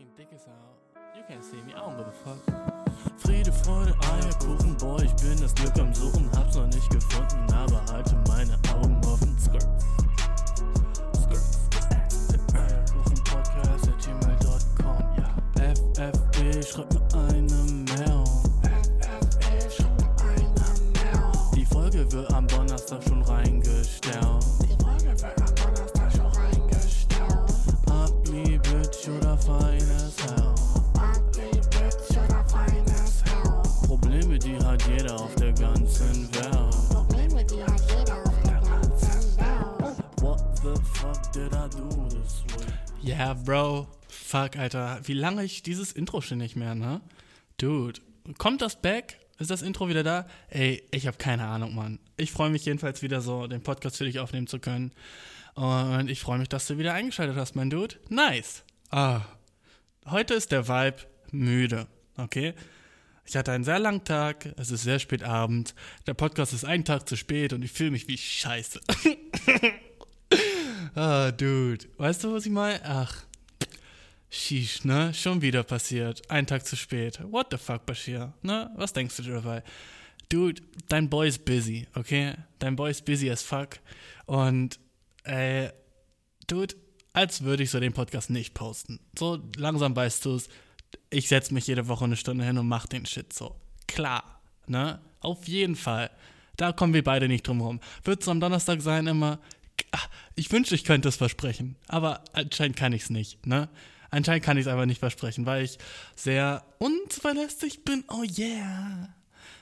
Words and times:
fucking 0.00 0.12
dick 0.16 0.28
as 0.34 0.46
out. 0.46 0.78
You 1.16 1.22
can't 1.28 1.44
see 1.44 1.56
me, 1.66 1.74
I 1.74 1.78
don't 1.78 1.96
give 1.96 2.06
a 2.06 2.12
fuck. 2.12 2.38
Friede, 3.18 3.52
Freude, 3.52 3.94
Eierkuchen, 4.02 4.76
boy, 4.78 5.04
ich 5.04 5.14
bin 5.16 5.40
das 5.40 5.54
Glück 5.54 5.78
am 5.78 5.94
Suchen, 5.94 6.30
hab's 6.36 6.56
noch 6.56 6.66
nicht 6.66 6.90
gefunden, 6.90 7.52
aber 7.52 7.84
halte 7.92 8.16
meine 8.28 8.56
Augen 8.74 9.00
offen. 9.04 9.36
Skirt. 9.38 9.66
Der 12.52 12.60
Eierkuchen-Podcast 12.60 13.88
at 13.88 13.98
gmail.com, 13.98 14.98
ja. 15.16 15.34
FFB, 15.56 16.64
schreib 16.64 16.92
mir 16.92 17.18
eine 17.28 17.79
ganzen 36.00 36.34
Welt. 36.34 36.50
What 40.20 40.58
the 40.62 40.74
fuck 40.94 41.32
did 41.32 41.52
I 41.52 41.68
do 41.68 42.08
this 42.08 42.42
way? 42.56 42.66
Ja, 43.02 43.34
Bro. 43.34 43.88
Fuck, 44.08 44.56
Alter. 44.56 45.00
Wie 45.04 45.14
lange 45.14 45.44
ich 45.44 45.62
dieses 45.62 45.92
Intro 45.92 46.20
schon 46.20 46.38
nicht 46.38 46.56
mehr, 46.56 46.74
ne? 46.74 47.00
Dude. 47.58 48.00
Kommt 48.38 48.62
das 48.62 48.80
back? 48.80 49.18
Ist 49.38 49.50
das 49.50 49.62
Intro 49.62 49.88
wieder 49.88 50.02
da? 50.02 50.26
Ey, 50.50 50.82
ich 50.90 51.06
habe 51.06 51.16
keine 51.16 51.46
Ahnung, 51.46 51.74
Mann. 51.74 51.98
Ich 52.16 52.30
freue 52.30 52.50
mich 52.50 52.64
jedenfalls 52.66 53.02
wieder 53.02 53.22
so, 53.22 53.46
den 53.46 53.62
Podcast 53.62 53.96
für 53.96 54.04
dich 54.04 54.18
aufnehmen 54.18 54.46
zu 54.46 54.58
können. 54.58 54.92
Und 55.54 56.10
ich 56.10 56.20
freue 56.20 56.38
mich, 56.38 56.48
dass 56.48 56.66
du 56.66 56.78
wieder 56.78 56.92
eingeschaltet 56.92 57.36
hast, 57.36 57.56
mein 57.56 57.70
Dude. 57.70 57.96
Nice. 58.08 58.62
Ah. 58.90 59.22
Heute 60.06 60.34
ist 60.34 60.52
der 60.52 60.68
Vibe 60.68 60.98
müde, 61.30 61.86
okay? 62.16 62.54
Ich 63.30 63.36
hatte 63.36 63.52
einen 63.52 63.62
sehr 63.62 63.78
langen 63.78 64.02
Tag, 64.02 64.52
es 64.56 64.72
ist 64.72 64.82
sehr 64.82 64.98
spät 64.98 65.22
Abend, 65.22 65.76
der 66.08 66.14
Podcast 66.14 66.52
ist 66.52 66.64
einen 66.64 66.84
Tag 66.84 67.08
zu 67.08 67.16
spät 67.16 67.52
und 67.52 67.64
ich 67.64 67.70
fühle 67.70 67.92
mich 67.92 68.08
wie 68.08 68.18
scheiße. 68.18 68.80
ah, 70.96 71.30
Dude. 71.30 71.86
Weißt 71.96 72.24
du, 72.24 72.32
was 72.32 72.46
ich 72.46 72.50
meine? 72.50 72.84
Ach. 72.84 73.22
Sheesh, 74.30 74.84
ne? 74.84 75.14
Schon 75.14 75.42
wieder 75.42 75.62
passiert. 75.62 76.28
Ein 76.28 76.48
Tag 76.48 76.66
zu 76.66 76.74
spät. 76.74 77.20
What 77.22 77.52
the 77.52 77.56
fuck, 77.56 77.86
Bashir? 77.86 78.32
Ne? 78.42 78.68
Was 78.74 78.94
denkst 78.94 79.18
du 79.18 79.22
dabei? 79.22 79.62
Dude, 80.28 80.60
dein 80.88 81.08
Boy 81.08 81.28
ist 81.28 81.44
busy, 81.44 81.86
okay? 81.94 82.34
Dein 82.58 82.74
Boy 82.74 82.90
ist 82.90 83.04
busy 83.04 83.30
as 83.30 83.44
fuck. 83.44 83.78
Und, 84.26 84.80
äh, 85.22 85.68
Dude, 86.48 86.74
als 87.12 87.44
würde 87.44 87.62
ich 87.62 87.70
so 87.70 87.78
den 87.78 87.92
Podcast 87.92 88.28
nicht 88.28 88.54
posten. 88.54 88.98
So 89.16 89.40
langsam 89.56 89.94
weißt 89.94 90.24
du's. 90.26 90.48
Ich 91.10 91.28
setze 91.28 91.54
mich 91.54 91.66
jede 91.66 91.88
Woche 91.88 92.04
eine 92.04 92.16
Stunde 92.16 92.44
hin 92.44 92.58
und 92.58 92.68
mach 92.68 92.86
den 92.86 93.06
Shit 93.06 93.32
so. 93.32 93.56
Klar, 93.88 94.40
ne? 94.66 95.00
Auf 95.20 95.48
jeden 95.48 95.76
Fall. 95.76 96.10
Da 96.56 96.72
kommen 96.72 96.94
wir 96.94 97.04
beide 97.04 97.28
nicht 97.28 97.46
drum 97.46 97.60
rum. 97.60 97.80
Wird 98.04 98.22
es 98.22 98.28
am 98.28 98.40
Donnerstag 98.40 98.80
sein 98.82 99.06
immer? 99.06 99.38
Ach, 99.92 100.08
Ich 100.34 100.50
wünschte, 100.52 100.74
ich 100.74 100.84
könnte 100.84 101.08
es 101.08 101.16
versprechen. 101.16 101.76
Aber 101.88 102.22
anscheinend 102.32 102.76
kann 102.76 102.92
ich 102.92 103.02
es 103.02 103.10
nicht, 103.10 103.46
ne? 103.46 103.68
Anscheinend 104.10 104.44
kann 104.44 104.56
ich 104.56 104.66
es 104.66 104.68
einfach 104.68 104.86
nicht 104.86 104.98
versprechen, 104.98 105.46
weil 105.46 105.64
ich 105.64 105.78
sehr 106.16 106.64
unzuverlässig 106.78 107.84
bin. 107.84 108.04
Oh 108.08 108.24
yeah. 108.38 109.14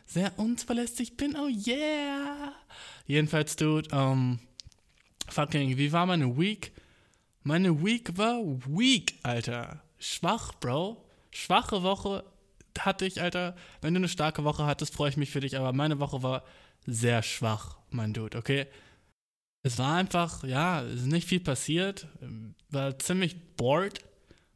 Sehr 0.06 0.38
unzuverlässig 0.38 1.16
bin. 1.16 1.36
Oh 1.36 1.48
yeah. 1.48 2.52
Jedenfalls, 3.06 3.56
Dude, 3.56 3.88
ähm, 3.92 4.38
fucking, 5.28 5.76
wie 5.76 5.92
war 5.92 6.06
meine 6.06 6.36
Week? 6.38 6.72
Meine 7.42 7.84
Week 7.84 8.16
war 8.16 8.40
weak, 8.66 9.14
Alter. 9.22 9.82
Schwach, 9.98 10.54
Bro. 10.60 11.04
Schwache 11.30 11.82
Woche 11.82 12.24
hatte 12.78 13.06
ich, 13.06 13.20
Alter. 13.20 13.56
Wenn 13.80 13.94
du 13.94 13.98
eine 13.98 14.08
starke 14.08 14.44
Woche 14.44 14.66
hattest, 14.66 14.94
freue 14.94 15.10
ich 15.10 15.16
mich 15.16 15.30
für 15.30 15.40
dich, 15.40 15.56
aber 15.56 15.72
meine 15.72 16.00
Woche 16.00 16.22
war 16.22 16.44
sehr 16.86 17.22
schwach, 17.22 17.78
mein 17.91 18.12
Dude, 18.12 18.36
okay? 18.38 18.66
Es 19.62 19.78
war 19.78 19.97
einfach, 19.97 20.44
ja, 20.44 20.82
es 20.82 21.00
ist 21.00 21.06
nicht 21.06 21.28
viel 21.28 21.41
passiert. 21.41 22.06
War 22.70 22.98
ziemlich 22.98 23.36
bored. 23.56 24.00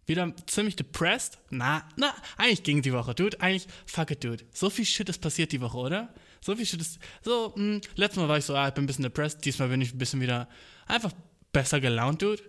Wieder 0.06 0.34
ziemlich 0.46 0.76
depressed. 0.76 1.38
Na, 1.50 1.86
na, 1.96 2.12
eigentlich 2.36 2.62
ging 2.62 2.82
die 2.82 2.92
Woche, 2.92 3.14
Dude. 3.14 3.40
Eigentlich, 3.40 3.66
fuck 3.86 4.10
it, 4.10 4.24
Dude. 4.24 4.44
So 4.52 4.70
viel 4.70 4.84
Shit 4.84 5.08
ist 5.08 5.20
passiert 5.20 5.52
die 5.52 5.60
Woche, 5.60 5.78
oder? 5.78 6.14
So 6.40 6.56
viel 6.56 6.66
Shit 6.66 6.80
ist. 6.80 6.98
So, 7.22 7.52
mh, 7.56 7.80
letztes 7.94 8.20
Mal 8.20 8.28
war 8.28 8.38
ich 8.38 8.44
so, 8.44 8.54
ah, 8.54 8.68
ich 8.68 8.74
bin 8.74 8.84
ein 8.84 8.86
bisschen 8.86 9.04
depressed. 9.04 9.44
Diesmal 9.44 9.68
bin 9.68 9.80
ich 9.80 9.94
ein 9.94 9.98
bisschen 9.98 10.20
wieder 10.20 10.48
einfach 10.86 11.12
besser 11.52 11.80
gelaunt, 11.80 12.22
Dude. 12.22 12.42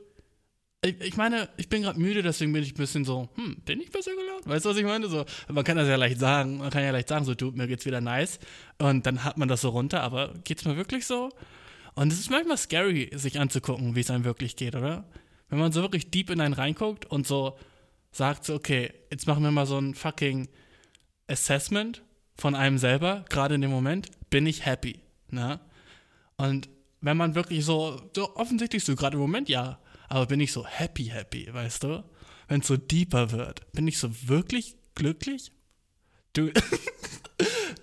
Ich, 0.86 1.00
ich 1.00 1.18
meine, 1.18 1.48
ich 1.56 1.70
bin 1.70 1.84
gerade 1.84 2.00
müde, 2.00 2.22
deswegen 2.22 2.52
bin 2.52 2.62
ich 2.62 2.74
ein 2.74 2.78
bisschen 2.78 3.06
so, 3.06 3.30
hm, 3.36 3.56
bin 3.66 3.80
ich 3.80 3.90
besser 3.90 4.12
gelaunt? 4.12 4.46
Weißt 4.46 4.66
du, 4.66 4.70
was 4.70 4.78
ich 4.78 4.84
meine? 4.84 5.08
So, 5.08 5.26
man 5.50 5.64
kann 5.64 5.78
das 5.78 5.88
ja 5.88 5.96
leicht 5.96 6.20
sagen. 6.20 6.58
Man 6.58 6.70
kann 6.72 6.84
ja 6.84 6.92
leicht 6.92 7.08
sagen, 7.08 7.24
so, 7.24 7.34
du, 7.36 7.52
mir 7.52 7.68
geht's 7.68 7.86
wieder 7.86 8.02
nice. 8.02 8.40
Und 8.80 9.06
dann 9.06 9.24
hat 9.24 9.38
man 9.38 9.48
das 9.48 9.62
so 9.62 9.70
runter, 9.70 10.02
aber 10.02 10.34
geht's 10.44 10.66
mir 10.66 10.76
wirklich 10.76 11.06
so? 11.06 11.30
Und 11.96 12.12
es 12.12 12.20
ist 12.20 12.30
manchmal 12.30 12.58
scary, 12.58 13.10
sich 13.14 13.40
anzugucken, 13.40 13.96
wie 13.96 14.02
es 14.02 14.10
einem 14.10 14.26
wirklich 14.26 14.58
geht, 14.58 14.76
oder? 14.76 15.06
Wenn 15.50 15.60
man 15.60 15.72
so 15.72 15.82
wirklich 15.82 16.12
deep 16.12 16.30
in 16.30 16.42
einen 16.42 16.54
reinguckt 16.54 17.06
und 17.06 17.26
so 17.26 17.58
sagt, 18.12 18.44
so, 18.44 18.56
okay, 18.56 18.92
jetzt 19.10 19.26
machen 19.26 19.44
wir 19.44 19.52
mal 19.52 19.66
so 19.66 19.78
ein 19.78 19.94
fucking 19.94 20.50
Assessment 21.28 22.02
von 22.36 22.56
einem 22.56 22.78
selber, 22.78 23.24
gerade 23.30 23.56
in 23.56 23.62
dem 23.62 23.72
Moment, 23.72 24.10
bin 24.30 24.46
ich 24.48 24.66
happy, 24.66 25.00
ne? 25.30 25.60
Und 26.36 26.68
wenn 27.00 27.16
man 27.16 27.36
wirklich 27.36 27.64
so, 27.64 28.02
so 28.16 28.36
offensichtlich 28.36 28.84
so 28.84 28.96
gerade 28.96 29.16
im 29.16 29.22
Moment, 29.22 29.48
ja, 29.48 29.80
aber 30.14 30.28
bin 30.28 30.40
ich 30.42 30.52
so 30.52 30.64
happy, 30.64 31.06
happy, 31.06 31.52
weißt 31.52 31.86
du? 31.86 32.04
Wenn 32.48 32.62
es 32.62 32.68
so 32.68 32.78
deeper 32.78 33.32
wird, 33.32 33.72
bin 33.72 33.88
ich 33.88 33.98
so 33.98 34.12
wirklich 34.28 34.76
glücklich? 34.94 35.52
Du, 36.34 36.52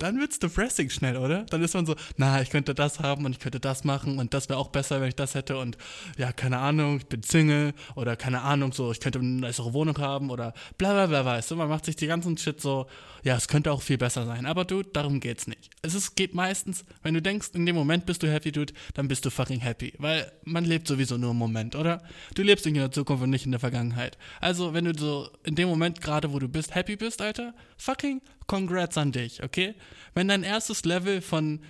dann 0.01 0.19
wird's 0.19 0.39
depressing 0.39 0.91
schnell, 0.91 1.17
oder? 1.17 1.45
Dann 1.45 1.63
ist 1.63 1.75
man 1.75 1.87
so, 1.87 1.95
na, 2.17 2.41
ich 2.41 2.51
könnte 2.51 2.75
das 2.75 3.01
haben 3.01 3.25
und 3.25 3.33
ich 3.33 3.39
könnte 3.39 3.61
das 3.61 3.85
machen 3.85 4.19
und 4.19 4.35
das 4.35 4.49
wäre 4.49 4.59
auch 4.59 4.69
besser, 4.69 5.01
wenn 5.01 5.09
ich 5.09 5.15
das 5.15 5.35
hätte 5.35 5.59
und 5.59 5.77
ja, 6.17 6.33
keine 6.33 6.59
Ahnung, 6.59 6.99
ich 6.99 7.07
bin 7.07 7.23
Single 7.23 7.75
oder 7.95 8.17
keine 8.17 8.43
Ahnung, 8.43 8.73
so, 8.73 8.91
ich 8.91 9.01
könnte 9.01 9.19
eine 9.19 9.29
nice 9.29 9.61
Wohnung 9.61 9.99
haben 9.99 10.31
oder 10.31 10.55
bla 10.79 10.93
bla 10.93 11.07
bla, 11.07 11.25
weißt 11.25 11.51
du? 11.51 11.57
Man 11.57 11.69
macht 11.69 11.85
sich 11.85 11.97
die 11.97 12.07
ganzen 12.07 12.37
Shit 12.39 12.61
so, 12.61 12.87
ja, 13.23 13.37
es 13.37 13.47
könnte 13.47 13.71
auch 13.73 13.83
viel 13.83 13.99
besser 13.99 14.25
sein, 14.25 14.47
aber 14.47 14.65
Dude, 14.65 14.89
darum 14.93 15.21
geht's 15.21 15.47
nicht. 15.47 15.71
Es 15.83 15.95
ist, 15.95 16.17
geht 16.17 16.35
meistens, 16.35 16.85
wenn 17.03 17.15
du 17.15 17.21
denkst, 17.21 17.51
in 17.53 17.67
dem 17.67 17.77
Moment 17.77 18.07
bist 18.07 18.23
du 18.23 18.33
happy, 18.33 18.53
Dude, 18.53 18.73
dann 18.95 19.07
bist 19.07 19.25
du 19.27 19.31
fucking 19.31 19.61
happy, 19.61 19.93
weil 19.99 20.33
man 20.45 20.65
lebt 20.65 20.89
sowieso 20.89 21.19
nur 21.19 21.33
im 21.33 21.37
Moment, 21.37 21.77
oder? 21.77 22.03
Du 22.35 22.43
lebst 22.43 22.67
in 22.67 22.75
der 22.75 22.91
Zukunft 22.91 23.23
und 23.23 23.31
nicht 23.31 23.45
in 23.45 23.51
der 23.51 23.61
Vergangenheit. 23.61 24.17
Also, 24.41 24.73
wenn 24.73 24.87
du 24.87 24.99
so 24.99 25.29
in 25.45 25.55
dem 25.55 25.69
Moment 25.69 26.01
gerade, 26.01 26.33
wo 26.33 26.39
du 26.39 26.49
bist, 26.49 26.75
happy 26.75 26.97
bist, 26.97 27.21
Alter, 27.21 27.55
fucking 27.81 28.21
congrats 28.47 28.99
an 28.99 29.13
dich, 29.13 29.43
okay? 29.43 29.75
Wenn 30.15 30.29
dein 30.29 30.43
erstes 30.43 30.85
Level 30.85 31.21
von 31.21 31.61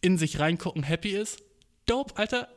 in 0.00 0.18
sich 0.18 0.38
reingucken 0.38 0.82
happy 0.82 1.10
ist, 1.10 1.42
dope, 1.86 2.16
Alter, 2.16 2.48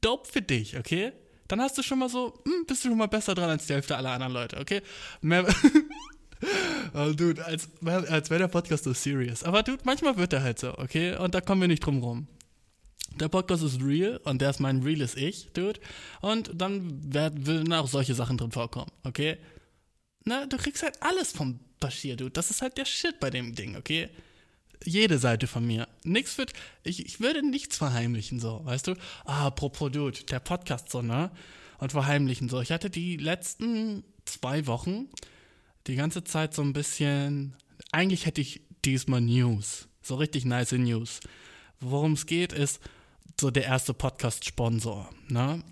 dope 0.00 0.28
für 0.30 0.42
dich, 0.42 0.76
okay? 0.78 1.12
Dann 1.48 1.60
hast 1.60 1.76
du 1.76 1.82
schon 1.82 1.98
mal 1.98 2.08
so, 2.08 2.40
hm, 2.44 2.64
bist 2.66 2.84
du 2.84 2.88
schon 2.88 2.98
mal 2.98 3.06
besser 3.06 3.34
dran 3.34 3.50
als 3.50 3.66
die 3.66 3.74
Hälfte 3.74 3.96
aller 3.96 4.10
anderen 4.10 4.32
Leute, 4.32 4.58
okay? 4.58 4.82
Mehr, 5.20 5.46
oh, 6.94 7.12
dude, 7.12 7.44
als, 7.44 7.68
als 7.84 8.30
wäre 8.30 8.40
der 8.40 8.48
Podcast 8.48 8.84
so 8.84 8.92
serious. 8.92 9.42
Aber 9.42 9.62
dude, 9.62 9.82
manchmal 9.84 10.16
wird 10.16 10.32
er 10.32 10.42
halt 10.42 10.58
so, 10.58 10.76
okay? 10.78 11.16
Und 11.16 11.34
da 11.34 11.40
kommen 11.40 11.60
wir 11.60 11.68
nicht 11.68 11.84
drum 11.84 12.02
rum. 12.02 12.28
Der 13.20 13.28
Podcast 13.28 13.62
ist 13.62 13.80
real 13.80 14.16
und 14.24 14.40
der 14.40 14.50
ist 14.50 14.60
mein 14.60 14.82
reales 14.82 15.14
Ich, 15.14 15.52
dude. 15.52 15.78
Und 16.20 16.50
dann 16.54 17.14
werden 17.14 17.72
auch 17.72 17.86
solche 17.86 18.14
Sachen 18.14 18.38
drin 18.38 18.50
vorkommen, 18.50 18.90
okay? 19.04 19.38
Na, 20.24 20.46
du 20.46 20.56
kriegst 20.56 20.82
halt 20.82 21.00
alles 21.02 21.32
vom 21.32 21.60
Bashir, 21.84 22.16
dude. 22.16 22.30
Das 22.30 22.50
ist 22.50 22.62
halt 22.62 22.78
der 22.78 22.86
Shit 22.86 23.20
bei 23.20 23.28
dem 23.28 23.54
Ding, 23.54 23.76
okay? 23.76 24.08
Jede 24.84 25.18
Seite 25.18 25.46
von 25.46 25.66
mir. 25.66 25.86
Nix 26.02 26.38
wird, 26.38 26.54
ich, 26.82 27.04
ich 27.04 27.20
würde 27.20 27.46
nichts 27.46 27.76
verheimlichen, 27.76 28.40
so, 28.40 28.64
weißt 28.64 28.86
du? 28.86 28.94
Ah, 29.26 29.46
apropos, 29.46 29.92
dude, 29.92 30.24
der 30.24 30.40
Podcast 30.40 30.88
so, 30.90 31.02
ne? 31.02 31.30
Und 31.78 31.92
verheimlichen 31.92 32.48
so. 32.48 32.62
Ich 32.62 32.72
hatte 32.72 32.88
die 32.88 33.18
letzten 33.18 34.02
zwei 34.24 34.66
Wochen 34.66 35.10
die 35.86 35.96
ganze 35.96 36.24
Zeit 36.24 36.54
so 36.54 36.62
ein 36.62 36.72
bisschen, 36.72 37.54
eigentlich 37.92 38.24
hätte 38.24 38.40
ich 38.40 38.62
diesmal 38.82 39.20
News. 39.20 39.86
So 40.00 40.14
richtig 40.14 40.46
nice 40.46 40.72
News. 40.72 41.20
Worum 41.80 42.14
es 42.14 42.24
geht, 42.24 42.54
ist 42.54 42.80
so 43.38 43.50
der 43.50 43.64
erste 43.64 43.92
Podcast-Sponsor, 43.92 45.10
ne? 45.28 45.62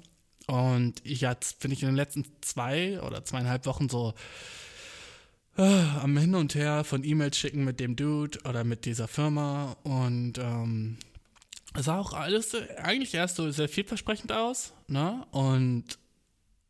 Und 0.46 1.00
ich 1.04 1.22
jetzt 1.22 1.60
bin 1.60 1.70
ich 1.70 1.82
in 1.82 1.88
den 1.88 1.96
letzten 1.96 2.26
zwei 2.42 3.00
oder 3.00 3.25
zweieinhalb 3.25 3.64
Wochen 3.64 3.88
so 3.88 4.12
am 5.56 6.16
Hin 6.16 6.34
und 6.34 6.54
Her 6.54 6.84
von 6.84 7.04
E-Mails 7.04 7.37
schicken 7.37 7.64
mit 7.64 7.78
dem 7.78 7.96
Dude 7.96 8.38
oder 8.49 8.64
mit 8.64 8.84
dieser 8.84 9.08
Firma 9.08 9.76
und 9.82 10.38
ähm, 10.38 10.96
es 11.75 11.87
sah 11.87 11.99
auch 11.99 12.12
alles 12.12 12.54
eigentlich 12.78 13.14
erst 13.14 13.37
so 13.37 13.50
sehr 13.50 13.69
vielversprechend 13.69 14.32
aus, 14.32 14.72
ne? 14.88 15.26
Und 15.31 15.99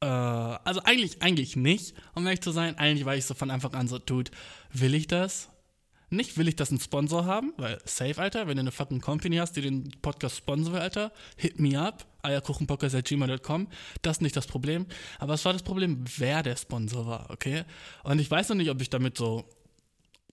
äh, 0.01 0.07
also 0.07 0.83
eigentlich, 0.83 1.23
eigentlich 1.23 1.57
nicht, 1.57 1.95
um 2.15 2.27
ehrlich 2.27 2.41
zu 2.41 2.51
sein. 2.51 2.77
Eigentlich 2.79 3.05
war 3.05 3.17
ich 3.17 3.25
so 3.25 3.35
von 3.35 3.51
Anfang 3.51 3.75
an 3.75 3.89
so, 3.89 3.99
Dude, 3.99 4.31
will 4.73 4.95
ich 4.95 5.07
das? 5.07 5.49
Nicht 6.13 6.37
will 6.37 6.47
ich 6.47 6.57
das 6.57 6.69
einen 6.69 6.79
Sponsor 6.79 7.25
haben, 7.25 7.55
weil 7.57 7.79
safe, 7.87 8.21
Alter, 8.21 8.47
wenn 8.47 8.57
du 8.57 8.61
eine 8.61 8.71
fucking 8.71 9.01
Company 9.01 9.37
hast, 9.37 9.57
die 9.57 9.63
den 9.63 9.91
Podcast 10.03 10.37
sponsor 10.37 10.79
Alter, 10.79 11.11
hit 11.39 11.59
me 11.59 11.81
up, 11.81 12.05
eierkuchenpodcast.gmail.com, 12.21 13.67
das 14.03 14.19
ist 14.19 14.21
nicht 14.21 14.37
das 14.37 14.47
Problem. 14.47 14.85
Aber 15.19 15.33
es 15.33 15.45
war 15.47 15.55
das 15.55 15.63
Problem, 15.63 16.05
wer 16.19 16.43
der 16.43 16.57
Sponsor 16.57 17.07
war, 17.07 17.31
okay? 17.31 17.65
Und 18.05 18.19
ich 18.19 18.31
weiß 18.31 18.51
noch 18.51 18.57
nicht, 18.57 18.69
ob 18.69 18.83
ich 18.83 18.91
damit 18.91 19.17
so 19.17 19.49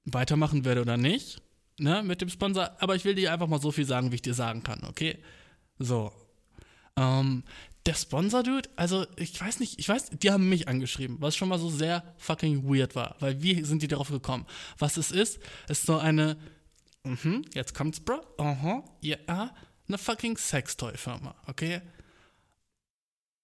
weitermachen 0.04 0.66
werde 0.66 0.82
oder 0.82 0.98
nicht, 0.98 1.42
ne, 1.78 2.04
mit 2.04 2.20
dem 2.20 2.28
Sponsor, 2.28 2.72
aber 2.80 2.98
ich 2.98 3.06
will 3.06 3.16
dir 3.16 3.32
einfach 3.32 3.48
mal 3.48 3.62
so 3.62 3.72
viel 3.72 3.86
sagen, 3.86 4.12
wie 4.12 4.16
ich 4.16 4.22
dir 4.22 4.34
sagen 4.34 4.64
kann, 4.64 4.84
okay? 4.84 5.18
So. 5.78 6.12
Ähm, 6.98 7.44
der 7.90 7.96
Sponsor, 7.96 8.44
Dude, 8.44 8.70
also 8.76 9.08
ich 9.16 9.42
weiß 9.42 9.60
nicht, 9.60 9.80
ich 9.80 9.90
weiß, 9.90 10.12
die 10.12 10.30
haben 10.30 10.48
mich 10.48 10.68
angeschrieben, 10.68 11.18
was 11.22 11.36
schon 11.36 11.50
mal 11.50 11.58
so 11.58 11.72
sehr 11.72 12.04
fucking 12.18 12.64
weird 12.64 12.96
war, 12.96 13.16
weil 13.20 13.42
wie 13.42 13.64
sind 13.64 13.82
die 13.82 13.88
darauf 13.88 14.10
gekommen? 14.10 14.46
Was 14.78 14.98
es 14.98 15.10
ist, 15.10 15.40
ist 15.68 15.88
so 15.88 15.98
eine, 15.98 16.38
mhm, 17.04 17.44
jetzt 17.56 17.74
kommt's, 17.74 18.00
Bro, 18.00 18.22
aha, 18.38 18.84
ja, 19.02 19.18
eine 19.88 19.98
fucking 19.98 20.38
Sextoy-Firma, 20.38 21.34
okay? 21.48 21.82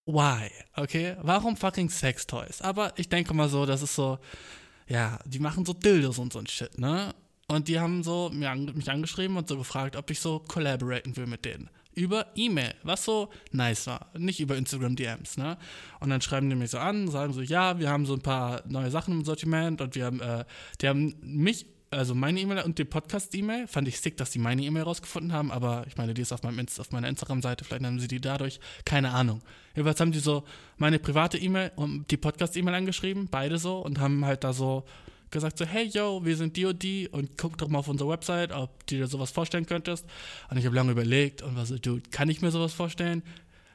Why, 0.06 0.52
okay? 0.76 1.18
Warum 1.24 1.58
fucking 1.58 1.90
Sextoys? 1.90 2.62
Aber 2.62 2.94
ich 2.98 3.10
denke 3.10 3.34
mal 3.34 3.50
so, 3.50 3.66
das 3.66 3.82
ist 3.82 3.96
so, 3.96 4.20
ja, 4.88 5.18
die 5.26 5.40
machen 5.40 5.66
so 5.66 5.74
Dildos 5.74 6.20
und 6.20 6.32
so 6.32 6.38
ein 6.38 6.46
Shit, 6.46 6.78
ne? 6.78 7.16
Und 7.48 7.68
die 7.68 7.80
haben 7.80 8.04
so 8.04 8.30
mich 8.30 8.90
angeschrieben 8.92 9.38
und 9.38 9.48
so 9.48 9.58
gefragt, 9.58 9.96
ob 9.96 10.12
ich 10.12 10.20
so 10.20 10.38
collaboraten 10.38 11.18
will 11.18 11.26
mit 11.26 11.46
denen. 11.46 11.72
Über 11.96 12.28
E-Mail, 12.36 12.74
was 12.84 13.06
so 13.06 13.30
nice 13.52 13.88
war. 13.88 14.12
Nicht 14.18 14.40
über 14.40 14.58
Instagram 14.58 14.96
DMs, 14.96 15.38
ne? 15.38 15.58
Und 16.00 16.10
dann 16.10 16.22
schreiben 16.22 16.50
die 16.50 16.56
mich 16.56 16.72
so 16.72 16.78
an, 16.78 17.08
sagen 17.08 17.34
so, 17.34 17.42
ja, 17.42 17.80
wir 17.80 17.90
haben 17.90 18.06
so 18.06 18.14
ein 18.14 18.22
paar 18.22 18.62
neue 18.68 18.92
Sachen 18.92 19.14
im 19.14 19.26
Sortiment 19.26 19.82
und 19.82 19.96
wir 19.96 20.06
haben, 20.06 20.20
äh, 20.20 20.44
die 20.82 20.88
haben 20.90 21.16
mich, 21.22 21.66
also 21.92 22.14
meine 22.14 22.40
E-Mail 22.40 22.64
und 22.64 22.78
die 22.78 22.84
Podcast-E-Mail, 22.84 23.68
fand 23.68 23.88
ich 23.88 24.00
sick, 24.00 24.18
dass 24.18 24.32
die 24.32 24.40
meine 24.40 24.62
E-Mail 24.64 24.84
rausgefunden 24.84 25.32
haben, 25.32 25.52
aber 25.52 25.86
ich 25.88 25.96
meine, 25.96 26.14
die 26.14 26.22
ist 26.22 26.34
auf, 26.34 26.44
meinem 26.44 26.60
Inst 26.60 26.80
auf 26.80 26.92
meiner 26.92 27.08
Instagram-Seite, 27.08 27.64
vielleicht 27.64 27.86
haben 27.86 28.00
sie 28.00 28.10
die 28.10 28.20
dadurch, 28.20 28.60
keine 28.84 29.12
Ahnung. 29.12 29.42
Jedenfalls 29.76 30.00
haben 30.02 30.12
die 30.12 30.20
so 30.20 30.44
meine 30.78 31.00
private 31.00 31.38
E-Mail 31.38 31.72
und 31.76 32.12
die 32.12 32.18
Podcast-E-Mail 32.18 32.76
angeschrieben, 32.76 33.30
beide 33.32 33.58
so, 33.58 33.80
und 33.80 34.00
haben 34.00 34.26
halt 34.26 34.44
da 34.44 34.52
so 34.52 34.84
gesagt 35.36 35.58
so, 35.58 35.66
hey 35.66 35.84
yo, 35.84 36.26
wir 36.26 36.36
sind 36.38 36.58
die 36.58 37.08
und 37.10 37.38
guck 37.38 37.58
doch 37.58 37.68
mal 37.68 37.80
auf 37.80 37.88
unsere 37.88 38.10
Website, 38.10 38.52
ob 38.52 38.88
du 38.88 38.96
dir 38.96 39.08
sowas 39.08 39.32
vorstellen 39.32 39.66
könntest. 39.66 40.06
Und 40.50 40.58
ich 40.58 40.66
habe 40.66 40.76
lange 40.76 40.92
überlegt 40.92 41.42
und 41.44 41.56
war 41.56 41.66
so, 41.66 41.78
Dude, 41.78 42.10
kann 42.10 42.30
ich 42.30 42.42
mir 42.42 42.52
sowas 42.52 42.74
vorstellen? 42.74 43.22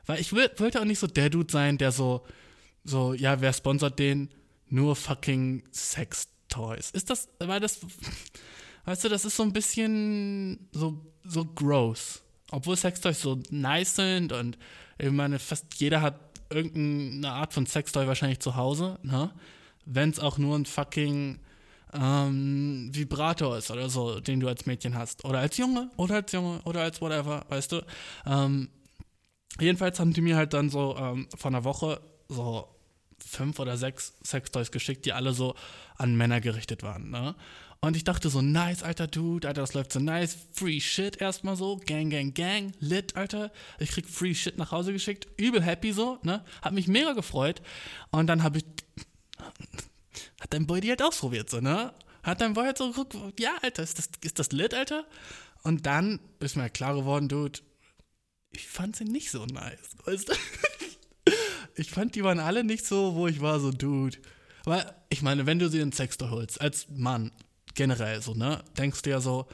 Weil 0.06 0.20
ich 0.20 0.32
will, 0.32 0.50
wollte 0.56 0.80
auch 0.80 0.84
nicht 0.84 0.98
so 0.98 1.06
der 1.06 1.30
Dude 1.30 1.52
sein, 1.52 1.78
der 1.78 1.92
so, 1.92 2.26
so, 2.82 3.14
ja, 3.14 3.40
wer 3.40 3.52
sponsert 3.52 3.98
den? 3.98 4.30
Nur 4.68 4.96
fucking 4.96 5.62
Sex-Toys. 5.70 6.90
Ist 6.90 7.10
das, 7.10 7.28
weil 7.38 7.60
das, 7.60 7.80
weißt 8.86 9.04
du, 9.04 9.08
das 9.08 9.24
ist 9.24 9.36
so 9.36 9.42
ein 9.42 9.52
bisschen 9.52 10.68
so, 10.72 11.04
so 11.24 11.44
gross. 11.44 12.22
Obwohl 12.50 12.76
Sextoys 12.76 13.20
so 13.20 13.40
nice 13.50 13.96
sind 13.96 14.32
und 14.32 14.58
ich 14.98 15.10
meine, 15.10 15.38
fast 15.38 15.66
jeder 15.76 16.02
hat 16.02 16.18
irgendeine 16.50 17.32
Art 17.32 17.52
von 17.52 17.66
Sextoy 17.66 18.06
wahrscheinlich 18.06 18.40
zu 18.40 18.56
Hause, 18.56 18.98
ne? 19.02 19.30
Wenn 19.86 20.10
es 20.10 20.18
auch 20.18 20.36
nur 20.36 20.56
ein 20.56 20.66
fucking 20.66 21.40
ähm, 21.92 22.90
Vibrator 22.92 23.58
ist 23.58 23.70
oder 23.70 23.88
so, 23.88 24.20
den 24.20 24.40
du 24.40 24.48
als 24.48 24.66
Mädchen 24.66 24.96
hast. 24.96 25.24
Oder 25.24 25.40
als 25.40 25.56
Junge, 25.56 25.90
oder 25.96 26.16
als 26.16 26.32
Junge, 26.32 26.60
oder 26.64 26.82
als 26.82 27.00
whatever, 27.00 27.44
weißt 27.48 27.72
du. 27.72 27.84
Ähm, 28.26 28.68
jedenfalls 29.58 29.98
haben 30.00 30.12
die 30.12 30.20
mir 30.20 30.36
halt 30.36 30.52
dann 30.52 30.70
so 30.70 30.96
ähm, 30.96 31.28
vor 31.36 31.50
einer 31.50 31.64
Woche 31.64 32.00
so 32.28 32.68
fünf 33.18 33.58
oder 33.58 33.76
sechs 33.76 34.14
Sextoys 34.24 34.70
geschickt, 34.70 35.04
die 35.04 35.12
alle 35.12 35.32
so 35.32 35.54
an 35.96 36.16
Männer 36.16 36.40
gerichtet 36.40 36.82
waren, 36.82 37.10
ne? 37.10 37.34
Und 37.82 37.96
ich 37.96 38.04
dachte 38.04 38.28
so, 38.28 38.42
nice, 38.42 38.82
alter 38.82 39.06
Dude, 39.06 39.48
Alter, 39.48 39.62
das 39.62 39.72
läuft 39.72 39.92
so 39.92 40.00
nice. 40.00 40.36
Free 40.52 40.80
Shit 40.80 41.18
erstmal 41.18 41.56
so, 41.56 41.78
Gang, 41.78 42.10
Gang, 42.10 42.34
Gang, 42.34 42.74
lit, 42.78 43.16
Alter. 43.16 43.50
Ich 43.78 43.90
krieg 43.90 44.06
Free 44.06 44.34
Shit 44.34 44.58
nach 44.58 44.70
Hause 44.70 44.92
geschickt, 44.92 45.26
übel 45.38 45.62
happy 45.62 45.92
so, 45.92 46.18
ne? 46.22 46.44
Hat 46.60 46.74
mich 46.74 46.88
mega 46.88 47.14
gefreut. 47.14 47.62
Und 48.10 48.26
dann 48.26 48.42
habe 48.42 48.58
ich, 48.58 48.64
hat 50.40 50.52
dein 50.52 50.66
Boy 50.66 50.80
die 50.80 50.90
halt 50.90 51.02
ausprobiert, 51.02 51.50
so, 51.50 51.60
ne? 51.60 51.92
Hat 52.22 52.40
dein 52.40 52.54
Boy 52.54 52.66
halt 52.66 52.78
so 52.78 52.90
geguckt, 52.90 53.14
ja, 53.40 53.56
Alter, 53.62 53.82
ist 53.82 53.98
das, 53.98 54.08
ist 54.22 54.38
das 54.38 54.52
lit, 54.52 54.74
Alter? 54.74 55.06
Und 55.62 55.86
dann 55.86 56.20
ist 56.38 56.56
mir 56.56 56.62
halt 56.62 56.74
klar 56.74 56.94
geworden, 56.94 57.28
Dude, 57.28 57.60
ich 58.50 58.68
fand 58.68 58.96
sie 58.96 59.04
nicht 59.04 59.30
so 59.30 59.44
nice, 59.46 59.96
weißt 60.04 60.28
du? 60.28 60.34
ich 61.74 61.90
fand, 61.90 62.14
die 62.14 62.24
waren 62.24 62.40
alle 62.40 62.64
nicht 62.64 62.84
so, 62.86 63.14
wo 63.14 63.26
ich 63.26 63.40
war 63.40 63.60
so, 63.60 63.70
Dude. 63.70 64.18
Weil, 64.64 64.94
ich 65.08 65.22
meine, 65.22 65.46
wenn 65.46 65.58
du 65.58 65.68
sie 65.68 65.80
in 65.80 65.92
Sextoy 65.92 66.28
holst, 66.28 66.60
als 66.60 66.88
Mann, 66.90 67.32
generell 67.74 68.20
so, 68.20 68.34
ne, 68.34 68.62
denkst 68.76 69.02
du 69.02 69.10
ja 69.10 69.20
so, 69.20 69.48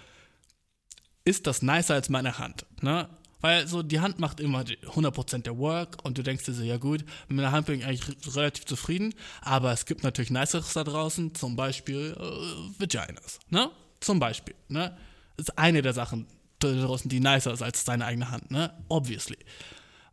ist 1.25 1.47
das 1.47 1.62
nicer 1.62 1.94
als 1.94 2.09
meine 2.09 2.38
Hand, 2.38 2.67
ne? 2.82 3.09
Weil 3.41 3.67
so 3.69 3.83
die 3.83 4.00
Hand 4.00 4.19
macht 4.19 4.41
immer 4.41 4.65
die 4.65 4.79
100% 4.79 5.43
der 5.43 5.59
Work 5.59 5.99
und 6.05 6.17
du 6.17 6.23
denkst 6.23 6.44
dir 6.44 6.55
so, 6.55 6.62
ja 6.62 6.79
gut, 6.79 7.05
mit 7.29 7.37
meiner 7.37 7.53
Hand 7.53 7.67
bin 7.67 7.81
ich 7.81 7.87
eigentlich 7.87 8.35
relativ 8.35 8.65
zufrieden, 8.65 9.15
aber 9.43 9.73
es 9.73 9.85
gibt 9.85 10.03
natürlich 10.03 10.31
niceres 10.31 10.73
da 10.73 10.85
draußen, 10.85 11.35
zum 11.35 11.55
Beispiel 11.56 12.17
äh, 12.19 12.81
Vaginas, 12.81 13.38
ne? 13.50 13.71
Zum 14.00 14.19
Beispiel, 14.19 14.55
ne? 14.69 14.97
Ist 15.37 15.59
eine 15.59 15.83
der 15.83 15.93
Sachen 15.93 16.27
da 16.61 16.73
draußen, 16.73 17.11
die 17.11 17.21
nicer 17.21 17.53
ist 17.53 17.62
als 17.62 17.85
deine 17.85 18.06
eigene 18.06 18.31
Hand, 18.31 18.50
ne? 18.50 18.73
Obviously. 18.88 19.38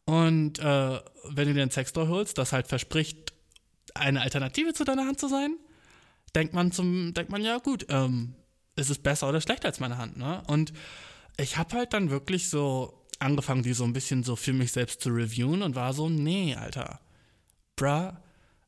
Und 0.06 0.60
äh, 0.60 1.00
wenn 1.30 1.48
du 1.48 1.54
dir 1.54 1.64
ein 1.64 1.72
Sextoy 1.72 2.08
holst, 2.08 2.38
das 2.38 2.52
halt 2.52 2.68
verspricht, 2.68 3.34
eine 3.96 4.22
Alternative 4.22 4.74
zu 4.74 4.84
deiner 4.84 5.06
Hand 5.06 5.20
zu 5.20 5.28
sein, 5.30 5.56
denkt 6.36 6.54
man 6.54 6.72
zum, 6.72 7.14
denkt 7.14 7.32
man 7.32 7.42
ja 7.42 7.58
gut, 7.60 7.86
ähm, 7.90 8.36
ist 8.76 8.90
es 8.90 8.98
besser 8.98 9.30
oder 9.30 9.40
schlechter 9.40 9.68
als 9.68 9.80
meine 9.80 9.98
Hand, 9.98 10.18
ne? 10.18 10.44
Und 10.48 10.74
ich 11.38 11.58
habe 11.58 11.76
halt 11.76 11.94
dann 11.94 12.10
wirklich 12.10 12.50
so 12.50 13.03
angefangen, 13.24 13.64
die 13.64 13.74
so 13.74 13.84
ein 13.84 13.94
bisschen 13.94 14.24
so 14.24 14.36
für 14.36 14.54
mich 14.54 14.72
selbst 14.72 15.02
zu 15.02 15.10
reviewen 15.10 15.62
und 15.62 15.76
war 15.76 15.94
so, 15.94 16.10
nee, 16.10 16.56
Alter, 16.56 17.00
bruh, 17.76 18.12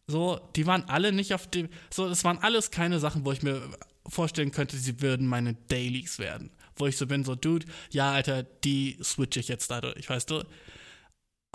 so, 0.08 0.40
die 0.56 0.68
waren 0.68 0.84
alle 0.88 1.12
nicht 1.12 1.34
auf 1.34 1.48
dem, 1.48 1.70
so, 1.90 2.08
es 2.08 2.24
waren 2.24 2.38
alles 2.40 2.72
keine 2.72 3.00
Sachen, 3.00 3.26
wo 3.26 3.32
ich 3.32 3.42
mir 3.42 3.62
vorstellen 4.08 4.52
könnte, 4.52 4.78
sie 4.78 5.02
würden 5.02 5.28
meine 5.28 5.56
Dailies 5.68 6.20
werden. 6.20 6.52
Wo 6.76 6.88
ich 6.88 6.98
so 6.98 7.08
bin, 7.08 7.24
so, 7.24 7.36
Dude, 7.36 7.66
ja, 7.92 8.12
Alter, 8.12 8.44
die 8.44 8.98
switche 9.02 9.40
ich 9.40 9.48
jetzt 9.48 9.72
dadurch, 9.72 10.10
weißt 10.10 10.30
du? 10.30 10.44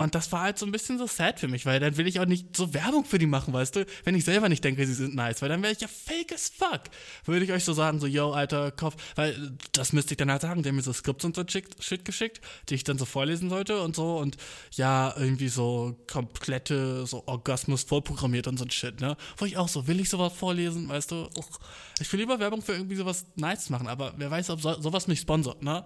Und 0.01 0.15
das 0.15 0.31
war 0.31 0.41
halt 0.41 0.57
so 0.57 0.65
ein 0.65 0.71
bisschen 0.71 0.97
so 0.97 1.05
sad 1.05 1.39
für 1.39 1.47
mich, 1.47 1.67
weil 1.67 1.79
dann 1.79 1.95
will 1.95 2.07
ich 2.07 2.19
auch 2.19 2.25
nicht 2.25 2.57
so 2.57 2.73
Werbung 2.73 3.05
für 3.05 3.19
die 3.19 3.27
machen, 3.27 3.53
weißt 3.53 3.75
du? 3.75 3.85
Wenn 4.03 4.15
ich 4.15 4.25
selber 4.25 4.49
nicht 4.49 4.63
denke, 4.63 4.87
sie 4.87 4.95
sind 4.95 5.13
nice, 5.13 5.43
weil 5.43 5.49
dann 5.49 5.61
wäre 5.61 5.73
ich 5.73 5.79
ja 5.79 5.87
fake 5.87 6.33
as 6.33 6.49
fuck. 6.49 6.81
Würde 7.25 7.45
ich 7.45 7.51
euch 7.51 7.63
so 7.63 7.73
sagen, 7.73 7.99
so, 7.99 8.07
yo, 8.07 8.31
Alter, 8.31 8.71
kauf, 8.71 8.95
weil 9.15 9.51
das 9.73 9.93
müsste 9.93 10.13
ich 10.13 10.17
dann 10.17 10.31
halt 10.31 10.41
sagen, 10.41 10.65
haben 10.65 10.75
mir 10.75 10.81
so 10.81 10.91
Skripts 10.91 11.23
und 11.23 11.35
so 11.35 11.43
Shit 11.47 12.03
geschickt, 12.03 12.41
die 12.69 12.75
ich 12.75 12.83
dann 12.83 12.97
so 12.97 13.05
vorlesen 13.05 13.49
sollte 13.51 13.79
und 13.81 13.95
so 13.95 14.17
und 14.17 14.37
ja, 14.71 15.13
irgendwie 15.15 15.49
so 15.49 15.95
komplette, 16.11 17.05
so 17.05 17.23
Orgasmus 17.27 17.83
vorprogrammiert 17.83 18.47
und 18.47 18.57
so 18.57 18.65
ein 18.65 18.71
Shit, 18.71 19.01
ne? 19.01 19.15
Wo 19.37 19.45
ich 19.45 19.57
auch 19.57 19.67
so, 19.67 19.85
will 19.85 19.99
ich 19.99 20.09
sowas 20.09 20.33
vorlesen, 20.33 20.89
weißt 20.89 21.11
du? 21.11 21.29
Uch, 21.37 21.59
ich 21.99 22.11
will 22.11 22.21
lieber 22.21 22.39
Werbung 22.39 22.63
für 22.63 22.73
irgendwie 22.73 22.95
sowas 22.95 23.27
nice 23.35 23.69
machen, 23.69 23.87
aber 23.87 24.13
wer 24.17 24.31
weiß, 24.31 24.49
ob 24.49 24.61
so, 24.61 24.81
sowas 24.81 25.07
mich 25.07 25.19
sponsort, 25.19 25.61
ne? 25.61 25.85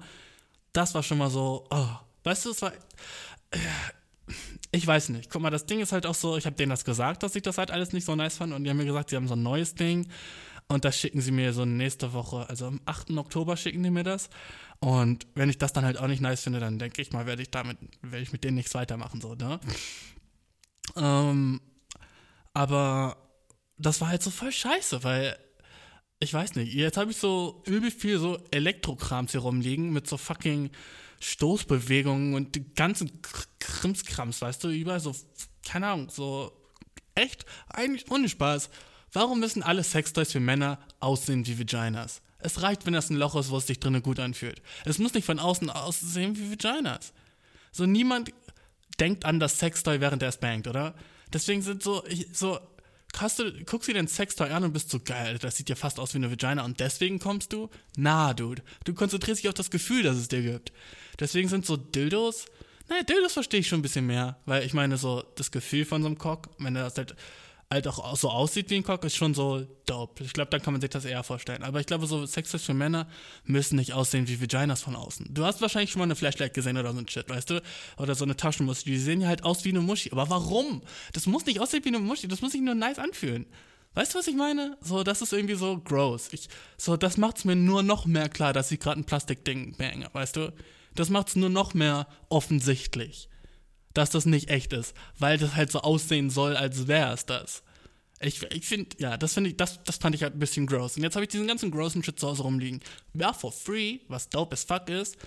Das 0.72 0.94
war 0.94 1.04
schon 1.04 1.18
mal 1.18 1.30
so, 1.30 1.68
oh, 1.70 1.88
weißt 2.24 2.46
du, 2.46 2.52
es 2.52 2.62
war, 2.62 2.72
ich 4.72 4.86
weiß 4.86 5.10
nicht. 5.10 5.30
Guck 5.30 5.42
mal, 5.42 5.50
das 5.50 5.66
Ding 5.66 5.80
ist 5.80 5.92
halt 5.92 6.06
auch 6.06 6.16
so, 6.16 6.38
ich 6.38 6.46
habe 6.46 6.56
denen 6.56 6.70
das 6.70 6.86
gesagt, 6.86 7.24
dass 7.24 7.36
ich 7.36 7.44
das 7.44 7.58
halt 7.58 7.72
alles 7.72 7.94
nicht 7.94 8.06
so 8.06 8.16
nice 8.16 8.38
fand 8.38 8.54
und 8.54 8.64
die 8.64 8.70
haben 8.70 8.78
mir 8.78 8.86
gesagt, 8.86 9.10
sie 9.10 9.16
haben 9.16 9.28
so 9.28 9.36
ein 9.36 9.44
neues 9.44 9.76
Ding 9.76 10.08
und 10.68 10.86
das 10.86 11.00
schicken 11.00 11.22
sie 11.22 11.32
mir 11.32 11.54
so 11.54 11.66
nächste 11.66 12.14
Woche, 12.14 12.50
also 12.50 12.68
am 12.68 12.82
8. 12.86 13.12
Oktober 13.12 13.58
schicken 13.58 13.84
die 13.84 13.92
mir 13.92 14.04
das 14.04 14.30
und 14.80 15.28
wenn 15.36 15.50
ich 15.50 15.58
das 15.58 15.74
dann 15.74 15.86
halt 15.86 15.98
auch 15.98 16.08
nicht 16.08 16.22
nice 16.22 16.44
finde, 16.44 16.60
dann 16.60 16.80
denke 16.80 17.02
ich 17.02 17.12
mal, 17.14 17.26
werde 17.26 17.42
ich 17.42 17.52
damit, 17.52 17.78
werde 18.02 18.24
ich 18.24 18.32
mit 18.32 18.44
denen 18.44 18.56
nichts 18.56 18.74
weitermachen, 18.74 19.22
so, 19.22 19.36
ne? 19.36 19.60
Ähm, 20.96 21.62
aber 22.54 23.18
das 23.78 24.02
war 24.02 24.10
halt 24.10 24.24
so 24.24 24.32
voll 24.32 24.52
scheiße, 24.52 25.04
weil 25.04 25.38
ich 26.20 26.34
weiß 26.34 26.56
nicht, 26.56 26.74
jetzt 26.74 26.98
habe 26.98 27.12
ich 27.12 27.18
so 27.18 27.62
übel 27.66 27.92
viel 27.92 28.20
so 28.20 28.40
Elektrokrams 28.52 29.32
hier 29.32 29.42
rumliegen 29.42 29.92
mit 29.92 30.08
so 30.08 30.18
fucking 30.18 30.72
Stoßbewegungen 31.20 32.34
und 32.34 32.56
die 32.56 32.74
ganzen 32.74 33.22
Krimskrams, 33.66 34.42
weißt 34.42 34.64
du, 34.64 34.70
überall 34.70 35.00
so, 35.00 35.16
keine 35.66 35.88
Ahnung, 35.88 36.10
so 36.10 36.52
echt, 37.16 37.46
eigentlich 37.70 38.10
ohne 38.12 38.30
Spaß. 38.30 38.70
Warum 39.12 39.40
müssen 39.40 39.64
alle 39.64 39.84
Sextoys 39.84 40.32
für 40.32 40.40
Männer 40.40 40.80
aussehen 41.00 41.46
wie 41.48 41.58
Vaginas? 41.60 42.22
Es 42.40 42.62
reicht, 42.62 42.86
wenn 42.86 42.94
das 42.94 43.10
ein 43.10 43.16
Loch 43.16 43.36
ist, 43.36 43.50
wo 43.50 43.58
es 43.58 43.68
sich 43.68 43.80
drinnen 43.80 44.04
gut 44.04 44.20
anfühlt. 44.20 44.62
Es 44.84 45.00
muss 45.00 45.14
nicht 45.14 45.26
von 45.26 45.40
außen 45.40 45.70
aussehen 45.70 46.38
wie 46.38 46.52
Vaginas. 46.52 47.14
So 47.72 47.86
niemand 47.86 48.32
denkt 49.00 49.26
an 49.26 49.40
das 49.40 49.60
Sextoy, 49.60 50.00
während 50.00 50.22
er 50.22 50.30
es 50.30 50.38
bangt, 50.38 50.68
oder? 50.68 50.96
Deswegen 51.34 51.62
sind 51.62 51.82
so, 51.82 52.04
so, 52.32 52.60
hast 53.18 53.40
du, 53.40 53.52
guckst 53.66 53.90
dir 53.90 53.94
den 53.94 54.08
Sextoy 54.08 54.50
an 54.50 54.64
und 54.64 54.74
bist 54.74 54.90
so 54.90 55.00
geil, 55.00 55.38
das 55.40 55.56
sieht 55.56 55.70
ja 55.70 55.76
fast 55.76 56.00
aus 56.00 56.14
wie 56.14 56.18
eine 56.18 56.32
Vagina 56.32 56.64
und 56.64 56.80
deswegen 56.80 57.20
kommst 57.20 57.52
du? 57.54 57.70
Na, 57.98 58.34
Dude. 58.34 58.62
Du 58.84 58.94
konzentrierst 58.94 59.44
dich 59.44 59.50
auf 59.50 59.56
das 59.56 59.72
Gefühl, 59.72 60.04
das 60.04 60.18
es 60.18 60.28
dir 60.28 60.42
gibt. 60.42 60.72
Deswegen 61.20 61.50
sind 61.50 61.66
so 61.66 61.78
Dildos, 61.78 62.46
naja, 62.90 63.04
Dildos 63.04 63.34
verstehe 63.34 63.60
ich 63.60 63.68
schon 63.68 63.80
ein 63.80 63.84
bisschen 63.84 64.06
mehr, 64.06 64.38
weil 64.46 64.64
ich 64.64 64.74
meine, 64.74 64.98
so 64.98 65.24
das 65.36 65.52
Gefühl 65.52 65.86
von 65.86 66.02
so 66.02 66.08
einem 66.08 66.18
Cock, 66.18 66.50
wenn 66.60 66.76
er 66.76 66.84
das 66.84 66.98
halt 66.98 67.16
halt 67.70 67.88
auch 67.88 68.16
so 68.16 68.30
aussieht 68.30 68.70
wie 68.70 68.76
ein 68.76 68.84
Cock, 68.84 69.04
ist 69.04 69.16
schon 69.16 69.34
so 69.34 69.66
dope. 69.86 70.24
Ich 70.24 70.34
glaube, 70.34 70.50
dann 70.52 70.62
kann 70.62 70.74
man 70.74 70.82
sich 70.82 70.90
das 70.90 71.06
eher 71.06 71.24
vorstellen. 71.24 71.64
Aber 71.64 71.80
ich 71.80 71.88
glaube, 71.88 72.06
so 72.06 72.26
Sex 72.26 72.52
für 72.62 72.74
Männer 72.74 73.08
müssen 73.44 73.78
nicht 73.78 73.94
aussehen 73.94 74.28
wie 74.28 74.40
Vaginas 74.40 74.82
von 74.82 74.96
außen. 74.96 75.34
Du 75.34 75.46
hast 75.46 75.62
wahrscheinlich 75.62 75.92
schon 75.92 76.00
mal 76.00 76.06
eine 76.06 76.16
Flashlight 76.16 76.54
gesehen 76.54 76.78
oder 76.78 76.94
so 76.94 77.00
ein 77.00 77.08
Shit, 77.08 77.30
weißt 77.30 77.50
du? 77.50 77.62
Oder 77.98 78.16
so 78.16 78.24
eine 78.24 78.36
Taschenmuschi. 78.36 78.86
Die 78.86 78.98
sehen 78.98 79.22
ja 79.22 79.28
halt 79.28 79.44
aus 79.44 79.66
wie 79.66 79.70
eine 79.70 79.82
Muschi. 79.82 80.12
Aber 80.12 80.30
warum? 80.30 80.82
Das 81.14 81.26
muss 81.26 81.46
nicht 81.46 81.60
aussehen 81.60 81.84
wie 81.84 81.90
eine 81.90 82.00
Muschi. 82.00 82.28
Das 82.28 82.42
muss 82.42 82.52
sich 82.52 82.62
nur 82.62 82.76
nice 82.76 83.00
anfühlen. 83.00 83.46
Weißt 83.96 84.14
du, 84.14 84.20
was 84.20 84.28
ich 84.28 84.36
meine? 84.36 84.78
So, 84.82 85.04
das 85.04 85.22
ist 85.22 85.34
irgendwie 85.34 85.56
so 85.56 85.78
gross. 85.80 86.30
Ich, 86.34 86.50
so, 86.78 86.98
das 86.98 87.18
macht's 87.18 87.46
mir 87.46 87.56
nur 87.56 87.82
noch 87.82 88.06
mehr 88.06 88.30
klar, 88.30 88.54
dass 88.54 88.72
ich 88.72 88.80
gerade 88.80 89.00
ein 89.00 89.06
Plastikding 89.06 89.76
bange, 89.78 90.10
weißt 90.12 90.36
du? 90.36 90.54
Das 90.96 91.10
macht's 91.10 91.36
nur 91.36 91.50
noch 91.50 91.74
mehr 91.74 92.08
offensichtlich, 92.30 93.30
dass 93.94 94.10
das 94.10 94.26
nicht 94.26 94.50
echt 94.50 94.74
ist, 94.74 94.96
weil 95.20 95.38
das 95.38 95.56
halt 95.56 95.72
so 95.72 95.82
aussehen 95.82 96.30
soll, 96.30 96.56
als 96.56 96.88
wäre 96.88 97.14
es 97.14 97.26
das. 97.26 97.64
Ich, 98.22 98.42
ich 98.44 98.66
finde, 98.66 98.96
ja, 98.98 99.18
das 99.18 99.34
finde 99.34 99.50
ich, 99.50 99.58
das, 99.58 99.84
das 99.84 99.98
fand 99.98 100.16
ich 100.16 100.24
halt 100.24 100.36
ein 100.36 100.40
bisschen 100.40 100.68
gross. 100.68 100.96
Und 100.96 101.04
jetzt 101.04 101.16
habe 101.16 101.26
ich 101.26 101.30
diesen 101.30 101.48
ganzen 101.48 101.70
grossen 101.70 102.04
Shit 102.04 102.20
zu 102.20 102.28
Hause 102.28 102.44
rumliegen. 102.44 102.80
Ja, 103.14 103.34
for 103.34 103.52
free, 103.52 104.00
was 104.08 104.30
dope 104.30 104.54
as 104.54 104.64
fuck 104.64 104.90
ist. 104.90 105.18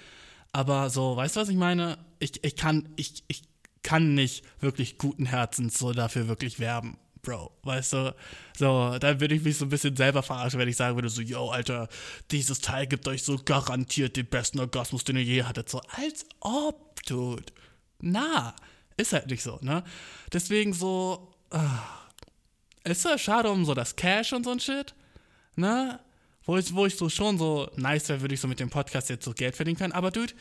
Aber 0.52 0.88
so, 0.88 1.14
weißt 1.14 1.36
du, 1.36 1.40
was 1.40 1.48
ich 1.50 1.56
meine? 1.56 1.98
Ich, 2.18 2.42
ich 2.42 2.56
kann, 2.56 2.88
ich, 2.96 3.22
ich 3.28 3.42
kann 3.82 4.14
nicht 4.14 4.44
wirklich 4.60 4.98
guten 4.98 5.26
Herzens 5.26 5.78
so 5.78 5.92
dafür 5.92 6.28
wirklich 6.28 6.58
werben. 6.58 6.96
Bro, 7.28 7.52
weißt 7.62 7.92
du, 7.92 8.14
so, 8.56 8.96
da 8.98 9.20
würde 9.20 9.34
ich 9.34 9.42
mich 9.42 9.58
so 9.58 9.66
ein 9.66 9.68
bisschen 9.68 9.94
selber 9.94 10.22
verarschen, 10.22 10.58
wenn 10.58 10.68
ich 10.68 10.76
sagen 10.76 10.96
würde, 10.96 11.10
so, 11.10 11.20
yo, 11.20 11.50
Alter, 11.50 11.88
dieses 12.30 12.62
Teil 12.62 12.86
gibt 12.86 13.06
euch 13.06 13.22
so 13.22 13.36
garantiert 13.44 14.16
den 14.16 14.24
besten 14.24 14.60
Orgasmus, 14.60 15.04
den 15.04 15.16
ihr 15.16 15.24
je 15.24 15.42
hattet. 15.42 15.68
So, 15.68 15.82
als 15.94 16.24
ob, 16.40 17.04
dude. 17.04 17.52
Na, 18.00 18.56
ist 18.96 19.12
halt 19.12 19.26
nicht 19.26 19.42
so, 19.42 19.58
ne? 19.60 19.84
Deswegen 20.32 20.72
so, 20.72 21.34
ah, 21.50 21.82
ist 22.84 23.04
ja 23.04 23.18
schade 23.18 23.50
um 23.50 23.66
so 23.66 23.74
das 23.74 23.94
Cash 23.94 24.32
und 24.32 24.44
so 24.44 24.52
ein 24.52 24.60
Shit, 24.60 24.94
ne? 25.54 26.00
Wo 26.44 26.56
ich, 26.56 26.74
wo 26.74 26.86
ich 26.86 26.96
so 26.96 27.10
schon 27.10 27.36
so 27.36 27.70
nice 27.76 28.08
wäre, 28.08 28.22
würde 28.22 28.32
ich 28.32 28.40
so 28.40 28.48
mit 28.48 28.58
dem 28.58 28.70
Podcast 28.70 29.10
jetzt 29.10 29.26
so 29.26 29.34
Geld 29.34 29.54
verdienen 29.54 29.76
können. 29.76 29.92
Aber 29.92 30.10
dude, 30.10 30.32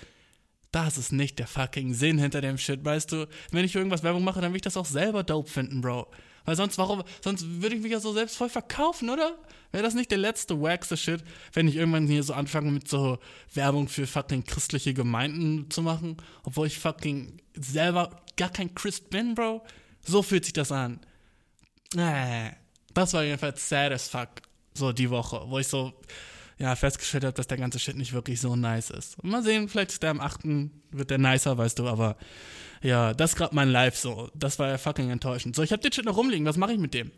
das 0.72 0.98
ist 0.98 1.12
nicht 1.12 1.38
der 1.38 1.48
fucking 1.48 1.94
Sinn 1.94 2.18
hinter 2.18 2.40
dem 2.40 2.58
Shit, 2.58 2.86
weißt 2.86 3.12
du? 3.12 3.28
Wenn 3.52 3.66
ich 3.66 3.76
irgendwas 3.76 4.04
Werbung 4.04 4.24
mache, 4.24 4.40
dann 4.40 4.54
will 4.54 4.58
ich 4.58 4.62
das 4.62 4.78
auch 4.78 4.86
selber 4.86 5.24
dope 5.24 5.50
finden, 5.50 5.82
Bro. 5.82 6.08
Weil 6.48 6.56
sonst, 6.56 6.78
warum, 6.78 7.04
sonst 7.22 7.46
würde 7.62 7.76
ich 7.76 7.82
mich 7.82 7.92
ja 7.92 8.00
so 8.00 8.14
selbst 8.14 8.38
voll 8.38 8.48
verkaufen, 8.48 9.10
oder? 9.10 9.38
Wäre 9.74 9.84
das 9.84 9.96
nicht 9.96 10.10
der 10.12 10.18
letzte 10.18 10.60
wackste 10.62 10.96
Shit, 10.96 11.22
wenn 11.52 11.68
ich 11.68 11.76
irgendwann 11.76 12.08
hier 12.08 12.24
so 12.24 12.32
anfange 12.32 12.72
mit 12.72 12.88
so 12.88 13.20
Werbung 13.54 13.90
für 13.90 14.08
fucking 14.08 14.46
christliche 14.46 14.94
Gemeinden 14.94 15.70
zu 15.70 15.82
machen, 15.82 16.16
obwohl 16.46 16.68
ich 16.68 16.80
fucking 16.80 17.42
selber 17.54 18.22
gar 18.38 18.50
kein 18.50 18.74
Christ 18.74 19.10
bin, 19.10 19.36
Bro? 19.36 19.62
So 20.06 20.24
fühlt 20.24 20.46
sich 20.46 20.54
das 20.54 20.72
an. 20.72 21.02
Äh, 21.98 22.52
das 22.94 23.14
war 23.14 23.26
jedenfalls 23.26 23.68
sad 23.68 23.92
as 23.92 24.08
fuck, 24.08 24.30
so 24.74 24.94
die 24.94 25.10
Woche, 25.10 25.44
wo 25.48 25.60
ich 25.60 25.68
so, 25.68 25.92
ja, 26.60 26.76
festgestellt 26.76 27.24
habe, 27.24 27.34
dass 27.34 27.48
der 27.48 27.58
ganze 27.58 27.80
Shit 27.80 27.96
nicht 27.96 28.14
wirklich 28.14 28.42
so 28.42 28.56
nice 28.56 28.90
ist. 28.90 29.24
Mal 29.24 29.44
sehen, 29.44 29.70
vielleicht 29.70 29.92
ist 29.92 30.04
der 30.04 30.12
am 30.12 30.22
8. 30.22 30.42
wird 30.92 31.10
der 31.10 31.18
nicer, 31.18 31.58
weißt 31.58 31.80
du, 31.80 31.88
aber 31.88 32.18
ja, 32.82 33.14
das 33.14 33.32
ist 33.32 33.36
gerade 33.38 33.56
mein 33.56 33.70
Live 33.70 33.98
so. 33.98 34.30
Das 34.34 34.60
war 34.60 34.70
ja 34.70 34.78
fucking 34.78 35.10
enttäuschend. 35.10 35.56
So, 35.56 35.64
ich 35.64 35.72
hab 35.72 35.82
den 35.82 35.92
Shit 35.92 36.06
noch 36.06 36.18
rumliegen, 36.18 36.46
was 36.46 36.58
mache 36.58 36.74
ich 36.74 36.80
mit 36.80 36.94
dem? 36.94 37.12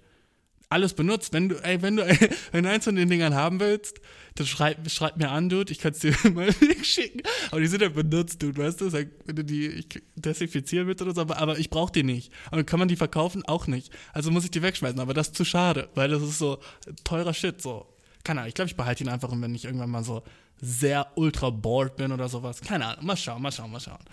Alles 0.72 0.94
benutzt. 0.94 1.34
Wenn 1.34 1.50
du, 1.50 1.56
ey, 1.64 1.82
wenn 1.82 1.96
du, 1.96 2.06
wenn 2.52 2.64
du 2.64 2.70
eins 2.70 2.86
von 2.86 2.96
den 2.96 3.10
Dingern 3.10 3.34
haben 3.34 3.60
willst, 3.60 4.00
dann 4.36 4.46
schreib, 4.46 4.90
schreib 4.90 5.18
mir 5.18 5.32
an, 5.32 5.50
Dude. 5.50 5.72
Ich 5.72 5.80
kann 5.80 5.94
es 5.94 6.00
dir 6.00 6.14
mal 6.34 6.54
schicken. 6.84 7.22
Aber 7.50 7.60
die 7.60 7.68
sind 7.68 7.82
ja 7.82 7.90
benutzt, 7.90 8.42
Dude, 8.42 8.62
weißt 8.62 8.82
du? 8.82 8.90
Sag, 8.90 9.08
wenn 9.26 9.36
du 9.36 9.44
die 9.44 9.68
ich, 9.68 9.88
desinfizieren 10.16 10.88
willst 10.88 11.02
oder 11.02 11.16
so, 11.16 11.22
aber, 11.22 11.38
aber 11.38 11.58
ich 11.58 11.70
brauch 11.70 11.90
die 11.90 12.04
nicht. 12.04 12.32
Und 12.52 12.66
kann 12.68 12.78
man 12.78 12.88
die 12.88 12.96
verkaufen? 12.96 13.44
Auch 13.46 13.66
nicht. 13.66 13.92
Also 14.14 14.30
muss 14.30 14.46
ich 14.46 14.52
die 14.52 14.62
wegschmeißen. 14.62 15.00
Aber 15.00 15.16
das 15.16 15.30
ist 15.30 15.36
zu 15.36 15.46
schade, 15.46 15.90
weil 15.96 16.10
das 16.10 16.22
ist 16.22 16.38
so 16.38 16.60
teurer 17.04 17.34
Shit, 17.34 17.62
so. 17.62 17.88
Keine 18.24 18.42
Ahnung. 18.42 18.50
Ich 18.50 18.56
glaube, 18.56 18.70
ich 18.70 18.76
behalte 18.76 19.04
ihn 19.04 19.10
einfach, 19.10 19.30
wenn 19.32 19.56
ich 19.56 19.66
irgendwann 19.66 19.90
mal 19.90 20.04
so 20.04 20.24
sehr 20.62 21.12
ultra 21.16 21.50
bored 21.50 21.96
bin 21.96 22.12
oder 22.12 22.30
sowas. 22.30 22.62
Keine 22.62 22.86
Ahnung. 22.88 23.06
Mal 23.06 23.18
schauen, 23.18 23.42
mal 23.42 23.52
schauen, 23.52 23.72
mal 23.72 23.80
schauen. 23.80 24.04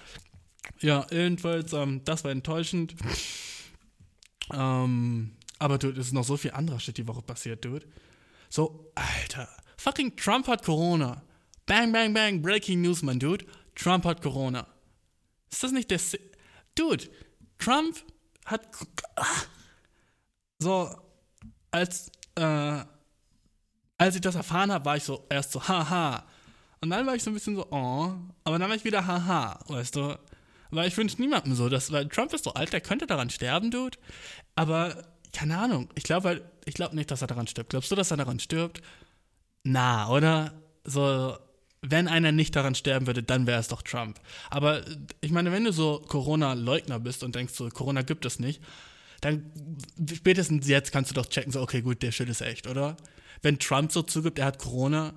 Ja, 0.81 1.07
jedenfalls, 1.11 1.73
ähm, 1.73 2.03
das 2.05 2.25
war 2.25 2.31
enttäuschend. 2.31 2.95
Ähm, 4.53 5.33
aber 5.59 5.79
dude, 5.79 6.01
es 6.01 6.09
ist 6.09 6.13
noch 6.13 6.25
so 6.25 6.37
viel 6.37 6.53
anderer 6.53 6.81
Shit 6.81 6.99
die 6.99 7.09
Woche 7.09 7.23
passiert, 7.23 7.65
dude. 7.65 7.87
So, 8.49 8.93
Alter. 8.95 9.49
Fucking 9.77 10.17
Trump 10.17 10.49
hat 10.49 10.65
Corona. 10.65 11.23
Bang, 11.67 11.93
bang, 11.93 12.15
bang. 12.15 12.43
Breaking 12.43 12.81
News, 12.83 13.03
mein 13.03 13.19
Dude. 13.19 13.45
Trump 13.75 14.05
hat 14.05 14.23
Corona. 14.23 14.67
Ist 15.51 15.63
das 15.63 15.73
nicht 15.73 15.91
der. 15.91 15.99
Si 15.99 16.19
dude, 16.75 17.09
Trump 17.59 17.97
hat. 18.45 18.69
So, 20.59 20.91
als. 21.71 22.11
Äh, 22.37 22.85
als 23.99 24.15
ich 24.15 24.21
das 24.21 24.35
erfahren 24.35 24.73
habe, 24.73 24.85
war 24.85 24.97
ich 24.97 25.05
so 25.05 25.27
erst 25.29 25.53
so, 25.53 25.67
haha. 25.67 26.25
Und 26.81 26.91
dann 26.91 27.07
war 27.07 27.15
ich 27.15 27.23
so 27.23 27.31
ein 27.31 27.35
bisschen 27.35 27.57
so, 27.57 27.67
oh. 27.71 28.13
Aber 28.45 28.59
dann 28.59 28.69
war 28.69 28.77
ich 28.77 28.85
wieder, 28.85 29.07
haha, 29.07 29.59
weißt 29.69 29.97
du. 29.97 30.19
Weil 30.71 30.89
ich 30.89 30.97
wünsche 30.97 31.21
niemandem 31.21 31.55
so, 31.55 31.69
dass, 31.69 31.93
weil 31.93 32.09
Trump 32.09 32.33
ist 32.33 32.45
so 32.45 32.55
alt, 32.55 32.73
der 32.73 32.81
könnte 32.81 33.07
daran 33.07 33.31
sterben, 33.31 33.71
Dude. 33.71 33.99
Aber, 34.55 35.05
keine 35.33 35.59
Ahnung, 35.59 35.89
ich 35.95 36.05
glaube 36.05 36.43
ich 36.65 36.75
glaube 36.75 36.97
nicht, 36.97 37.11
dass 37.11 37.23
er 37.23 37.29
daran 37.29 37.47
stirbt. 37.47 37.71
Glaubst 37.71 37.91
du, 37.91 37.95
dass 37.95 38.11
er 38.11 38.17
daran 38.17 38.41
stirbt? 38.41 38.83
Na, 39.63 40.11
oder? 40.11 40.53
So, 40.85 41.37
wenn 41.81 42.09
einer 42.09 42.33
nicht 42.33 42.57
daran 42.57 42.75
sterben 42.75 43.07
würde, 43.07 43.23
dann 43.23 43.47
wäre 43.47 43.61
es 43.61 43.69
doch 43.69 43.83
Trump. 43.83 44.21
Aber 44.51 44.83
ich 45.21 45.31
meine, 45.31 45.53
wenn 45.53 45.65
du 45.65 45.73
so 45.73 46.03
Corona-Leugner 46.07 46.99
bist 46.99 47.23
und 47.23 47.35
denkst 47.35 47.55
so, 47.55 47.69
Corona 47.69 48.03
gibt 48.03 48.25
es 48.25 48.39
nicht, 48.41 48.61
dann 49.21 49.53
spätestens 50.13 50.67
jetzt 50.69 50.93
kannst 50.93 51.11
du 51.11 51.15
doch 51.15 51.27
checken, 51.27 51.53
so, 51.53 51.61
okay, 51.61 51.83
gut, 51.83 52.03
der 52.03 52.13
Shit 52.13 52.29
ist 52.29 52.43
echt, 52.43 52.67
oder? 52.67 52.97
Wenn 53.43 53.59
Trump 53.59 53.93
so 53.93 54.03
zugibt, 54.03 54.39
er 54.39 54.47
hat 54.47 54.59
Corona, 54.59 55.15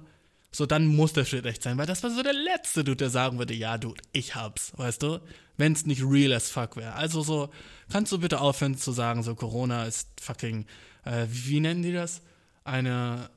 so 0.51 0.65
dann 0.65 0.88
muss 0.88 1.13
der 1.13 1.25
Shit 1.25 1.45
echt 1.45 1.63
sein, 1.63 1.77
weil 1.77 1.85
das 1.85 2.03
war 2.03 2.09
so 2.09 2.23
der 2.23 2.33
letzte 2.33 2.83
Dude, 2.83 2.97
der 2.97 3.09
sagen 3.09 3.38
würde, 3.38 3.53
ja, 3.53 3.77
Dude, 3.77 4.01
ich 4.13 4.35
hab's, 4.35 4.71
weißt 4.77 5.03
du? 5.03 5.19
Wenn 5.57 5.73
es 5.73 5.85
nicht 5.85 6.03
real 6.03 6.33
as 6.33 6.49
fuck 6.49 6.77
wäre. 6.77 6.93
Also 6.93 7.21
so, 7.21 7.49
kannst 7.91 8.11
du 8.11 8.19
bitte 8.19 8.39
aufhören 8.39 8.77
zu 8.77 8.91
sagen, 8.91 9.23
so 9.23 9.35
Corona 9.35 9.85
ist 9.85 10.07
fucking, 10.21 10.65
äh, 11.05 11.27
wie 11.29 11.59
nennen 11.59 11.83
die 11.83 11.93
das? 11.93 12.21
Eine, 12.63 13.29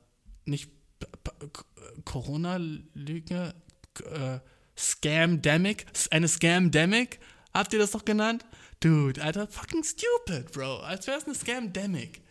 nicht 0.45 0.69
Corona-Lüge, 2.05 3.53
äh, 4.11 4.39
Scamdemic, 4.77 5.85
eine 6.09 6.27
Scamdemic, 6.27 7.19
habt 7.53 7.73
ihr 7.73 7.79
das 7.79 7.91
doch 7.91 8.05
genannt? 8.05 8.45
Dude, 8.79 9.23
Alter, 9.23 9.47
fucking 9.47 9.83
stupid, 9.83 10.51
Bro. 10.51 10.79
Als 10.79 11.07
wäre 11.07 11.17
es 11.17 11.25
eine 11.25 11.35
Scamdemic. 11.35 12.21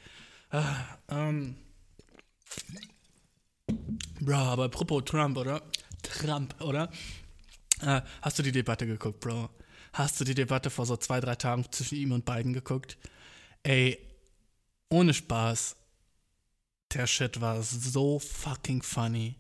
Ah, 0.51 0.77
ähm. 1.09 1.57
Bro, 4.21 4.37
aber 4.37 4.65
apropos 4.65 5.05
Trump, 5.05 5.37
oder? 5.37 5.63
Trump, 6.03 6.61
oder? 6.61 6.91
Äh, 7.81 8.03
hast 8.21 8.39
du 8.39 8.43
die 8.43 8.53
Debatte 8.53 8.87
geguckt, 8.87 9.21
Bro? 9.21 9.51
Hast 9.93 10.21
du 10.21 10.25
die 10.25 10.35
Debatte 10.35 10.71
vor 10.71 10.87
so 10.87 10.97
zwei, 10.97 11.21
drei 11.21 11.35
Tagen 11.35 11.67
zwischen 11.71 11.97
ihm 11.97 12.13
und 12.13 12.25
Biden 12.25 12.53
geguckt? 12.53 12.99
Ey, 13.63 13.99
ohne 14.89 15.13
Spaß. 15.13 15.77
Der 16.95 17.07
Shit 17.07 17.41
war 17.41 17.63
so 17.63 18.19
fucking 18.19 18.83
funny. 18.83 19.37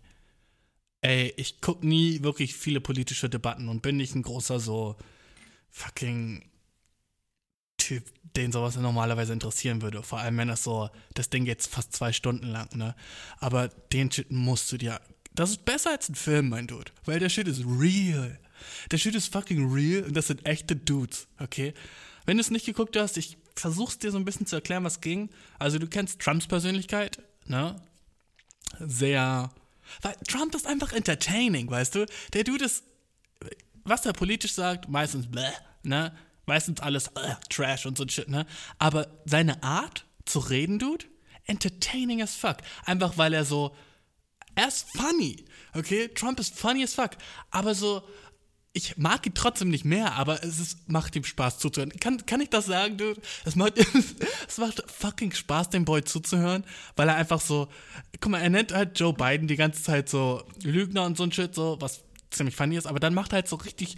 Ey, 1.00 1.35
ich 1.37 1.61
guck 1.61 1.85
nie 1.85 2.23
wirklich 2.23 2.54
viele 2.54 2.81
politische 2.81 3.28
Debatten 3.28 3.69
und 3.69 3.83
bin 3.83 3.97
nicht 3.97 4.14
ein 4.14 4.23
großer 4.23 4.61
so 4.61 4.97
fucking 5.71 6.45
Typ, 7.93 8.11
den 8.37 8.53
sowas 8.53 8.77
normalerweise 8.77 9.33
interessieren 9.33 9.83
würde. 9.83 10.03
Vor 10.03 10.19
allem, 10.19 10.39
wenn 10.39 10.49
das 10.49 10.63
so, 10.63 10.89
das 11.15 11.29
Ding 11.29 11.45
geht 11.45 11.63
fast 11.63 11.93
zwei 11.93 12.13
Stunden 12.13 12.47
lang, 12.47 12.75
ne? 12.75 12.95
Aber 13.39 13.69
den 13.93 14.11
Shit 14.11 14.31
musst 14.31 14.73
du 14.73 14.79
dir. 14.79 15.01
Das 15.35 15.51
ist 15.51 15.65
besser 15.65 15.91
als 15.91 16.09
ein 16.09 16.15
Film, 16.15 16.49
mein 16.49 16.67
Dude. 16.67 16.91
Weil 17.05 17.19
der 17.19 17.29
Shit 17.29 17.49
ist 17.49 17.65
real. 17.67 18.39
Der 18.91 18.99
Shit 18.99 19.15
ist 19.15 19.33
fucking 19.33 19.71
real 19.71 20.05
und 20.05 20.17
das 20.17 20.29
sind 20.29 20.47
echte 20.47 20.75
Dudes, 20.75 21.27
okay? 21.39 21.75
Wenn 22.25 22.39
du 22.39 22.41
es 22.41 22.51
nicht 22.51 22.65
geguckt 22.65 22.97
hast, 22.97 23.19
ich 23.19 23.37
versuch's 23.57 23.99
dir 23.99 24.11
so 24.11 24.17
ein 24.17 24.25
bisschen 24.25 24.47
zu 24.47 24.57
erklären, 24.57 24.85
was 24.85 25.01
ging. 25.01 25.29
Also, 25.59 25.79
du 25.79 25.87
kennst 25.87 26.21
Trumps 26.21 26.47
Persönlichkeit, 26.47 27.23
ne? 27.45 27.77
Sehr. 28.81 29.51
Weil 30.01 30.15
Trump 30.27 30.55
ist 30.55 30.67
einfach 30.67 30.93
entertaining, 30.93 31.71
weißt 31.71 31.95
du? 31.97 32.07
Der 32.33 32.45
Dude 32.45 32.65
ist. 32.65 32.85
Was 33.85 34.07
er 34.07 34.13
politisch 34.13 34.53
sagt, 34.53 34.89
meistens 34.89 35.27
bläh, 35.27 35.51
ne? 35.83 36.17
Meistens 36.47 36.81
alles 36.81 37.09
äh, 37.09 37.35
Trash 37.49 37.87
und 37.87 37.97
so 37.97 38.05
ein 38.05 38.09
Shit, 38.09 38.29
ne? 38.29 38.47
Aber 38.79 39.09
seine 39.25 39.63
Art 39.63 40.05
zu 40.25 40.41
reden, 40.41 40.79
Dude, 40.79 41.07
entertaining 41.47 42.23
as 42.23 42.35
fuck. 42.35 42.59
Einfach 42.85 43.17
weil 43.19 43.33
er 43.35 43.45
so. 43.45 43.75
Er 44.55 44.69
ist 44.69 44.87
funny, 44.97 45.45
okay? 45.75 46.09
Trump 46.09 46.39
ist 46.39 46.59
funny 46.59 46.83
as 46.83 46.95
fuck. 46.95 47.11
Aber 47.51 47.75
so. 47.75 48.03
Ich 48.75 48.97
mag 48.97 49.27
ihn 49.27 49.35
trotzdem 49.35 49.69
nicht 49.69 49.85
mehr, 49.85 50.15
aber 50.15 50.43
es 50.43 50.59
ist, 50.59 50.89
macht 50.91 51.15
ihm 51.15 51.25
Spaß 51.25 51.59
zuzuhören. 51.59 51.93
Kann, 52.01 52.25
kann 52.25 52.41
ich 52.41 52.49
das 52.49 52.65
sagen, 52.65 52.97
Dude? 52.97 53.21
Es 53.45 53.55
macht, 53.55 53.75
es 54.49 54.57
macht 54.57 54.83
fucking 54.91 55.33
Spaß, 55.33 55.69
dem 55.69 55.85
Boy 55.85 56.03
zuzuhören, 56.05 56.65
weil 56.97 57.09
er 57.09 57.17
einfach 57.17 57.43
so. 57.43 57.69
Guck 58.19 58.33
mal, 58.33 58.41
er 58.41 58.49
nennt 58.49 58.73
halt 58.73 58.99
Joe 58.99 59.13
Biden 59.13 59.47
die 59.47 59.57
ganze 59.57 59.83
Zeit 59.83 60.09
so 60.09 60.43
Lügner 60.63 61.05
und 61.05 61.19
so 61.19 61.25
ein 61.25 61.33
Shit, 61.33 61.55
so, 61.55 61.77
was 61.81 62.03
ziemlich 62.31 62.57
funny 62.57 62.77
ist, 62.77 62.87
aber 62.87 62.99
dann 62.99 63.13
macht 63.13 63.33
er 63.33 63.37
halt 63.37 63.49
so 63.49 63.57
richtig 63.57 63.97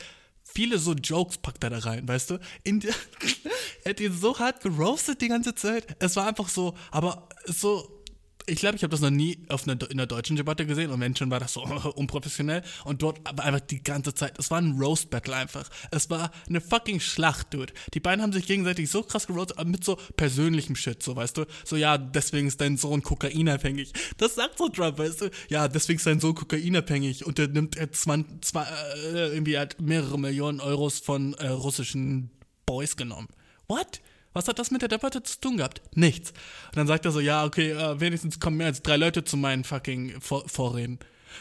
viele 0.55 0.79
so 0.79 0.93
Jokes 0.93 1.39
packt 1.39 1.65
er 1.65 1.71
da 1.71 1.79
rein, 1.79 2.07
weißt 2.07 2.31
du? 2.31 2.39
In 2.63 2.81
der, 2.81 2.95
er 3.85 3.91
hat 3.91 4.01
ihn 4.01 4.13
so 4.13 4.39
hart 4.39 4.63
geroastet 4.63 5.21
die 5.21 5.29
ganze 5.29 5.55
Zeit. 5.55 5.97
Es 5.99 6.17
war 6.17 6.27
einfach 6.27 6.49
so, 6.49 6.75
aber 6.91 7.29
so, 7.47 8.04
ich 8.47 8.59
glaube, 8.59 8.77
ich 8.77 8.83
habe 8.83 8.91
das 8.91 9.01
noch 9.01 9.11
nie 9.11 9.39
auf 9.49 9.67
einer, 9.67 9.79
in 9.91 9.97
der 9.97 10.07
deutschen 10.07 10.37
Debatte 10.37 10.67
gesehen 10.67 10.91
und 10.91 11.01
wenn 11.01 11.17
schon 11.17 11.31
war 11.31 11.41
das 11.41 11.55
so 11.55 11.63
unprofessionell 11.97 12.63
und 12.85 13.03
dort 13.03 13.21
aber 13.25 13.45
einfach 13.45 13.61
die 13.61 13.83
ganze 13.83 14.15
Zeit. 14.15 14.39
Es 14.39 14.51
war 14.51 14.61
ein 14.61 14.79
Roast 14.79 15.11
Battle 15.11 15.35
einfach. 15.35 15.69
Es 15.91 16.11
war 16.11 16.31
eine 16.49 16.61
fucking 16.61 17.01
Schlacht, 17.01 17.55
dude. 17.55 17.73
Die 17.95 18.01
beiden 18.01 18.23
haben 18.23 18.33
sich 18.33 18.47
gegenseitig 18.47 18.91
so 18.91 19.03
krass 19.03 19.27
geroastet, 19.27 19.59
aber 19.59 19.69
mit 19.69 19.85
so 19.85 19.97
persönlichem 20.17 20.77
Shit, 20.77 21.03
so 21.03 21.17
weißt 21.17 21.39
du. 21.39 21.47
So 21.65 21.77
ja, 21.77 21.97
deswegen 21.97 22.49
ist 22.49 22.61
dein 22.61 22.77
Sohn 22.77 23.03
kokainabhängig. 23.03 23.93
Das 24.19 24.35
sagt 24.35 24.59
so 24.59 24.69
Trump, 24.69 24.99
weißt 24.99 25.23
du. 25.23 25.31
Ja, 25.49 25.69
deswegen 25.69 25.99
ist 25.99 26.07
dein 26.07 26.21
Sohn 26.21 26.35
kokainabhängig 26.35 27.25
und 27.25 27.39
der 27.39 27.49
nimmt 27.49 27.77
er 27.77 27.93
zwei, 27.93 28.25
zwei, 28.41 28.65
äh, 28.65 29.33
irgendwie 29.33 29.59
hat 29.59 29.81
mehrere 29.81 30.19
Millionen 30.19 30.61
Euros 30.61 30.99
von 30.99 31.35
äh, 31.35 31.49
russischen 31.49 32.31
Boys 32.67 32.97
genommen. 32.97 33.29
What? 33.69 34.01
Was 34.35 34.49
hat 34.49 34.59
das 34.59 34.71
mit 34.71 34.83
der 34.83 34.89
Debatte 34.89 35.23
zu 35.23 35.41
tun 35.41 35.57
gehabt? 35.57 35.81
Nichts. 35.95 36.31
Und 36.69 36.77
dann 36.77 36.87
sagt 36.87 37.07
er 37.07 37.13
so, 37.13 37.21
ja, 37.21 37.45
okay, 37.45 37.71
äh, 37.71 38.01
wenigstens 38.01 38.41
kommen 38.41 38.59
mehr 38.59 38.67
als 38.67 38.83
drei 38.83 38.97
Leute 38.97 39.25
zu 39.25 39.37
meinen 39.37 39.65
fucking 39.65 40.21
Vor 40.21 40.47
Vorreden. 40.49 40.99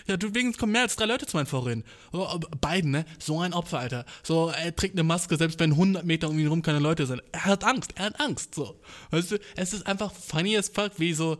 Ja, 0.07 0.17
du, 0.17 0.27
wenigstens 0.33 0.57
kommen 0.57 0.71
mehr 0.71 0.81
als 0.81 0.95
drei 0.95 1.05
Leute 1.05 1.25
zu 1.25 1.37
meinen 1.37 1.45
Vorreden. 1.45 1.83
Oh, 2.11 2.27
äh, 2.35 2.55
Biden, 2.61 2.91
ne? 2.91 3.05
So 3.19 3.39
ein 3.39 3.53
Opfer, 3.53 3.79
Alter. 3.79 4.05
So, 4.23 4.49
er 4.49 4.75
trägt 4.75 4.95
eine 4.95 5.03
Maske, 5.03 5.37
selbst 5.37 5.59
wenn 5.59 5.71
100 5.71 6.05
Meter 6.05 6.29
um 6.29 6.39
ihn 6.39 6.47
rum 6.47 6.61
keine 6.61 6.79
Leute 6.79 7.05
sind. 7.05 7.21
Er 7.31 7.45
hat 7.45 7.63
Angst, 7.63 7.91
er 7.95 8.05
hat 8.05 8.19
Angst, 8.19 8.55
so. 8.55 8.79
Weißt 9.11 9.31
du, 9.31 9.39
es 9.55 9.73
ist 9.73 9.85
einfach 9.85 10.11
funny 10.11 10.57
as 10.57 10.69
fuck, 10.69 10.93
wie 10.97 11.13
so 11.13 11.37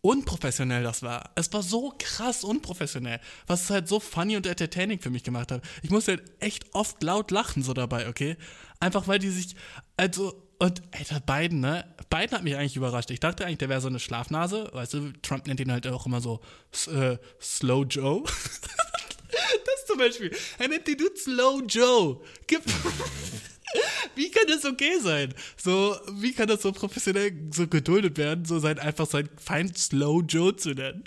unprofessionell 0.00 0.82
das 0.82 1.02
war. 1.02 1.30
Es 1.36 1.52
war 1.52 1.62
so 1.62 1.94
krass 1.98 2.44
unprofessionell, 2.44 3.20
was 3.46 3.64
es 3.64 3.70
halt 3.70 3.88
so 3.88 4.00
funny 4.00 4.36
und 4.36 4.46
entertaining 4.46 4.98
für 4.98 5.10
mich 5.10 5.22
gemacht 5.22 5.52
hat. 5.52 5.62
Ich 5.82 5.90
musste 5.90 6.12
halt 6.12 6.22
echt 6.40 6.74
oft 6.74 7.02
laut 7.02 7.30
lachen 7.30 7.62
so 7.62 7.72
dabei, 7.72 8.08
okay? 8.08 8.36
Einfach 8.80 9.06
weil 9.06 9.20
die 9.20 9.30
sich, 9.30 9.54
also, 9.96 10.34
und 10.62 10.80
Alter, 10.92 11.18
Biden, 11.18 11.58
ne? 11.58 11.84
Biden 12.08 12.30
hat 12.30 12.44
mich 12.44 12.54
eigentlich 12.54 12.76
überrascht. 12.76 13.10
Ich 13.10 13.18
dachte 13.18 13.44
eigentlich, 13.44 13.58
der 13.58 13.68
wäre 13.68 13.80
so 13.80 13.88
eine 13.88 13.98
Schlafnase. 13.98 14.70
Weißt 14.72 14.94
du, 14.94 15.12
Trump 15.20 15.48
nennt 15.48 15.58
ihn 15.58 15.72
halt 15.72 15.88
auch 15.88 16.06
immer 16.06 16.20
so 16.20 16.40
äh, 16.86 17.16
Slow 17.40 17.84
Joe. 17.84 18.22
das 19.32 19.86
zum 19.88 19.98
Beispiel. 19.98 20.30
Er 20.60 20.68
nennt 20.68 20.86
den 20.86 20.98
Dude 20.98 21.16
Slow 21.16 21.64
Joe. 21.66 22.20
Gib 22.46 22.62
wie 24.14 24.30
kann 24.30 24.44
das 24.46 24.64
okay 24.64 25.00
sein? 25.00 25.34
So, 25.56 25.96
wie 26.12 26.32
kann 26.32 26.46
das 26.46 26.62
so 26.62 26.70
professionell 26.70 27.32
so 27.52 27.66
geduldet 27.66 28.16
werden, 28.16 28.44
so 28.44 28.60
sein 28.60 28.78
einfach 28.78 29.08
sein 29.08 29.28
Feind 29.38 29.76
Slow 29.76 30.22
Joe 30.22 30.54
zu 30.54 30.74
nennen? 30.74 31.02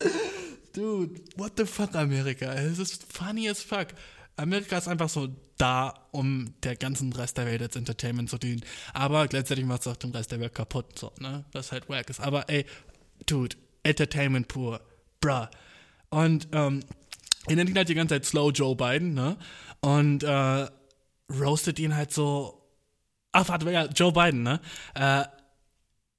Dude, 0.72 1.20
what 1.36 1.52
the 1.56 1.66
fuck, 1.66 1.94
Amerika? 1.94 2.52
Es 2.54 2.80
ist 2.80 3.12
funny 3.12 3.48
as 3.48 3.62
fuck. 3.62 3.86
Amerika 4.38 4.78
ist 4.78 4.88
einfach 4.88 5.08
so 5.08 5.28
da, 5.56 5.94
um 6.12 6.54
der 6.62 6.76
ganzen 6.76 7.12
Rest 7.12 7.36
der 7.36 7.46
Welt 7.46 7.62
als 7.62 7.76
Entertainment 7.76 8.30
zu 8.30 8.38
dienen. 8.38 8.62
Aber 8.94 9.26
gleichzeitig 9.26 9.64
macht 9.64 9.82
es 9.82 9.86
auch 9.88 9.96
den 9.96 10.12
Rest 10.12 10.32
der 10.32 10.40
Welt 10.40 10.54
kaputt, 10.54 10.98
so, 10.98 11.12
ne? 11.18 11.44
Was 11.52 11.72
halt 11.72 11.88
wack 11.88 12.08
ist. 12.08 12.20
Aber 12.20 12.48
ey, 12.48 12.64
Dude, 13.26 13.56
Entertainment 13.82 14.48
pur. 14.48 14.80
Bruh. 15.20 15.46
Und, 16.10 16.48
ähm, 16.52 16.80
er 17.46 17.56
nennt 17.56 17.70
ihn 17.70 17.76
halt 17.76 17.88
die 17.88 17.94
ganze 17.94 18.14
Zeit 18.14 18.26
Slow 18.26 18.50
Joe 18.50 18.76
Biden, 18.76 19.14
ne? 19.14 19.36
Und, 19.80 20.22
äh, 20.22 20.66
roastet 21.30 21.78
ihn 21.78 21.94
halt 21.94 22.12
so. 22.12 22.62
Ach, 23.32 23.48
warte, 23.48 23.70
ja, 23.70 23.86
Joe 23.86 24.12
Biden, 24.12 24.42
ne? 24.42 24.60
Äh, 24.94 25.24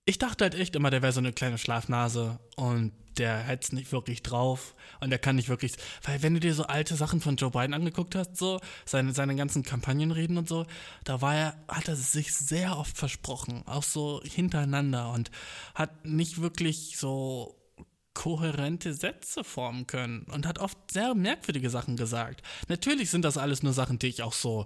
ich 0.05 0.17
dachte 0.17 0.43
halt 0.43 0.55
echt 0.55 0.75
immer, 0.75 0.89
der 0.89 1.01
wäre 1.01 1.13
so 1.13 1.19
eine 1.19 1.33
kleine 1.33 1.57
Schlafnase 1.57 2.39
und 2.55 2.93
der 3.19 3.37
hätte 3.39 3.65
es 3.65 3.71
nicht 3.73 3.91
wirklich 3.91 4.23
drauf 4.23 4.75
und 4.99 5.09
der 5.09 5.19
kann 5.19 5.35
nicht 5.35 5.49
wirklich, 5.49 5.73
weil 6.03 6.23
wenn 6.23 6.33
du 6.33 6.39
dir 6.39 6.53
so 6.53 6.63
alte 6.63 6.95
Sachen 6.95 7.21
von 7.21 7.35
Joe 7.35 7.51
Biden 7.51 7.73
angeguckt 7.73 8.15
hast, 8.15 8.37
so 8.37 8.59
seine, 8.85 9.13
seine 9.13 9.35
ganzen 9.35 9.63
Kampagnenreden 9.63 10.37
und 10.37 10.47
so, 10.47 10.65
da 11.03 11.21
war 11.21 11.35
er, 11.35 11.57
hat 11.67 11.87
er 11.87 11.95
sich 11.95 12.33
sehr 12.33 12.77
oft 12.77 12.97
versprochen, 12.97 13.63
auch 13.67 13.83
so 13.83 14.21
hintereinander 14.23 15.11
und 15.11 15.29
hat 15.75 16.05
nicht 16.05 16.41
wirklich 16.41 16.97
so 16.97 17.55
kohärente 18.13 18.93
Sätze 18.93 19.43
formen 19.43 19.87
können 19.87 20.23
und 20.23 20.45
hat 20.45 20.59
oft 20.59 20.77
sehr 20.91 21.15
merkwürdige 21.15 21.69
Sachen 21.69 21.95
gesagt. 21.95 22.41
Natürlich 22.67 23.09
sind 23.09 23.23
das 23.23 23.37
alles 23.37 23.63
nur 23.63 23.73
Sachen, 23.73 23.99
die 23.99 24.07
ich 24.07 24.23
auch 24.23 24.33
so 24.33 24.65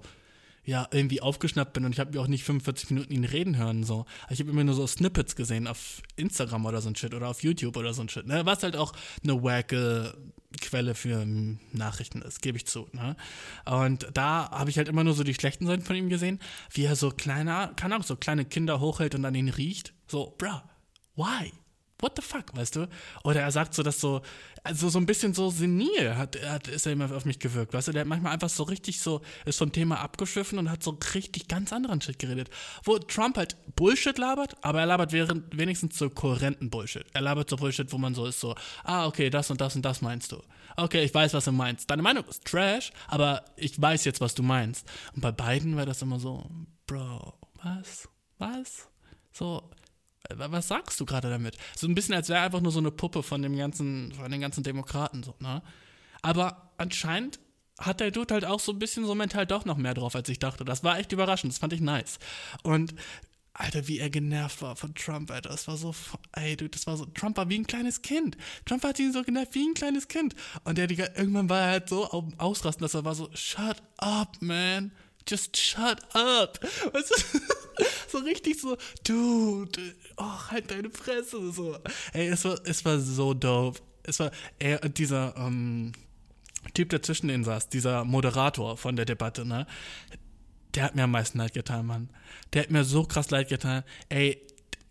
ja, 0.66 0.88
irgendwie 0.92 1.22
aufgeschnappt 1.22 1.74
bin 1.74 1.86
und 1.86 1.92
ich 1.92 2.00
habe 2.00 2.12
mir 2.12 2.22
auch 2.22 2.28
nicht 2.28 2.44
45 2.44 2.90
Minuten 2.92 3.14
ihn 3.14 3.26
reden 3.26 3.58
hören, 3.58 3.84
so. 3.84 4.06
Ich 4.30 4.40
habe 4.40 4.50
immer 4.50 4.64
nur 4.64 4.76
so 4.76 4.88
Snippets 4.88 5.36
gesehen 5.36 5.68
auf 5.68 6.02
Instagram 6.16 6.66
oder 6.66 6.82
so 6.82 6.90
ein 6.90 6.96
Shit 6.96 7.14
oder 7.14 7.28
auf 7.30 7.44
YouTube 7.44 7.76
oder 7.78 7.94
so 7.94 8.02
ein 8.02 8.10
Shit, 8.10 8.28
ne? 8.28 8.46
Was 8.46 8.64
halt 8.64 8.76
auch 8.76 8.94
eine 9.24 9.44
wacke 9.44 10.18
Quelle 10.62 10.96
für 10.96 11.26
Nachrichten 11.72 12.22
ist, 12.22 12.42
gebe 12.42 12.58
ich 12.58 12.66
zu, 12.66 12.88
ne? 12.94 13.16
Und 13.66 14.08
da 14.14 14.50
habe 14.52 14.70
ich 14.70 14.78
halt 14.78 14.88
immer 14.88 15.04
nur 15.04 15.14
so 15.14 15.24
die 15.24 15.34
schlechten 15.34 15.66
Seiten 15.66 15.84
von 15.84 15.96
ihm 15.96 16.10
gesehen, 16.10 16.40
wie 16.72 16.86
er 16.86 16.96
so 16.96 17.10
kleine, 17.10 17.74
kann 17.76 17.92
auch 17.92 18.04
so 18.04 18.16
kleine 18.16 18.46
Kinder 18.46 18.80
hochhält 18.80 19.16
und 19.16 19.26
an 19.26 19.36
ihnen 19.36 19.50
riecht. 19.50 19.94
So, 20.08 20.36
bruh, 20.38 20.62
why? 21.16 21.52
What 22.00 22.14
the 22.18 22.22
fuck, 22.22 22.56
weißt 22.56 22.76
du? 22.76 22.90
Oder 23.24 23.42
er 23.42 23.52
sagt 23.52 23.74
so, 23.74 23.84
dass 23.84 24.02
so, 24.02 24.22
also 24.64 24.90
so 24.90 25.00
ein 25.00 25.06
bisschen 25.06 25.34
so 25.34 25.50
senil 25.50 26.16
hat, 26.16 26.38
hat, 26.44 26.68
ist 26.68 26.86
er 26.86 26.94
immer 26.94 27.10
auf 27.16 27.26
mich 27.26 27.40
gewirkt, 27.40 27.74
weißt 27.74 27.88
du? 27.88 27.92
Der 27.94 28.02
hat 28.02 28.08
manchmal 28.08 28.34
einfach 28.34 28.50
so 28.50 28.64
richtig 28.64 29.00
so, 29.00 29.22
ist 29.46 29.58
vom 29.58 29.72
Thema 29.72 30.00
abgeschwiffen 30.00 30.60
und 30.60 30.70
hat 30.70 30.84
so 30.84 30.98
richtig 31.14 31.48
ganz 31.48 31.72
anderen 31.72 32.02
Shit 32.02 32.20
geredet. 32.20 32.50
Wo 32.84 32.98
Trump 32.98 33.38
halt 33.38 33.56
Bullshit 33.76 34.18
labert, 34.18 34.56
aber 34.62 34.82
er 34.82 34.86
labert 34.86 35.14
wenigstens 35.14 35.98
so 35.98 36.10
kohärenten 36.10 36.70
Bullshit. 36.70 37.06
Er 37.14 37.22
labert 37.22 37.50
so 37.50 37.56
Bullshit, 37.56 37.92
wo 37.92 37.98
man 37.98 38.16
so 38.16 38.26
ist 38.26 38.40
so, 38.40 38.56
ah, 38.84 39.06
okay, 39.06 39.30
das 39.30 39.50
und 39.50 39.62
das 39.62 39.76
und 39.76 39.84
das 39.84 40.02
meinst 40.02 40.32
du. 40.32 40.42
Okay, 40.76 41.04
ich 41.04 41.14
weiß, 41.14 41.34
was 41.34 41.46
du 41.46 41.52
meinst. 41.52 41.90
Deine 41.90 42.02
Meinung 42.02 42.26
ist 42.26 42.44
Trash, 42.46 42.92
aber 43.08 43.46
ich 43.56 43.80
weiß 43.80 44.06
jetzt, 44.06 44.22
was 44.22 44.34
du 44.34 44.44
meinst. 44.44 44.86
Und 45.16 45.22
bei 45.22 45.32
beiden 45.32 45.76
war 45.76 45.86
das 45.86 46.02
immer 46.02 46.20
so, 46.20 46.50
Bro, 46.88 47.34
was? 47.62 48.10
Was? 48.40 48.90
So, 49.32 49.70
was 50.36 50.68
sagst 50.68 51.00
du 51.00 51.06
gerade 51.06 51.30
damit? 51.30 51.58
So 51.76 51.88
ein 51.88 51.96
bisschen, 51.96 52.16
als 52.16 52.30
wäre 52.30 52.40
er 52.40 52.46
einfach 52.46 52.62
nur 52.62 52.72
so 52.72 52.80
eine 52.80 52.92
Puppe 52.92 53.24
von 53.24 53.42
dem 53.42 53.56
ganzen, 53.56 54.14
von 54.14 54.32
den 54.32 54.42
ganzen 54.42 54.64
Demokraten, 54.64 55.24
so, 55.24 55.36
ne? 55.40 55.62
Aber 56.22 56.72
anscheinend 56.78 57.40
hat 57.80 58.00
der 58.00 58.12
Dude 58.12 58.34
halt 58.34 58.46
auch 58.46 58.60
so 58.60 58.72
ein 58.72 58.80
bisschen 58.80 59.06
so 59.06 59.16
mental 59.16 59.46
doch 59.46 59.66
noch 59.66 59.78
mehr 59.78 59.94
drauf, 59.94 60.16
als 60.16 60.30
ich 60.30 60.40
dachte. 60.40 60.64
Das 60.64 60.84
war 60.84 60.98
echt 61.00 61.12
überraschend, 61.12 61.52
das 61.52 61.60
fand 61.60 61.74
ich 61.74 61.82
nice. 61.82 62.20
Und 62.64 62.96
Alter, 63.56 63.88
wie 63.88 64.00
er 64.00 64.10
genervt 64.10 64.62
war 64.64 64.76
von 64.76 64.96
Trump, 64.96 65.30
Alter. 65.30 65.50
Das 65.50 65.68
war 65.68 65.78
so, 65.78 65.94
ey, 66.32 66.58
du, 66.58 66.68
das 66.68 66.88
war 66.88 66.98
so, 66.98 67.06
Trump 67.06 67.38
war 67.38 67.50
wie 67.50 67.60
ein 67.60 67.68
kleines 67.68 68.02
Kind. 68.02 68.36
Trump 68.66 68.84
hat 68.84 68.98
ihn 68.98 69.14
so 69.14 69.22
genervt 69.22 69.54
wie 69.54 69.68
ein 69.68 69.76
kleines 69.76 70.08
Kind. 70.08 70.34
Und 70.64 70.78
der, 70.78 70.90
irgendwann 70.90 71.50
war 71.50 71.62
er 71.62 71.72
halt 71.72 71.90
so 71.90 72.08
dem 72.08 72.40
Ausrasten, 72.40 72.84
dass 72.84 72.96
er 72.96 73.06
war 73.06 73.14
so, 73.14 73.30
shut 73.34 73.84
up, 73.98 74.38
man. 74.42 74.92
Just 75.28 75.56
shut 75.56 76.04
up. 76.16 76.60
Weißt 76.94 77.12
du? 77.12 77.40
so 78.08 78.18
richtig 78.20 78.60
so, 78.60 78.76
dude, 79.04 79.96
oh, 80.18 80.52
halt 80.52 80.72
deine 80.72 80.90
Fresse. 80.90 81.52
So. 81.52 81.78
Ey, 82.14 82.28
es 82.28 82.46
war, 82.46 82.58
es 82.66 82.84
war 82.86 83.00
so 83.00 83.34
dope. 83.34 83.80
Es 84.04 84.20
war, 84.20 84.32
ey, 84.60 84.78
dieser, 84.90 85.36
ähm, 85.38 85.94
Typ, 86.74 86.90
der 86.90 87.04
zwischen 87.04 87.28
denen 87.28 87.44
saß, 87.44 87.70
dieser 87.70 88.06
Moderator 88.06 88.78
von 88.78 88.96
der 88.96 89.06
Debatte, 89.06 89.46
ne? 89.46 89.68
Der 90.74 90.84
hat 90.84 90.96
mir 90.96 91.04
am 91.04 91.12
meisten 91.12 91.38
leid 91.38 91.54
getan, 91.54 91.86
Mann. 91.86 92.10
Der 92.54 92.64
hat 92.64 92.72
mir 92.72 92.84
so 92.84 93.04
krass 93.04 93.30
leid 93.30 93.50
getan. 93.50 93.84
Ey, 94.10 94.42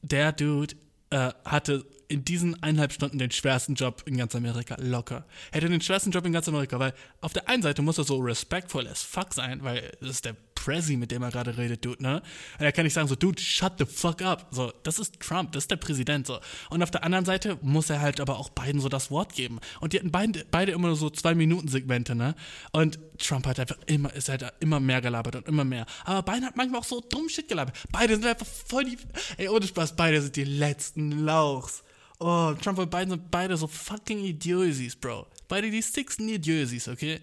der 0.02 0.32
Dude 0.32 0.76
äh, 1.10 1.30
hatte 1.44 1.84
in 2.08 2.24
diesen 2.24 2.62
eineinhalb 2.62 2.92
Stunden 2.92 3.18
den 3.18 3.30
schwersten 3.30 3.74
Job 3.74 4.02
in 4.06 4.16
ganz 4.16 4.36
Amerika. 4.36 4.76
Locker. 4.78 5.24
Er 5.50 5.56
hätte 5.56 5.70
den 5.70 5.80
schwersten 5.80 6.10
Job 6.10 6.24
in 6.26 6.32
ganz 6.32 6.46
Amerika, 6.46 6.78
weil 6.78 6.94
auf 7.20 7.32
der 7.32 7.48
einen 7.48 7.62
Seite 7.62 7.82
muss 7.82 7.98
er 7.98 8.04
so 8.04 8.18
respectful 8.18 8.86
as 8.86 9.02
fuck 9.02 9.32
sein, 9.32 9.64
weil 9.64 9.92
das 10.00 10.10
ist 10.10 10.24
der 10.26 10.36
Prezi, 10.62 10.96
mit 10.96 11.10
dem 11.10 11.22
er 11.22 11.30
gerade 11.30 11.56
redet, 11.56 11.84
Dude, 11.84 12.02
ne? 12.02 12.22
Und 12.58 12.64
er 12.64 12.72
kann 12.72 12.84
nicht 12.84 12.94
sagen 12.94 13.08
so, 13.08 13.16
Dude, 13.16 13.40
shut 13.40 13.72
the 13.78 13.84
fuck 13.84 14.22
up. 14.22 14.46
So, 14.50 14.72
das 14.84 14.98
ist 14.98 15.18
Trump, 15.18 15.52
das 15.52 15.64
ist 15.64 15.70
der 15.70 15.76
Präsident, 15.76 16.26
so. 16.26 16.38
Und 16.70 16.82
auf 16.82 16.90
der 16.90 17.02
anderen 17.02 17.24
Seite 17.24 17.58
muss 17.62 17.90
er 17.90 18.00
halt 18.00 18.20
aber 18.20 18.38
auch 18.38 18.48
beiden 18.50 18.80
so 18.80 18.88
das 18.88 19.10
Wort 19.10 19.34
geben. 19.34 19.58
Und 19.80 19.92
die 19.92 19.98
hatten 19.98 20.12
beide, 20.12 20.46
beide 20.50 20.72
immer 20.72 20.88
nur 20.88 20.96
so 20.96 21.10
zwei 21.10 21.34
Minuten 21.34 21.68
Segmente, 21.68 22.14
ne? 22.14 22.34
Und 22.70 23.00
Trump 23.18 23.46
hat 23.46 23.58
einfach 23.58 23.78
immer, 23.86 24.12
ist 24.12 24.28
halt 24.28 24.44
immer 24.60 24.78
mehr 24.78 25.00
gelabert 25.00 25.36
und 25.36 25.48
immer 25.48 25.64
mehr. 25.64 25.86
Aber 26.04 26.22
Biden 26.22 26.46
hat 26.46 26.56
manchmal 26.56 26.80
auch 26.80 26.84
so 26.84 27.00
dumm 27.00 27.28
Shit 27.28 27.48
gelabert. 27.48 27.76
Beide 27.90 28.14
sind 28.14 28.26
einfach 28.26 28.46
voll 28.46 28.84
die, 28.84 28.98
ey, 29.38 29.48
ohne 29.48 29.66
Spaß, 29.66 29.96
beide 29.96 30.22
sind 30.22 30.36
die 30.36 30.44
letzten 30.44 31.24
Lauchs. 31.24 31.82
Oh, 32.20 32.54
Trump 32.62 32.78
und 32.78 32.90
Biden 32.90 33.10
sind 33.10 33.30
beide 33.32 33.56
so 33.56 33.66
fucking 33.66 34.20
Idiosis, 34.20 34.94
Bro. 34.94 35.26
Beide 35.48 35.70
die 35.70 35.82
sixten 35.82 36.28
Idiosis, 36.28 36.86
okay? 36.86 37.20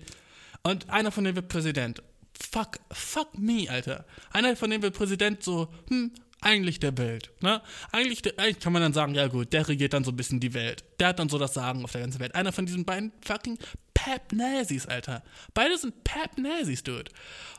Und 0.63 0.89
einer 0.89 1.11
von 1.11 1.23
denen 1.23 1.37
wird 1.37 1.47
Präsident. 1.47 2.03
Fuck, 2.41 2.79
fuck 2.91 3.37
me, 3.37 3.67
Alter. 3.69 4.05
Einer 4.31 4.55
von 4.55 4.69
denen 4.69 4.83
wird 4.83 4.95
Präsident 4.95 5.43
so, 5.43 5.71
hm, 5.89 6.11
eigentlich 6.41 6.79
der 6.79 6.97
Welt, 6.97 7.31
ne? 7.41 7.61
Eigentlich, 7.91 8.21
der, 8.21 8.39
eigentlich 8.39 8.59
kann 8.59 8.71
man 8.71 8.81
dann 8.81 8.93
sagen, 8.93 9.13
ja 9.13 9.27
gut, 9.27 9.51
der 9.51 9.67
regiert 9.67 9.93
dann 9.93 10.05
so 10.05 10.11
ein 10.11 10.15
bisschen 10.15 10.39
die 10.39 10.53
Welt. 10.53 10.85
Der 10.99 11.09
hat 11.09 11.19
dann 11.19 11.27
so 11.27 11.37
das 11.37 11.53
Sagen 11.53 11.83
auf 11.83 11.91
der 11.91 12.01
ganzen 12.01 12.19
Welt. 12.19 12.33
Einer 12.33 12.53
von 12.53 12.65
diesen 12.65 12.85
beiden 12.85 13.11
fucking 13.25 13.57
Pep-Nazis, 13.93 14.85
Alter. 14.85 15.21
Beide 15.53 15.77
sind 15.77 16.03
Pep-Nazis, 16.05 16.83
Dude. 16.83 17.11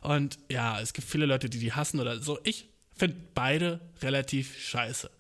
Und 0.03 0.39
ja, 0.51 0.81
es 0.81 0.95
gibt 0.95 1.07
viele 1.07 1.27
Leute, 1.27 1.51
die 1.51 1.59
die 1.59 1.73
hassen 1.73 2.01
oder 2.01 2.21
so. 2.21 2.39
Ich 2.45 2.71
finde 2.97 3.17
beide 3.35 3.81
relativ 4.01 4.59
scheiße. 4.59 5.11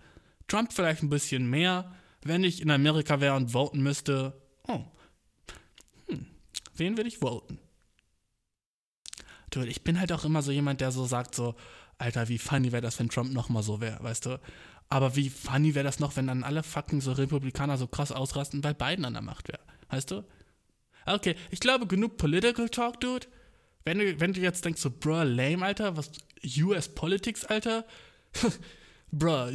Trump 0.48 0.72
vielleicht 0.72 1.02
ein 1.02 1.10
bisschen 1.10 1.48
mehr, 1.48 1.94
wenn 2.22 2.44
ich 2.44 2.62
in 2.62 2.70
Amerika 2.70 3.20
wäre 3.20 3.36
und 3.36 3.52
voten 3.52 3.82
müsste, 3.82 4.32
oh, 4.66 4.84
hm, 6.08 6.26
wen 6.76 6.96
will 6.96 7.06
ich 7.06 7.18
voten? 7.18 7.58
Dude, 9.50 9.68
ich 9.68 9.82
bin 9.82 9.98
halt 9.98 10.12
auch 10.12 10.24
immer 10.24 10.42
so 10.42 10.52
jemand, 10.52 10.80
der 10.80 10.92
so 10.92 11.04
sagt 11.06 11.34
so, 11.34 11.54
Alter, 11.98 12.28
wie 12.28 12.38
funny 12.38 12.72
wäre 12.72 12.82
das, 12.82 12.98
wenn 12.98 13.08
Trump 13.08 13.32
nochmal 13.32 13.62
so 13.62 13.80
wäre, 13.80 14.02
weißt 14.02 14.26
du? 14.26 14.40
Aber 14.88 15.16
wie 15.16 15.30
funny 15.30 15.74
wäre 15.74 15.84
das 15.84 16.00
noch, 16.00 16.16
wenn 16.16 16.26
dann 16.26 16.44
alle 16.44 16.62
fucking 16.62 17.00
so 17.00 17.12
Republikaner 17.12 17.76
so 17.76 17.86
krass 17.86 18.12
ausrasten, 18.12 18.64
weil 18.64 18.74
Biden 18.74 19.04
an 19.04 19.12
der 19.12 19.22
Macht 19.22 19.48
wäre, 19.48 19.60
weißt 19.90 20.10
du? 20.10 20.24
Okay, 21.06 21.34
ich 21.50 21.60
glaube, 21.60 21.86
genug 21.86 22.16
Political 22.16 22.68
Talk, 22.68 23.00
Dude. 23.00 23.26
Wenn 23.84 23.98
du, 23.98 24.20
wenn 24.20 24.32
du 24.32 24.40
jetzt 24.40 24.64
denkst 24.64 24.80
so, 24.80 24.90
bruh, 24.90 25.22
lame, 25.22 25.64
Alter, 25.64 25.96
was, 25.96 26.10
US 26.58 26.88
Politics, 26.88 27.44
Alter? 27.44 27.84
bruh, 29.10 29.50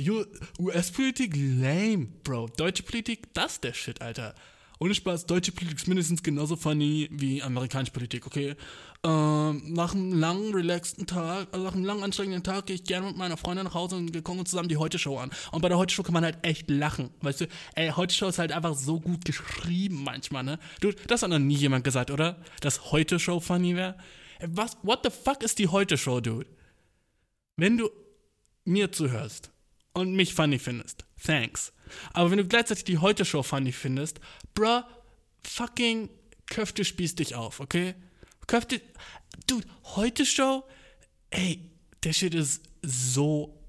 US-Politik, 0.59 1.33
lame, 1.35 2.07
Bro. 2.23 2.49
Deutsche 2.57 2.83
Politik, 2.83 3.33
das 3.33 3.61
der 3.61 3.73
Shit, 3.73 4.01
Alter. 4.01 4.35
Ohne 4.79 4.93
Spaß, 4.93 5.25
deutsche 5.25 5.53
Politik 5.53 5.77
ist 5.77 5.87
mindestens 5.87 6.21
genauso 6.21 6.57
funny 6.57 7.07
wie 7.11 7.41
amerikanische 7.41 7.93
Politik, 7.93 8.27
okay? 8.27 8.55
Ähm, 9.03 9.73
nach 9.73 9.93
einem 9.93 10.19
langen, 10.19 10.53
relaxten 10.53 11.05
Tag, 11.05 11.47
also 11.51 11.65
nach 11.65 11.73
einem 11.73 11.85
langen, 11.85 12.03
anstrengenden 12.03 12.43
Tag 12.43 12.65
gehe 12.65 12.75
ich 12.75 12.83
gerne 12.83 13.07
mit 13.07 13.15
meiner 13.15 13.37
Freundin 13.37 13.65
nach 13.65 13.73
Hause 13.73 13.95
und 13.95 14.13
wir 14.13 14.21
gucken 14.21 14.45
zusammen 14.45 14.67
die 14.67 14.77
Heute-Show 14.77 15.17
an. 15.17 15.31
Und 15.51 15.61
bei 15.61 15.69
der 15.69 15.77
Heute-Show 15.77 16.03
kann 16.03 16.13
man 16.13 16.25
halt 16.25 16.39
echt 16.41 16.69
lachen, 16.69 17.09
weißt 17.21 17.41
du? 17.41 17.47
Ey, 17.75 17.89
Heute-Show 17.91 18.27
ist 18.27 18.39
halt 18.39 18.51
einfach 18.51 18.75
so 18.75 18.99
gut 18.99 19.23
geschrieben 19.23 20.03
manchmal, 20.03 20.43
ne? 20.43 20.59
Dude, 20.81 20.97
das 21.07 21.23
hat 21.23 21.29
noch 21.29 21.39
nie 21.39 21.55
jemand 21.55 21.85
gesagt, 21.85 22.11
oder? 22.11 22.41
Dass 22.59 22.91
Heute-Show 22.91 23.39
funny 23.39 23.75
wäre? 23.75 23.95
Was, 24.45 24.77
what 24.83 24.99
the 25.03 25.09
fuck 25.09 25.41
ist 25.41 25.59
die 25.59 25.69
Heute-Show, 25.69 26.19
Dude? 26.19 26.47
Wenn 27.55 27.77
du 27.77 27.89
mir 28.65 28.91
zuhörst 28.91 29.51
und 29.95 30.13
mich 30.13 30.33
funny 30.33 30.59
findest, 30.59 31.05
thanks. 31.23 31.73
Aber 32.13 32.29
wenn 32.29 32.37
du 32.37 32.45
gleichzeitig 32.45 32.83
die 32.83 32.97
Heute-Show 32.99 33.43
funny 33.43 33.71
findest, 33.71 34.19
bruh, 34.53 34.83
fucking 35.43 36.09
Köfte 36.47 36.85
spießt 36.85 37.17
dich 37.17 37.35
auf, 37.35 37.59
okay? 37.59 37.95
Köfte, 38.45 38.81
dude, 39.47 39.67
Heute-Show, 39.95 40.63
ey, 41.31 41.71
der 42.03 42.13
Shit 42.13 42.35
ist 42.35 42.61
so 42.83 43.59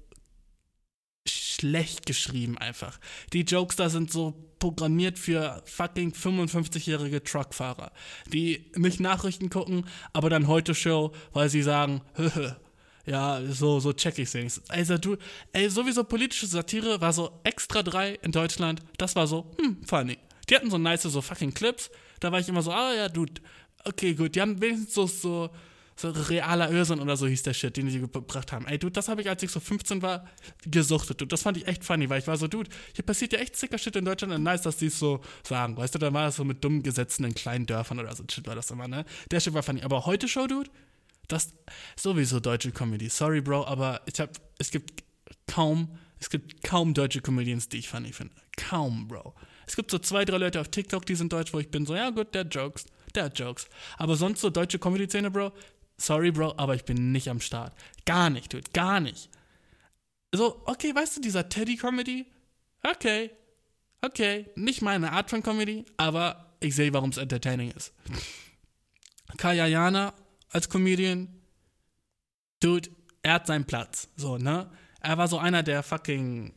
schlecht 1.27 2.05
geschrieben 2.05 2.57
einfach. 2.57 2.99
Die 3.33 3.41
Jokes 3.41 3.77
da 3.77 3.89
sind 3.89 4.11
so 4.11 4.51
programmiert 4.59 5.17
für 5.17 5.63
fucking 5.65 6.11
55-jährige 6.11 7.23
Truckfahrer, 7.23 7.91
die 8.31 8.71
nicht 8.75 8.99
Nachrichten 8.99 9.49
gucken, 9.49 9.87
aber 10.13 10.29
dann 10.29 10.47
Heute-Show, 10.47 11.13
weil 11.33 11.49
sie 11.49 11.61
sagen, 11.61 12.01
ja, 13.07 13.41
so, 13.49 13.79
so 13.79 13.93
check 13.93 14.19
ich 14.19 14.31
wenigstens. 14.33 14.69
Also 14.69 14.97
du, 14.97 15.15
ey, 15.53 15.69
sowieso 15.69 16.03
politische 16.03 16.45
Satire 16.45 17.01
war 17.01 17.13
so 17.13 17.39
extra 17.43 17.81
drei 17.81 18.15
in 18.21 18.31
Deutschland, 18.31 18.81
das 18.97 19.15
war 19.15 19.27
so, 19.27 19.49
hm, 19.59 19.77
funny. 19.85 20.17
Die 20.49 20.55
hatten 20.55 20.69
so 20.69 20.77
nice, 20.77 21.03
so 21.03 21.21
fucking 21.21 21.53
Clips, 21.53 21.89
da 22.19 22.31
war 22.31 22.39
ich 22.39 22.49
immer 22.49 22.61
so, 22.61 22.71
ah 22.71 22.93
ja, 22.93 23.09
dude, 23.09 23.41
okay, 23.85 24.13
gut, 24.13 24.35
die 24.35 24.41
haben 24.41 24.59
wenigstens 24.61 24.93
so, 24.93 25.07
so, 25.07 25.49
so 25.95 26.11
realer 26.11 26.69
Irrsinn 26.69 26.99
oder 26.99 27.17
so 27.17 27.27
hieß 27.27 27.43
der 27.43 27.53
Shit, 27.53 27.75
den 27.75 27.89
sie 27.89 27.99
gebracht 27.99 28.51
haben. 28.51 28.67
Ey, 28.67 28.77
dude, 28.77 28.91
das 28.91 29.07
habe 29.09 29.21
ich, 29.21 29.29
als 29.29 29.41
ich 29.41 29.49
so 29.49 29.59
15 29.59 30.01
war, 30.01 30.27
gesuchtet, 30.69 31.19
dude. 31.19 31.29
Das 31.29 31.41
fand 31.41 31.57
ich 31.57 31.67
echt 31.67 31.83
funny, 31.83 32.09
weil 32.09 32.19
ich 32.19 32.27
war 32.27 32.37
so, 32.37 32.47
dude, 32.47 32.69
hier 32.93 33.03
passiert 33.03 33.33
ja 33.33 33.39
echt 33.39 33.55
sicker 33.55 33.77
Shit 33.77 33.95
in 33.95 34.05
Deutschland 34.05 34.33
und 34.33 34.43
nice, 34.43 34.61
dass 34.61 34.77
die 34.77 34.87
es 34.87 34.99
so 34.99 35.21
sagen. 35.43 35.75
Weißt 35.75 35.95
du, 35.95 35.99
da 35.99 36.13
war 36.13 36.25
das 36.25 36.35
so 36.35 36.43
mit 36.43 36.63
dummen 36.63 36.83
Gesetzen 36.83 37.23
in 37.23 37.33
kleinen 37.33 37.65
Dörfern 37.65 37.99
oder 37.99 38.15
so 38.15 38.23
Shit 38.29 38.45
war 38.47 38.55
das 38.55 38.69
immer, 38.69 38.87
ne? 38.87 39.05
Der 39.31 39.39
Shit 39.39 39.53
war 39.53 39.63
funny. 39.63 39.81
Aber 39.81 40.05
heute 40.05 40.27
Show, 40.27 40.45
dude, 40.45 40.69
das 41.27 41.53
sowieso 41.95 42.39
deutsche 42.39 42.71
Comedy. 42.71 43.09
Sorry, 43.09 43.41
Bro, 43.41 43.65
aber 43.65 44.01
ich 44.05 44.19
hab, 44.19 44.39
es 44.57 44.71
gibt 44.71 45.03
kaum, 45.47 45.97
es 46.19 46.29
gibt 46.29 46.63
kaum 46.63 46.93
deutsche 46.93 47.21
Comedians, 47.21 47.69
die 47.69 47.77
ich 47.77 47.89
funny 47.89 48.13
finde. 48.13 48.33
Kaum, 48.57 49.07
Bro. 49.07 49.35
Es 49.65 49.75
gibt 49.75 49.91
so 49.91 49.99
zwei, 49.99 50.23
drei 50.25 50.37
Leute 50.37 50.61
auf 50.61 50.69
TikTok, 50.69 51.05
die 51.05 51.15
sind 51.15 51.33
deutsch, 51.33 51.53
wo 51.53 51.59
ich 51.59 51.69
bin 51.69 51.85
so, 51.85 51.95
ja 51.95 52.09
gut, 52.09 52.33
der 52.33 52.43
Jokes, 52.43 52.85
der 53.15 53.27
Jokes. 53.27 53.67
Aber 53.97 54.15
sonst 54.15 54.41
so 54.41 54.49
deutsche 54.49 54.79
Comedy-Szene, 54.79 55.29
Bro, 55.29 55.51
sorry, 55.97 56.31
Bro, 56.31 56.53
aber 56.57 56.75
ich 56.75 56.85
bin 56.85 57.11
nicht 57.11 57.29
am 57.29 57.41
Start. 57.41 57.73
Gar 58.05 58.29
nicht, 58.29 58.53
dude, 58.53 58.69
gar 58.71 58.99
nicht. 58.99 59.29
So, 60.31 60.61
okay, 60.65 60.93
weißt 60.95 61.17
du, 61.17 61.21
dieser 61.21 61.49
Teddy-Comedy? 61.49 62.25
Okay, 62.83 63.31
okay, 64.01 64.49
nicht 64.55 64.81
meine 64.81 65.11
Art 65.11 65.29
von 65.29 65.43
Comedy, 65.43 65.85
aber 65.97 66.55
ich 66.59 66.75
sehe, 66.75 66.93
warum 66.93 67.09
es 67.09 67.17
entertaining 67.17 67.71
ist. 67.71 67.93
Kaya 69.37 69.67
Jana 69.67 70.13
als 70.57 70.69
Comedian, 70.69 71.29
dude, 72.59 72.89
er 73.21 73.35
hat 73.35 73.47
seinen 73.47 73.65
Platz. 73.65 74.09
So, 74.15 74.37
ne? 74.37 74.69
Er 75.01 75.17
war 75.17 75.27
so 75.27 75.37
einer 75.37 75.63
der 75.63 75.83
fucking 75.83 76.53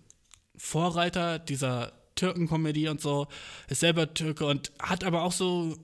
Vorreiter 0.57 1.39
dieser 1.39 1.93
Türken-Comedy 2.15 2.89
und 2.89 3.01
so, 3.01 3.29
ist 3.69 3.81
selber 3.81 4.13
Türke 4.13 4.47
und 4.47 4.73
hat 4.81 5.05
aber 5.05 5.23
auch 5.23 5.33
so 5.33 5.77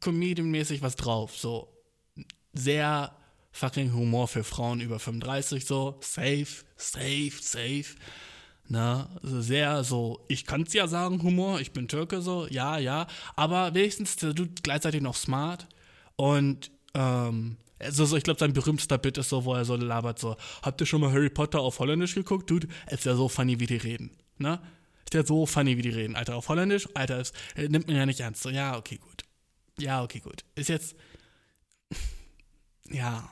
comedianmäßig 0.00 0.82
was 0.82 0.96
drauf. 0.96 1.36
So 1.36 1.68
sehr 2.52 3.16
fucking 3.52 3.92
Humor 3.92 4.28
für 4.28 4.44
Frauen 4.44 4.80
über 4.80 4.98
35, 4.98 5.64
so 5.64 5.98
safe, 6.00 6.64
safe, 6.76 7.32
safe. 7.40 7.96
Na, 8.66 9.10
also 9.22 9.42
sehr 9.42 9.84
so, 9.84 10.24
ich 10.28 10.46
kann's 10.46 10.72
ja 10.72 10.88
sagen, 10.88 11.22
Humor, 11.22 11.60
ich 11.60 11.72
bin 11.72 11.86
Türke, 11.86 12.22
so, 12.22 12.46
ja, 12.48 12.78
ja, 12.78 13.06
aber 13.36 13.74
wenigstens 13.74 14.16
der 14.16 14.32
Dude 14.32 14.62
gleichzeitig 14.62 15.02
noch 15.02 15.16
smart 15.16 15.66
und 16.16 16.70
ähm, 16.94 17.58
also 17.84 18.04
so, 18.04 18.16
ich 18.16 18.24
glaube, 18.24 18.40
sein 18.40 18.52
berühmtester 18.52 18.98
Bit 18.98 19.18
ist 19.18 19.28
so, 19.28 19.44
wo 19.44 19.54
er 19.54 19.64
so 19.64 19.76
labert, 19.76 20.18
so, 20.18 20.36
habt 20.62 20.80
ihr 20.80 20.86
schon 20.86 21.00
mal 21.00 21.12
Harry 21.12 21.30
Potter 21.30 21.60
auf 21.60 21.78
Holländisch 21.78 22.14
geguckt? 22.14 22.50
Dude, 22.50 22.68
ist 22.90 23.04
ja 23.04 23.14
so 23.14 23.28
funny, 23.28 23.60
wie 23.60 23.66
die 23.66 23.76
reden, 23.76 24.10
ne? 24.38 24.60
Ist 25.04 25.14
ja 25.14 25.24
so 25.24 25.46
funny, 25.46 25.76
wie 25.76 25.82
die 25.82 25.90
reden, 25.90 26.16
Alter, 26.16 26.36
auf 26.36 26.48
Holländisch, 26.48 26.88
Alter, 26.94 27.20
ist, 27.20 27.34
äh, 27.56 27.68
nimmt 27.68 27.86
man 27.86 27.96
ja 27.96 28.06
nicht 28.06 28.20
ernst, 28.20 28.42
so, 28.42 28.50
ja, 28.50 28.76
okay, 28.76 28.98
gut. 28.98 29.22
Ja, 29.78 30.02
okay, 30.02 30.20
gut. 30.20 30.44
Ist 30.54 30.68
jetzt, 30.68 30.96
ja, 32.90 33.30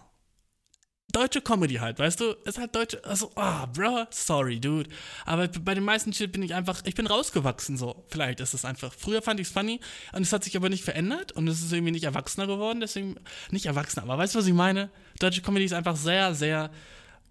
deutsche 1.13 1.41
Comedy 1.41 1.75
halt, 1.75 1.99
weißt 1.99 2.21
du? 2.21 2.33
Ist 2.45 2.59
halt 2.59 2.75
deutsche, 2.75 3.05
also, 3.05 3.31
ah, 3.37 3.65
oh, 3.65 3.67
bro, 3.73 4.05
sorry, 4.11 4.59
dude. 4.59 4.91
Aber 5.25 5.49
bei 5.49 5.75
den 5.75 5.85
meisten 5.85 6.13
Shit 6.13 6.33
bin 6.33 6.43
ich 6.43 6.55
einfach, 6.55 6.83
ich 6.85 6.95
bin 6.95 7.07
rausgewachsen 7.07 7.77
so. 7.77 8.05
Vielleicht 8.09 8.41
ist 8.41 8.55
es 8.55 8.65
einfach. 8.65 8.93
Früher 8.93 9.23
fand 9.23 9.39
ich 9.41 9.49
es 9.49 9.53
funny 9.53 9.81
und 10.13 10.23
es 10.23 10.33
hat 10.33 10.45
sich 10.45 10.57
aber 10.57 10.69
nicht 10.69 10.85
verändert 10.85 11.33
und 11.33 11.47
es 11.49 11.63
ist 11.63 11.73
irgendwie 11.73 11.93
nicht 11.93 12.05
erwachsener 12.05 12.47
geworden, 12.47 12.81
deswegen, 12.81 13.17
nicht 13.51 13.67
erwachsener, 13.67 14.05
aber 14.05 14.19
weißt 14.19 14.35
du, 14.35 14.39
was 14.39 14.47
ich 14.47 14.55
meine? 14.55 14.91
Deutsche 15.19 15.43
Comedy 15.43 15.65
ist 15.67 15.75
einfach 15.75 15.97
sehr, 15.97 16.35
sehr 16.35 16.71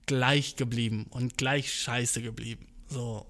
gleich 0.06 0.56
geblieben 0.56 1.08
und 1.10 1.38
gleich 1.38 1.74
scheiße 1.74 2.22
geblieben. 2.22 2.68
So, 2.88 3.26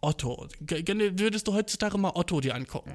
Otto. 0.00 0.48
G 0.60 0.84
würdest 1.18 1.48
du 1.48 1.54
heutzutage 1.54 1.98
mal 1.98 2.12
Otto 2.14 2.40
dir 2.40 2.54
angucken? 2.54 2.94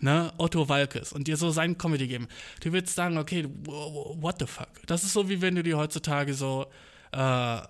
Ne, 0.00 0.32
Otto 0.38 0.68
Walkes 0.68 1.12
und 1.12 1.28
dir 1.28 1.36
so 1.36 1.50
seinen 1.50 1.78
Comedy 1.78 2.06
geben, 2.06 2.28
du 2.62 2.72
würdest 2.72 2.94
sagen, 2.94 3.18
okay, 3.18 3.46
what 3.64 4.36
the 4.38 4.46
fuck? 4.46 4.68
Das 4.86 5.04
ist 5.04 5.12
so, 5.12 5.28
wie 5.28 5.40
wenn 5.40 5.54
du 5.54 5.62
dir 5.62 5.76
heutzutage 5.76 6.34
so 6.34 6.66
äh, 7.12 7.60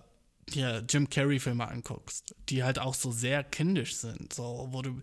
hier 0.50 0.84
Jim 0.88 1.08
Carrey-Filme 1.08 1.68
anguckst, 1.68 2.34
die 2.48 2.64
halt 2.64 2.78
auch 2.78 2.94
so 2.94 3.10
sehr 3.12 3.44
kindisch 3.44 3.96
sind, 3.96 4.32
so, 4.32 4.68
wo 4.70 4.82
du 4.82 5.00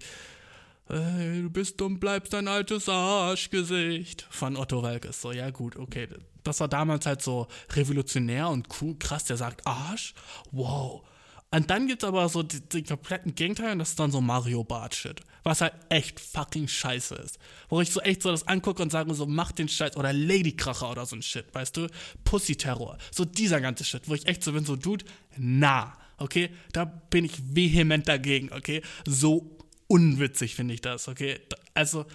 hey, 0.88 1.42
du 1.42 1.50
bist 1.50 1.82
und 1.82 2.00
bleibst 2.00 2.34
ein 2.36 2.48
altes 2.48 2.90
Arschgesicht 2.90 4.28
von 4.30 4.56
Otto 4.56 4.84
Walkes. 4.84 5.22
So, 5.22 5.32
ja 5.32 5.50
gut, 5.50 5.76
okay. 5.76 6.08
Das 6.44 6.60
war 6.60 6.68
damals 6.68 7.06
halt 7.06 7.22
so 7.22 7.48
revolutionär 7.72 8.50
und 8.50 8.68
cool, 8.82 8.96
krass, 9.00 9.24
der 9.24 9.38
sagt 9.38 9.66
Arsch, 9.66 10.14
wow. 10.52 11.04
Und 11.52 11.70
dann 11.70 11.88
gibt's 11.88 12.04
aber 12.04 12.28
so 12.28 12.44
die, 12.44 12.60
die 12.60 12.84
kompletten 12.84 13.34
Gegenteil 13.34 13.72
und 13.72 13.80
das 13.80 13.90
ist 13.90 14.00
dann 14.00 14.12
so 14.12 14.20
Mario 14.20 14.64
Bart-Shit. 14.64 15.22
Was 15.44 15.62
halt 15.62 15.74
echt 15.90 16.20
fucking 16.20 16.68
scheiße 16.68 17.16
ist. 17.16 17.38
Wo 17.70 17.80
ich 17.80 17.92
so 17.92 18.02
echt 18.02 18.24
so 18.24 18.32
das 18.32 18.48
angucke 18.48 18.82
und 18.82 18.92
sage 18.92 19.14
so, 19.14 19.26
mach 19.26 19.52
den 19.52 19.70
Scheiß 19.70 19.96
oder 19.96 20.12
Ladykracher 20.12 20.90
oder 20.92 21.06
so 21.06 21.16
ein 21.16 21.22
Shit, 21.22 21.46
weißt 21.54 21.78
du? 21.78 21.88
Pussy-Terror. 22.24 22.98
So 23.12 23.24
dieser 23.26 23.62
ganze 23.62 23.84
Shit, 23.84 24.10
wo 24.10 24.16
ich 24.16 24.28
echt 24.28 24.44
so 24.44 24.52
bin, 24.52 24.66
so, 24.66 24.76
Dude, 24.76 25.06
na, 25.38 25.98
okay? 26.18 26.50
Da 26.74 26.86
bin 26.86 27.26
ich 27.26 27.56
vehement 27.56 28.08
dagegen, 28.08 28.52
okay? 28.52 28.82
So 29.06 29.58
unwitzig 29.88 30.56
finde 30.56 30.74
ich 30.74 30.82
das, 30.82 31.08
okay? 31.08 31.40
Also, 31.74 32.06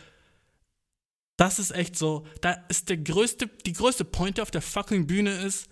das 1.36 1.58
ist 1.58 1.70
echt 1.70 1.96
so, 1.96 2.26
da 2.42 2.52
ist 2.68 2.90
der 2.90 2.98
größte, 2.98 3.46
die 3.64 3.72
größte 3.72 4.04
Pointe 4.04 4.42
auf 4.42 4.50
der 4.50 4.60
fucking 4.60 5.06
Bühne 5.06 5.30
ist, 5.30 5.68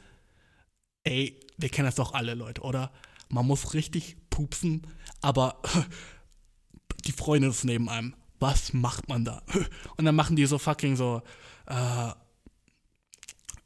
ey, 1.04 1.38
wir 1.58 1.68
kennen 1.68 1.86
das 1.86 1.96
doch 1.96 2.14
alle 2.14 2.34
Leute, 2.34 2.62
oder? 2.62 2.92
Man 3.28 3.46
muss 3.46 3.74
richtig 3.74 4.16
pupsen, 4.30 4.86
aber 5.20 5.60
die 7.06 7.12
Freundin 7.12 7.50
ist 7.50 7.64
neben 7.64 7.88
einem. 7.88 8.14
Was 8.40 8.72
macht 8.72 9.08
man 9.08 9.24
da? 9.24 9.42
Und 9.96 10.04
dann 10.04 10.14
machen 10.14 10.36
die 10.36 10.46
so 10.46 10.58
fucking 10.58 10.94
so, 10.94 11.22
äh, 11.66 12.12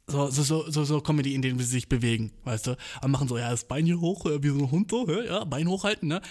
so, 0.07 0.29
so, 0.29 0.69
so, 0.69 0.83
so, 0.83 1.01
Comedy, 1.01 1.33
in 1.35 1.41
denen 1.41 1.59
sie 1.59 1.65
sich 1.65 1.87
bewegen, 1.87 2.31
weißt 2.43 2.67
du? 2.67 2.77
Und 3.01 3.11
machen 3.11 3.27
so, 3.27 3.37
ja, 3.37 3.49
das 3.51 3.67
Bein 3.67 3.85
hier 3.85 4.01
hoch, 4.01 4.25
wie 4.25 4.49
so 4.49 4.59
ein 4.59 4.71
Hund 4.71 4.91
so, 4.91 5.09
ja, 5.09 5.43
Bein 5.43 5.67
hochhalten, 5.67 6.09
ne? 6.09 6.21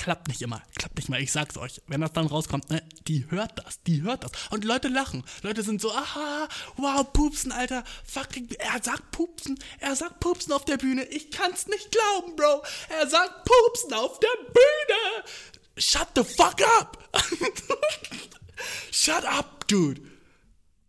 Klappt 0.00 0.28
nicht 0.28 0.40
immer, 0.40 0.62
klappt 0.76 0.96
nicht 0.96 1.10
mal. 1.10 1.20
Ich 1.20 1.30
sag's 1.30 1.58
euch, 1.58 1.82
wenn 1.86 2.00
das 2.00 2.14
dann 2.14 2.26
rauskommt, 2.26 2.70
ne, 2.70 2.82
die 3.06 3.30
hört 3.30 3.58
das, 3.58 3.82
die 3.82 4.00
hört 4.00 4.24
das. 4.24 4.32
Und 4.50 4.64
Leute 4.64 4.88
lachen. 4.88 5.22
Leute 5.42 5.62
sind 5.62 5.80
so, 5.80 5.92
aha, 5.92 6.48
wow, 6.78 7.12
Pupsen, 7.12 7.52
Alter, 7.52 7.84
fucking, 8.04 8.48
er 8.58 8.82
sagt 8.82 9.10
Pupsen, 9.10 9.58
er 9.78 9.94
sagt 9.94 10.18
Pupsen 10.20 10.52
auf 10.54 10.64
der 10.64 10.78
Bühne. 10.78 11.04
Ich 11.04 11.30
kann's 11.30 11.66
nicht 11.66 11.92
glauben, 11.92 12.34
Bro. 12.34 12.62
Er 12.88 13.08
sagt 13.08 13.44
Pupsen 13.44 13.92
auf 13.92 14.18
der 14.20 14.28
Bühne. 14.46 15.24
Shut 15.76 16.08
the 16.16 16.24
fuck 16.24 16.62
up. 16.78 16.98
Shut 18.90 19.24
up, 19.26 19.68
dude. 19.68 20.00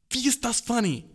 Wie 0.09 0.25
ist 0.25 0.45
das 0.45 0.61
funny? 0.61 1.10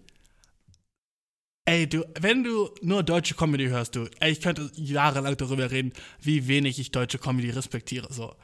Ey, 1.69 1.89
du, 1.89 2.05
wenn 2.21 2.45
du 2.45 2.71
nur 2.81 3.03
deutsche 3.03 3.35
Comedy 3.35 3.67
hörst, 3.67 3.97
du, 3.97 4.09
ey, 4.21 4.31
ich 4.31 4.41
könnte 4.41 4.71
jahrelang 4.77 5.37
darüber 5.37 5.69
reden, 5.69 5.93
wie 6.21 6.47
wenig 6.47 6.79
ich 6.79 6.93
deutsche 6.93 7.19
Comedy 7.19 7.51
respektiere, 7.51 8.07
so. 8.13 8.37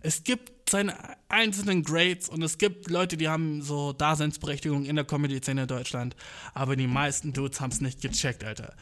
Es 0.00 0.24
gibt 0.24 0.68
seine 0.68 0.96
einzelnen 1.28 1.84
Grades 1.84 2.28
und 2.28 2.42
es 2.42 2.58
gibt 2.58 2.90
Leute, 2.90 3.16
die 3.16 3.28
haben 3.28 3.62
so 3.62 3.92
Daseinsberechtigung 3.92 4.86
in 4.86 4.96
der 4.96 5.04
Comedy-Szene 5.04 5.62
in 5.62 5.68
Deutschland, 5.68 6.16
aber 6.52 6.74
die 6.74 6.88
meisten 6.88 7.32
Dudes 7.32 7.60
haben 7.60 7.70
es 7.70 7.80
nicht 7.80 8.02
gecheckt, 8.02 8.42
Alter. 8.42 8.74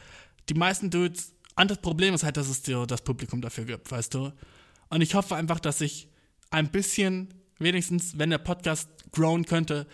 Die 0.49 0.55
meisten 0.55 0.89
Dudes, 0.89 1.35
das 1.55 1.77
Problem 1.77 2.15
ist 2.15 2.23
halt, 2.23 2.37
dass 2.37 2.49
es 2.49 2.63
dir 2.63 2.87
das 2.87 3.03
Publikum 3.03 3.41
dafür 3.41 3.65
gibt, 3.65 3.91
weißt 3.91 4.15
du? 4.15 4.33
Und 4.89 5.01
ich 5.01 5.13
hoffe 5.13 5.35
einfach, 5.35 5.59
dass 5.59 5.81
ich 5.81 6.07
ein 6.49 6.71
bisschen, 6.71 7.31
wenigstens, 7.59 8.17
wenn 8.17 8.31
der 8.31 8.39
Podcast 8.39 8.89
grown 9.11 9.45
könnte, 9.45 9.85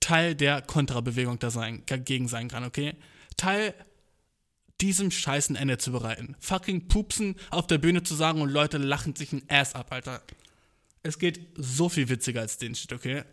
Teil 0.00 0.34
der 0.34 0.60
Kontrabewegung 0.60 1.38
dagegen 1.38 2.26
sein 2.26 2.48
kann, 2.48 2.64
okay? 2.64 2.96
Teil 3.44 3.74
diesem 4.80 5.10
scheißen 5.10 5.54
Ende 5.54 5.76
zu 5.78 5.92
bereiten. 5.92 6.34
Fucking 6.40 6.88
pupsen 6.88 7.36
auf 7.50 7.66
der 7.66 7.78
Bühne 7.78 8.02
zu 8.02 8.14
sagen 8.14 8.40
und 8.40 8.48
Leute 8.48 8.78
lachen 8.78 9.14
sich 9.14 9.32
ein 9.32 9.42
Ass 9.48 9.74
ab, 9.74 9.92
Alter. 9.92 10.22
Es 11.02 11.18
geht 11.18 11.40
so 11.56 11.88
viel 11.90 12.08
witziger 12.08 12.40
als 12.40 12.56
den 12.56 12.74
Shit, 12.74 12.92
okay? 12.92 13.24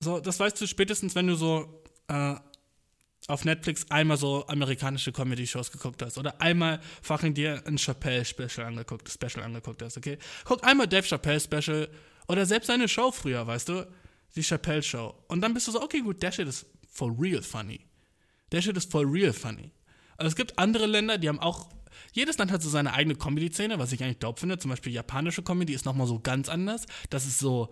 So, 0.00 0.18
das 0.18 0.40
weißt 0.40 0.58
du 0.60 0.66
spätestens, 0.66 1.14
wenn 1.14 1.26
du 1.26 1.34
so 1.36 1.84
äh, 2.08 2.34
auf 3.28 3.44
Netflix 3.44 3.88
einmal 3.90 4.16
so 4.16 4.46
amerikanische 4.46 5.12
Comedy-Shows 5.12 5.70
geguckt 5.70 6.02
hast 6.02 6.16
oder 6.16 6.40
einmal 6.40 6.80
fucking 7.02 7.34
dir 7.34 7.62
ein 7.66 7.76
Chappelle-Special 7.76 8.66
angeguckt, 8.66 9.10
Special 9.10 9.44
angeguckt 9.44 9.82
hast, 9.82 9.98
okay? 9.98 10.18
Guck 10.44 10.66
einmal 10.66 10.88
Dave 10.88 11.06
Chappelle-Special 11.06 11.88
oder 12.28 12.46
selbst 12.46 12.66
seine 12.66 12.88
Show 12.88 13.12
früher, 13.12 13.46
weißt 13.46 13.68
du? 13.68 13.86
Die 14.34 14.42
Chappelle-Show. 14.42 15.14
Und 15.28 15.42
dann 15.42 15.52
bist 15.52 15.68
du 15.68 15.72
so, 15.72 15.82
okay, 15.82 16.00
gut, 16.00 16.22
der 16.22 16.32
Shit 16.32 16.48
ist 16.48 16.66
for 16.90 17.14
real 17.20 17.42
funny. 17.42 17.80
Der 18.52 18.62
Shit 18.62 18.76
ist 18.76 18.90
for 18.90 19.10
real 19.10 19.32
funny. 19.32 19.72
Also 20.16 20.28
es 20.28 20.36
gibt 20.36 20.58
andere 20.58 20.86
Länder, 20.86 21.18
die 21.18 21.28
haben 21.28 21.40
auch. 21.40 21.68
Jedes 22.12 22.38
Land 22.38 22.52
hat 22.52 22.62
so 22.62 22.68
seine 22.68 22.92
eigene 22.92 23.16
Comedy-Szene, 23.16 23.78
was 23.78 23.92
ich 23.92 24.02
eigentlich 24.02 24.18
dope 24.18 24.40
finde. 24.40 24.58
Zum 24.58 24.70
Beispiel 24.70 24.92
japanische 24.92 25.42
Comedy 25.42 25.72
ist 25.72 25.84
nochmal 25.84 26.06
so 26.06 26.20
ganz 26.20 26.48
anders. 26.48 26.86
Das 27.10 27.26
ist 27.26 27.38
so. 27.38 27.70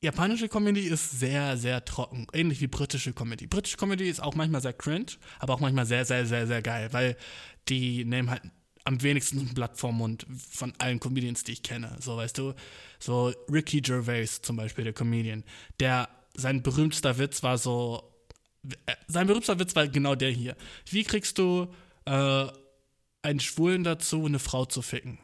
Japanische 0.00 0.48
Comedy 0.48 0.82
ist 0.82 1.18
sehr, 1.18 1.56
sehr 1.56 1.84
trocken. 1.84 2.28
Ähnlich 2.32 2.60
wie 2.60 2.68
britische 2.68 3.12
Comedy. 3.12 3.48
Britische 3.48 3.76
Comedy 3.76 4.08
ist 4.08 4.20
auch 4.20 4.36
manchmal 4.36 4.60
sehr 4.60 4.72
cringe, 4.72 5.12
aber 5.40 5.54
auch 5.54 5.60
manchmal 5.60 5.86
sehr, 5.86 6.04
sehr, 6.04 6.24
sehr, 6.24 6.46
sehr 6.46 6.62
geil, 6.62 6.92
weil 6.92 7.16
die 7.68 8.04
nehmen 8.04 8.30
halt 8.30 8.42
am 8.84 9.02
wenigsten 9.02 9.40
ein 9.40 9.54
Blatt 9.54 9.76
vom 9.76 9.98
Mund 9.98 10.24
von 10.50 10.72
allen 10.78 11.00
Comedians, 11.00 11.42
die 11.42 11.52
ich 11.52 11.62
kenne. 11.64 11.96
So, 12.00 12.16
weißt 12.16 12.38
du? 12.38 12.54
So 13.00 13.34
Ricky 13.52 13.80
Gervais 13.80 14.40
zum 14.40 14.56
Beispiel, 14.56 14.84
der 14.84 14.92
Comedian. 14.92 15.44
Der, 15.80 16.08
sein 16.34 16.62
berühmtester 16.62 17.18
Witz 17.18 17.42
war 17.42 17.58
so, 17.58 18.17
sein 19.06 19.26
berühmtester 19.26 19.58
Witz 19.58 19.74
war 19.76 19.88
genau 19.88 20.14
der 20.14 20.30
hier. 20.30 20.56
Wie 20.90 21.04
kriegst 21.04 21.38
du 21.38 21.72
äh, 22.04 22.46
einen 23.22 23.40
Schwulen 23.40 23.84
dazu, 23.84 24.24
eine 24.24 24.38
Frau 24.38 24.64
zu 24.64 24.82
ficken? 24.82 25.18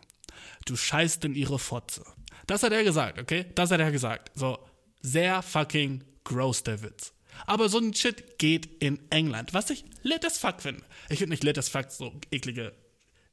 Du 0.67 0.77
scheißt 0.77 1.25
in 1.25 1.35
ihre 1.35 1.59
Fotze. 1.59 2.05
Das 2.47 2.63
hat 2.63 2.73
er 2.73 2.85
gesagt, 2.85 3.19
okay? 3.19 3.47
Das 3.55 3.71
hat 3.71 3.81
er 3.81 3.91
gesagt. 3.91 4.31
So, 4.35 4.59
sehr 5.01 5.43
fucking 5.43 6.05
gross, 6.25 6.63
der 6.63 6.83
Witz. 6.83 7.13
Aber 7.47 7.69
so 7.69 7.79
ein 7.79 7.95
Shit 7.95 8.39
geht 8.39 8.83
in 8.83 9.01
England, 9.11 9.55
was 9.55 9.71
ich 9.71 9.85
lit 10.03 10.25
as 10.25 10.39
fuck 10.39 10.63
finde. 10.63 10.83
Ich 11.09 11.19
finde 11.19 11.31
nicht 11.31 11.45
lit 11.45 11.59
as 11.59 11.69
fuck, 11.69 11.91
so 11.91 12.15
eklige, 12.31 12.73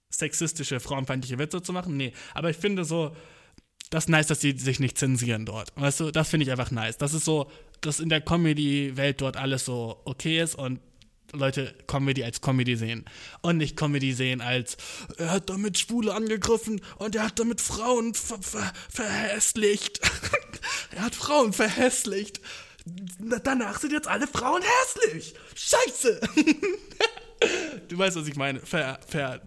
sexistische, 0.09 0.79
frauenfeindliche 0.79 1.37
Witze 1.37 1.61
zu 1.61 1.71
machen, 1.71 1.97
nee. 1.97 2.13
Aber 2.33 2.49
ich 2.49 2.57
finde 2.57 2.83
so, 2.83 3.15
das 3.89 4.05
ist 4.05 4.09
nice, 4.09 4.27
dass 4.27 4.39
die 4.39 4.57
sich 4.57 4.79
nicht 4.79 4.97
zensieren 4.97 5.45
dort. 5.45 5.71
Weißt 5.75 5.99
du, 5.99 6.11
das 6.11 6.29
finde 6.29 6.45
ich 6.45 6.51
einfach 6.51 6.71
nice. 6.71 6.97
Das 6.97 7.13
ist 7.13 7.25
so, 7.25 7.51
dass 7.81 7.99
in 7.99 8.09
der 8.09 8.21
Comedy-Welt 8.21 9.21
dort 9.21 9.37
alles 9.37 9.65
so 9.65 10.01
okay 10.05 10.41
ist 10.41 10.55
und 10.55 10.79
Leute 11.33 11.73
Comedy 11.87 12.23
als 12.23 12.41
Comedy 12.41 12.75
sehen. 12.75 13.05
Und 13.41 13.57
nicht 13.57 13.77
Comedy 13.77 14.13
sehen 14.13 14.41
als, 14.41 14.77
er 15.17 15.31
hat 15.31 15.49
damit 15.49 15.79
Schwule 15.79 16.13
angegriffen 16.13 16.81
und 16.97 17.15
er 17.15 17.23
hat 17.23 17.39
damit 17.39 17.61
Frauen 17.61 18.13
ver 18.13 18.41
ver 18.41 18.71
verhässlicht. 18.89 20.01
er 20.91 21.03
hat 21.03 21.15
Frauen 21.15 21.53
verhässlicht. 21.53 22.41
Na, 23.19 23.39
Danach 23.39 23.79
sind 23.79 23.93
jetzt 23.93 24.07
alle 24.07 24.27
Frauen 24.27 24.61
hässlich. 24.61 25.35
Scheiße. 25.55 26.19
du 27.87 27.97
weißt, 27.97 28.17
was 28.17 28.27
ich 28.27 28.35
meine. 28.35 28.59
Ver, 28.59 28.99
ver, 29.07 29.41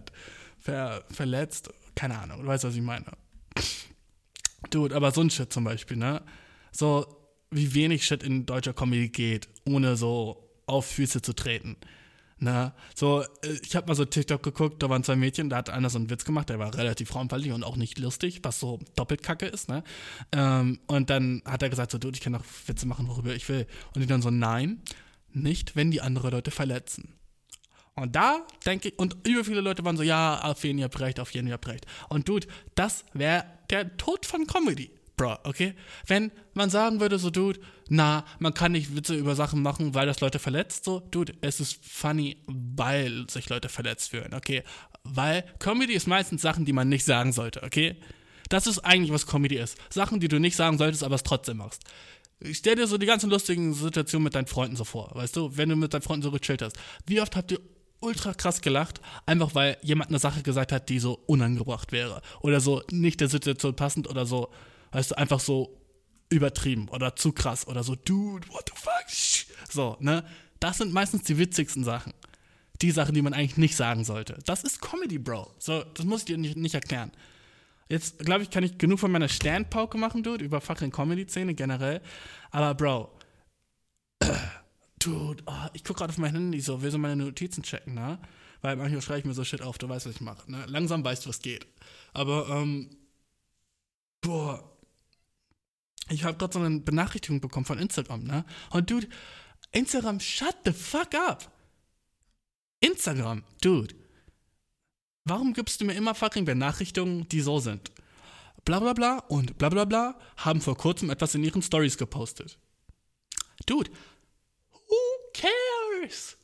ver, 0.59 1.05
verletzt. 1.11 1.71
Keine 1.95 2.19
Ahnung. 2.19 2.43
Du 2.43 2.47
weißt, 2.47 2.65
was 2.65 2.75
ich 2.75 2.83
meine. 2.83 3.07
Dude, 4.71 4.95
aber 4.95 5.11
so 5.11 5.21
ein 5.21 5.31
Shit 5.31 5.53
zum 5.53 5.65
Beispiel, 5.65 5.97
ne? 5.97 6.23
So, 6.73 7.24
wie 7.55 7.75
wenig 7.75 8.05
Shit 8.05 8.23
in 8.23 8.47
deutscher 8.47 8.75
Comedy 8.75 9.09
geht, 9.09 9.49
ohne 9.65 9.97
so 9.97 10.51
auf 10.67 10.87
Füße 10.87 11.23
zu 11.23 11.33
treten. 11.35 11.77
Ne? 12.39 12.73
So, 12.95 13.23
äh, 13.23 13.27
ich 13.63 13.77
habe 13.77 13.87
mal 13.87 13.95
so 13.95 14.05
TikTok 14.05 14.43
geguckt, 14.43 14.83
da 14.83 14.91
waren 14.91 15.05
zwei 15.05 15.17
Mädchen, 15.17 15.49
da 15.49 15.59
hat 15.59 15.71
einer 15.71 15.89
so 15.89 15.99
einen 15.99 16.11
Witz 16.11 16.25
gemacht, 16.25 16.49
der 16.49 16.59
war 16.59 16.75
relativ 16.75 17.09
frauenfeindlich 17.09 17.53
und 17.53 17.63
auch 17.63 17.77
nicht 17.77 17.99
lustig, 17.99 18.41
was 18.43 18.59
so 18.59 18.81
doppelt 18.97 19.23
kacke 19.23 19.47
ist, 19.47 19.69
ne? 19.69 19.85
Ähm, 20.33 20.81
und 20.87 21.11
dann 21.11 21.43
hat 21.45 21.63
er 21.63 21.71
gesagt, 21.71 21.93
so, 21.93 21.99
du, 21.99 22.11
ich 22.11 22.21
kann 22.21 22.33
doch 22.33 22.45
Witze 22.67 22.87
machen, 22.87 23.09
worüber 23.09 23.35
ich 23.35 23.49
will. 23.49 23.67
Und 23.95 24.03
die 24.03 24.07
dann 24.07 24.21
so, 24.21 24.31
nein, 24.31 24.83
nicht, 25.33 25.77
wenn 25.77 25.91
die 25.91 26.01
andere 26.01 26.31
Leute 26.31 26.51
verletzen. 26.51 27.15
Und 27.95 28.17
da 28.17 28.45
denke 28.67 28.89
ich, 28.89 28.99
und 28.99 29.17
über 29.27 29.45
viele 29.45 29.61
Leute 29.61 29.85
waren 29.85 29.97
so, 29.97 30.03
ja, 30.03 30.43
auf 30.43 30.65
jeden 30.65 30.79
ihr 30.79 30.85
habt 30.85 30.99
recht, 30.99 31.21
auf 31.21 31.31
jeden 31.31 31.47
ihr 31.47 31.55
habt 31.55 31.69
recht. 31.69 31.87
Und 32.09 32.29
dude, 32.29 32.49
das 32.75 33.05
wäre 33.13 33.45
der 33.71 33.97
Tod 33.97 34.27
von 34.27 34.47
Comedy. 34.49 34.91
Bro, 35.17 35.39
okay? 35.45 35.75
Wenn 36.07 36.33
man 36.55 36.71
sagen 36.71 37.01
würde, 37.01 37.19
so, 37.19 37.31
Dude, 37.31 37.61
na, 37.89 38.25
man 38.41 38.55
kann 38.55 38.73
nicht 38.73 38.97
Witze 38.97 39.15
über 39.15 39.37
Sachen 39.37 39.63
machen, 39.63 39.95
weil 39.95 40.07
das 40.07 40.21
Leute 40.21 40.39
verletzt, 40.39 40.85
so, 40.85 41.01
Dude, 41.01 41.35
es 41.41 41.61
ist 41.61 41.85
funny, 41.85 42.39
weil 42.47 43.29
sich 43.31 43.49
Leute 43.49 43.69
verletzt 43.69 44.11
fühlen, 44.11 44.35
okay? 44.35 44.65
Weil 45.05 45.45
Comedy 45.59 45.93
ist 45.93 46.09
meistens 46.09 46.43
Sachen, 46.43 46.65
die 46.65 46.73
man 46.73 46.89
nicht 46.89 47.05
sagen 47.05 47.33
sollte, 47.33 47.63
okay? 47.63 47.97
Das 48.49 48.67
ist 48.67 48.81
eigentlich, 48.81 49.13
was 49.13 49.27
Comedy 49.27 49.57
ist. 49.57 49.79
Sachen, 49.91 50.21
die 50.21 50.29
du 50.29 50.39
nicht 50.39 50.57
sagen 50.57 50.79
solltest, 50.79 51.05
aber 51.05 51.15
es 51.15 51.23
trotzdem 51.23 51.59
machst. 51.59 51.83
Ich 52.41 52.59
stell 52.59 52.77
dir 52.77 52.87
so 52.87 52.99
die 52.99 53.07
ganzen 53.07 53.31
lustigen 53.31 53.73
Situationen 53.73 54.25
mit 54.25 54.35
deinen 54.35 54.47
Freunden 54.47 54.77
so 54.77 54.85
vor, 54.85 55.11
weißt 55.15 55.37
du, 55.37 55.57
wenn 55.57 55.69
du 55.69 55.77
mit 55.77 55.95
deinen 55.95 56.03
Freunden 56.03 56.25
so 56.25 56.31
gechillt 56.31 56.63
hast. 56.63 56.77
Wie 57.07 57.21
oft 57.21 57.37
habt 57.37 57.53
ihr 57.53 57.61
ultra 58.01 58.35
krass 58.35 58.61
gelacht, 58.61 59.01
einfach 59.25 59.55
weil 59.55 59.79
jemand 59.83 60.11
eine 60.11 60.19
Sache 60.19 60.43
gesagt 60.43 60.73
hat, 60.73 60.89
die 60.89 60.99
so 60.99 61.21
unangebracht 61.27 61.91
wäre. 61.91 62.21
Oder 62.41 62.61
so 62.61 62.83
nicht 62.91 63.21
der 63.21 63.29
Situation 63.29 63.75
passend 63.75 64.09
oder 64.09 64.27
so, 64.27 64.51
weißt 64.95 65.11
du, 65.11 65.19
einfach 65.19 65.41
so 65.41 65.77
übertrieben 66.31 66.89
oder 66.89 67.17
zu 67.17 67.33
krass 67.33 67.67
oder 67.67 67.83
so, 67.83 67.97
dude, 67.97 68.49
what 68.49 68.71
the 68.71 68.81
fuck? 68.81 69.45
So, 69.71 69.97
ne? 70.01 70.25
Das 70.61 70.79
sind 70.79 70.93
meistens 70.93 71.25
die 71.25 71.37
witzigsten 71.37 71.85
Sachen. 71.85 72.15
Die 72.81 72.93
Sachen, 72.93 73.15
die 73.15 73.23
man 73.23 73.35
eigentlich 73.35 73.57
nicht 73.57 73.77
sagen 73.77 74.05
sollte. 74.05 74.39
Das 74.47 74.63
ist 74.63 74.81
Comedy, 74.81 75.19
Bro. 75.19 75.53
So, 75.59 75.83
das 75.83 76.07
muss 76.07 76.21
ich 76.21 76.27
dir 76.27 76.39
nicht, 76.39 76.57
nicht 76.57 76.75
erklären. 76.75 77.11
Jetzt, 77.89 78.21
glaube 78.21 78.45
ich, 78.45 78.51
kann 78.51 78.65
ich 78.65 78.79
genug 78.79 79.01
von 79.01 79.11
meiner 79.11 79.29
Sternpauke 79.29 79.99
machen, 79.99 80.23
Dude, 80.23 80.45
über 80.45 80.61
fucking 80.61 80.91
Comedy-Szene 80.91 81.55
generell. 81.55 82.01
Aber, 82.51 82.75
Bro, 82.75 83.19
Dude, 85.01 85.43
oh, 85.47 85.67
ich 85.73 85.83
gucke 85.83 85.99
gerade 85.99 86.13
auf 86.13 86.19
mein 86.19 86.33
Handy 86.33 86.61
so, 86.61 86.83
will 86.83 86.91
so 86.91 86.99
meine 86.99 87.17
Notizen 87.17 87.63
checken, 87.63 87.95
ne? 87.95 88.19
Weil 88.63 88.77
manchmal 88.77 89.03
schreibe 89.03 89.19
ich 89.19 89.25
mir 89.27 89.35
so 89.35 89.45
Shit 89.45 89.61
auf, 89.61 89.77
du 89.77 89.89
weißt, 89.89 90.07
was 90.07 90.15
ich 90.15 90.21
mache, 90.21 90.51
ne? 90.51 90.65
Langsam 90.67 91.05
weißt 91.05 91.25
du, 91.25 91.29
was 91.29 91.41
geht. 91.41 91.67
Aber, 92.13 92.49
ähm, 92.49 92.97
boah, 94.23 94.74
ich 96.09 96.25
habe 96.25 96.37
gerade 96.37 96.53
so 96.53 96.61
eine 96.61 96.81
Benachrichtigung 96.81 97.41
bekommen 97.41 97.67
von 97.67 97.79
Instagram, 97.79 98.25
ne? 98.25 98.45
Und 98.71 98.91
Dude, 98.91 99.09
Instagram, 99.73 100.21
shut 100.21 100.57
the 100.65 100.73
fuck 100.73 101.15
up. 101.15 101.51
Instagram, 102.81 103.43
Dude. 103.63 103.95
Warum 105.25 105.55
gibst 105.55 105.81
du 105.81 105.87
mir 105.87 105.95
immer 105.95 106.15
fucking 106.15 106.45
Benachrichtigungen, 106.45 107.29
die 107.29 107.41
so 107.41 107.59
sind? 107.59 107.91
Bla 108.65 108.81
bla 108.81 108.93
bla 108.93 109.19
und 109.29 109.57
bla 109.59 109.71
bla 109.71 109.85
bla 109.85 110.19
haben 110.37 110.61
vor 110.61 110.77
kurzem 110.77 111.11
etwas 111.11 111.35
in 111.35 111.45
ihren 111.45 111.63
Stories 111.63 111.97
gepostet. 111.97 112.59
Dude, 113.67 113.91
who 114.71 114.97
cares? 115.33 116.37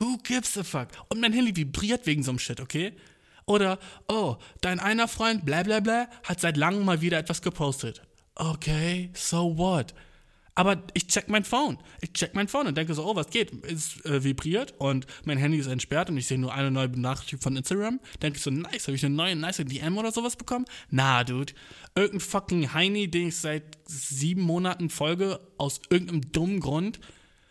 Who 0.00 0.18
gives 0.18 0.56
a 0.58 0.64
fuck? 0.64 0.88
Und 1.08 1.20
mein 1.20 1.32
Handy 1.32 1.54
vibriert 1.54 2.06
wegen 2.06 2.22
so 2.22 2.30
einem 2.30 2.38
Shit, 2.38 2.60
okay? 2.60 2.96
Oder, 3.46 3.78
oh, 4.08 4.36
dein 4.60 4.80
einer 4.80 5.08
Freund, 5.08 5.44
bla 5.44 5.62
bla 5.62 5.80
bla, 5.80 6.08
hat 6.24 6.40
seit 6.40 6.56
langem 6.56 6.84
mal 6.84 7.00
wieder 7.00 7.18
etwas 7.18 7.42
gepostet. 7.42 8.02
Okay, 8.40 9.10
so 9.12 9.58
what? 9.58 9.92
Aber 10.54 10.82
ich 10.94 11.06
check 11.06 11.28
mein 11.28 11.44
Phone. 11.44 11.76
Ich 12.00 12.14
check 12.14 12.34
mein 12.34 12.48
Phone 12.48 12.68
und 12.68 12.74
denke 12.74 12.94
so, 12.94 13.04
oh, 13.04 13.14
was 13.14 13.28
geht? 13.28 13.52
Es 13.66 14.02
äh, 14.06 14.24
vibriert 14.24 14.72
und 14.78 15.06
mein 15.26 15.36
Handy 15.36 15.58
ist 15.58 15.66
entsperrt 15.66 16.08
und 16.08 16.16
ich 16.16 16.26
sehe 16.26 16.38
nur 16.38 16.54
eine 16.54 16.70
neue 16.70 16.88
Benachrichtigung 16.88 17.42
von 17.42 17.56
Instagram. 17.56 18.00
Denke 18.22 18.38
ich 18.38 18.42
so, 18.42 18.50
nice, 18.50 18.86
habe 18.86 18.94
ich 18.94 19.04
eine 19.04 19.14
neue 19.14 19.36
nice 19.36 19.58
DM 19.58 19.98
oder 19.98 20.10
sowas 20.10 20.36
bekommen? 20.36 20.64
Na, 20.88 21.22
Dude. 21.22 21.52
Irgendein 21.94 22.20
fucking 22.20 22.72
Heini, 22.72 23.10
den 23.10 23.28
ich 23.28 23.36
seit 23.36 23.76
sieben 23.84 24.42
Monaten 24.42 24.88
folge, 24.88 25.38
aus 25.58 25.82
irgendeinem 25.90 26.32
dummen 26.32 26.60
Grund, 26.60 26.98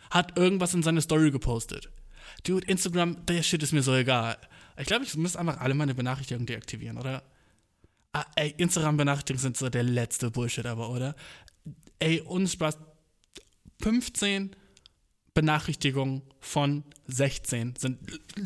hat 0.09 0.39
irgendwas 0.39 0.73
in 0.73 0.81
seine 0.81 1.01
Story 1.01 1.29
gepostet. 1.29 1.89
Dude, 2.47 2.65
Instagram, 2.65 3.27
der 3.27 3.43
Shit 3.43 3.61
ist 3.61 3.73
mir 3.73 3.83
so 3.83 3.93
egal. 3.93 4.37
Ich 4.75 4.87
glaube, 4.87 5.05
ich 5.05 5.15
muss 5.15 5.35
einfach 5.35 5.59
alle 5.59 5.75
meine 5.75 5.93
Benachrichtigungen 5.93 6.47
deaktivieren, 6.47 6.97
oder? 6.97 7.21
Ah, 8.13 8.25
ey, 8.35 8.55
Instagram-Benachrichtigungen 8.57 9.41
sind 9.41 9.57
so 9.57 9.69
der 9.69 9.83
letzte 9.83 10.31
Bullshit 10.31 10.65
aber, 10.65 10.89
oder? 10.89 11.15
Ey, 11.99 12.21
uns 12.21 12.53
Spaß. 12.53 12.77
15 13.81 14.55
Benachrichtigungen 15.33 16.23
von 16.39 16.83
16 17.07 17.75
sind 17.77 17.99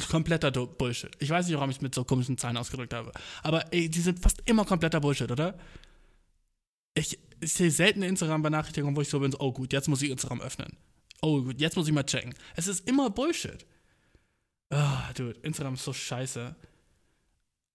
kompletter 0.09 0.51
Bullshit. 0.51 1.11
Ich 1.19 1.29
weiß 1.29 1.47
nicht, 1.47 1.55
warum 1.55 1.69
ich 1.69 1.81
mit 1.81 1.95
so 1.95 2.03
komischen 2.03 2.37
Zahlen 2.37 2.57
ausgedrückt 2.57 2.93
habe. 2.93 3.11
Aber 3.41 3.73
ey, 3.73 3.89
die 3.89 3.99
sind 4.01 4.19
fast 4.19 4.41
immer 4.45 4.65
kompletter 4.65 4.99
Bullshit, 4.99 5.31
oder? 5.31 5.57
Ich, 6.93 7.17
ich 7.39 7.53
sehe 7.53 7.71
selten 7.71 8.03
Instagram-Benachrichtigungen, 8.03 8.95
wo 8.95 9.01
ich 9.01 9.09
so 9.09 9.19
bin, 9.19 9.31
so, 9.31 9.39
oh 9.39 9.51
gut, 9.51 9.73
jetzt 9.73 9.87
muss 9.87 10.01
ich 10.01 10.11
Instagram 10.11 10.41
öffnen. 10.41 10.77
Oh 11.21 11.41
gut, 11.41 11.59
jetzt 11.59 11.75
muss 11.75 11.87
ich 11.87 11.93
mal 11.93 12.03
checken. 12.03 12.35
Es 12.55 12.67
ist 12.67 12.87
immer 12.87 13.09
Bullshit. 13.09 13.65
Ah, 14.69 15.11
dude, 15.13 15.39
Instagram 15.41 15.75
ist 15.75 15.85
so 15.85 15.93
scheiße. 15.93 16.55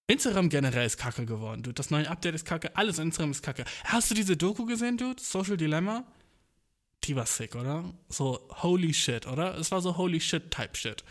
Instagram 0.09 0.49
generell 0.49 0.87
ist 0.87 0.97
kacke 0.97 1.25
geworden, 1.27 1.61
dude. 1.61 1.75
Das 1.75 1.91
neue 1.91 2.09
Update 2.09 2.33
ist 2.33 2.43
kacke, 2.43 2.75
alles 2.75 2.99
an 2.99 3.07
Instagram 3.07 3.29
ist 3.29 3.43
kacke. 3.43 3.63
Hast 3.83 4.09
du 4.09 4.15
diese 4.15 4.35
Doku 4.35 4.65
gesehen, 4.65 4.97
dude? 4.97 5.21
Social 5.21 5.55
Dilemma? 5.55 6.03
Die 7.03 7.15
war 7.15 7.27
sick, 7.27 7.55
oder? 7.55 7.93
So 8.09 8.49
holy 8.63 8.91
shit, 8.91 9.27
oder? 9.27 9.55
Es 9.59 9.71
war 9.71 9.81
so 9.81 9.97
holy 9.97 10.19
shit 10.19 10.49
Type 10.49 10.75
Shit. 10.75 11.03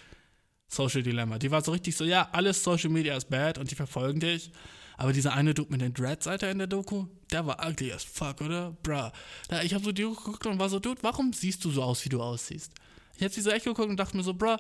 Social 0.67 1.05
Dilemma. 1.05 1.39
Die 1.39 1.53
war 1.53 1.63
so 1.63 1.71
richtig 1.71 1.97
so, 1.97 2.05
ja, 2.05 2.29
alles 2.33 2.65
Social 2.65 2.91
Media 2.91 3.17
ist 3.17 3.31
bad 3.31 3.59
und 3.59 3.71
die 3.71 3.77
verfolgen 3.77 4.19
dich. 4.19 4.51
Aber 4.97 5.13
dieser 5.13 5.33
eine 5.33 5.55
Dude 5.55 5.71
mit 5.71 5.81
den 5.81 5.95
Dreads, 5.95 6.27
Alter, 6.27 6.51
in 6.51 6.59
der 6.59 6.67
Doku, 6.67 7.07
der 7.31 7.47
war 7.47 7.65
ugly 7.65 7.93
as 7.93 8.03
fuck, 8.03 8.41
oder? 8.41 8.77
Bruh. 8.83 9.13
Da, 9.47 9.63
ich 9.63 9.75
hab 9.75 9.85
so 9.85 9.93
die 9.93 10.03
Doku 10.03 10.25
geguckt 10.25 10.47
und 10.47 10.59
war 10.59 10.69
so, 10.69 10.81
Dude, 10.81 11.05
warum 11.05 11.33
siehst 11.33 11.65
du 11.65 11.71
so 11.71 11.85
aus, 11.85 12.05
wie 12.05 12.09
du 12.09 12.21
aussiehst? 12.21 12.73
Ich 13.17 13.23
hab 13.23 13.31
sie 13.31 13.43
so 13.43 13.51
echt 13.51 13.65
geguckt 13.65 13.89
und 13.89 13.97
dachte 13.97 14.17
mir 14.17 14.25
so, 14.25 14.35
bruh, 14.35 14.57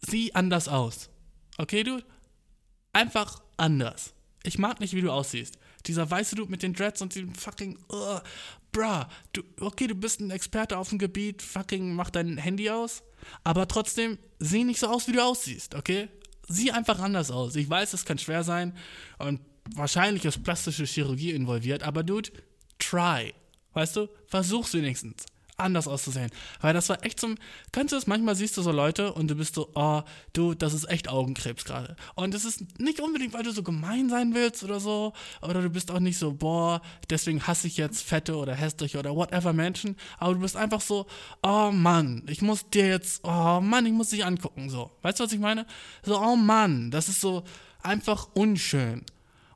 sieh 0.00 0.32
anders 0.32 0.68
aus. 0.68 1.10
Okay, 1.58 1.82
Dude? 1.82 2.04
Einfach 2.96 3.42
anders. 3.58 4.14
Ich 4.42 4.56
mag 4.56 4.80
nicht, 4.80 4.94
wie 4.94 5.02
du 5.02 5.12
aussiehst. 5.12 5.58
Dieser 5.84 6.10
weiße 6.10 6.34
Dude 6.34 6.50
mit 6.50 6.62
den 6.62 6.72
Dreads 6.72 7.02
und 7.02 7.14
dem 7.14 7.34
fucking, 7.34 7.76
uh, 7.92 8.20
bruh, 8.72 9.04
du, 9.34 9.42
okay, 9.60 9.86
du 9.86 9.94
bist 9.94 10.20
ein 10.20 10.30
Experte 10.30 10.78
auf 10.78 10.88
dem 10.88 10.98
Gebiet, 10.98 11.42
fucking 11.42 11.92
mach 11.92 12.08
dein 12.08 12.38
Handy 12.38 12.70
aus, 12.70 13.02
aber 13.44 13.68
trotzdem, 13.68 14.16
sieh 14.38 14.64
nicht 14.64 14.80
so 14.80 14.86
aus, 14.86 15.08
wie 15.08 15.12
du 15.12 15.22
aussiehst, 15.22 15.74
okay? 15.74 16.08
Sieh 16.48 16.70
einfach 16.70 16.98
anders 16.98 17.30
aus. 17.30 17.54
Ich 17.56 17.68
weiß, 17.68 17.92
es 17.92 18.06
kann 18.06 18.16
schwer 18.16 18.42
sein 18.44 18.74
und 19.18 19.40
wahrscheinlich 19.74 20.24
ist 20.24 20.42
plastische 20.42 20.86
Chirurgie 20.86 21.32
involviert, 21.32 21.82
aber 21.82 22.02
Dude, 22.02 22.30
try. 22.78 23.34
Weißt 23.74 23.96
du? 23.96 24.08
Versuch's 24.26 24.72
wenigstens 24.72 25.26
anders 25.56 25.88
auszusehen. 25.88 26.30
Weil 26.60 26.74
das 26.74 26.88
war 26.88 27.04
echt 27.04 27.20
so, 27.20 27.28
kennst 27.72 27.92
du 27.92 27.96
das, 27.96 28.06
manchmal 28.06 28.34
siehst 28.34 28.56
du 28.56 28.62
so 28.62 28.72
Leute 28.72 29.12
und 29.12 29.28
du 29.28 29.34
bist 29.34 29.54
so, 29.54 29.70
oh, 29.74 30.02
du, 30.32 30.54
das 30.54 30.74
ist 30.74 30.88
echt 30.88 31.08
Augenkrebs 31.08 31.64
gerade. 31.64 31.96
Und 32.14 32.34
das 32.34 32.44
ist 32.44 32.78
nicht 32.78 33.00
unbedingt, 33.00 33.34
weil 33.34 33.42
du 33.42 33.52
so 33.52 33.62
gemein 33.62 34.08
sein 34.08 34.34
willst 34.34 34.62
oder 34.64 34.80
so, 34.80 35.12
oder 35.42 35.62
du 35.62 35.70
bist 35.70 35.90
auch 35.90 36.00
nicht 36.00 36.18
so, 36.18 36.32
boah, 36.32 36.82
deswegen 37.10 37.46
hasse 37.46 37.66
ich 37.66 37.76
jetzt 37.76 38.02
fette 38.02 38.36
oder 38.36 38.54
hässliche 38.54 38.98
oder 38.98 39.14
whatever 39.14 39.52
Menschen, 39.52 39.96
aber 40.18 40.34
du 40.34 40.40
bist 40.40 40.56
einfach 40.56 40.80
so, 40.80 41.06
oh 41.42 41.70
Mann, 41.72 42.24
ich 42.28 42.42
muss 42.42 42.68
dir 42.68 42.88
jetzt, 42.88 43.22
oh 43.24 43.60
Mann, 43.60 43.86
ich 43.86 43.92
muss 43.92 44.10
dich 44.10 44.24
angucken, 44.24 44.68
so. 44.70 44.90
Weißt 45.02 45.20
du, 45.20 45.24
was 45.24 45.32
ich 45.32 45.40
meine? 45.40 45.66
So, 46.02 46.20
oh 46.20 46.36
Mann, 46.36 46.90
das 46.90 47.08
ist 47.08 47.20
so 47.20 47.44
einfach 47.82 48.28
unschön. 48.34 49.04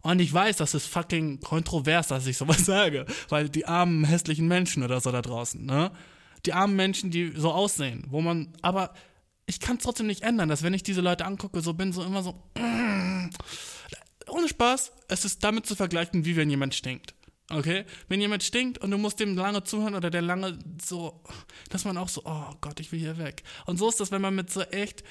Und 0.03 0.21
ich 0.21 0.33
weiß, 0.33 0.57
das 0.57 0.75
ist 0.75 0.87
fucking 0.87 1.41
kontrovers, 1.41 2.09
dass 2.09 2.27
ich 2.27 2.37
sowas 2.37 2.65
sage, 2.65 3.07
weil 3.29 3.49
die 3.49 3.67
armen 3.67 4.05
hässlichen 4.05 4.49
Menschen 4.49 4.83
oder 4.83 5.01
so 5.01 5.11
da 5.13 5.23
draußen, 5.23 5.65
ne? 5.65 5.91
Die 6.47 6.55
armen 6.55 6.75
Menschen, 6.75 7.11
die 7.11 7.33
so 7.37 7.53
aussehen, 7.53 8.07
wo 8.09 8.23
man, 8.23 8.55
aber 8.63 8.95
ich 9.45 9.61
kann 9.61 9.77
es 9.77 9.83
trotzdem 9.83 10.07
nicht 10.07 10.23
ändern, 10.23 10.49
dass 10.49 10.63
wenn 10.63 10.73
ich 10.73 10.83
diese 10.83 11.03
Leute 11.03 11.27
angucke, 11.27 11.61
so 11.61 11.75
bin 11.75 11.93
so 11.93 12.03
immer 12.03 12.23
so, 12.23 12.33
mm, 12.59 13.29
ohne 14.29 14.49
Spaß, 14.49 14.93
es 15.09 15.25
ist 15.25 15.45
damit 15.45 15.67
zu 15.67 15.75
vergleichen, 15.75 16.25
wie 16.25 16.37
wenn 16.37 16.49
jemand 16.49 16.75
stinkt. 16.75 17.15
Okay? 17.51 17.85
Wenn 18.09 18.21
jemand 18.21 18.43
stinkt 18.43 18.79
und 18.79 18.91
du 18.91 18.97
musst 18.97 19.19
dem 19.21 19.37
lange 19.37 19.65
zuhören 19.65 19.95
oder 19.95 20.09
der 20.09 20.23
lange 20.23 20.59
so, 20.83 21.21
dass 21.69 21.85
man 21.85 21.99
auch 21.99 22.09
so, 22.09 22.23
oh 22.25 22.55
Gott, 22.61 22.81
ich 22.81 22.93
will 22.93 23.01
hier 23.01 23.19
weg. 23.19 23.43
Und 23.67 23.77
so 23.77 23.89
ist 23.89 24.01
das, 24.01 24.13
wenn 24.13 24.23
man 24.23 24.35
mit 24.35 24.51
so 24.51 24.63
echt, 24.63 25.03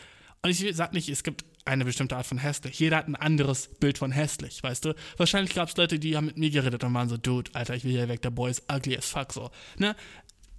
und 0.42 0.50
ich 0.50 0.66
sag 0.76 0.94
nicht, 0.94 1.10
es 1.10 1.24
gibt 1.24 1.44
eine 1.70 1.86
bestimmte 1.86 2.18
Art 2.18 2.26
von 2.26 2.38
hässlich. 2.38 2.80
Jeder 2.80 2.98
hat 2.98 3.08
ein 3.08 3.16
anderes 3.16 3.70
Bild 3.80 3.98
von 3.98 4.12
hässlich, 4.12 4.62
weißt 4.62 4.86
du? 4.86 4.96
Wahrscheinlich 5.18 5.54
gab 5.54 5.70
es 5.70 5.78
Leute, 5.78 6.00
die 6.00 6.18
haben 6.18 6.26
mit 6.26 6.38
mir 6.38 6.50
geredet 6.50 6.84
und 6.84 6.94
waren 6.94 7.10
so, 7.10 7.18
Dude, 7.18 7.52
Alter, 7.54 7.76
ich 7.76 7.84
will 7.84 7.92
hier 7.92 8.10
weg, 8.10 8.22
der 8.22 8.32
Boy 8.32 8.52
ist 8.52 8.64
ugly 8.72 8.98
as 8.98 9.06
fuck, 9.06 9.32
so. 9.32 9.52
Ne? 9.78 9.96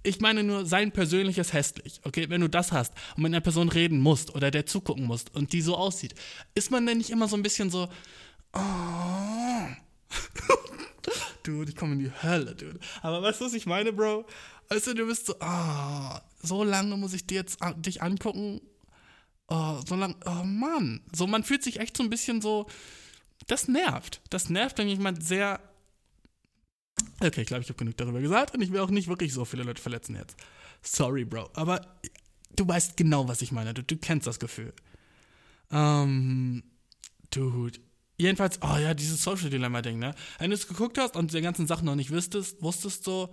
Ich 0.03 0.19
meine 0.19 0.43
nur 0.43 0.65
sein 0.65 0.91
persönliches 0.91 1.53
hässlich, 1.53 2.01
okay? 2.03 2.27
Wenn 2.29 2.41
du 2.41 2.49
das 2.49 2.71
hast 2.71 2.93
und 3.15 3.23
mit 3.23 3.31
einer 3.31 3.41
Person 3.41 3.69
reden 3.69 3.99
musst 3.99 4.33
oder 4.33 4.49
der 4.49 4.65
zugucken 4.65 5.05
musst 5.05 5.35
und 5.35 5.53
die 5.53 5.61
so 5.61 5.75
aussieht, 5.75 6.15
ist 6.55 6.71
man 6.71 6.85
denn 6.85 6.97
nicht 6.97 7.11
immer 7.11 7.27
so 7.27 7.35
ein 7.35 7.43
bisschen 7.43 7.69
so, 7.69 7.87
oh. 8.53 8.59
Dude, 11.43 11.71
ich 11.71 11.75
komme 11.75 11.93
in 11.93 11.99
die 11.99 12.11
Hölle, 12.11 12.55
dude. 12.55 12.79
Aber 13.01 13.21
weißt 13.21 13.41
du, 13.41 13.45
was 13.45 13.53
ich 13.53 13.65
meine, 13.65 13.93
Bro? 13.93 14.25
Also 14.69 14.93
du 14.93 15.07
bist 15.07 15.25
so, 15.25 15.35
ah, 15.39 16.21
so 16.41 16.63
lange 16.63 16.95
muss 16.97 17.13
ich 17.13 17.25
dir 17.25 17.35
jetzt 17.35 17.59
dich 17.77 18.01
angucken. 18.01 18.61
Oh, 19.47 19.79
so 19.85 19.95
lange, 19.95 20.15
oh 20.25 20.43
Mann. 20.43 21.01
So, 21.13 21.27
man 21.27 21.43
fühlt 21.43 21.63
sich 21.63 21.79
echt 21.79 21.97
so 21.97 22.03
ein 22.03 22.09
bisschen 22.09 22.41
so, 22.41 22.67
das 23.47 23.67
nervt. 23.67 24.21
Das 24.29 24.49
nervt, 24.49 24.77
wenn 24.77 24.87
jemand 24.87 25.23
sehr, 25.23 25.59
okay, 27.19 27.41
ich 27.41 27.47
glaube, 27.47 27.63
ich 27.63 27.69
habe 27.69 27.77
genug 27.77 27.97
darüber 27.97 28.21
gesagt 28.21 28.55
und 28.55 28.61
ich 28.61 28.71
will 28.71 28.79
auch 28.79 28.89
nicht 28.89 29.07
wirklich 29.07 29.33
so 29.33 29.45
viele 29.45 29.63
Leute 29.63 29.81
verletzen 29.81 30.15
jetzt. 30.15 30.37
Sorry, 30.81 31.25
Bro. 31.25 31.49
Aber 31.53 31.99
du 32.55 32.67
weißt 32.67 32.97
genau, 32.97 33.27
was 33.27 33.41
ich 33.41 33.51
meine. 33.51 33.73
Du, 33.73 33.83
du 33.83 33.97
kennst 33.97 34.27
das 34.27 34.39
Gefühl. 34.39 34.73
Ähm, 35.71 36.63
dude. 37.29 37.79
Jedenfalls, 38.17 38.59
oh 38.61 38.77
ja, 38.77 38.93
dieses 38.93 39.23
Social 39.23 39.49
Dilemma-Ding, 39.49 39.97
ne? 39.97 40.13
Wenn 40.37 40.51
du 40.51 40.55
es 40.55 40.67
geguckt 40.67 40.97
hast 40.99 41.15
und 41.15 41.33
die 41.33 41.41
ganzen 41.41 41.65
Sachen 41.65 41.85
noch 41.85 41.95
nicht 41.95 42.11
wüsstest, 42.11 42.61
wusstest 42.61 43.03
so, 43.03 43.31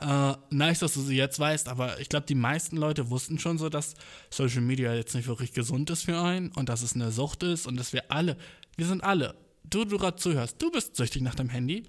äh, 0.00 0.34
nice, 0.50 0.80
dass 0.80 0.94
du 0.94 1.00
sie 1.00 1.16
jetzt 1.16 1.38
weißt, 1.38 1.68
aber 1.68 2.00
ich 2.00 2.08
glaube, 2.08 2.26
die 2.26 2.34
meisten 2.34 2.76
Leute 2.76 3.10
wussten 3.10 3.38
schon 3.38 3.58
so, 3.58 3.68
dass 3.68 3.94
Social 4.30 4.60
Media 4.60 4.94
jetzt 4.94 5.14
nicht 5.14 5.26
wirklich 5.26 5.52
gesund 5.52 5.88
ist 5.90 6.02
für 6.02 6.20
einen 6.20 6.52
und 6.52 6.68
dass 6.68 6.82
es 6.82 6.94
eine 6.94 7.10
Sucht 7.10 7.42
ist 7.42 7.66
und 7.66 7.76
dass 7.76 7.92
wir 7.92 8.10
alle, 8.10 8.36
wir 8.76 8.86
sind 8.86 9.02
alle, 9.02 9.36
du, 9.64 9.84
du 9.84 9.96
gerade 9.96 10.16
zuhörst, 10.16 10.60
du 10.60 10.70
bist 10.70 10.96
süchtig 10.96 11.22
nach 11.22 11.34
deinem 11.34 11.48
Handy. 11.48 11.84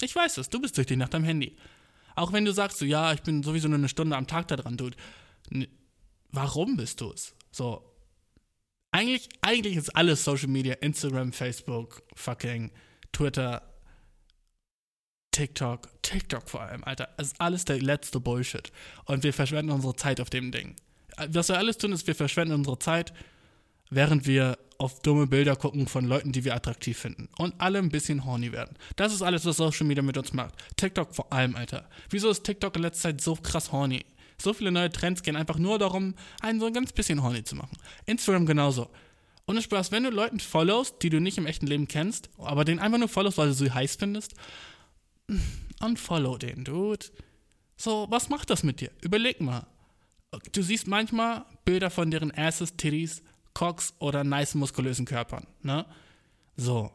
Ich 0.00 0.14
weiß 0.14 0.38
es, 0.38 0.50
du 0.50 0.60
bist 0.60 0.74
süchtig 0.74 0.98
nach 0.98 1.08
deinem 1.08 1.24
Handy. 1.24 1.56
Auch 2.16 2.32
wenn 2.32 2.44
du 2.44 2.52
sagst, 2.52 2.78
so, 2.78 2.84
ja, 2.84 3.12
ich 3.12 3.22
bin 3.22 3.42
sowieso 3.42 3.68
nur 3.68 3.78
eine 3.78 3.88
Stunde 3.88 4.16
am 4.16 4.26
Tag 4.26 4.48
da 4.48 4.56
dran, 4.56 4.76
dude. 4.76 4.96
Warum 6.30 6.76
bist 6.76 7.00
du 7.00 7.12
es? 7.12 7.34
So, 7.52 7.92
eigentlich, 8.90 9.28
eigentlich 9.40 9.76
ist 9.76 9.94
alles 9.96 10.24
Social 10.24 10.48
Media, 10.48 10.74
Instagram, 10.74 11.32
Facebook, 11.32 12.02
fucking 12.14 12.70
Twitter, 13.12 13.62
TikTok, 15.32 15.88
TikTok 16.02 16.48
vor 16.48 16.62
allem, 16.62 16.84
Alter, 16.84 17.08
ist 17.18 17.40
alles 17.40 17.64
der 17.64 17.80
letzte 17.80 18.20
Bullshit. 18.20 18.70
Und 19.06 19.24
wir 19.24 19.32
verschwenden 19.32 19.72
unsere 19.72 19.96
Zeit 19.96 20.20
auf 20.20 20.30
dem 20.30 20.52
Ding. 20.52 20.76
Was 21.28 21.48
wir 21.48 21.58
alles 21.58 21.78
tun, 21.78 21.92
ist, 21.92 22.06
wir 22.06 22.14
verschwenden 22.14 22.54
unsere 22.54 22.78
Zeit, 22.78 23.12
während 23.90 24.26
wir 24.26 24.58
auf 24.78 25.00
dumme 25.00 25.26
Bilder 25.26 25.56
gucken 25.56 25.86
von 25.86 26.04
Leuten, 26.04 26.32
die 26.32 26.44
wir 26.44 26.54
attraktiv 26.54 26.98
finden. 26.98 27.28
Und 27.38 27.54
alle 27.58 27.78
ein 27.78 27.88
bisschen 27.88 28.24
horny 28.24 28.52
werden. 28.52 28.76
Das 28.96 29.12
ist 29.12 29.22
alles, 29.22 29.44
was 29.44 29.56
Social 29.56 29.86
Media 29.86 30.02
mit 30.02 30.16
uns 30.16 30.32
macht. 30.32 30.54
TikTok 30.76 31.14
vor 31.14 31.32
allem, 31.32 31.56
Alter. 31.56 31.88
Wieso 32.10 32.30
ist 32.30 32.44
TikTok 32.44 32.76
in 32.76 32.82
letzter 32.82 33.10
Zeit 33.10 33.20
so 33.20 33.34
krass 33.36 33.72
horny? 33.72 34.04
So 34.40 34.52
viele 34.52 34.72
neue 34.72 34.90
Trends 34.90 35.22
gehen 35.22 35.36
einfach 35.36 35.58
nur 35.58 35.78
darum, 35.78 36.14
einen 36.40 36.58
so 36.58 36.66
ein 36.66 36.72
ganz 36.72 36.92
bisschen 36.92 37.22
horny 37.22 37.44
zu 37.44 37.54
machen. 37.54 37.76
Instagram 38.06 38.44
genauso. 38.44 38.90
Ohne 39.46 39.62
Spaß, 39.62 39.92
wenn 39.92 40.04
du 40.04 40.10
Leuten 40.10 40.40
followst, 40.40 40.96
die 41.02 41.10
du 41.10 41.20
nicht 41.20 41.38
im 41.38 41.46
echten 41.46 41.66
Leben 41.66 41.86
kennst, 41.86 42.30
aber 42.38 42.64
den 42.64 42.78
einfach 42.78 42.98
nur 42.98 43.08
followst, 43.08 43.38
weil 43.38 43.48
du 43.48 43.54
sie 43.54 43.70
heiß 43.70 43.96
findest, 43.96 44.34
unfollow 45.80 46.38
den, 46.38 46.64
Dude. 46.64 47.06
So, 47.76 48.06
was 48.10 48.28
macht 48.28 48.50
das 48.50 48.62
mit 48.62 48.80
dir? 48.80 48.90
Überleg 49.00 49.40
mal. 49.40 49.66
Du 50.52 50.62
siehst 50.62 50.86
manchmal 50.86 51.44
Bilder 51.64 51.90
von 51.90 52.10
deren 52.10 52.32
Asses, 52.36 52.76
Titties, 52.76 53.22
Cocks 53.54 53.94
oder 53.98 54.24
nice 54.24 54.54
muskulösen 54.54 55.04
Körpern, 55.04 55.46
ne? 55.62 55.84
So. 56.56 56.90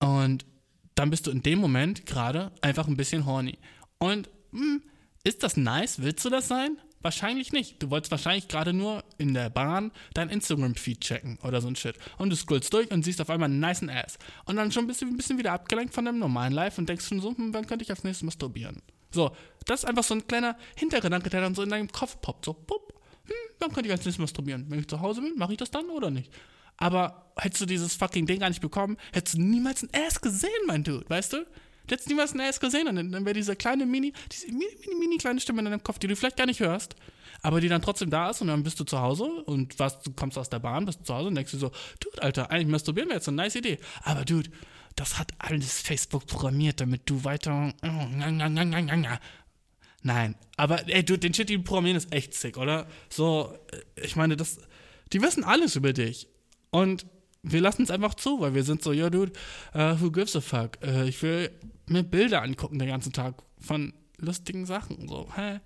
Und 0.00 0.46
dann 0.94 1.10
bist 1.10 1.26
du 1.26 1.30
in 1.30 1.42
dem 1.42 1.58
Moment 1.58 2.06
gerade 2.06 2.52
einfach 2.62 2.86
ein 2.86 2.96
bisschen 2.96 3.26
horny. 3.26 3.58
Und 3.98 4.30
mh, 4.52 4.80
ist 5.24 5.42
das 5.42 5.56
nice? 5.56 6.00
Willst 6.02 6.24
du 6.24 6.30
das 6.30 6.48
sein? 6.48 6.78
Wahrscheinlich 7.04 7.52
nicht. 7.52 7.82
Du 7.82 7.90
wolltest 7.90 8.10
wahrscheinlich 8.10 8.48
gerade 8.48 8.72
nur 8.72 9.04
in 9.18 9.34
der 9.34 9.50
Bahn 9.50 9.92
dein 10.14 10.30
Instagram-Feed 10.30 11.02
checken 11.02 11.38
oder 11.42 11.60
so 11.60 11.68
ein 11.68 11.76
Shit. 11.76 11.96
Und 12.16 12.30
du 12.30 12.36
scrollst 12.36 12.72
durch 12.72 12.90
und 12.90 13.04
siehst 13.04 13.20
auf 13.20 13.28
einmal 13.28 13.50
einen 13.50 13.60
niceen 13.60 13.90
Ass. 13.90 14.18
Und 14.46 14.56
dann 14.56 14.72
schon 14.72 14.86
bist 14.86 15.02
du 15.02 15.06
ein 15.06 15.14
bisschen 15.14 15.36
wieder 15.36 15.52
abgelenkt 15.52 15.92
von 15.92 16.06
deinem 16.06 16.18
normalen 16.18 16.54
Life 16.54 16.80
und 16.80 16.88
denkst 16.88 17.06
schon 17.06 17.20
so, 17.20 17.36
hm, 17.36 17.52
wann 17.52 17.66
könnte 17.66 17.82
ich 17.84 17.90
als 17.90 18.04
nächstes 18.04 18.24
masturbieren? 18.24 18.80
So, 19.10 19.36
das 19.66 19.80
ist 19.80 19.84
einfach 19.84 20.02
so 20.02 20.14
ein 20.14 20.26
kleiner 20.26 20.56
Hintergedanke, 20.76 21.28
der 21.28 21.42
dann 21.42 21.54
so 21.54 21.62
in 21.62 21.68
deinem 21.68 21.92
Kopf 21.92 22.22
poppt. 22.22 22.46
So, 22.46 22.54
pup, 22.54 22.94
hm, 23.26 23.34
wann 23.58 23.70
könnte 23.70 23.88
ich 23.88 23.92
als 23.92 24.06
nächstes 24.06 24.22
masturbieren? 24.22 24.64
Wenn 24.70 24.78
ich 24.78 24.88
zu 24.88 25.02
Hause 25.02 25.20
bin, 25.20 25.36
mache 25.36 25.52
ich 25.52 25.58
das 25.58 25.70
dann 25.70 25.90
oder 25.90 26.10
nicht? 26.10 26.32
Aber 26.78 27.32
hättest 27.36 27.60
du 27.60 27.66
dieses 27.66 27.94
fucking 27.96 28.24
Ding 28.24 28.40
gar 28.40 28.48
nicht 28.48 28.62
bekommen, 28.62 28.96
hättest 29.12 29.36
du 29.36 29.42
niemals 29.42 29.82
ein 29.82 29.90
Ass 30.06 30.22
gesehen, 30.22 30.50
mein 30.66 30.84
Dude, 30.84 31.04
weißt 31.06 31.34
du? 31.34 31.46
Du 31.86 31.92
hättest 31.92 32.08
niemals 32.08 32.34
ein 32.34 32.40
Ass 32.40 32.60
gesehen 32.60 32.88
und 32.88 32.96
dann 32.96 33.24
wäre 33.24 33.34
diese 33.34 33.56
kleine 33.56 33.84
Mini, 33.84 34.12
diese 34.32 34.46
mini, 34.46 34.64
mini, 34.80 34.94
mini 34.98 35.18
kleine 35.18 35.40
Stimme 35.40 35.60
in 35.60 35.66
deinem 35.66 35.82
Kopf, 35.82 35.98
die 35.98 36.06
du 36.06 36.16
vielleicht 36.16 36.36
gar 36.36 36.46
nicht 36.46 36.60
hörst, 36.60 36.96
aber 37.42 37.60
die 37.60 37.68
dann 37.68 37.82
trotzdem 37.82 38.08
da 38.08 38.30
ist 38.30 38.40
und 38.40 38.48
dann 38.48 38.62
bist 38.62 38.80
du 38.80 38.84
zu 38.84 39.00
Hause 39.00 39.24
und 39.24 39.78
was, 39.78 40.00
du 40.00 40.12
kommst 40.12 40.38
aus 40.38 40.48
der 40.48 40.60
Bahn, 40.60 40.86
bist 40.86 41.04
zu 41.04 41.14
Hause 41.14 41.28
und 41.28 41.34
denkst 41.34 41.52
dir 41.52 41.58
so, 41.58 41.72
Dude, 42.00 42.22
Alter, 42.22 42.50
eigentlich 42.50 42.68
masturbieren 42.68 43.10
wir 43.10 43.16
jetzt, 43.16 43.28
eine 43.28 43.36
nice 43.36 43.56
Idee. 43.56 43.78
Aber 44.02 44.24
Dude, 44.24 44.50
das 44.96 45.18
hat 45.18 45.32
alles 45.38 45.82
Facebook 45.82 46.26
programmiert, 46.26 46.80
damit 46.80 47.02
du 47.06 47.22
weiter. 47.24 47.74
Nein, 50.02 50.36
aber 50.56 50.88
ey, 50.88 51.04
du, 51.04 51.18
den 51.18 51.34
Shit, 51.34 51.48
die 51.48 51.58
programmieren, 51.58 51.96
ist 51.96 52.12
echt 52.12 52.34
sick, 52.34 52.56
oder? 52.56 52.86
So, 53.08 53.58
äh, 53.72 54.04
ich 54.04 54.16
meine, 54.16 54.36
das, 54.36 54.58
die 55.12 55.22
wissen 55.22 55.44
alles 55.44 55.76
über 55.76 55.92
dich. 55.92 56.28
Und 56.70 57.06
wir 57.42 57.60
lassen 57.60 57.82
es 57.82 57.90
einfach 57.90 58.14
zu, 58.14 58.40
weil 58.40 58.54
wir 58.54 58.64
sind 58.64 58.82
so, 58.82 58.92
ja, 58.92 59.10
dude, 59.10 59.32
uh, 59.74 60.00
who 60.00 60.10
gives 60.10 60.36
a 60.36 60.40
fuck? 60.40 60.78
Uh, 60.82 61.02
ich 61.02 61.22
will 61.22 61.50
mir 61.88 62.02
Bilder 62.02 62.42
angucken 62.42 62.78
den 62.78 62.88
ganzen 62.88 63.12
Tag 63.12 63.42
von 63.58 63.92
lustigen 64.18 64.66
Sachen. 64.66 65.08
So, 65.08 65.28
hä? 65.36 65.60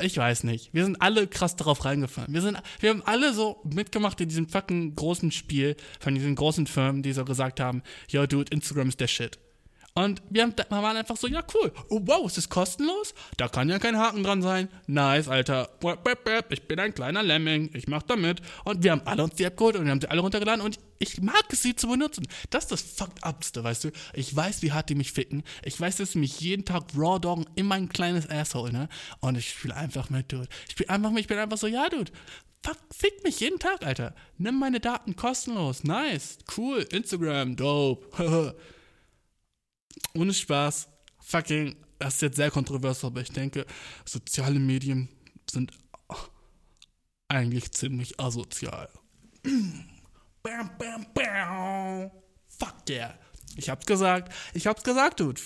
Ich 0.00 0.18
weiß 0.18 0.44
nicht. 0.44 0.74
Wir 0.74 0.84
sind 0.84 1.00
alle 1.00 1.26
krass 1.26 1.56
darauf 1.56 1.84
reingefallen. 1.86 2.32
Wir, 2.32 2.42
sind, 2.42 2.58
wir 2.80 2.90
haben 2.90 3.02
alle 3.02 3.32
so 3.32 3.62
mitgemacht 3.64 4.20
in 4.20 4.28
diesem 4.28 4.48
fucking 4.48 4.94
großen 4.94 5.30
Spiel 5.30 5.76
von 6.00 6.14
diesen 6.14 6.34
großen 6.34 6.66
Firmen, 6.66 7.02
die 7.02 7.12
so 7.12 7.24
gesagt 7.24 7.60
haben, 7.60 7.82
yo, 8.08 8.26
dude, 8.26 8.52
Instagram 8.52 8.88
ist 8.88 9.00
der 9.00 9.06
Shit. 9.06 9.38
Und 9.96 10.20
wir, 10.28 10.42
haben, 10.42 10.54
wir 10.54 10.82
waren 10.82 10.96
einfach 10.98 11.16
so, 11.16 11.26
ja, 11.26 11.42
cool. 11.54 11.72
Oh, 11.88 12.02
wow, 12.04 12.26
ist 12.26 12.36
das 12.36 12.50
kostenlos? 12.50 13.14
Da 13.38 13.48
kann 13.48 13.70
ja 13.70 13.78
kein 13.78 13.96
Haken 13.96 14.22
dran 14.22 14.42
sein. 14.42 14.68
Nice, 14.86 15.26
Alter. 15.26 15.70
Ich 16.50 16.68
bin 16.68 16.78
ein 16.78 16.92
kleiner 16.92 17.22
Lemming. 17.22 17.70
Ich 17.72 17.88
mach 17.88 18.02
da 18.02 18.14
mit. 18.14 18.42
Und 18.64 18.84
wir 18.84 18.92
haben 18.92 19.00
alle 19.06 19.24
uns 19.24 19.36
die 19.36 19.44
App 19.44 19.56
geholt 19.56 19.74
und 19.76 19.86
wir 19.86 19.90
haben 19.90 20.00
sie 20.02 20.10
alle 20.10 20.20
runtergeladen. 20.20 20.62
Und 20.62 20.78
ich 20.98 21.22
mag 21.22 21.44
es, 21.50 21.62
sie 21.62 21.74
zu 21.74 21.88
benutzen. 21.88 22.28
Das 22.50 22.64
ist 22.64 22.72
das 22.72 22.82
fucked 22.82 23.24
upste, 23.24 23.64
weißt 23.64 23.84
du? 23.84 23.90
Ich 24.12 24.36
weiß, 24.36 24.60
wie 24.60 24.72
hart 24.72 24.90
die 24.90 24.94
mich 24.94 25.12
ficken. 25.12 25.42
Ich 25.64 25.80
weiß, 25.80 25.96
dass 25.96 26.12
sie 26.12 26.18
mich 26.18 26.40
jeden 26.40 26.66
Tag 26.66 26.82
raw 26.94 27.18
doggen 27.18 27.46
in 27.54 27.64
mein 27.64 27.88
kleines 27.88 28.28
Asshole, 28.28 28.74
ne? 28.74 28.90
Und 29.20 29.38
ich 29.38 29.48
spiele 29.48 29.76
einfach 29.76 30.10
mit, 30.10 30.30
Dude. 30.30 30.46
Ich 30.66 30.72
spiele 30.72 30.90
einfach 30.90 31.10
mit. 31.10 31.20
Ich 31.20 31.26
bin 31.26 31.38
einfach 31.38 31.56
so, 31.56 31.68
ja, 31.68 31.88
Dude. 31.88 32.12
Fuck, 32.62 32.76
fick 32.94 33.24
mich 33.24 33.40
jeden 33.40 33.58
Tag, 33.58 33.82
Alter. 33.82 34.14
Nimm 34.36 34.58
meine 34.58 34.78
Daten 34.78 35.16
kostenlos. 35.16 35.84
Nice. 35.84 36.36
Cool. 36.54 36.86
Instagram. 36.90 37.56
Dope. 37.56 38.54
ohne 40.14 40.32
Spaß, 40.32 40.88
fucking, 41.20 41.76
das 41.98 42.14
ist 42.14 42.22
jetzt 42.22 42.36
sehr 42.36 42.50
kontrovers, 42.50 43.04
aber 43.04 43.20
ich 43.20 43.30
denke, 43.30 43.66
soziale 44.04 44.58
Medien 44.58 45.08
sind 45.50 45.72
eigentlich 47.28 47.72
ziemlich 47.72 48.18
asozial. 48.20 48.88
bam, 50.42 50.70
bam, 50.78 51.06
bam. 51.14 52.10
Fuck 52.48 52.88
yeah. 52.88 53.18
Ich 53.56 53.68
hab's 53.68 53.86
gesagt. 53.86 54.32
Ich 54.54 54.66
hab's 54.66 54.82
gesagt, 54.82 55.20
Dude. 55.20 55.40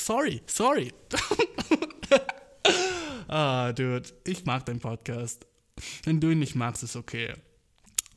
Sorry, 0.00 0.42
sorry. 0.46 0.92
ah, 3.28 3.72
Dude. 3.72 4.08
Ich 4.24 4.44
mag 4.44 4.64
deinen 4.66 4.80
Podcast. 4.80 5.46
Wenn 6.04 6.20
du 6.20 6.30
ihn 6.30 6.38
nicht 6.38 6.54
magst, 6.54 6.82
ist 6.82 6.96
okay. 6.96 7.34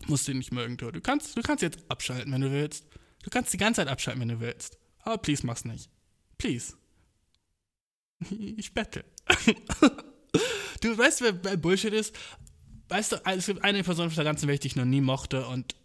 Musst 0.07 0.27
du 0.27 0.31
ihn 0.31 0.37
nicht 0.37 0.53
mögen, 0.53 0.77
Dude. 0.77 0.93
Du 0.93 1.01
kannst, 1.01 1.35
du 1.35 1.41
kannst 1.41 1.61
jetzt 1.61 1.79
abschalten, 1.89 2.31
wenn 2.31 2.41
du 2.41 2.51
willst. 2.51 2.85
Du 3.23 3.29
kannst 3.29 3.53
die 3.53 3.57
ganze 3.57 3.81
Zeit 3.81 3.89
abschalten, 3.89 4.21
wenn 4.21 4.29
du 4.29 4.39
willst. 4.39 4.78
Aber 5.09 5.17
please 5.17 5.43
mach's 5.43 5.65
nicht. 5.65 5.89
Please. 6.37 6.75
Ich 8.29 8.75
bette. 8.75 9.05
du 10.81 10.95
weißt, 10.95 11.21
wer 11.21 11.33
Bullshit 11.57 11.93
ist? 11.93 12.15
Weißt 12.89 13.13
du, 13.13 13.15
es 13.25 13.47
gibt 13.47 13.63
eine 13.63 13.83
Person 13.83 14.05
auf 14.07 14.13
der 14.13 14.23
ganzen 14.23 14.47
Welt, 14.47 14.63
die 14.63 14.67
ich 14.67 14.75
noch 14.75 14.85
nie 14.85 15.01
mochte 15.01 15.47
und 15.47 15.75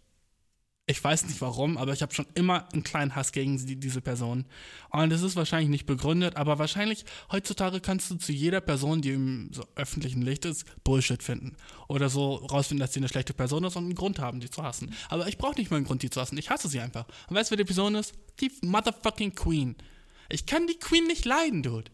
ich 0.87 1.03
weiß 1.03 1.25
nicht 1.25 1.41
warum, 1.41 1.77
aber 1.77 1.93
ich 1.93 2.03
habe 2.03 2.13
schon 2.13 2.27
immer 2.35 2.71
einen 2.71 2.83
kleinen 2.83 3.15
Hass 3.15 3.31
gegen 3.31 3.57
die, 3.65 3.75
diese 3.75 4.01
Person. 4.01 4.45
Und 4.91 5.11
es 5.11 5.23
ist 5.23 5.35
wahrscheinlich 5.35 5.69
nicht 5.69 5.87
begründet, 5.87 6.35
aber 6.35 6.59
wahrscheinlich 6.59 7.05
heutzutage 7.31 7.79
kannst 7.79 8.11
du 8.11 8.15
zu 8.15 8.31
jeder 8.31 8.61
Person, 8.61 9.01
die 9.01 9.11
im 9.11 9.49
so 9.51 9.65
öffentlichen 9.75 10.21
Licht 10.21 10.45
ist, 10.45 10.65
Bullshit 10.83 11.23
finden. 11.23 11.55
Oder 11.87 12.09
so 12.09 12.35
rausfinden, 12.35 12.81
dass 12.81 12.93
sie 12.93 12.99
eine 12.99 13.09
schlechte 13.09 13.33
Person 13.33 13.63
ist 13.63 13.75
und 13.75 13.85
einen 13.85 13.95
Grund 13.95 14.19
haben, 14.19 14.39
die 14.39 14.49
zu 14.49 14.61
hassen. 14.61 14.93
Aber 15.09 15.27
ich 15.27 15.39
brauche 15.39 15.55
nicht 15.55 15.71
mal 15.71 15.77
einen 15.77 15.87
Grund, 15.87 16.03
die 16.03 16.11
zu 16.11 16.21
hassen. 16.21 16.37
Ich 16.37 16.51
hasse 16.51 16.67
sie 16.67 16.79
einfach. 16.79 17.07
Und 17.29 17.35
weißt 17.35 17.49
du, 17.49 17.53
wer 17.53 17.63
die 17.63 17.67
Person 17.67 17.95
ist? 17.95 18.13
Die 18.39 18.51
motherfucking 18.61 19.33
Queen. 19.33 19.75
Ich 20.29 20.45
kann 20.45 20.67
die 20.67 20.77
Queen 20.77 21.07
nicht 21.07 21.25
leiden, 21.25 21.63
Dude. 21.63 21.89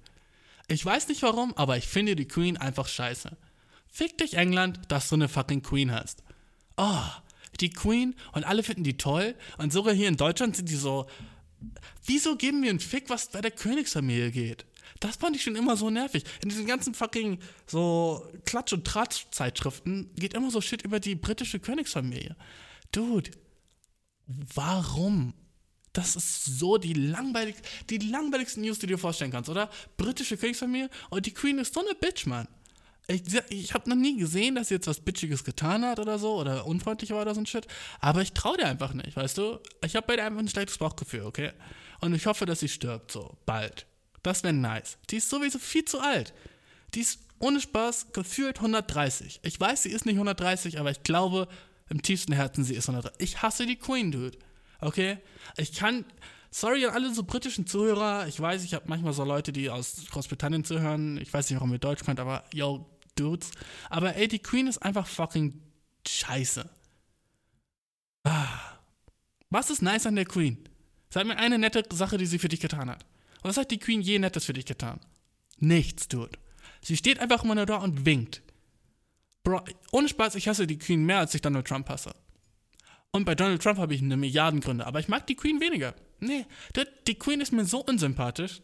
Ich 0.68 0.86
weiß 0.86 1.08
nicht 1.08 1.22
warum, 1.22 1.54
aber 1.56 1.78
ich 1.78 1.88
finde 1.88 2.18
die 2.18 2.28
Queen 2.28 2.58
einfach 2.58 2.90
scheiße. 2.90 3.38
Fick 3.88 4.18
dich, 4.18 4.34
England, 4.34 4.80
dass 4.90 5.08
du 5.08 5.16
eine 5.16 5.30
fucking 5.30 5.62
Queen 5.62 5.92
hast. 5.94 6.24
Oh, 6.76 7.04
die 7.60 7.70
Queen 7.70 8.16
und 8.34 8.44
alle 8.44 8.64
finden 8.64 8.84
die 8.84 8.98
toll. 8.98 9.36
Und 9.58 9.74
sogar 9.74 9.94
hier 9.94 10.08
in 10.08 10.18
Deutschland 10.18 10.56
sind 10.56 10.70
die 10.70 10.76
so. 10.76 11.08
Wieso 12.06 12.36
geben 12.36 12.64
wir 12.64 12.72
einen 12.72 12.80
Fick, 12.80 13.10
was 13.10 13.30
bei 13.30 13.42
der 13.42 13.52
Königsfamilie 13.52 14.32
geht? 14.32 14.66
Das 15.00 15.16
fand 15.16 15.36
ich 15.36 15.44
schon 15.44 15.56
immer 15.56 15.78
so 15.78 15.90
nervig. 15.90 16.24
In 16.42 16.50
diesen 16.50 16.66
ganzen 16.66 16.94
fucking 16.94 17.40
so 17.68 18.26
Klatsch- 18.46 18.74
und 18.74 18.86
Tratsch-Zeitschriften 18.86 20.12
geht 20.16 20.34
immer 20.34 20.52
so 20.52 20.62
Shit 20.62 20.84
über 20.84 21.00
die 21.00 21.16
britische 21.16 21.60
Königsfamilie. 21.60 22.36
Dude, 22.92 23.32
warum? 24.28 25.34
Das 25.94 26.16
ist 26.16 26.46
so 26.46 26.78
die, 26.78 26.94
langweilig, 26.94 27.56
die 27.90 27.98
langweiligste 27.98 28.62
News, 28.62 28.80
die 28.80 28.88
du 28.88 28.94
dir 28.94 29.00
vorstellen 29.00 29.32
kannst, 29.32 29.50
oder? 29.50 29.70
Britische 29.98 30.38
Königsfamilie 30.38 30.90
und 31.10 31.26
die 31.26 31.34
Queen 31.34 31.58
ist 31.58 31.74
so 31.74 31.82
eine 31.82 31.96
Bitch, 31.96 32.26
Mann. 32.26 32.48
Ich, 33.08 33.24
ich 33.50 33.74
habe 33.74 33.90
noch 33.90 33.98
nie 33.98 34.18
gesehen, 34.18 34.56
dass 34.56 34.70
sie 34.70 34.76
jetzt 34.76 34.88
was 34.88 35.02
Bitchiges 35.02 35.44
getan 35.44 35.84
hat 35.86 36.00
oder 36.00 36.18
so 36.18 36.36
oder 36.36 36.66
unfreundlich 36.66 37.12
war 37.12 37.22
oder 37.22 37.34
so 37.34 37.42
ein 37.42 37.46
Shit. 37.46 37.68
Aber 38.00 38.22
ich 38.22 38.32
traue 38.34 38.58
dir 38.58 38.68
einfach 38.68 38.94
nicht, 38.94 39.16
weißt 39.16 39.38
du? 39.38 39.60
Ich 39.84 39.96
habe 39.96 40.08
bei 40.08 40.16
der 40.16 40.28
einfach 40.28 40.40
ein 40.40 40.48
schlechtes 40.48 40.78
Bauchgefühl, 40.78 41.24
okay? 41.24 41.52
Und 42.00 42.14
ich 42.14 42.26
hoffe, 42.26 42.46
dass 42.46 42.60
sie 42.60 42.70
stirbt, 42.70 43.12
so 43.12 43.38
bald. 43.46 43.86
Das 44.24 44.44
wäre 44.44 44.54
nice. 44.54 44.98
Die 45.10 45.18
ist 45.18 45.30
sowieso 45.30 45.60
viel 45.60 45.86
zu 45.86 46.00
alt. 46.00 46.34
Die 46.94 47.02
ist 47.02 47.20
ohne 47.40 47.60
Spaß 47.60 48.14
gefühlt 48.14 48.58
130. 48.58 49.40
Ich 49.44 49.60
weiß, 49.60 49.84
sie 49.84 49.90
ist 49.90 50.06
nicht 50.06 50.16
130, 50.16 50.80
aber 50.80 50.92
ich 50.92 51.04
glaube, 51.04 51.48
im 51.90 52.02
tiefsten 52.02 52.34
Herzen, 52.34 52.64
sie 52.64 52.76
ist 52.76 52.88
130. 52.88 53.22
Ich 53.22 53.42
hasse 53.42 53.66
die 53.66 53.76
Queen, 53.76 54.12
Dude. 54.12 54.38
Okay? 54.80 55.18
Ich 55.58 55.74
kann. 55.74 56.06
Sorry 56.54 56.86
an 56.86 56.94
alle 56.94 57.14
so 57.14 57.24
britischen 57.24 57.66
Zuhörer. 57.66 58.28
Ich 58.28 58.40
weiß, 58.40 58.66
ich 58.66 58.74
habe 58.74 58.86
manchmal 58.88 59.14
so 59.14 59.24
Leute, 59.24 59.54
die 59.54 59.70
aus 59.70 60.06
Großbritannien 60.12 60.66
zuhören. 60.66 61.18
Ich 61.18 61.34
weiß 61.34 61.50
nicht, 61.50 61.58
warum 61.58 61.72
ihr 61.72 61.80
Deutsch 61.80 62.04
könnt, 62.04 62.20
aber 62.20 62.44
yo, 62.54 62.86
Dudes. 63.22 63.52
Aber 63.90 64.16
ey, 64.16 64.28
die 64.28 64.40
Queen 64.40 64.68
ist 64.68 64.80
einfach 64.80 65.08
fucking 65.08 65.62
scheiße. 66.08 66.70
Ah. 68.24 68.60
Was 69.50 69.70
ist 69.70 69.82
nice 69.82 70.06
an 70.06 70.16
der 70.16 70.26
Queen? 70.26 70.58
Sag 71.10 71.26
mir 71.26 71.38
eine 71.38 71.58
nette 71.58 71.84
Sache, 71.94 72.18
die 72.18 72.26
sie 72.26 72.40
für 72.40 72.48
dich 72.48 72.62
getan 72.62 72.90
hat. 72.90 73.06
Was 73.42 73.58
hat 73.58 73.72
die 73.72 73.80
Queen 73.80 74.02
je 74.02 74.20
Nettes 74.20 74.46
für 74.46 74.54
dich 74.54 74.66
getan? 74.66 75.00
Nichts, 75.58 76.08
Dude. 76.08 76.38
Sie 76.82 76.98
steht 76.98 77.20
einfach 77.20 77.44
immer 77.44 77.56
nur 77.56 77.66
da 77.66 77.78
und 77.78 78.06
winkt. 78.06 78.42
Bro, 79.44 79.62
ohne 79.92 80.08
Spaß, 80.08 80.36
ich 80.36 80.48
hasse 80.48 80.68
die 80.68 80.78
Queen 80.78 81.04
mehr, 81.04 81.20
als 81.20 81.34
ich 81.34 81.42
Donald 81.42 81.68
Trump 81.68 81.90
hasse. 81.90 82.16
Und 83.12 83.26
bei 83.26 83.36
Donald 83.36 83.62
Trump 83.62 83.78
habe 83.78 83.94
ich 83.94 84.02
eine 84.02 84.16
Milliarden 84.16 84.62
Gründe, 84.62 84.86
aber 84.86 85.00
ich 85.00 85.10
mag 85.10 85.28
die 85.28 85.36
Queen 85.36 85.60
weniger. 85.60 85.94
Nee, 86.20 86.46
die 87.08 87.16
Queen 87.16 87.42
ist 87.42 87.52
mir 87.52 87.66
so 87.66 87.84
unsympathisch. 87.84 88.62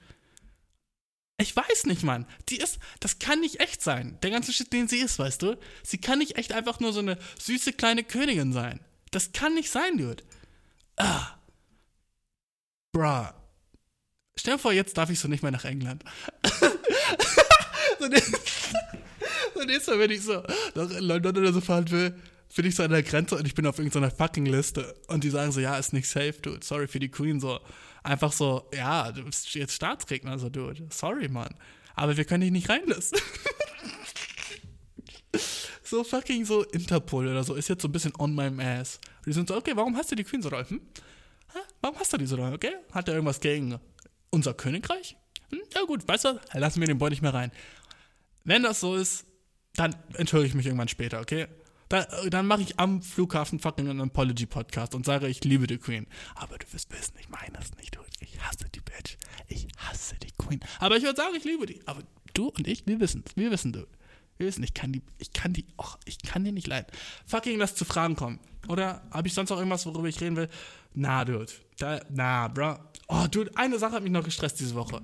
Ich 1.40 1.56
weiß 1.56 1.86
nicht, 1.86 2.04
Mann. 2.04 2.26
Die 2.50 2.58
ist, 2.58 2.80
das 3.00 3.20
kann 3.20 3.40
nicht 3.40 3.60
echt 3.60 3.84
sein. 3.84 4.18
Der 4.24 4.32
ganze 4.32 4.52
Shit, 4.52 4.74
den 4.74 4.88
sie 4.88 4.98
ist, 4.98 5.20
weißt 5.20 5.44
du? 5.44 5.58
Sie 5.84 6.00
kann 6.00 6.18
nicht 6.18 6.38
echt 6.38 6.52
einfach 6.52 6.80
nur 6.80 6.94
so 6.94 7.00
eine 7.00 7.18
süße 7.40 7.74
kleine 7.74 8.04
Königin 8.04 8.54
sein. 8.54 8.80
Das 9.12 9.34
kann 9.34 9.54
nicht 9.54 9.70
sein, 9.70 9.98
Dude. 9.98 10.24
Ah. 10.96 11.38
Bruh. 12.92 13.28
Stell 14.36 14.56
dir 14.56 14.60
vor, 14.60 14.74
jetzt 14.74 14.98
darf 14.98 15.12
ich 15.12 15.20
so 15.20 15.28
nicht 15.28 15.44
mehr 15.44 15.52
nach 15.52 15.66
England. 15.66 16.04
so, 18.00 18.06
so 19.56 19.64
nächstes 19.64 19.88
Mal, 19.88 20.00
wenn 20.00 20.12
ich 20.12 20.24
so 20.24 20.42
nach 20.74 20.90
London 21.00 21.38
oder 21.38 21.54
so 21.54 21.62
fahren 21.62 21.90
will, 21.92 22.20
bin 22.56 22.66
ich 22.66 22.76
so 22.76 22.84
an 22.84 22.92
der 22.92 23.04
Grenze 23.04 23.36
und 23.36 23.46
ich 23.46 23.54
bin 23.54 23.68
auf 23.68 23.78
irgendeiner 23.78 24.10
fucking 24.10 24.48
Liste 24.48 24.96
und 25.08 25.24
die 25.24 25.30
sagen 25.30 25.52
so, 25.52 25.60
ja, 25.60 25.78
ist 25.78 25.94
nicht 25.94 26.10
safe, 26.10 26.34
dude, 26.42 26.66
sorry 26.66 26.88
für 26.88 27.00
die 27.00 27.10
Queen, 27.10 27.40
so. 27.40 27.60
Einfach 28.08 28.32
so, 28.32 28.70
ja, 28.74 29.12
du 29.12 29.26
bist 29.26 29.54
jetzt 29.54 29.74
Staatsgegner, 29.74 30.40
so, 30.40 30.48
dude, 30.48 30.88
sorry, 30.92 31.28
Mann. 31.28 31.54
Aber 31.94 32.16
wir 32.16 32.24
können 32.24 32.40
dich 32.40 32.52
nicht 32.52 32.70
reinlassen. 32.70 33.20
so 35.84 36.06
fucking 36.06 36.46
so 36.46 36.64
Interpol 36.64 37.28
oder 37.28 37.44
so 37.44 37.56
ist 37.56 37.68
jetzt 37.68 37.82
so 37.82 37.90
ein 37.90 37.92
bisschen 37.92 38.14
on 38.18 38.34
my 38.34 38.50
ass. 38.64 39.02
Die 39.26 39.34
sind 39.34 39.50
so, 39.50 39.58
okay, 39.58 39.74
warum 39.76 39.98
hast 39.98 40.10
du 40.10 40.16
die 40.16 40.24
Queen 40.24 40.42
so 40.42 40.50
da? 40.50 40.66
Hm? 40.70 40.80
Warum 41.82 42.00
hast 42.00 42.14
du 42.14 42.18
die 42.18 42.28
so 42.28 42.38
da, 42.38 42.54
okay? 42.54 42.76
Hat 42.94 43.10
er 43.10 43.16
irgendwas 43.16 43.42
gegen 43.42 43.78
unser 44.30 44.54
Königreich? 44.54 45.18
Hm? 45.50 45.60
Ja 45.76 45.84
gut, 45.84 46.08
weißt 46.08 46.26
du, 46.26 46.40
lassen 46.54 46.80
wir 46.80 46.88
den 46.88 47.00
Boy 47.00 47.10
nicht 47.10 47.22
mehr 47.22 47.34
rein. 47.34 47.52
Wenn 48.46 48.64
das 48.64 48.80
so 48.80 48.96
ist, 48.96 49.26
dann 49.76 49.94
entschuldige 50.14 50.48
ich 50.48 50.56
mich 50.56 50.66
irgendwann 50.66 50.88
später, 50.88 51.20
okay? 51.20 51.48
Dann, 51.90 52.06
dann 52.30 52.48
mache 52.48 52.62
ich 52.62 52.80
am 52.80 53.02
Flughafen 53.02 53.60
fucking 53.60 53.90
einen 53.90 54.02
Apology-Podcast 54.02 54.94
und 54.96 55.06
sage, 55.06 55.28
ich 55.28 55.44
liebe 55.44 55.68
die 55.68 55.78
Queen. 55.78 56.08
Aber 56.36 56.58
du 56.58 56.66
wirst 56.74 56.92
wissen, 56.92 57.14
ich 57.20 57.30
meine 57.30 57.58
es 57.60 57.76
nicht. 57.78 57.98
Ich 58.20 58.40
hasse 58.42 58.66
die 58.74 58.82
Bitch. 58.82 59.18
Ich 59.48 59.68
hasse 59.78 60.16
die 60.16 60.32
Queen. 60.38 60.60
Aber 60.80 60.98
ich 60.98 61.04
würde 61.04 61.16
sagen, 61.16 61.36
ich 61.36 61.44
liebe 61.44 61.66
die. 61.66 61.82
Aber 61.86 62.02
du 62.34 62.50
und 62.50 62.68
ich, 62.68 62.86
wir 62.88 63.00
wissen 63.00 63.24
es. 63.26 63.36
Wir 63.38 63.52
wissen, 63.52 63.72
du. 63.72 63.88
Wir 64.38 64.48
wissen, 64.48 64.64
ich 64.64 64.74
kann 64.74 64.92
die, 64.92 65.02
ich 65.18 65.34
kann 65.34 65.54
die, 65.54 65.66
och, 65.78 65.98
ich 66.06 66.20
kann 66.20 66.44
die 66.44 66.52
nicht 66.52 66.68
leiden. 66.68 66.88
Fucking 67.26 67.58
lass 67.58 67.76
zu 67.76 67.86
Fragen 67.86 68.16
kommen. 68.16 68.40
Oder 68.68 69.02
habe 69.12 69.28
ich 69.28 69.34
sonst 69.34 69.50
noch 69.50 69.58
irgendwas, 69.58 69.86
worüber 69.86 70.08
ich 70.08 70.22
reden 70.22 70.36
will? 70.36 70.50
Na, 70.94 71.26
Dude. 71.26 71.52
Da, 71.78 72.02
na, 72.10 72.48
bro. 72.48 72.78
Oh, 73.08 73.26
Dude, 73.30 73.52
eine 73.56 73.80
Sache 73.80 73.94
hat 73.94 74.04
mich 74.04 74.12
noch 74.12 74.24
gestresst 74.24 74.60
diese 74.60 74.76
Woche. 74.76 75.02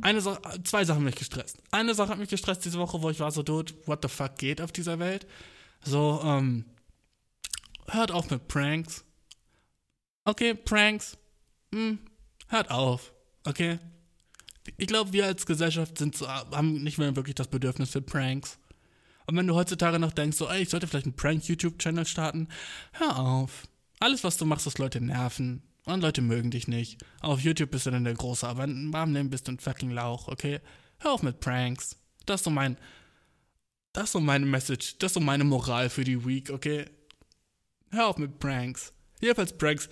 Eine 0.00 0.20
Sache, 0.20 0.40
zwei 0.64 0.84
Sachen 0.84 0.98
haben 0.98 1.04
mich 1.04 1.14
gestresst. 1.14 1.58
Eine 1.70 1.94
Sache 1.94 2.10
hat 2.10 2.18
mich 2.18 2.28
gestresst 2.28 2.64
diese 2.64 2.78
Woche, 2.78 3.00
wo 3.00 3.10
ich 3.10 3.20
war 3.20 3.30
so, 3.30 3.42
Dude, 3.42 3.72
what 3.86 4.00
the 4.02 4.08
fuck 4.08 4.36
geht 4.36 4.60
auf 4.60 4.72
dieser 4.72 4.98
Welt? 4.98 5.26
So, 5.84 6.20
ähm, 6.24 6.64
hört 7.88 8.10
auf 8.10 8.30
mit 8.30 8.48
Pranks. 8.48 9.04
Okay, 10.24 10.54
Pranks. 10.54 11.16
Hm, 11.72 11.98
hört 12.48 12.70
auf. 12.70 13.12
Okay? 13.44 13.78
ich 14.76 14.86
glaube, 14.86 15.12
wir 15.12 15.26
als 15.26 15.46
Gesellschaft 15.46 15.98
sind 15.98 16.16
so, 16.16 16.28
haben 16.28 16.82
nicht 16.82 16.98
mehr 16.98 17.16
wirklich 17.16 17.34
das 17.34 17.48
Bedürfnis 17.48 17.90
für 17.90 18.00
Pranks. 18.00 18.58
Und 19.26 19.36
wenn 19.36 19.46
du 19.46 19.54
heutzutage 19.54 19.98
noch 19.98 20.12
denkst, 20.12 20.36
so, 20.36 20.48
ey, 20.48 20.62
ich 20.62 20.70
sollte 20.70 20.86
vielleicht 20.86 21.06
einen 21.06 21.16
Prank-YouTube-Channel 21.16 22.06
starten, 22.06 22.48
hör 22.92 23.18
auf. 23.18 23.66
Alles, 24.00 24.24
was 24.24 24.36
du 24.36 24.44
machst, 24.44 24.66
ist 24.66 24.78
Leute 24.78 25.00
nerven. 25.00 25.62
Und 25.86 26.00
Leute 26.00 26.22
mögen 26.22 26.50
dich 26.50 26.66
nicht. 26.66 27.02
Auf 27.20 27.40
YouTube 27.40 27.70
bist 27.70 27.86
du 27.86 27.90
dann 27.90 28.04
der 28.04 28.14
Große, 28.14 28.46
aber 28.46 28.64
im 28.64 28.92
warmen 28.92 29.14
Leben 29.14 29.30
bist 29.30 29.48
du 29.48 29.52
ein 29.52 29.58
fucking 29.58 29.90
Lauch, 29.90 30.28
okay? 30.28 30.60
Hör 30.98 31.12
auf 31.12 31.22
mit 31.22 31.40
Pranks. 31.40 31.96
Das 32.26 32.40
ist 32.40 32.44
so 32.44 32.50
mein. 32.50 32.78
Das 33.94 34.06
ist 34.06 34.12
so 34.12 34.20
meine 34.20 34.44
Message. 34.44 34.98
Das 34.98 35.12
ist 35.12 35.14
so 35.14 35.20
meine 35.20 35.44
Moral 35.44 35.88
für 35.88 36.04
die 36.04 36.26
Week, 36.26 36.50
okay? 36.50 36.84
Hör 37.92 38.08
auf 38.08 38.18
mit 38.18 38.40
Pranks. 38.40 38.92
Jedenfalls 39.20 39.56
Pranks, 39.56 39.88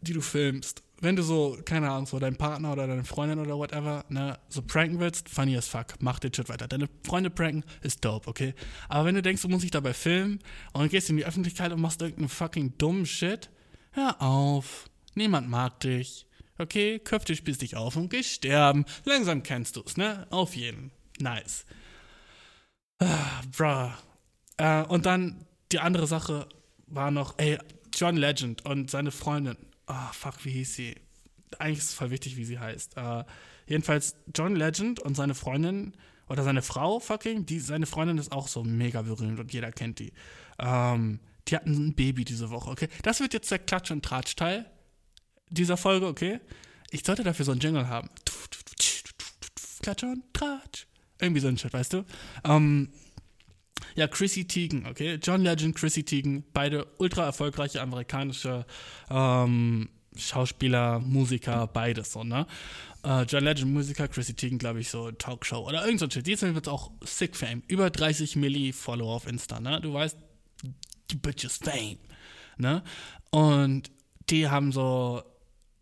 die 0.00 0.14
du 0.14 0.22
filmst. 0.22 0.82
Wenn 1.02 1.16
du 1.16 1.22
so, 1.22 1.58
keine 1.64 1.90
Ahnung, 1.90 2.06
so 2.06 2.18
deinen 2.18 2.36
Partner 2.36 2.72
oder 2.72 2.86
deine 2.86 3.04
Freundin 3.04 3.40
oder 3.40 3.58
whatever, 3.58 4.06
ne, 4.08 4.38
so 4.48 4.62
pranken 4.62 5.00
willst, 5.00 5.28
funny 5.28 5.54
as 5.56 5.68
fuck. 5.68 5.96
Mach 6.00 6.18
den 6.18 6.32
Shit 6.32 6.48
weiter. 6.48 6.66
Deine 6.66 6.88
Freunde 7.04 7.28
pranken 7.28 7.64
ist 7.82 8.02
dope, 8.04 8.26
okay? 8.26 8.54
Aber 8.88 9.04
wenn 9.04 9.16
du 9.16 9.22
denkst, 9.22 9.42
du 9.42 9.48
musst 9.48 9.64
dich 9.64 9.70
dabei 9.70 9.92
filmen 9.92 10.38
und 10.72 10.88
gehst 10.90 11.10
in 11.10 11.18
die 11.18 11.26
Öffentlichkeit 11.26 11.72
und 11.72 11.80
machst 11.80 12.00
irgendeinen 12.00 12.30
fucking 12.30 12.78
dummen 12.78 13.04
Shit, 13.04 13.50
hör 13.90 14.22
auf. 14.22 14.88
Niemand 15.14 15.50
mag 15.50 15.78
dich. 15.80 16.26
Okay, 16.56 17.00
köpf 17.00 17.26
dich, 17.26 17.38
spieß 17.38 17.58
dich 17.58 17.76
auf 17.76 17.96
und 17.96 18.08
geh 18.08 18.22
sterben. 18.22 18.86
Langsam 19.04 19.42
kennst 19.42 19.76
du's, 19.76 19.98
ne? 19.98 20.26
Auf 20.30 20.56
jeden. 20.56 20.90
Nice. 21.18 21.66
Ah, 23.02 23.42
bruh. 23.56 23.90
Äh, 24.58 24.84
und 24.84 25.06
dann 25.06 25.44
die 25.72 25.80
andere 25.80 26.06
Sache 26.06 26.48
war 26.86 27.10
noch, 27.10 27.34
ey, 27.38 27.58
John 27.94 28.16
Legend 28.16 28.64
und 28.64 28.90
seine 28.90 29.10
Freundin. 29.10 29.56
Ah, 29.86 30.12
fuck, 30.12 30.44
wie 30.44 30.50
hieß 30.50 30.74
sie? 30.74 30.94
Eigentlich 31.58 31.78
ist 31.78 31.90
es 31.90 31.94
voll 31.94 32.10
wichtig, 32.10 32.36
wie 32.36 32.44
sie 32.44 32.58
heißt. 32.58 32.96
Äh, 32.96 33.24
jedenfalls, 33.66 34.14
John 34.34 34.56
Legend 34.56 35.00
und 35.00 35.16
seine 35.16 35.34
Freundin 35.34 35.94
oder 36.28 36.44
seine 36.44 36.62
Frau, 36.62 37.00
fucking, 37.00 37.44
die, 37.44 37.58
seine 37.58 37.86
Freundin 37.86 38.18
ist 38.18 38.32
auch 38.32 38.48
so 38.48 38.64
mega 38.64 39.02
berühmt 39.02 39.40
und 39.40 39.52
jeder 39.52 39.72
kennt 39.72 39.98
die. 39.98 40.12
Ähm, 40.58 41.20
die 41.48 41.56
hatten 41.56 41.88
ein 41.88 41.94
Baby 41.94 42.24
diese 42.24 42.50
Woche, 42.50 42.70
okay? 42.70 42.88
Das 43.02 43.20
wird 43.20 43.34
jetzt 43.34 43.50
der 43.50 43.58
Klatsch- 43.58 43.90
und 43.90 44.04
Tratsch-Teil 44.04 44.70
dieser 45.50 45.76
Folge, 45.76 46.06
okay? 46.06 46.40
Ich 46.90 47.04
sollte 47.04 47.24
dafür 47.24 47.44
so 47.44 47.52
einen 47.52 47.60
Jingle 47.60 47.88
haben. 47.88 48.08
Klatsch 49.82 50.04
und 50.04 50.22
Tratsch. 50.32 50.86
Irgendwie 51.22 51.40
so 51.40 51.48
ein 51.48 51.56
Shit, 51.56 51.72
weißt 51.72 51.92
du? 51.92 52.04
Ähm, 52.44 52.88
ja, 53.94 54.08
Chrissy 54.08 54.44
Teigen, 54.46 54.86
okay? 54.86 55.18
John 55.22 55.42
Legend, 55.42 55.76
Chrissy 55.76 56.02
Teigen, 56.02 56.44
beide 56.52 56.86
ultra 56.98 57.24
erfolgreiche 57.24 57.80
amerikanische 57.80 58.66
ähm, 59.08 59.88
Schauspieler, 60.16 60.98
Musiker, 60.98 61.68
beides 61.68 62.12
so, 62.12 62.24
ne? 62.24 62.46
Äh, 63.04 63.22
John 63.22 63.44
Legend, 63.44 63.72
Musiker, 63.72 64.08
Chrissy 64.08 64.34
Teigen, 64.34 64.58
glaube 64.58 64.80
ich, 64.80 64.90
so 64.90 65.12
Talkshow 65.12 65.66
oder 65.68 65.84
irgend 65.84 66.00
so 66.00 66.06
ein 66.06 66.10
Shit. 66.10 66.26
Die 66.26 66.32
ist 66.32 66.42
jetzt 66.42 66.68
auch 66.68 66.90
sick 67.04 67.36
Fame. 67.36 67.62
Über 67.68 67.90
30 67.90 68.34
Milli 68.36 68.72
Follower 68.72 69.14
auf 69.14 69.28
Insta, 69.28 69.60
ne? 69.60 69.80
Du 69.80 69.94
weißt, 69.94 70.16
die 71.10 71.16
Bitch 71.16 71.44
is 71.44 71.58
Fame, 71.58 71.98
ne? 72.58 72.82
Und 73.30 73.92
die 74.28 74.48
haben 74.48 74.72
so 74.72 75.22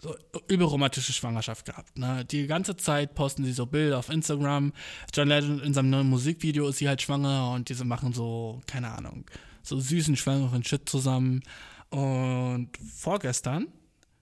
so 0.01 0.17
überromantische 0.49 1.13
Schwangerschaft 1.13 1.67
gehabt. 1.67 1.99
Ne? 1.99 2.25
Die 2.25 2.47
ganze 2.47 2.77
Zeit 2.77 3.15
posten 3.15 3.45
sie 3.45 3.53
so 3.53 3.67
Bilder 3.67 3.99
auf 3.99 4.09
Instagram. 4.09 4.73
John 5.15 5.29
Legend 5.29 5.63
in 5.63 5.75
seinem 5.75 5.91
neuen 5.91 6.09
Musikvideo 6.09 6.69
ist 6.69 6.79
sie 6.79 6.89
halt 6.89 7.03
schwanger 7.03 7.53
und 7.53 7.69
diese 7.69 7.85
machen 7.85 8.13
so, 8.13 8.61
keine 8.67 8.91
Ahnung, 8.91 9.27
so 9.63 9.79
süßen, 9.79 10.17
schwangeren 10.17 10.65
Shit 10.65 10.89
zusammen. 10.89 11.43
Und 11.91 12.71
vorgestern 12.97 13.69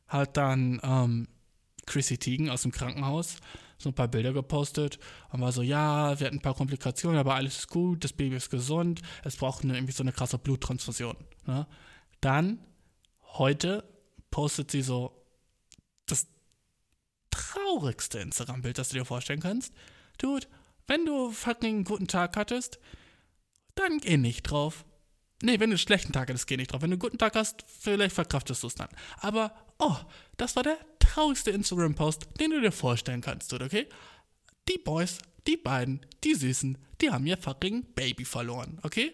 hat 0.09 0.37
dann 0.37 0.81
ähm, 0.83 1.29
Chrissy 1.87 2.19
Teigen 2.19 2.51
aus 2.51 2.63
dem 2.63 2.73
Krankenhaus 2.73 3.37
so 3.79 3.91
ein 3.91 3.95
paar 3.95 4.09
Bilder 4.09 4.33
gepostet 4.33 4.99
und 5.31 5.41
war 5.41 5.53
so, 5.53 5.63
ja, 5.63 6.19
wir 6.19 6.27
hatten 6.27 6.39
ein 6.39 6.43
paar 6.43 6.55
Komplikationen, 6.55 7.19
aber 7.19 7.37
alles 7.37 7.59
ist 7.59 7.69
gut, 7.69 8.03
das 8.03 8.13
Baby 8.13 8.35
ist 8.35 8.51
gesund, 8.51 9.03
es 9.23 9.37
braucht 9.37 9.63
eine, 9.63 9.77
irgendwie 9.77 9.93
so 9.93 10.03
eine 10.03 10.13
krasse 10.13 10.39
Bluttransfusion. 10.39 11.17
Ne? 11.47 11.67
Dann, 12.21 12.59
heute, 13.23 13.85
postet 14.31 14.73
sie 14.73 14.83
so 14.83 15.18
traurigste 17.39 18.19
Instagram-Bild, 18.19 18.79
das 18.79 18.89
du 18.89 18.99
dir 18.99 19.05
vorstellen 19.05 19.41
kannst. 19.41 19.73
Dude, 20.19 20.47
wenn 20.87 21.07
du 21.07 21.31
fucking 21.31 21.77
einen 21.77 21.85
guten 21.85 22.09
Tag 22.09 22.37
hattest, 22.37 22.79
dann 23.75 23.99
geh 23.99 24.17
nicht 24.17 24.43
drauf. 24.43 24.85
Nee, 25.43 25.61
wenn 25.61 25.71
du 25.71 25.75
einen 25.75 25.79
schlechten 25.79 26.13
Tag 26.13 26.29
hattest, 26.29 26.49
geh 26.49 26.57
nicht 26.57 26.73
drauf. 26.73 26.83
Wenn 26.83 26.91
du 26.91 26.95
einen 26.95 27.01
guten 27.01 27.19
Tag 27.19 27.37
hast, 27.37 27.65
vielleicht 27.67 28.15
verkraftest 28.15 28.63
du 28.63 28.67
es 28.67 28.75
dann. 28.75 28.89
Aber, 29.21 29.55
oh, 29.79 29.97
das 30.37 30.57
war 30.57 30.65
der 30.65 30.79
traurigste 30.99 31.53
Instagram-Post, 31.53 32.27
den 32.41 32.51
du 32.51 32.61
dir 32.61 32.73
vorstellen 32.73 33.21
kannst, 33.21 33.53
dude, 33.53 33.65
okay? 33.65 33.89
Die 34.69 34.79
Boys, 34.79 35.19
die 35.47 35.57
beiden, 35.57 36.05
die 36.25 36.35
Süßen, 36.35 36.77
die 37.01 37.11
haben 37.11 37.27
ihr 37.27 37.39
fucking 37.39 37.95
Baby 37.95 38.25
verloren, 38.25 38.81
okay? 38.83 39.13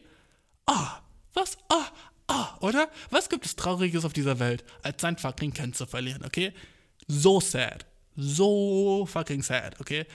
Ah, 0.67 1.03
was? 1.35 1.59
Ah, 1.69 1.91
ah, 2.29 2.57
oder? 2.61 2.91
Was 3.11 3.29
gibt 3.29 3.45
es 3.45 3.55
Trauriges 3.55 4.07
auf 4.07 4.15
dieser 4.15 4.39
Welt, 4.39 4.65
als 4.83 5.03
sein 5.03 5.19
fucking 5.19 5.53
Kind 5.53 5.77
zu 5.77 5.85
verlieren, 5.85 6.25
okay? 6.25 6.55
So 7.07 7.41
sad. 7.41 7.85
So 8.17 9.07
fucking 9.07 9.43
sad, 9.43 9.81
okay? 9.81 10.07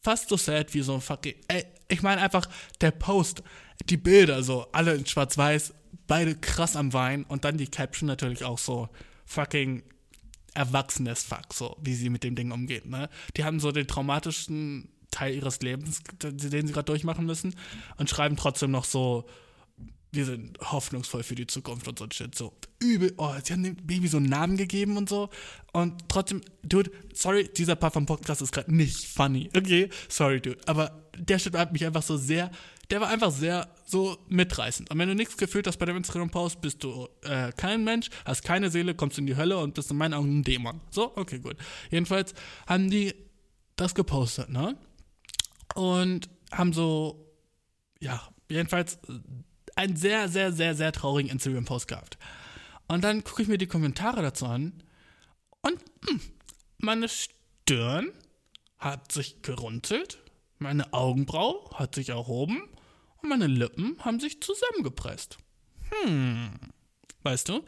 Fast 0.00 0.28
so 0.28 0.36
sad 0.36 0.72
wie 0.74 0.82
so 0.82 0.94
ein 0.94 1.00
fucking. 1.00 1.34
Ey, 1.48 1.64
ich 1.88 2.02
meine 2.02 2.20
einfach, 2.20 2.46
der 2.80 2.90
Post, 2.90 3.42
die 3.84 3.96
Bilder 3.96 4.42
so, 4.42 4.66
alle 4.72 4.94
in 4.94 5.06
schwarz-weiß, 5.06 5.74
beide 6.06 6.34
krass 6.34 6.76
am 6.76 6.92
Wein 6.92 7.24
und 7.24 7.44
dann 7.44 7.56
die 7.56 7.68
Caption 7.68 8.06
natürlich 8.06 8.44
auch 8.44 8.58
so 8.58 8.88
fucking 9.24 9.82
erwachsenes 10.54 11.22
Fuck, 11.22 11.54
so 11.54 11.76
wie 11.80 11.94
sie 11.94 12.10
mit 12.10 12.24
dem 12.24 12.34
Ding 12.34 12.50
umgeht, 12.52 12.86
ne? 12.86 13.08
Die 13.36 13.44
haben 13.44 13.60
so 13.60 13.72
den 13.72 13.86
traumatischen 13.86 14.88
Teil 15.10 15.34
ihres 15.34 15.60
Lebens, 15.60 16.02
den 16.22 16.66
sie 16.66 16.72
gerade 16.72 16.86
durchmachen 16.86 17.24
müssen 17.24 17.54
und 17.96 18.10
schreiben 18.10 18.36
trotzdem 18.36 18.70
noch 18.70 18.84
so, 18.84 19.26
wir 20.12 20.26
sind 20.26 20.58
hoffnungsvoll 20.60 21.22
für 21.22 21.34
die 21.34 21.46
Zukunft 21.46 21.88
und 21.88 21.98
so 21.98 22.04
ein 22.04 22.10
Shit. 22.10 22.34
So 22.34 22.52
übel. 22.80 23.14
Oh, 23.16 23.32
sie 23.42 23.52
haben 23.54 23.62
dem 23.62 23.76
Baby 23.76 24.08
so 24.08 24.18
einen 24.18 24.26
Namen 24.26 24.58
gegeben 24.58 24.98
und 24.98 25.08
so. 25.08 25.30
Und 25.72 26.06
trotzdem, 26.08 26.42
dude, 26.62 26.90
sorry, 27.14 27.48
dieser 27.48 27.76
Part 27.76 27.94
vom 27.94 28.04
Podcast 28.04 28.42
ist 28.42 28.52
gerade 28.52 28.74
nicht 28.74 29.06
funny. 29.06 29.48
Okay, 29.56 29.88
sorry, 30.08 30.40
dude. 30.40 30.58
Aber 30.66 31.08
der 31.16 31.38
Shit 31.38 31.56
hat 31.56 31.72
mich 31.72 31.86
einfach 31.86 32.02
so 32.02 32.18
sehr, 32.18 32.50
der 32.90 33.00
war 33.00 33.08
einfach 33.08 33.30
sehr 33.30 33.74
so 33.86 34.18
mitreißend. 34.28 34.90
Und 34.90 34.98
wenn 34.98 35.08
du 35.08 35.14
nichts 35.14 35.38
gefühlt 35.38 35.66
hast 35.66 35.78
bei 35.78 35.86
dem 35.86 35.96
Instagram-Post, 35.96 36.60
bist 36.60 36.84
du 36.84 37.08
äh, 37.22 37.50
kein 37.52 37.82
Mensch, 37.82 38.10
hast 38.26 38.44
keine 38.44 38.70
Seele, 38.70 38.94
kommst 38.94 39.16
in 39.16 39.26
die 39.26 39.36
Hölle 39.36 39.56
und 39.56 39.72
bist 39.72 39.90
in 39.90 39.96
meinen 39.96 40.12
Augen 40.12 40.40
ein 40.40 40.44
Dämon. 40.44 40.82
So, 40.90 41.16
okay, 41.16 41.38
gut. 41.38 41.56
Jedenfalls 41.90 42.34
haben 42.66 42.90
die 42.90 43.14
das 43.76 43.94
gepostet, 43.94 44.50
ne? 44.50 44.76
Und 45.74 46.28
haben 46.50 46.74
so, 46.74 47.34
ja, 47.98 48.28
jedenfalls 48.50 48.98
einen 49.76 49.96
sehr, 49.96 50.28
sehr, 50.28 50.52
sehr, 50.52 50.74
sehr 50.74 50.92
traurigen 50.92 51.30
Instagram-Post 51.30 51.88
gehabt. 51.88 52.18
Und 52.88 53.04
dann 53.04 53.24
gucke 53.24 53.42
ich 53.42 53.48
mir 53.48 53.58
die 53.58 53.66
Kommentare 53.66 54.22
dazu 54.22 54.46
an 54.46 54.82
und 55.62 55.78
mh, 56.08 56.20
meine 56.78 57.08
Stirn 57.08 58.12
hat 58.78 59.12
sich 59.12 59.42
gerunzelt, 59.42 60.18
meine 60.58 60.92
Augenbraue 60.92 61.70
hat 61.74 61.94
sich 61.94 62.10
erhoben 62.10 62.68
und 63.22 63.28
meine 63.28 63.46
Lippen 63.46 63.96
haben 64.00 64.20
sich 64.20 64.42
zusammengepresst. 64.42 65.38
Hm, 65.90 66.50
weißt 67.22 67.48
du? 67.48 67.64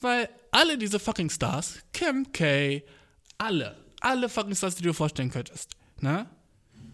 Weil 0.00 0.28
alle 0.50 0.78
diese 0.78 0.98
fucking 0.98 1.28
Stars, 1.30 1.80
Kim 1.92 2.32
K, 2.32 2.82
alle, 3.36 3.76
alle 4.00 4.28
fucking 4.28 4.54
Stars, 4.54 4.76
die 4.76 4.82
du 4.82 4.88
dir 4.90 4.94
vorstellen 4.94 5.30
könntest, 5.30 5.72
ne? 6.00 6.28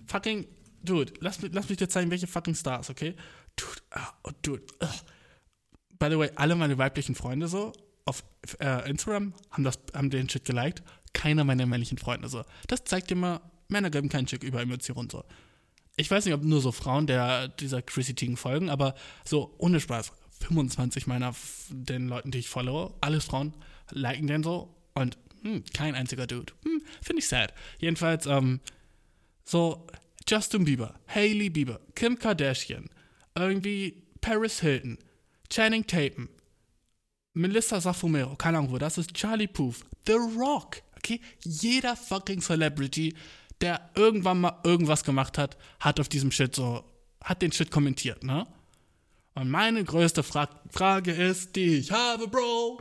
Fucking, 0.06 0.46
dude, 0.82 1.12
lass, 1.20 1.38
lass 1.42 1.68
mich 1.68 1.78
dir 1.78 1.88
zeigen, 1.88 2.10
welche 2.10 2.26
fucking 2.26 2.54
Stars, 2.54 2.90
okay? 2.90 3.14
Dude, 3.56 3.80
oh, 4.24 4.30
dude, 4.42 4.62
ugh. 4.80 4.88
By 5.98 6.10
the 6.10 6.18
way, 6.18 6.30
alle 6.36 6.54
meine 6.56 6.76
weiblichen 6.76 7.14
Freunde 7.14 7.48
so 7.48 7.72
auf 8.04 8.22
äh, 8.60 8.88
Instagram 8.88 9.34
haben, 9.50 9.64
das, 9.64 9.78
haben 9.94 10.10
den 10.10 10.28
Shit 10.28 10.44
geliked. 10.44 10.82
Keiner 11.12 11.44
meiner 11.44 11.66
männlichen 11.66 11.98
Freunde 11.98 12.28
so. 12.28 12.44
Das 12.68 12.84
zeigt 12.84 13.10
dir 13.10 13.16
mal, 13.16 13.40
Männer 13.68 13.90
geben 13.90 14.08
keinen 14.08 14.28
Shit 14.28 14.42
über 14.42 14.60
Emotionen 14.60 15.10
so. 15.10 15.24
Ich 15.96 16.10
weiß 16.10 16.26
nicht, 16.26 16.34
ob 16.34 16.44
nur 16.44 16.60
so 16.60 16.72
Frauen 16.72 17.06
der 17.06 17.48
dieser 17.48 17.80
Chrissy 17.82 18.14
Teigen 18.14 18.36
folgen, 18.36 18.68
aber 18.70 18.94
so 19.24 19.54
ohne 19.58 19.80
Spaß. 19.80 20.12
25 20.40 21.06
meiner 21.06 21.34
den 21.70 22.08
Leuten, 22.08 22.30
die 22.30 22.38
ich 22.38 22.48
followe, 22.50 22.94
alles 23.00 23.24
Frauen, 23.24 23.54
liken 23.90 24.26
den 24.26 24.42
so 24.42 24.74
und 24.94 25.16
hm, 25.42 25.64
kein 25.72 25.94
einziger 25.94 26.26
Dude. 26.26 26.52
Hm, 26.64 26.82
Finde 27.00 27.20
ich 27.20 27.28
sad. 27.28 27.54
Jedenfalls, 27.78 28.26
ähm, 28.26 28.60
so 29.44 29.86
Justin 30.28 30.64
Bieber, 30.64 30.98
Hailey 31.08 31.50
Bieber, 31.50 31.80
Kim 31.94 32.18
Kardashian, 32.18 32.90
irgendwie 33.36 34.02
Paris 34.20 34.60
Hilton, 34.60 34.98
Channing 35.50 35.86
Tatum, 35.86 36.28
Melissa 37.34 37.80
Safumero, 37.80 38.34
keine 38.36 38.58
Ahnung 38.58 38.72
wo, 38.72 38.78
das 38.78 38.98
ist 38.98 39.14
Charlie 39.14 39.46
Puth, 39.46 39.84
The 40.06 40.14
Rock, 40.36 40.82
okay? 40.96 41.20
Jeder 41.44 41.96
fucking 41.96 42.40
Celebrity, 42.40 43.14
der 43.60 43.90
irgendwann 43.94 44.40
mal 44.40 44.60
irgendwas 44.64 45.04
gemacht 45.04 45.38
hat, 45.38 45.56
hat 45.80 46.00
auf 46.00 46.08
diesem 46.08 46.30
Shit 46.30 46.54
so, 46.54 46.84
hat 47.22 47.42
den 47.42 47.52
Shit 47.52 47.70
kommentiert, 47.70 48.24
ne? 48.24 48.46
Und 49.34 49.50
meine 49.50 49.84
größte 49.84 50.22
Fra 50.22 50.48
Frage 50.70 51.12
ist, 51.12 51.56
die 51.56 51.76
ich 51.76 51.92
habe, 51.92 52.26
Bro. 52.26 52.80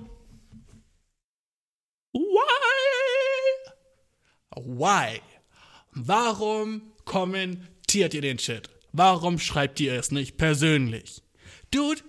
Why? 2.14 2.22
Why 4.56 5.22
warum 5.95 6.93
kommentiert 7.06 8.14
ihr 8.14 8.22
den 8.22 8.38
Shit? 8.38 8.70
Warum 8.98 9.39
schreibt 9.39 9.82
ihr 9.82 9.93
es 9.93 10.12
nicht 10.12 10.38
persönlich? 10.38 11.22
Dude, 11.70 12.02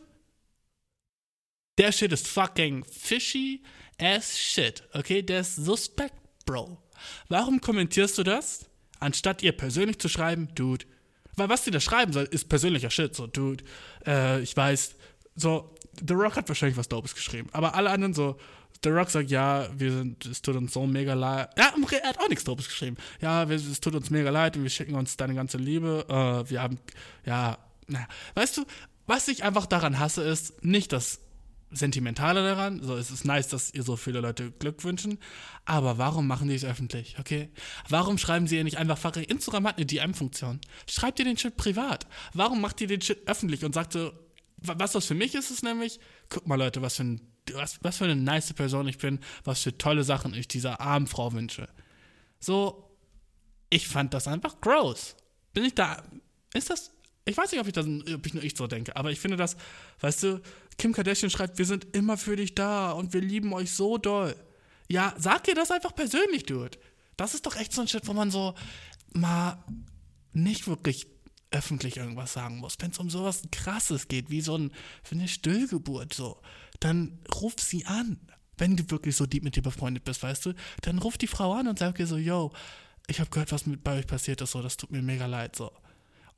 der 1.79 1.91
Shit 1.91 2.13
ist 2.13 2.29
fucking 2.29 2.85
fishy 2.85 3.65
as 3.99 4.39
shit, 4.39 4.85
okay? 4.93 5.21
Der 5.21 5.41
ist 5.41 5.57
suspekt, 5.57 6.15
Bro. 6.45 6.79
Warum 7.29 7.61
kommentierst 7.61 8.17
du 8.19 8.23
das, 8.23 8.67
anstatt 9.01 9.43
ihr 9.43 9.51
persönlich 9.51 9.99
zu 9.99 10.09
schreiben, 10.09 10.55
Dude? 10.55 10.87
Weil 11.35 11.49
was 11.49 11.65
die 11.65 11.73
da 11.73 11.81
schreiben 11.81 12.13
soll, 12.13 12.25
ist 12.31 12.49
persönlicher 12.49 12.91
Shit. 12.91 13.17
So, 13.17 13.27
Dude, 13.27 13.65
äh, 14.07 14.41
ich 14.43 14.57
weiß, 14.57 14.95
so, 15.35 15.75
The 16.07 16.15
Rock 16.15 16.37
hat 16.37 16.49
wahrscheinlich 16.49 16.77
was 16.77 16.89
Dopes 16.89 17.17
geschrieben, 17.17 17.49
aber 17.53 17.75
alle 17.75 17.91
anderen 17.91 18.15
so, 18.15 18.39
The 18.83 18.91
Rock 18.91 19.11
sagt, 19.11 19.31
ja, 19.31 19.69
wir 19.77 19.93
sind, 19.93 20.25
es 20.27 20.43
tut 20.43 20.57
uns 20.57 20.73
so 20.73 20.87
mega 20.87 21.15
leid. 21.15 21.51
Ja, 21.59 21.73
er 22.03 22.09
hat 22.09 22.19
auch 22.21 22.29
nichts 22.29 22.45
Dopes 22.45 22.69
geschrieben. 22.69 22.97
Ja, 23.21 23.49
wir, 23.49 23.57
es 23.57 23.81
tut 23.81 23.95
uns 23.95 24.11
mega 24.11 24.31
leid 24.31 24.57
und 24.57 24.63
wir 24.63 24.71
schicken 24.71 24.95
uns 24.95 25.17
deine 25.17 25.35
ganze 25.35 25.59
Liebe. 25.59 26.05
Äh, 26.09 26.51
wir 26.51 26.63
haben, 26.63 26.79
ja, 27.25 27.59
na, 27.89 28.07
weißt 28.35 28.59
du, 28.59 28.65
was 29.07 29.29
ich 29.29 29.45
einfach 29.45 29.67
daran 29.67 29.99
hasse, 29.99 30.23
ist 30.23 30.65
nicht 30.65 30.93
das 30.93 31.21
Sentimentale 31.71 32.43
daran. 32.43 32.81
So, 32.83 32.97
es 32.97 33.11
ist 33.11 33.25
nice, 33.25 33.49
dass 33.49 33.73
ihr 33.75 33.83
so 33.83 33.97
viele 33.97 34.21
Leute 34.21 34.51
Glück 34.53 34.83
wünschen. 34.85 35.19
Aber 35.65 35.99
warum 35.99 36.27
machen 36.27 36.49
die 36.49 36.55
es 36.55 36.65
öffentlich, 36.65 37.17
okay? 37.19 37.51
Warum 37.89 38.19
schreiben 38.19 38.47
sie 38.47 38.57
ihr 38.57 38.65
nicht 38.65 38.77
einfach 38.79 38.99
fucking 38.99 39.25
Instagram 39.25 39.67
hat 39.67 39.77
eine 39.77 39.87
DM-Funktion? 39.87 40.61
Schreibt 40.89 41.19
ihr 41.19 41.25
den 41.25 41.37
Shit 41.37 41.57
privat? 41.57 42.07
Warum 42.35 42.61
macht 42.61 42.81
ihr 42.81 42.87
den 42.87 43.01
Shit 43.01 43.27
öffentlich 43.29 43.65
und 43.65 43.75
sagt 43.75 43.93
so, 43.95 44.13
wa- 44.59 44.77
was 44.79 44.93
das 44.93 45.07
für 45.07 45.15
mich 45.15 45.35
ist, 45.35 45.51
ist 45.51 45.65
nämlich, 45.65 45.99
guck 46.29 46.47
mal 46.47 46.57
Leute, 46.57 46.83
was 46.83 46.97
für, 46.97 47.05
ein, 47.05 47.21
was, 47.55 47.79
was 47.83 47.99
für 47.99 48.05
eine 48.05 48.17
nice 48.17 48.53
Person 48.53 48.89
ich 48.89 48.99
bin, 48.99 49.21
was 49.45 49.63
für 49.63 49.77
tolle 49.77 50.05
Sachen 50.05 50.35
ich 50.35 50.49
dieser 50.49 50.81
armen 50.81 51.07
Frau 51.07 51.33
wünsche. 51.33 51.69
So, 52.41 52.91
ich 53.71 53.89
fand 53.89 54.15
das 54.15 54.29
einfach 54.29 54.61
gross. 54.61 55.17
Bin 55.53 55.65
ich 55.65 55.75
da, 55.75 56.03
ist 56.55 56.71
das, 56.71 56.93
ich 57.25 57.37
weiß 57.37 57.51
nicht, 57.51 57.61
ob 57.61 57.67
ich, 57.67 57.73
das, 57.73 57.87
ob 57.87 58.27
ich 58.27 58.35
nur 58.35 58.45
ich 58.45 58.57
so 58.57 58.67
denke, 58.67 58.95
aber 58.97 59.11
ich 59.11 59.21
finde 59.21 59.37
das, 59.37 59.57
weißt 60.01 60.23
du, 60.23 60.43
Kim 60.79 60.93
Kardashian 60.93 61.31
schreibt, 61.31 61.59
wir 61.59 61.65
sind 61.65 61.97
immer 61.97 62.17
für 62.17 62.37
dich 62.37 62.55
da 62.55 62.93
und 62.93 63.13
wir 63.13 63.21
lieben 63.21 63.53
euch 63.53 63.73
so 63.73 63.99
doll. 63.99 64.37
Ja, 64.89 65.15
sag 65.19 65.49
ihr 65.49 65.55
das 65.55 65.71
einfach 65.71 65.95
persönlich, 65.95 66.45
Dude. 66.45 66.79
Das 67.17 67.35
ist 67.35 67.47
doch 67.47 67.57
echt 67.57 67.73
so 67.73 67.81
ein 67.81 67.89
Shit, 67.89 68.07
wo 68.07 68.13
man 68.13 68.31
so 68.31 68.55
mal 69.13 69.65
nicht 70.33 70.69
wirklich 70.69 71.07
öffentlich 71.51 71.97
irgendwas 71.97 72.35
sagen 72.35 72.59
muss. 72.59 72.77
Wenn 72.79 72.91
es 72.91 72.99
um 72.99 73.09
sowas 73.09 73.43
krasses 73.51 74.09
geht, 74.09 74.31
wie 74.31 74.41
so 74.41 74.57
ein, 74.59 74.73
für 75.03 75.15
eine 75.15 75.29
Stillgeburt, 75.29 76.13
so, 76.13 76.41
dann 76.81 77.19
ruf 77.35 77.55
sie 77.59 77.87
an. 77.87 78.21
Wenn 78.59 78.77
du 78.77 78.91
wirklich 78.91 79.17
so 79.17 79.27
deep 79.27 79.43
mit 79.43 79.57
dir 79.57 79.63
befreundet 79.63 80.05
bist, 80.05 80.23
weißt 80.23 80.47
du, 80.47 80.55
dann 80.83 80.99
ruf 80.99 81.19
die 81.19 81.27
Frau 81.27 81.53
an 81.53 81.69
und 81.69 81.79
sag 81.79 81.99
ihr 81.99 82.07
so, 82.07 82.17
yo, 82.17 82.53
ich 83.07 83.21
habe 83.21 83.31
gehört, 83.31 83.53
was 83.53 83.67
mit 83.67 83.85
bei 83.85 83.99
euch 83.99 84.07
passiert 84.07 84.41
ist, 84.41 84.53
so, 84.53 84.63
das 84.63 84.77
tut 84.77 84.91
mir 84.91 85.03
mega 85.03 85.27
leid, 85.27 85.57
so. 85.57 85.71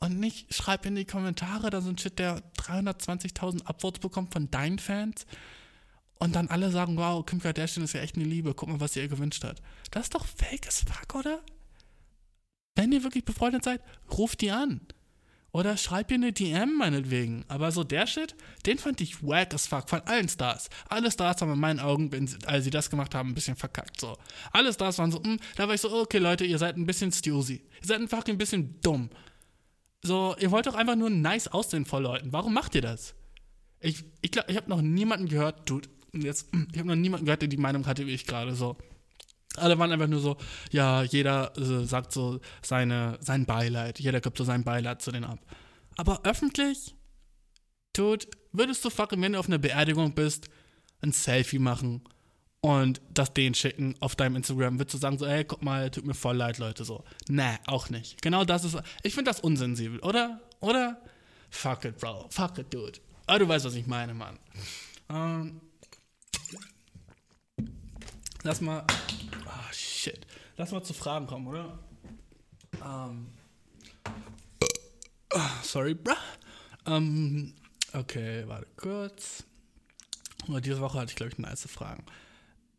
Und 0.01 0.19
nicht 0.21 0.53
schreib 0.55 0.87
in 0.87 0.95
die 0.95 1.05
Kommentare 1.05 1.71
da 1.71 1.81
so 1.81 1.89
ein 1.91 1.99
Shit, 1.99 2.19
der 2.19 2.43
320.000 2.57 3.67
Upvotes 3.67 4.01
bekommt 4.01 4.33
von 4.33 4.51
deinen 4.51 4.79
Fans 4.79 5.27
und 6.19 6.35
dann 6.35 6.49
alle 6.49 6.71
sagen, 6.71 6.97
wow, 6.97 7.25
Kim 7.25 7.41
Kardashian 7.41 7.85
ist 7.85 7.95
ja 7.95 8.01
echt 8.01 8.17
eine 8.17 8.25
Liebe, 8.25 8.55
guck 8.55 8.69
mal, 8.69 8.81
was 8.81 8.93
sie 8.95 9.01
ihr 9.01 9.09
gewünscht 9.09 9.45
hat. 9.45 9.63
Das 9.91 10.05
ist 10.05 10.15
doch 10.15 10.27
fake 10.27 10.67
as 10.67 10.81
fuck, 10.83 11.15
oder? 11.15 11.41
Wenn 12.75 12.93
ihr 12.93 13.03
wirklich 13.03 13.25
befreundet 13.25 13.65
seid, 13.65 13.81
ruft 14.17 14.41
die 14.41 14.51
an. 14.51 14.81
Oder 15.51 15.77
schreibt 15.79 16.11
ihr 16.11 16.17
eine 16.17 16.33
DM 16.33 16.77
meinetwegen. 16.77 17.45
Aber 17.49 17.73
so 17.73 17.83
der 17.83 18.07
Shit, 18.07 18.35
den 18.67 18.79
fand 18.79 19.01
ich 19.01 19.23
wack 19.23 19.55
as 19.55 19.67
fuck 19.67 19.89
von 19.89 20.01
allen 20.03 20.29
Stars. 20.29 20.69
Alle 20.89 21.11
Stars 21.11 21.41
haben 21.41 21.53
in 21.53 21.59
meinen 21.59 21.81
Augen, 21.81 22.13
wenn 22.13 22.27
sie, 22.27 22.37
als 22.45 22.65
sie 22.65 22.71
das 22.71 22.91
gemacht 22.91 23.15
haben, 23.15 23.31
ein 23.31 23.35
bisschen 23.35 23.57
verkackt. 23.57 23.99
So. 24.01 24.17
Alle 24.53 24.73
Stars 24.73 24.99
waren 24.99 25.11
so, 25.11 25.21
mm, 25.21 25.39
da 25.57 25.67
war 25.67 25.75
ich 25.75 25.81
so, 25.81 25.91
okay 25.91 26.19
Leute, 26.19 26.45
ihr 26.45 26.59
seid 26.59 26.77
ein 26.77 26.85
bisschen 26.85 27.13
stewsy. 27.13 27.63
Ihr 27.81 27.87
seid 27.87 28.01
einfach 28.01 28.25
ein 28.27 28.39
bisschen 28.39 28.79
dumm. 28.83 29.09
So, 30.03 30.37
ihr 30.39 30.51
wollt 30.51 30.67
doch 30.67 30.75
einfach 30.75 30.97
nur 30.97 31.11
nice 31.11 31.49
aussehen 31.49 31.87
vor 31.87 32.01
Leuten. 32.01 32.33
Warum 32.33 32.53
macht 32.53 32.75
ihr 32.75 32.83
das? 32.83 33.15
Ich, 33.81 34.05
ich 34.21 34.31
glaube, 34.31 34.51
ich 34.51 34.57
habe 34.57 34.69
noch 34.69 34.83
niemanden 34.83 35.29
gehört, 35.29 35.69
dude, 35.69 35.89
jetzt, 36.13 36.55
mm, 36.55 36.65
ich 36.73 36.79
habe 36.79 36.89
noch 36.89 36.97
niemanden 36.97 37.25
gehört, 37.25 37.41
der 37.41 37.49
die 37.49 37.57
Meinung 37.57 37.87
hatte 37.87 38.07
wie 38.07 38.13
ich 38.13 38.27
gerade 38.27 38.55
so. 38.55 38.77
Alle 39.59 39.79
waren 39.79 39.93
einfach 39.93 40.07
nur 40.07 40.21
so, 40.21 40.37
ja, 40.71 41.03
jeder 41.03 41.57
äh, 41.57 41.85
sagt 41.85 42.13
so 42.13 42.41
seine, 42.63 43.19
sein 43.21 43.47
Beileid, 43.47 44.01
jeder 44.01 44.21
gibt 44.21 44.39
so 44.39 44.45
sein 44.45 44.65
Beileid 44.65 45.03
zu 45.03 45.11
denen 45.11 45.25
ab. 45.25 45.39
Aber 45.97 46.21
öffentlich, 46.25 46.95
dude, 47.93 48.27
würdest 48.53 48.85
du 48.85 48.91
fucking, 48.91 49.21
wenn 49.21 49.33
du 49.33 49.39
auf 49.39 49.49
einer 49.49 49.59
Beerdigung 49.59 50.15
bist, 50.15 50.49
ein 51.01 51.13
Selfie 51.13 51.59
machen 51.59 52.03
und 52.61 53.01
das 53.13 53.33
denen 53.35 53.55
schicken 53.55 53.95
auf 54.01 54.17
deinem 54.17 54.37
Instagram, 54.37 54.79
würdest 54.79 54.95
du 54.95 54.99
sagen 54.99 55.19
so, 55.19 55.27
ey, 55.27 55.45
guck 55.45 55.63
mal, 55.63 55.91
tut 55.91 56.07
mir 56.07 56.15
voll 56.15 56.37
leid, 56.37 56.59
Leute, 56.59 56.85
so. 56.85 57.05
Nee, 57.29 57.57
auch 57.67 57.91
nicht. 57.91 58.21
Genau 58.23 58.45
das 58.45 58.65
ist, 58.65 58.77
ich 59.03 59.15
finde 59.15 59.31
das 59.31 59.41
unsensibel, 59.41 60.01
oder? 60.01 60.41
Oder? 60.61 61.01
Fuck 61.51 61.85
it, 61.85 61.99
bro. 61.99 62.27
Fuck 62.31 62.59
it, 62.59 62.73
dude. 62.73 63.01
Aber 63.27 63.39
du 63.39 63.49
weißt, 63.49 63.65
was 63.65 63.75
ich 63.75 63.87
meine, 63.87 64.15
Mann. 64.15 64.39
Ähm, 65.09 65.61
lass 68.43 68.61
mal, 68.61 68.85
ah, 69.47 69.73
shit. 69.73 70.27
Lass 70.57 70.73
mal 70.73 70.83
zu 70.83 70.93
Fragen 70.95 71.27
kommen, 71.27 71.47
oder? 71.47 71.79
Ähm, 72.85 73.29
ah, 75.35 75.51
sorry, 75.63 75.95
bruh. 75.95 76.15
Ähm, 76.87 77.55
okay, 77.93 78.45
warte 78.47 78.67
kurz. 78.77 79.45
Oh, 80.49 80.59
diese 80.59 80.81
Woche 80.81 80.99
hatte 80.99 81.11
ich, 81.11 81.17
glaube 81.17 81.33
ich, 81.33 81.39
nice 81.39 81.67
Fragen. 81.69 82.05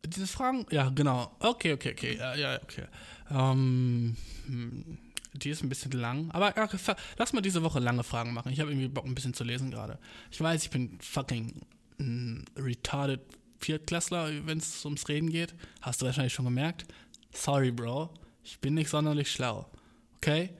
Diese 0.04 0.26
Fragen, 0.26 0.66
ja, 0.70 0.88
genau. 0.90 1.36
Okay, 1.40 1.72
okay, 1.74 1.92
okay. 1.92 2.16
Ja, 2.16 2.34
ja, 2.34 2.60
okay. 2.62 2.86
Ähm, 3.30 4.16
hm, 4.46 4.98
die 5.34 5.50
ist 5.50 5.62
ein 5.62 5.68
bisschen 5.68 5.92
lang. 5.92 6.30
Aber 6.32 6.52
fa- 6.78 6.96
lass 7.18 7.32
mal 7.32 7.42
diese 7.42 7.62
Woche 7.62 7.78
lange 7.78 8.02
Fragen 8.02 8.32
machen. 8.32 8.50
Ich 8.52 8.60
habe 8.60 8.70
irgendwie 8.70 8.88
Bock, 8.88 9.04
ein 9.04 9.14
bisschen 9.14 9.34
zu 9.34 9.44
lesen 9.44 9.70
gerade. 9.70 9.98
Ich 10.30 10.40
weiß, 10.40 10.64
ich 10.64 10.70
bin 10.70 10.98
fucking 11.00 11.60
mm, 11.98 12.42
retarded 12.56 13.20
Viertklässler, 13.60 14.46
wenn 14.46 14.58
es 14.58 14.84
ums 14.84 15.08
Reden 15.08 15.30
geht. 15.30 15.54
Hast 15.80 16.02
du 16.02 16.06
wahrscheinlich 16.06 16.32
schon 16.32 16.44
gemerkt. 16.46 16.86
Sorry, 17.32 17.70
Bro. 17.70 18.12
Ich 18.42 18.58
bin 18.58 18.74
nicht 18.74 18.90
sonderlich 18.90 19.30
schlau. 19.30 19.70
Okay? 20.16 20.50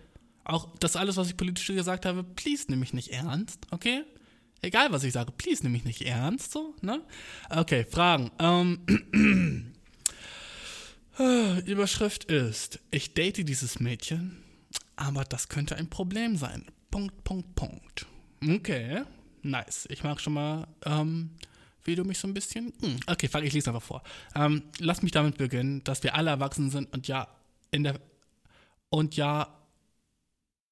Auch 0.44 0.68
das 0.78 0.96
alles, 0.96 1.16
was 1.16 1.28
ich 1.28 1.36
politisch 1.36 1.66
gesagt 1.66 2.06
habe, 2.06 2.24
please 2.24 2.64
nimm 2.68 2.80
mich 2.80 2.92
nicht 2.92 3.12
ernst, 3.12 3.66
okay? 3.70 4.04
Egal, 4.62 4.90
was 4.90 5.04
ich 5.04 5.12
sage, 5.12 5.32
please 5.32 5.62
nimm 5.62 5.72
mich 5.72 5.84
nicht 5.84 6.02
ernst, 6.02 6.52
so, 6.52 6.74
ne? 6.80 7.02
Okay, 7.50 7.84
Fragen. 7.84 8.30
Ähm, 8.38 9.74
Überschrift 11.66 12.24
ist, 12.24 12.80
ich 12.90 13.14
date 13.14 13.48
dieses 13.48 13.80
Mädchen, 13.80 14.42
aber 14.96 15.24
das 15.24 15.48
könnte 15.48 15.76
ein 15.76 15.88
Problem 15.88 16.36
sein. 16.36 16.64
Punkt, 16.90 17.22
Punkt, 17.22 17.54
Punkt. 17.54 18.06
Okay, 18.42 19.02
nice. 19.42 19.86
Ich 19.90 20.02
mag 20.02 20.20
schon 20.20 20.32
mal, 20.32 20.66
ähm, 20.84 21.30
wie 21.84 21.94
du 21.94 22.04
mich 22.04 22.18
so 22.18 22.28
ein 22.28 22.34
bisschen. 22.34 22.72
Hm, 22.80 23.00
Okay, 23.06 23.28
fuck, 23.28 23.42
ich 23.42 23.52
lese 23.52 23.70
einfach 23.70 23.82
vor. 23.82 24.02
Ähm, 24.34 24.62
lass 24.78 25.02
mich 25.02 25.12
damit 25.12 25.38
beginnen, 25.38 25.82
dass 25.84 26.02
wir 26.02 26.14
alle 26.14 26.30
erwachsen 26.30 26.70
sind 26.70 26.92
und 26.92 27.08
ja, 27.08 27.28
in 27.70 27.84
der. 27.84 28.00
Und 28.88 29.16
ja, 29.16 29.48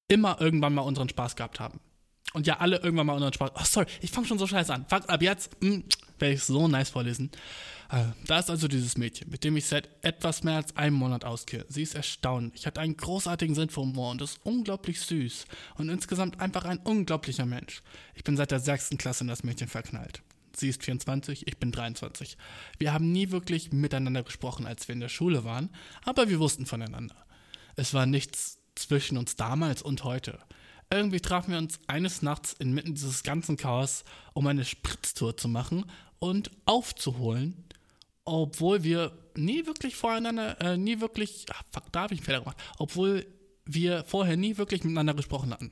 immer 0.07 0.41
irgendwann 0.41 0.73
mal 0.73 0.81
unseren 0.81 1.07
Spaß 1.07 1.35
gehabt 1.35 1.59
haben. 1.59 1.79
Und 2.33 2.45
ja, 2.45 2.57
alle 2.57 2.77
irgendwann 2.77 3.07
mal 3.07 3.13
unseren 3.13 3.33
Spaß. 3.33 3.51
Oh, 3.55 3.63
sorry, 3.63 3.87
ich 4.01 4.11
fange 4.11 4.27
schon 4.27 4.37
so 4.37 4.45
scheiße 4.45 4.73
an. 4.73 4.85
Fuck, 4.87 5.09
ab 5.09 5.21
jetzt 5.21 5.51
hm, 5.61 5.83
werde 6.19 6.35
ich 6.35 6.43
so 6.43 6.67
nice 6.67 6.89
vorlesen. 6.89 7.31
Äh, 7.91 8.03
da 8.27 8.37
ist 8.37 8.51
also 8.51 8.67
dieses 8.67 8.97
Mädchen, 8.97 9.31
mit 9.31 9.43
dem 9.43 9.57
ich 9.57 9.65
seit 9.65 9.89
etwas 10.03 10.43
mehr 10.43 10.57
als 10.57 10.77
einem 10.77 10.95
Monat 10.95 11.25
ausgehe. 11.25 11.65
Sie 11.69 11.81
ist 11.81 11.95
erstaunlich, 11.95 12.67
hat 12.67 12.77
einen 12.77 12.97
großartigen 12.97 13.55
Sinn 13.55 13.69
für 13.69 13.81
Humor 13.81 14.11
und 14.11 14.21
ist 14.21 14.39
unglaublich 14.43 15.01
süß 15.01 15.45
und 15.75 15.89
insgesamt 15.89 16.39
einfach 16.39 16.65
ein 16.65 16.77
unglaublicher 16.77 17.47
Mensch. 17.47 17.81
Ich 18.13 18.23
bin 18.23 18.37
seit 18.37 18.51
der 18.51 18.59
sechsten 18.59 18.99
Klasse 18.99 19.23
in 19.23 19.27
das 19.27 19.43
Mädchen 19.43 19.67
verknallt. 19.67 20.21
Sie 20.59 20.69
ist 20.69 20.83
24, 20.83 21.47
ich 21.47 21.57
bin 21.57 21.71
23. 21.71 22.37
Wir 22.77 22.93
haben 22.93 23.11
nie 23.11 23.31
wirklich 23.31 23.71
miteinander 23.71 24.23
gesprochen, 24.23 24.65
als 24.65 24.87
wir 24.87 24.93
in 24.93 24.99
der 24.99 25.09
Schule 25.09 25.43
waren, 25.43 25.69
aber 26.03 26.29
wir 26.29 26.39
wussten 26.39 26.65
voneinander. 26.65 27.15
Es 27.75 27.93
war 27.93 28.05
nichts 28.05 28.59
zwischen 28.75 29.17
uns 29.17 29.35
damals 29.35 29.81
und 29.81 30.03
heute. 30.03 30.39
Irgendwie 30.91 31.19
trafen 31.19 31.51
wir 31.51 31.59
uns 31.59 31.79
eines 31.87 32.21
Nachts 32.21 32.53
inmitten 32.53 32.95
dieses 32.95 33.23
ganzen 33.23 33.57
Chaos, 33.57 34.03
um 34.33 34.47
eine 34.47 34.65
Spritztour 34.65 35.37
zu 35.37 35.47
machen 35.47 35.85
und 36.17 36.51
aufzuholen, 36.65 37.63
obwohl 38.25 38.83
wir 38.83 39.11
nie 39.35 39.65
wirklich 39.65 39.95
voreinander, 39.95 40.59
äh, 40.61 40.77
nie 40.77 40.99
wirklich, 40.99 41.45
ach, 41.51 41.63
fuck, 41.71 41.91
da 41.91 42.01
habe 42.01 42.13
ich 42.13 42.19
einen 42.19 42.25
Fehler 42.25 42.39
gemacht, 42.39 42.57
obwohl 42.77 43.25
wir 43.65 44.03
vorher 44.05 44.35
nie 44.35 44.57
wirklich 44.57 44.83
miteinander 44.83 45.13
gesprochen 45.13 45.51
hatten. 45.53 45.71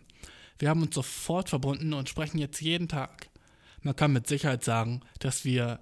Wir 0.60 0.70
haben 0.70 0.82
uns 0.82 0.96
sofort 0.96 1.50
verbunden 1.50 1.94
und 1.94 2.10
sprechen 2.10 2.38
jetzt 2.38 2.62
jeden 2.62 2.88
Tag. 2.88 3.30
Man 3.82 3.96
kann 3.96 4.14
mit 4.14 4.28
Sicherheit 4.28 4.64
sagen, 4.64 5.02
dass 5.20 5.46
wir 5.46 5.80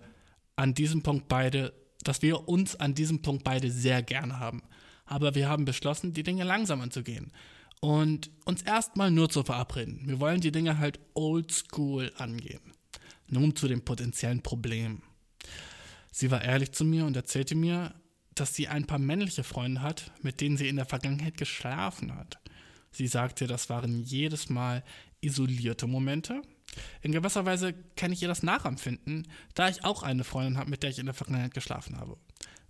an 0.56 0.74
diesem 0.74 1.02
Punkt 1.02 1.28
beide, 1.28 1.74
dass 2.04 2.22
wir 2.22 2.48
uns 2.48 2.76
an 2.76 2.93
diesem 2.93 3.22
Punkt 3.22 3.43
beide 3.43 3.72
sehr 3.72 4.04
gerne 4.04 4.39
haben. 4.39 4.64
Aber 5.06 5.36
wir 5.36 5.50
haben 5.50 5.66
beschlossen, 5.66 6.14
die 6.14 6.24
Dinge 6.24 6.43
langsam 6.43 6.82
anzugehen 6.82 7.32
und 7.82 8.32
uns 8.46 8.62
erstmal 8.64 9.12
nur 9.12 9.30
zu 9.30 9.43
verabreden. 9.43 10.02
Wir 10.06 10.20
wollen 10.20 10.41
die 10.41 10.52
Dinge 10.52 10.80
halt 10.80 11.00
oldschool 11.14 12.12
angehen. 12.18 12.62
Nun 13.28 13.56
zu 13.56 13.68
den 13.68 13.84
potenziellen 13.84 14.41
Problemen. 14.41 15.04
Sie 16.12 16.32
war 16.32 16.43
ehrlich 16.43 16.72
zu 16.72 16.86
mir 16.86 17.06
und 17.06 17.16
erzählte 17.16 17.56
mir, 17.56 17.93
dass 18.36 18.54
sie 18.54 18.68
ein 18.68 18.86
paar 18.86 19.00
männliche 19.00 19.43
Freunde 19.43 19.82
hat, 19.82 20.12
mit 20.22 20.41
denen 20.41 20.58
sie 20.58 20.68
in 20.68 20.76
der 20.76 20.86
Vergangenheit 20.86 21.38
geschlafen 21.38 22.16
hat. 22.16 22.39
Sie 22.91 23.08
sagte, 23.08 23.48
das 23.48 23.70
waren 23.70 24.04
jedes 24.04 24.50
Mal 24.50 24.84
isolierte 25.22 25.88
Momente. 25.88 26.41
In 27.01 27.11
gewisser 27.11 27.45
Weise 27.45 27.73
kann 27.95 28.11
ich 28.11 28.21
ihr 28.21 28.28
das 28.28 28.43
nachempfinden, 28.43 29.28
da 29.53 29.69
ich 29.69 29.84
auch 29.84 30.03
eine 30.03 30.23
Freundin 30.23 30.57
habe, 30.57 30.69
mit 30.69 30.84
der 30.84 30.89
ich 30.89 30.99
in 30.99 31.05
der 31.05 31.15
Vergangenheit 31.15 31.53
geschlafen 31.53 31.97
habe. 31.97 32.17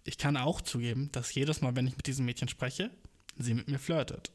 Ich 0.03 0.17
kann 0.17 0.37
auch 0.37 0.61
zugeben, 0.61 1.11
dass 1.11 1.33
jedes 1.33 1.61
Mal, 1.61 1.75
wenn 1.75 1.87
ich 1.87 1.97
mit 1.97 2.07
diesem 2.07 2.25
Mädchen 2.25 2.47
spreche, 2.47 2.91
sie 3.37 3.53
mit 3.53 3.67
mir 3.67 3.79
flirtet. 3.79 4.31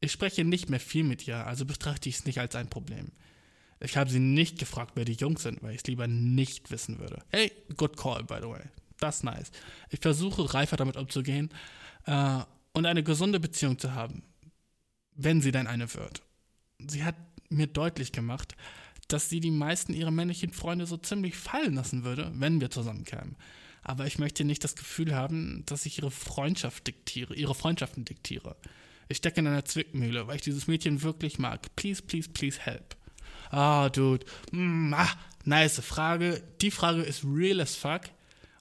Ich 0.00 0.12
spreche 0.12 0.44
nicht 0.44 0.70
mehr 0.70 0.80
viel 0.80 1.04
mit 1.04 1.26
ihr, 1.26 1.46
also 1.46 1.64
betrachte 1.64 2.08
ich 2.08 2.16
es 2.16 2.24
nicht 2.24 2.40
als 2.40 2.56
ein 2.56 2.68
Problem. 2.68 3.12
Ich 3.80 3.96
habe 3.96 4.10
sie 4.10 4.18
nicht 4.18 4.58
gefragt, 4.58 4.92
wer 4.94 5.04
die 5.04 5.14
Jungs 5.14 5.42
sind, 5.42 5.62
weil 5.62 5.72
ich 5.72 5.78
es 5.78 5.86
lieber 5.86 6.06
nicht 6.06 6.70
wissen 6.70 6.98
würde. 6.98 7.22
Hey, 7.30 7.52
good 7.76 7.96
call, 7.96 8.22
by 8.24 8.38
the 8.40 8.48
way. 8.48 8.62
Das 8.98 9.16
ist 9.16 9.24
nice. 9.24 9.50
Ich 9.88 10.00
versuche 10.00 10.52
reifer 10.52 10.76
damit 10.76 10.96
umzugehen 10.96 11.50
äh, 12.04 12.40
und 12.72 12.86
eine 12.86 13.02
gesunde 13.02 13.40
Beziehung 13.40 13.78
zu 13.78 13.94
haben, 13.94 14.22
wenn 15.14 15.40
sie 15.40 15.52
denn 15.52 15.66
eine 15.66 15.92
wird. 15.94 16.22
Sie 16.86 17.04
hat 17.04 17.14
mir 17.50 17.66
deutlich 17.66 18.12
gemacht, 18.12 18.56
dass 19.08 19.28
sie 19.28 19.40
die 19.40 19.50
meisten 19.50 19.92
ihrer 19.92 20.10
männlichen 20.10 20.52
Freunde 20.52 20.86
so 20.86 20.96
ziemlich 20.96 21.36
fallen 21.36 21.74
lassen 21.74 22.04
würde, 22.04 22.30
wenn 22.34 22.60
wir 22.60 22.70
zusammenkämen. 22.70 23.36
Aber 23.82 24.06
ich 24.06 24.18
möchte 24.18 24.44
nicht 24.44 24.62
das 24.62 24.76
Gefühl 24.76 25.14
haben, 25.14 25.64
dass 25.66 25.86
ich 25.86 25.98
ihre 25.98 26.10
Freundschaft 26.10 26.86
diktiere, 26.86 27.34
ihre 27.34 27.54
Freundschaften 27.54 28.04
diktiere. 28.04 28.56
Ich 29.08 29.16
stecke 29.16 29.40
in 29.40 29.46
einer 29.46 29.64
Zwickmühle, 29.64 30.26
weil 30.26 30.36
ich 30.36 30.42
dieses 30.42 30.66
Mädchen 30.66 31.02
wirklich 31.02 31.38
mag. 31.38 31.74
Please, 31.76 32.02
please, 32.02 32.28
please 32.28 32.60
help. 32.60 32.96
Ah, 33.50 33.88
dude. 33.88 34.24
Mm, 34.52 34.94
ah, 34.94 35.08
nice 35.44 35.80
Frage. 35.80 36.42
Die 36.60 36.70
Frage 36.70 37.02
ist 37.02 37.24
real 37.24 37.60
as 37.60 37.74
fuck. 37.74 38.02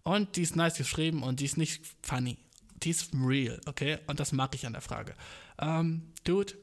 Und 0.03 0.37
die 0.37 0.41
ist 0.41 0.55
nice 0.55 0.77
geschrieben 0.77 1.21
und 1.21 1.39
die 1.39 1.45
ist 1.45 1.57
nicht 1.57 1.83
funny. 2.01 2.37
Die 2.81 2.89
ist 2.89 3.11
real, 3.13 3.59
okay? 3.67 3.99
Und 4.07 4.19
das 4.19 4.31
mag 4.31 4.55
ich 4.55 4.65
an 4.65 4.73
der 4.73 4.81
Frage. 4.81 5.13
Ähm, 5.59 6.13
dude. 6.23 6.53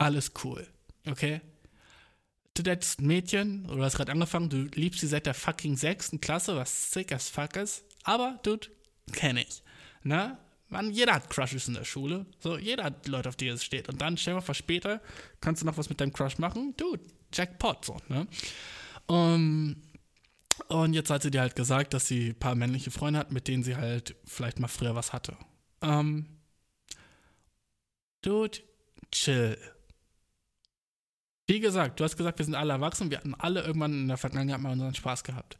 Alles 0.00 0.32
cool, 0.44 0.66
okay? 1.06 1.42
Du 2.54 2.62
datest 2.62 3.00
ein 3.00 3.06
Mädchen, 3.06 3.66
oder 3.66 3.76
du 3.76 3.84
hast 3.84 3.96
gerade 3.96 4.12
angefangen, 4.12 4.48
du 4.48 4.62
liebst 4.74 5.00
sie 5.00 5.06
seit 5.06 5.26
der 5.26 5.34
fucking 5.34 5.76
sechsten 5.76 6.22
Klasse, 6.22 6.56
was 6.56 6.90
sick 6.90 7.12
as 7.12 7.28
fuck 7.28 7.56
ist. 7.56 7.84
Aber, 8.04 8.40
dude, 8.42 8.68
kenne 9.12 9.42
ich. 9.42 9.62
Ne? 10.02 10.38
Man, 10.68 10.90
jeder 10.90 11.12
hat 11.14 11.28
Crushes 11.28 11.68
in 11.68 11.74
der 11.74 11.84
Schule. 11.84 12.24
So, 12.38 12.56
jeder 12.56 12.84
hat 12.84 13.08
Leute, 13.08 13.28
auf 13.28 13.36
die 13.36 13.48
es 13.48 13.62
steht. 13.62 13.90
Und 13.90 14.00
dann, 14.00 14.16
stell 14.16 14.32
mal 14.32 14.40
vor, 14.40 14.54
später 14.54 15.02
kannst 15.42 15.60
du 15.60 15.66
noch 15.66 15.76
was 15.76 15.90
mit 15.90 16.00
deinem 16.00 16.14
Crush 16.14 16.38
machen. 16.38 16.74
Dude, 16.78 17.04
Jackpot, 17.34 17.84
so, 17.84 17.98
ne? 18.08 18.26
Um, 19.06 19.82
und 20.68 20.94
jetzt 20.94 21.10
hat 21.10 21.22
sie 21.22 21.30
dir 21.30 21.42
halt 21.42 21.56
gesagt, 21.56 21.92
dass 21.92 22.08
sie 22.08 22.30
ein 22.30 22.38
paar 22.38 22.54
männliche 22.54 22.90
Freunde 22.90 23.18
hat, 23.18 23.32
mit 23.32 23.48
denen 23.48 23.64
sie 23.64 23.76
halt 23.76 24.16
vielleicht 24.24 24.60
mal 24.60 24.68
früher 24.68 24.94
was 24.94 25.12
hatte. 25.12 25.36
Ähm, 25.82 26.24
dude, 28.22 28.60
chill. 29.12 29.58
Wie 31.50 31.58
gesagt, 31.58 31.98
du 31.98 32.04
hast 32.04 32.16
gesagt, 32.16 32.38
wir 32.38 32.44
sind 32.44 32.54
alle 32.54 32.74
erwachsen, 32.74 33.10
wir 33.10 33.18
hatten 33.18 33.34
alle 33.34 33.62
irgendwann 33.62 33.92
in 33.92 34.06
der 34.06 34.16
Vergangenheit 34.16 34.60
mal 34.60 34.70
unseren 34.70 34.94
Spaß 34.94 35.24
gehabt. 35.24 35.58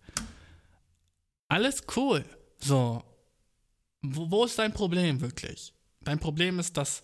Alles 1.48 1.82
cool. 1.96 2.24
So. 2.58 3.02
Wo, 4.00 4.30
wo 4.30 4.44
ist 4.44 4.56
dein 4.56 4.72
Problem 4.72 5.20
wirklich? 5.20 5.74
Dein 6.02 6.20
Problem 6.20 6.60
ist, 6.60 6.76
dass 6.76 7.02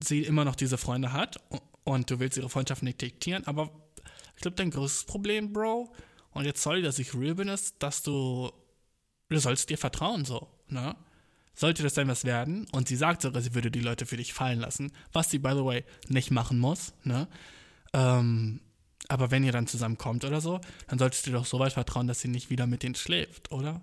sie 0.00 0.22
immer 0.22 0.44
noch 0.44 0.54
diese 0.54 0.78
Freunde 0.78 1.12
hat 1.12 1.40
und 1.82 2.08
du 2.08 2.20
willst 2.20 2.36
ihre 2.36 2.48
Freundschaft 2.48 2.84
nicht 2.84 3.02
diktieren, 3.02 3.48
aber 3.48 3.72
ich 4.36 4.42
glaube, 4.42 4.54
dein 4.54 4.70
größtes 4.70 5.04
Problem, 5.04 5.52
Bro, 5.52 5.92
und 6.30 6.44
jetzt 6.44 6.62
sorry, 6.62 6.82
dass 6.82 7.00
ich 7.00 7.14
real 7.14 7.34
bin, 7.34 7.48
ist, 7.48 7.82
dass 7.82 8.04
du, 8.04 8.52
du 9.28 9.38
sollst 9.40 9.70
dir 9.70 9.76
vertrauen, 9.76 10.24
so, 10.24 10.46
ne? 10.68 10.94
Sollte 11.54 11.82
das 11.82 11.94
denn 11.94 12.08
was 12.08 12.24
werden, 12.24 12.66
und 12.72 12.88
sie 12.88 12.96
sagt 12.96 13.22
sogar, 13.22 13.42
sie 13.42 13.54
würde 13.54 13.70
die 13.70 13.80
Leute 13.80 14.06
für 14.06 14.16
dich 14.16 14.32
fallen 14.32 14.60
lassen, 14.60 14.92
was 15.12 15.30
sie, 15.30 15.38
by 15.38 15.50
the 15.50 15.64
way, 15.64 15.84
nicht 16.08 16.30
machen 16.30 16.58
muss, 16.58 16.94
ne? 17.04 17.28
Ähm, 17.92 18.60
aber 19.08 19.30
wenn 19.30 19.44
ihr 19.44 19.52
dann 19.52 19.66
zusammenkommt 19.66 20.24
oder 20.24 20.40
so, 20.40 20.60
dann 20.86 20.98
solltest 20.98 21.26
du 21.26 21.32
doch 21.32 21.44
so 21.44 21.58
weit 21.58 21.74
vertrauen, 21.74 22.06
dass 22.06 22.20
sie 22.20 22.28
nicht 22.28 22.50
wieder 22.50 22.66
mit 22.66 22.82
denen 22.82 22.94
schläft, 22.94 23.52
oder? 23.52 23.82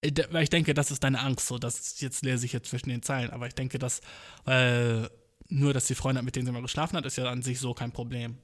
Äh, 0.00 0.12
Weil 0.30 0.44
ich 0.44 0.50
denke, 0.50 0.72
das 0.72 0.90
ist 0.90 1.04
deine 1.04 1.20
Angst, 1.20 1.46
so, 1.46 1.58
das 1.58 2.00
jetzt 2.00 2.24
lese 2.24 2.46
ich 2.46 2.52
jetzt 2.52 2.70
zwischen 2.70 2.88
den 2.88 3.02
Zeilen, 3.02 3.30
aber 3.30 3.46
ich 3.46 3.54
denke, 3.54 3.78
dass, 3.78 4.00
weil 4.44 5.10
nur, 5.48 5.74
dass 5.74 5.86
die 5.86 5.94
Freunde 5.94 6.18
hat, 6.18 6.24
mit 6.24 6.36
denen 6.36 6.46
sie 6.46 6.52
mal 6.52 6.62
geschlafen 6.62 6.96
hat, 6.96 7.04
ist 7.04 7.16
ja 7.16 7.24
an 7.24 7.42
sich 7.42 7.60
so 7.60 7.74
kein 7.74 7.92
Problem. 7.92 8.38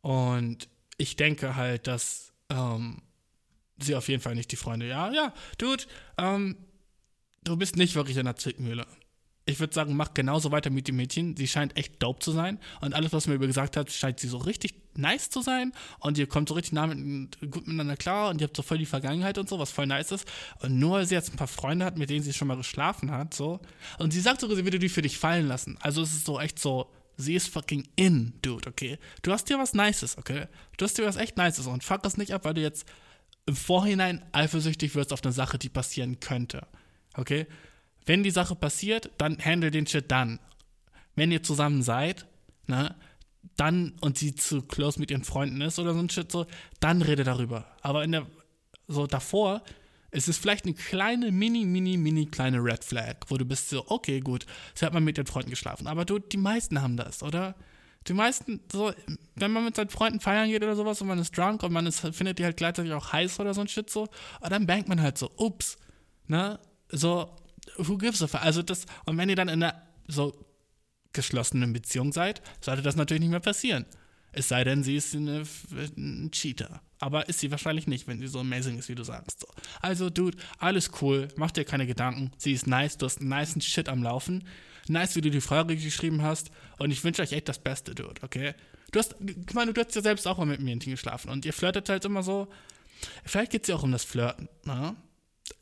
Und 0.00 0.68
ich 0.96 1.16
denke 1.16 1.56
halt, 1.56 1.86
dass 1.86 2.32
ähm, 2.50 3.02
sie 3.78 3.96
auf 3.96 4.08
jeden 4.08 4.22
Fall 4.22 4.34
nicht 4.34 4.52
die 4.52 4.56
Freunde, 4.56 4.86
ja, 4.86 5.10
ja, 5.12 5.34
Dude, 5.58 5.84
ähm, 6.18 6.56
du 7.46 7.56
bist 7.56 7.76
nicht 7.76 7.94
wirklich 7.94 8.16
in 8.16 8.24
der 8.26 8.36
Zwickmühle. 8.36 8.86
Ich 9.48 9.60
würde 9.60 9.72
sagen, 9.72 9.96
mach 9.96 10.12
genauso 10.12 10.50
weiter 10.50 10.70
mit 10.70 10.88
dem 10.88 10.96
Mädchen. 10.96 11.36
Sie 11.36 11.46
scheint 11.46 11.76
echt 11.76 12.02
dope 12.02 12.18
zu 12.18 12.32
sein. 12.32 12.58
Und 12.80 12.94
alles, 12.94 13.12
was 13.12 13.28
mir 13.28 13.34
über 13.34 13.46
gesagt 13.46 13.76
hat, 13.76 13.92
scheint 13.92 14.18
sie 14.18 14.26
so 14.26 14.38
richtig 14.38 14.74
nice 14.96 15.30
zu 15.30 15.40
sein. 15.40 15.72
Und 16.00 16.18
ihr 16.18 16.26
kommt 16.26 16.48
so 16.48 16.56
richtig 16.56 16.72
nah 16.72 16.88
mit, 16.88 17.38
gut 17.40 17.68
miteinander 17.68 17.96
klar. 17.96 18.30
Und 18.30 18.40
ihr 18.40 18.48
habt 18.48 18.56
so 18.56 18.64
voll 18.64 18.78
die 18.78 18.86
Vergangenheit 18.86 19.38
und 19.38 19.48
so, 19.48 19.60
was 19.60 19.70
voll 19.70 19.86
nice 19.86 20.10
ist. 20.10 20.26
Und 20.62 20.76
nur, 20.80 20.98
weil 20.98 21.06
sie 21.06 21.14
jetzt 21.14 21.32
ein 21.32 21.36
paar 21.36 21.46
Freunde 21.46 21.84
hat, 21.84 21.96
mit 21.96 22.10
denen 22.10 22.24
sie 22.24 22.32
schon 22.32 22.48
mal 22.48 22.56
geschlafen 22.56 23.12
hat, 23.12 23.34
so. 23.34 23.60
Und 23.98 24.12
sie 24.12 24.20
sagt 24.20 24.40
sogar, 24.40 24.56
sie 24.56 24.64
würde 24.64 24.80
die 24.80 24.88
für 24.88 25.02
dich 25.02 25.16
fallen 25.16 25.46
lassen. 25.46 25.78
Also 25.80 26.02
es 26.02 26.12
ist 26.12 26.26
so 26.26 26.40
echt 26.40 26.58
so, 26.58 26.90
sie 27.16 27.36
ist 27.36 27.48
fucking 27.48 27.86
in, 27.94 28.32
dude, 28.42 28.68
okay? 28.68 28.98
Du 29.22 29.30
hast 29.30 29.48
dir 29.48 29.58
was 29.58 29.74
Nices, 29.74 30.18
okay? 30.18 30.46
Du 30.76 30.84
hast 30.84 30.98
dir 30.98 31.06
was 31.06 31.16
echt 31.16 31.36
Nices. 31.36 31.68
Und 31.68 31.84
fuck 31.84 32.02
das 32.02 32.16
nicht 32.16 32.34
ab, 32.34 32.44
weil 32.44 32.54
du 32.54 32.62
jetzt 32.62 32.84
im 33.46 33.54
Vorhinein 33.54 34.24
eifersüchtig 34.32 34.96
wirst 34.96 35.12
auf 35.12 35.22
eine 35.22 35.32
Sache, 35.32 35.56
die 35.56 35.68
passieren 35.68 36.18
könnte. 36.18 36.66
Okay? 37.16 37.46
Wenn 38.04 38.22
die 38.22 38.30
Sache 38.30 38.54
passiert, 38.54 39.10
dann 39.18 39.38
handle 39.38 39.70
den 39.70 39.86
Shit 39.86 40.10
dann. 40.10 40.38
Wenn 41.14 41.32
ihr 41.32 41.42
zusammen 41.42 41.82
seid, 41.82 42.26
ne, 42.66 42.94
dann 43.56 43.94
und 44.00 44.18
sie 44.18 44.34
zu 44.34 44.62
close 44.62 45.00
mit 45.00 45.10
ihren 45.10 45.24
Freunden 45.24 45.60
ist 45.60 45.78
oder 45.78 45.94
so 45.94 46.00
ein 46.00 46.10
Shit 46.10 46.30
so, 46.30 46.46
dann 46.80 47.02
rede 47.02 47.24
darüber. 47.24 47.66
Aber 47.80 48.04
in 48.04 48.12
der, 48.12 48.26
so 48.86 49.06
davor, 49.06 49.62
ist 50.10 50.28
es 50.28 50.38
vielleicht 50.38 50.64
eine 50.64 50.74
kleine, 50.74 51.32
mini, 51.32 51.64
mini, 51.64 51.96
mini 51.96 52.26
kleine 52.26 52.58
Red 52.62 52.84
Flag, 52.84 53.16
wo 53.28 53.36
du 53.36 53.44
bist 53.44 53.68
so, 53.68 53.84
okay, 53.88 54.20
gut, 54.20 54.46
sie 54.74 54.86
hat 54.86 54.92
mal 54.92 55.00
mit 55.00 55.18
den 55.18 55.26
Freunden 55.26 55.50
geschlafen. 55.50 55.86
Aber 55.86 56.04
du, 56.04 56.18
die 56.18 56.36
meisten 56.36 56.80
haben 56.80 56.96
das, 56.96 57.22
oder? 57.22 57.54
Die 58.06 58.14
meisten, 58.14 58.60
so, 58.70 58.92
wenn 59.34 59.50
man 59.50 59.64
mit 59.64 59.74
seinen 59.74 59.90
Freunden 59.90 60.20
feiern 60.20 60.48
geht 60.48 60.62
oder 60.62 60.76
sowas 60.76 61.00
und 61.00 61.08
man 61.08 61.18
ist 61.18 61.36
drunk 61.36 61.62
und 61.64 61.72
man 61.72 61.86
ist, 61.86 62.00
findet 62.00 62.38
die 62.38 62.44
halt 62.44 62.56
gleichzeitig 62.56 62.92
auch 62.92 63.12
heiß 63.12 63.40
oder 63.40 63.52
so 63.52 63.60
ein 63.60 63.68
Shit 63.68 63.90
so, 63.90 64.02
und 64.40 64.50
dann 64.50 64.66
bangt 64.66 64.88
man 64.88 65.02
halt 65.02 65.18
so, 65.18 65.30
ups, 65.36 65.76
ne? 66.28 66.58
So, 66.90 67.36
who 67.76 67.98
gives 67.98 68.22
a 68.22 68.26
fuck? 68.26 68.42
Also 68.42 68.62
das, 68.62 68.86
und 69.04 69.16
wenn 69.18 69.28
ihr 69.28 69.36
dann 69.36 69.48
in 69.48 69.62
einer 69.62 69.82
so 70.06 70.34
geschlossenen 71.12 71.72
Beziehung 71.72 72.12
seid, 72.12 72.42
sollte 72.60 72.82
das 72.82 72.96
natürlich 72.96 73.22
nicht 73.22 73.30
mehr 73.30 73.40
passieren. 73.40 73.86
Es 74.32 74.48
sei 74.48 74.64
denn, 74.64 74.82
sie 74.82 74.96
ist 74.96 75.14
eine, 75.14 75.44
ein 75.96 76.30
Cheater. 76.30 76.82
Aber 77.00 77.28
ist 77.28 77.40
sie 77.40 77.50
wahrscheinlich 77.50 77.86
nicht, 77.86 78.06
wenn 78.06 78.20
sie 78.20 78.26
so 78.26 78.40
amazing 78.40 78.78
ist, 78.78 78.88
wie 78.88 78.94
du 78.94 79.02
sagst. 79.02 79.40
So. 79.40 79.46
Also, 79.80 80.10
Dude, 80.10 80.36
alles 80.58 80.90
cool, 81.00 81.28
mach 81.36 81.50
dir 81.50 81.64
keine 81.64 81.86
Gedanken. 81.86 82.30
Sie 82.36 82.52
ist 82.52 82.66
nice, 82.66 82.98
du 82.98 83.06
hast 83.06 83.20
einen 83.20 83.30
niceen 83.30 83.62
Shit 83.62 83.88
am 83.88 84.02
Laufen. 84.02 84.46
Nice, 84.88 85.16
wie 85.16 85.22
du 85.22 85.30
die 85.30 85.40
Frage 85.40 85.74
geschrieben 85.74 86.22
hast. 86.22 86.50
Und 86.78 86.90
ich 86.90 87.02
wünsche 87.02 87.22
euch 87.22 87.32
echt 87.32 87.48
das 87.48 87.58
Beste, 87.58 87.94
Dude, 87.94 88.22
okay? 88.22 88.54
Du 88.92 88.98
hast, 88.98 89.16
ich 89.20 89.54
meine, 89.54 89.72
du 89.72 89.82
hast 89.82 89.94
ja 89.94 90.02
selbst 90.02 90.26
auch 90.26 90.38
mal 90.38 90.46
mit 90.46 90.60
mir 90.60 90.76
geschlafen. 90.76 91.30
Und 91.30 91.44
ihr 91.44 91.52
flirtet 91.52 91.88
halt 91.88 92.04
immer 92.04 92.22
so. 92.22 92.48
Vielleicht 93.24 93.52
geht 93.52 93.62
es 93.62 93.68
ja 93.68 93.76
auch 93.76 93.82
um 93.82 93.92
das 93.92 94.04
Flirten, 94.04 94.48
ne? 94.64 94.96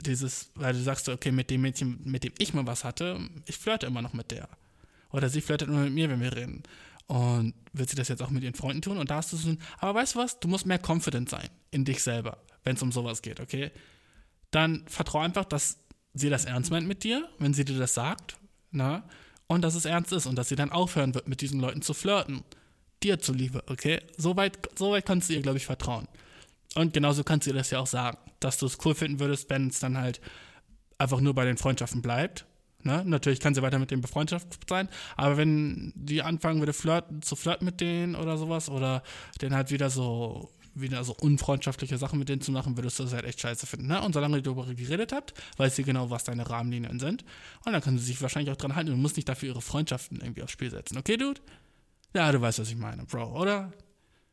Dieses, 0.01 0.51
weil 0.55 0.73
du 0.73 0.81
sagst, 0.81 1.07
so, 1.07 1.13
okay, 1.13 1.33
mit 1.33 1.51
dem 1.51 1.63
Mädchen, 1.63 2.01
mit 2.05 2.25
dem 2.25 2.33
ich 2.39 2.55
mal 2.55 2.67
was 2.67 2.85
hatte, 2.85 3.19
ich 3.47 3.57
flirte 3.57 3.87
immer 3.87 4.03
noch 4.03 4.13
mit 4.13 4.31
der. 4.31 4.49
Oder 5.11 5.29
sie 5.29 5.41
flirtet 5.41 5.69
immer 5.69 5.85
mit 5.85 5.93
mir, 5.93 6.09
wenn 6.11 6.21
wir 6.21 6.35
reden. 6.35 6.63
Und 7.07 7.55
wird 7.73 7.91
sie 7.91 7.97
das 7.97 8.09
jetzt 8.09 8.23
auch 8.23 8.31
mit 8.31 8.43
ihren 8.43 8.55
Freunden 8.55 8.83
tun? 8.83 8.99
Und 8.99 9.11
da 9.11 9.17
hast 9.17 9.33
du 9.33 9.37
so 9.37 9.51
ein, 9.51 9.59
aber 9.79 9.95
weißt 9.95 10.15
du 10.15 10.19
was? 10.19 10.41
Du 10.41 10.49
musst 10.49 10.67
mehr 10.67 10.81
confident 10.85 11.29
sein 11.29 11.49
in 11.71 11.85
dich 11.85 12.03
selber, 12.03 12.39
wenn 12.65 12.77
es 12.77 12.83
um 12.83 12.93
sowas 12.93 13.21
geht, 13.21 13.41
okay? 13.41 13.71
Dann 14.51 14.85
vertrau 14.87 15.21
einfach, 15.21 15.45
dass 15.45 15.79
sie 16.15 16.31
das 16.31 16.45
ernst 16.45 16.71
meint 16.71 16.87
mit 16.87 17.05
dir, 17.05 17.29
wenn 17.39 17.53
sie 17.53 17.65
dir 17.65 17.79
das 17.79 17.95
sagt, 17.95 18.37
na? 18.71 19.07
Und 19.47 19.63
dass 19.63 19.75
es 19.75 19.85
ernst 19.85 20.13
ist 20.13 20.27
und 20.27 20.37
dass 20.37 20.49
sie 20.49 20.57
dann 20.57 20.73
aufhören 20.73 21.15
wird, 21.15 21.29
mit 21.29 21.43
diesen 21.43 21.61
Leuten 21.61 21.83
zu 21.83 21.93
flirten. 21.93 22.43
Dir 23.03 23.19
zuliebe, 23.19 23.63
okay? 23.67 24.01
Soweit 24.17 24.59
so 24.79 24.93
weit 24.93 25.05
kannst 25.05 25.29
du 25.29 25.35
ihr, 25.35 25.43
glaube 25.43 25.59
ich, 25.59 25.67
vertrauen. 25.67 26.09
Und 26.75 26.93
genauso 26.93 27.25
kannst 27.25 27.47
du 27.47 27.51
ihr 27.51 27.57
das 27.57 27.71
ja 27.71 27.79
auch 27.79 27.87
sagen, 27.87 28.19
dass 28.41 28.59
du 28.59 28.67
es 28.67 28.79
cool 28.85 28.95
finden 28.95 29.21
würdest, 29.21 29.49
wenn 29.51 29.69
es 29.69 29.81
dann 29.81 29.97
halt 29.97 30.21
einfach 30.99 31.21
nur 31.21 31.35
bei 31.35 31.45
den 31.45 31.57
Freundschaften 31.57 32.03
bleibt. 32.03 32.47
Ne? 32.83 33.03
Natürlich 33.05 33.41
kann 33.41 33.55
sie 33.55 33.63
weiter 33.63 33.79
mit 33.79 33.91
dem 33.91 34.01
befreundschaft 34.01 34.69
sein, 34.69 34.89
aber 35.17 35.37
wenn 35.39 35.93
die 35.97 36.23
anfangen 36.23 36.61
würde 36.61 36.75
flirten, 36.75 37.23
zu 37.23 37.35
flirten 37.35 37.65
mit 37.65 37.81
denen 37.81 38.15
oder 38.15 38.37
sowas 38.37 38.69
oder 38.69 39.03
dann 39.39 39.55
halt 39.55 39.71
wieder 39.71 39.89
so 39.89 40.51
wieder 40.75 41.05
so 41.05 41.15
unfreundschaftliche 41.15 41.99
Sachen 41.99 42.19
mit 42.19 42.29
denen 42.29 42.41
zu 42.41 42.53
machen, 42.53 42.77
würdest 42.77 42.99
du 42.99 43.05
das 43.05 43.13
halt 43.13 43.25
echt 43.25 43.41
scheiße 43.41 43.67
finden. 43.67 43.87
Ne? 43.87 44.03
Und 44.03 44.13
solange 44.13 44.39
ihr 44.39 44.43
darüber 44.43 44.67
geredet 44.67 45.13
habt, 45.13 45.33
weiß 45.57 45.77
sie 45.77 45.85
genau, 45.85 46.11
was 46.11 46.25
deine 46.25 46.51
Rahmenlinien 46.51 46.99
sind. 46.99 47.25
Und 47.65 47.73
dann 47.73 47.81
kann 47.81 47.97
sie 47.97 48.05
sich 48.05 48.21
wahrscheinlich 48.21 48.53
auch 48.53 48.57
dran 48.57 48.75
halten. 48.75 48.91
Du 48.91 48.97
musst 48.97 49.17
nicht 49.17 49.29
dafür 49.29 49.51
ihre 49.51 49.63
Freundschaften 49.63 50.21
irgendwie 50.21 50.43
aufs 50.43 50.53
Spiel 50.53 50.71
setzen. 50.71 50.99
Okay, 50.99 51.17
Dude? 51.17 51.41
Ja, 52.13 52.31
du 52.33 52.41
weißt, 52.41 52.59
was 52.59 52.69
ich 52.69 52.77
meine, 52.77 53.05
Bro, 53.05 53.41
oder? 53.41 53.73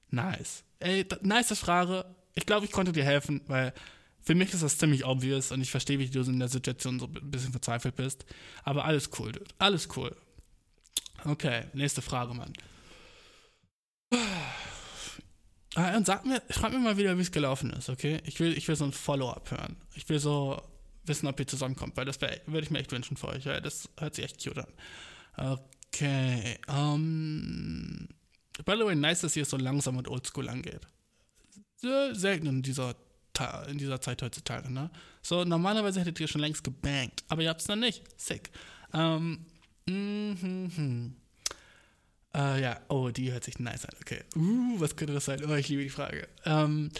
Nice. 0.10 0.64
Ey, 0.80 1.06
nice 1.22 1.58
Frage. 1.58 2.06
Ich 2.36 2.46
glaube, 2.46 2.66
ich 2.66 2.72
konnte 2.72 2.92
dir 2.92 3.04
helfen, 3.04 3.42
weil 3.48 3.74
Für 4.24 4.36
mich 4.36 4.54
ist 4.54 4.62
das 4.62 4.78
ziemlich 4.78 5.06
obvious 5.06 5.52
und 5.52 5.62
ich 5.62 5.72
verstehe, 5.72 5.98
wie 5.98 6.10
du 6.10 6.22
in 6.22 6.40
der 6.40 6.48
Situation 6.48 7.00
so 7.00 7.08
ein 7.08 7.32
bisschen 7.32 7.52
verzweifelt 7.52 7.96
bist. 7.96 8.26
Aber 8.64 8.86
alles 8.86 9.10
cool, 9.18 9.32
dude. 9.32 9.46
Alles 9.58 9.90
cool. 9.96 10.16
Okay, 11.26 11.66
nächste 11.74 12.02
Frage, 12.02 12.34
Mann. 12.34 12.54
Ah, 15.76 15.96
und 15.96 16.06
sag 16.06 16.26
mir, 16.26 16.42
schreib 16.50 16.74
mir 16.74 16.80
mal 16.80 16.98
wieder, 16.98 17.18
wie 17.18 17.22
es 17.22 17.32
gelaufen 17.32 17.72
ist, 17.72 17.90
okay? 17.90 18.22
Ich 18.26 18.40
will, 18.40 18.56
ich 18.58 18.68
will 18.68 18.76
so 18.76 18.84
ein 18.86 18.92
Follow-up 18.92 19.52
hören. 19.52 19.78
Ich 19.96 20.08
will 20.10 20.20
so 20.20 20.62
wissen, 21.06 21.28
ob 21.28 21.40
ihr 21.40 21.48
zusammenkommt, 21.48 21.98
weil 21.98 22.06
das 22.06 22.20
würde 22.22 22.60
ich 22.60 22.70
mir 22.70 22.80
echt 22.80 22.92
wünschen 22.92 23.18
für 23.18 23.30
euch. 23.30 23.46
Ja? 23.46 23.60
Das 23.60 23.90
hört 23.98 24.16
sich 24.16 24.26
echt 24.26 24.44
cute 24.44 24.60
an. 24.60 25.60
Okay, 25.94 26.60
um, 26.68 28.08
by 28.66 28.74
the 28.78 28.86
way, 28.86 28.96
nice, 28.96 29.22
dass 29.22 29.36
ihr 29.36 29.44
es 29.44 29.50
so 29.50 29.58
langsam 29.58 29.98
und 29.98 30.08
oldschool 30.08 30.50
angeht. 30.50 30.82
Sehr 31.82 32.14
selten 32.14 32.46
in 32.46 32.62
dieser, 32.62 32.96
in 33.68 33.80
dieser 33.80 34.00
Zeit 34.00 34.22
heutzutage, 34.22 34.72
ne? 34.72 34.92
So, 35.24 35.44
normalerweise 35.44 36.00
hättet 36.00 36.20
ihr 36.20 36.28
schon 36.28 36.42
längst 36.42 36.64
gebankt, 36.64 37.24
aber 37.28 37.42
ihr 37.42 37.50
habt 37.50 37.62
es 37.62 37.68
noch 37.68 37.76
nicht. 37.76 38.04
Sick. 38.22 38.52
Ähm, 38.94 39.46
mhm. 39.88 41.16
Äh, 42.36 42.62
ja, 42.62 42.80
oh, 42.90 43.10
die 43.10 43.32
hört 43.32 43.44
sich 43.44 43.58
nice 43.58 43.86
an. 43.86 43.96
Okay. 44.00 44.22
Uh, 44.36 44.80
was 44.80 44.96
könnte 44.96 45.14
das 45.14 45.26
sein? 45.26 45.42
Oh, 45.44 45.56
ich 45.56 45.70
liebe 45.70 45.82
die 45.82 45.90
Frage. 45.90 46.28
Ähm, 46.46 46.92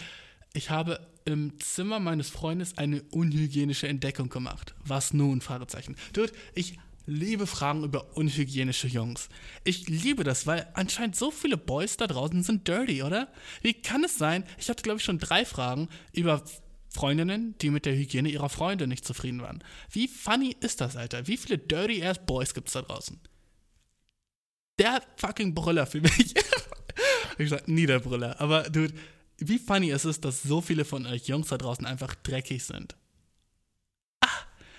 ich 0.52 0.70
habe 0.70 1.00
im 1.24 1.60
Zimmer 1.60 2.00
meines 2.00 2.28
Freundes 2.28 2.76
eine 2.76 3.02
unhygienische 3.12 3.86
Entdeckung 3.86 4.28
gemacht. 4.30 4.74
Was 4.84 5.14
nun? 5.14 5.40
Fragezeichen. 5.40 5.94
Dude, 6.12 6.32
ich 6.54 6.78
liebe 7.06 7.46
Fragen 7.46 7.84
über 7.84 8.16
unhygienische 8.16 8.88
Jungs. 8.88 9.28
Ich 9.64 9.88
liebe 9.88 10.24
das, 10.24 10.46
weil 10.46 10.68
anscheinend 10.74 11.16
so 11.16 11.30
viele 11.30 11.56
Boys 11.56 11.96
da 11.96 12.06
draußen 12.06 12.42
sind 12.42 12.68
dirty, 12.68 13.02
oder? 13.02 13.28
Wie 13.60 13.74
kann 13.74 14.04
es 14.04 14.18
sein? 14.18 14.44
Ich 14.58 14.68
hatte, 14.68 14.82
glaube 14.82 14.98
ich, 14.98 15.04
schon 15.04 15.18
drei 15.18 15.44
Fragen 15.44 15.88
über 16.12 16.44
Freundinnen, 16.88 17.56
die 17.60 17.70
mit 17.70 17.86
der 17.86 17.96
Hygiene 17.96 18.28
ihrer 18.28 18.48
Freunde 18.48 18.86
nicht 18.86 19.04
zufrieden 19.04 19.40
waren. 19.42 19.64
Wie 19.90 20.08
funny 20.08 20.56
ist 20.60 20.80
das, 20.80 20.96
Alter? 20.96 21.26
Wie 21.26 21.36
viele 21.36 21.58
dirty 21.58 22.04
ass 22.04 22.24
Boys 22.24 22.54
gibt's 22.54 22.72
da 22.72 22.82
draußen? 22.82 23.20
der 24.78 25.02
fucking 25.16 25.54
Brüller 25.54 25.86
für 25.86 26.00
mich. 26.00 26.34
ich 27.38 27.50
sag 27.50 27.68
nie 27.68 27.86
der 27.86 28.00
Brüller, 28.00 28.40
aber 28.40 28.64
dude, 28.64 28.94
wie 29.38 29.58
funny 29.58 29.90
ist 29.90 30.04
es, 30.04 30.20
dass 30.20 30.42
so 30.42 30.60
viele 30.60 30.84
von 30.84 31.06
euch 31.06 31.28
Jungs 31.28 31.48
da 31.48 31.58
draußen 31.58 31.86
einfach 31.86 32.14
dreckig 32.14 32.64
sind? 32.64 32.96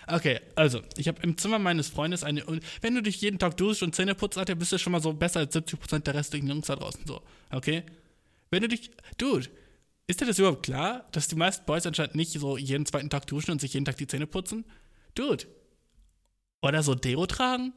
Okay, 0.07 0.39
also, 0.55 0.81
ich 0.97 1.07
habe 1.07 1.21
im 1.23 1.37
Zimmer 1.37 1.59
meines 1.59 1.89
Freundes 1.89 2.23
eine. 2.23 2.45
Und 2.45 2.63
wenn 2.81 2.95
du 2.95 3.01
dich 3.01 3.21
jeden 3.21 3.39
Tag 3.39 3.57
duschst 3.57 3.83
und 3.83 3.95
Zähne 3.95 4.15
putzt, 4.15 4.37
Alter, 4.37 4.55
bist 4.55 4.71
du 4.71 4.77
schon 4.77 4.91
mal 4.91 5.01
so 5.01 5.13
besser 5.13 5.39
als 5.39 5.55
70% 5.55 5.99
der 5.99 6.13
restlichen 6.13 6.47
Jungs 6.47 6.67
da 6.67 6.75
draußen, 6.75 7.05
so, 7.05 7.21
okay? 7.51 7.83
Wenn 8.51 8.61
du 8.61 8.67
dich. 8.67 8.91
Dude, 9.17 9.49
ist 10.07 10.21
dir 10.21 10.25
das 10.25 10.39
überhaupt 10.39 10.63
klar, 10.63 11.07
dass 11.11 11.27
die 11.27 11.35
meisten 11.35 11.65
Boys 11.65 11.85
anscheinend 11.85 12.15
nicht 12.15 12.33
so 12.33 12.57
jeden 12.57 12.85
zweiten 12.85 13.09
Tag 13.09 13.25
duschen 13.27 13.51
und 13.51 13.61
sich 13.61 13.73
jeden 13.73 13.85
Tag 13.85 13.97
die 13.97 14.07
Zähne 14.07 14.27
putzen? 14.27 14.65
Dude. 15.15 15.45
Oder 16.61 16.83
so 16.83 16.95
Deo 16.95 17.25
tragen? 17.25 17.73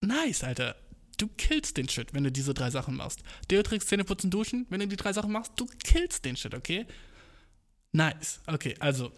Nice, 0.00 0.44
Alter. 0.44 0.76
Du 1.18 1.28
killst 1.36 1.76
den 1.76 1.88
Shit, 1.88 2.14
wenn 2.14 2.24
du 2.24 2.32
diese 2.32 2.54
drei 2.54 2.70
Sachen 2.70 2.96
machst. 2.96 3.22
Deotrix, 3.50 3.86
Zähneputzen, 3.86 4.30
Duschen, 4.30 4.66
wenn 4.70 4.80
du 4.80 4.88
die 4.88 4.96
drei 4.96 5.12
Sachen 5.12 5.32
machst, 5.32 5.52
du 5.56 5.66
killst 5.84 6.24
den 6.24 6.36
Shit, 6.36 6.54
okay? 6.54 6.86
Nice. 7.92 8.40
Okay, 8.46 8.74
also. 8.78 9.12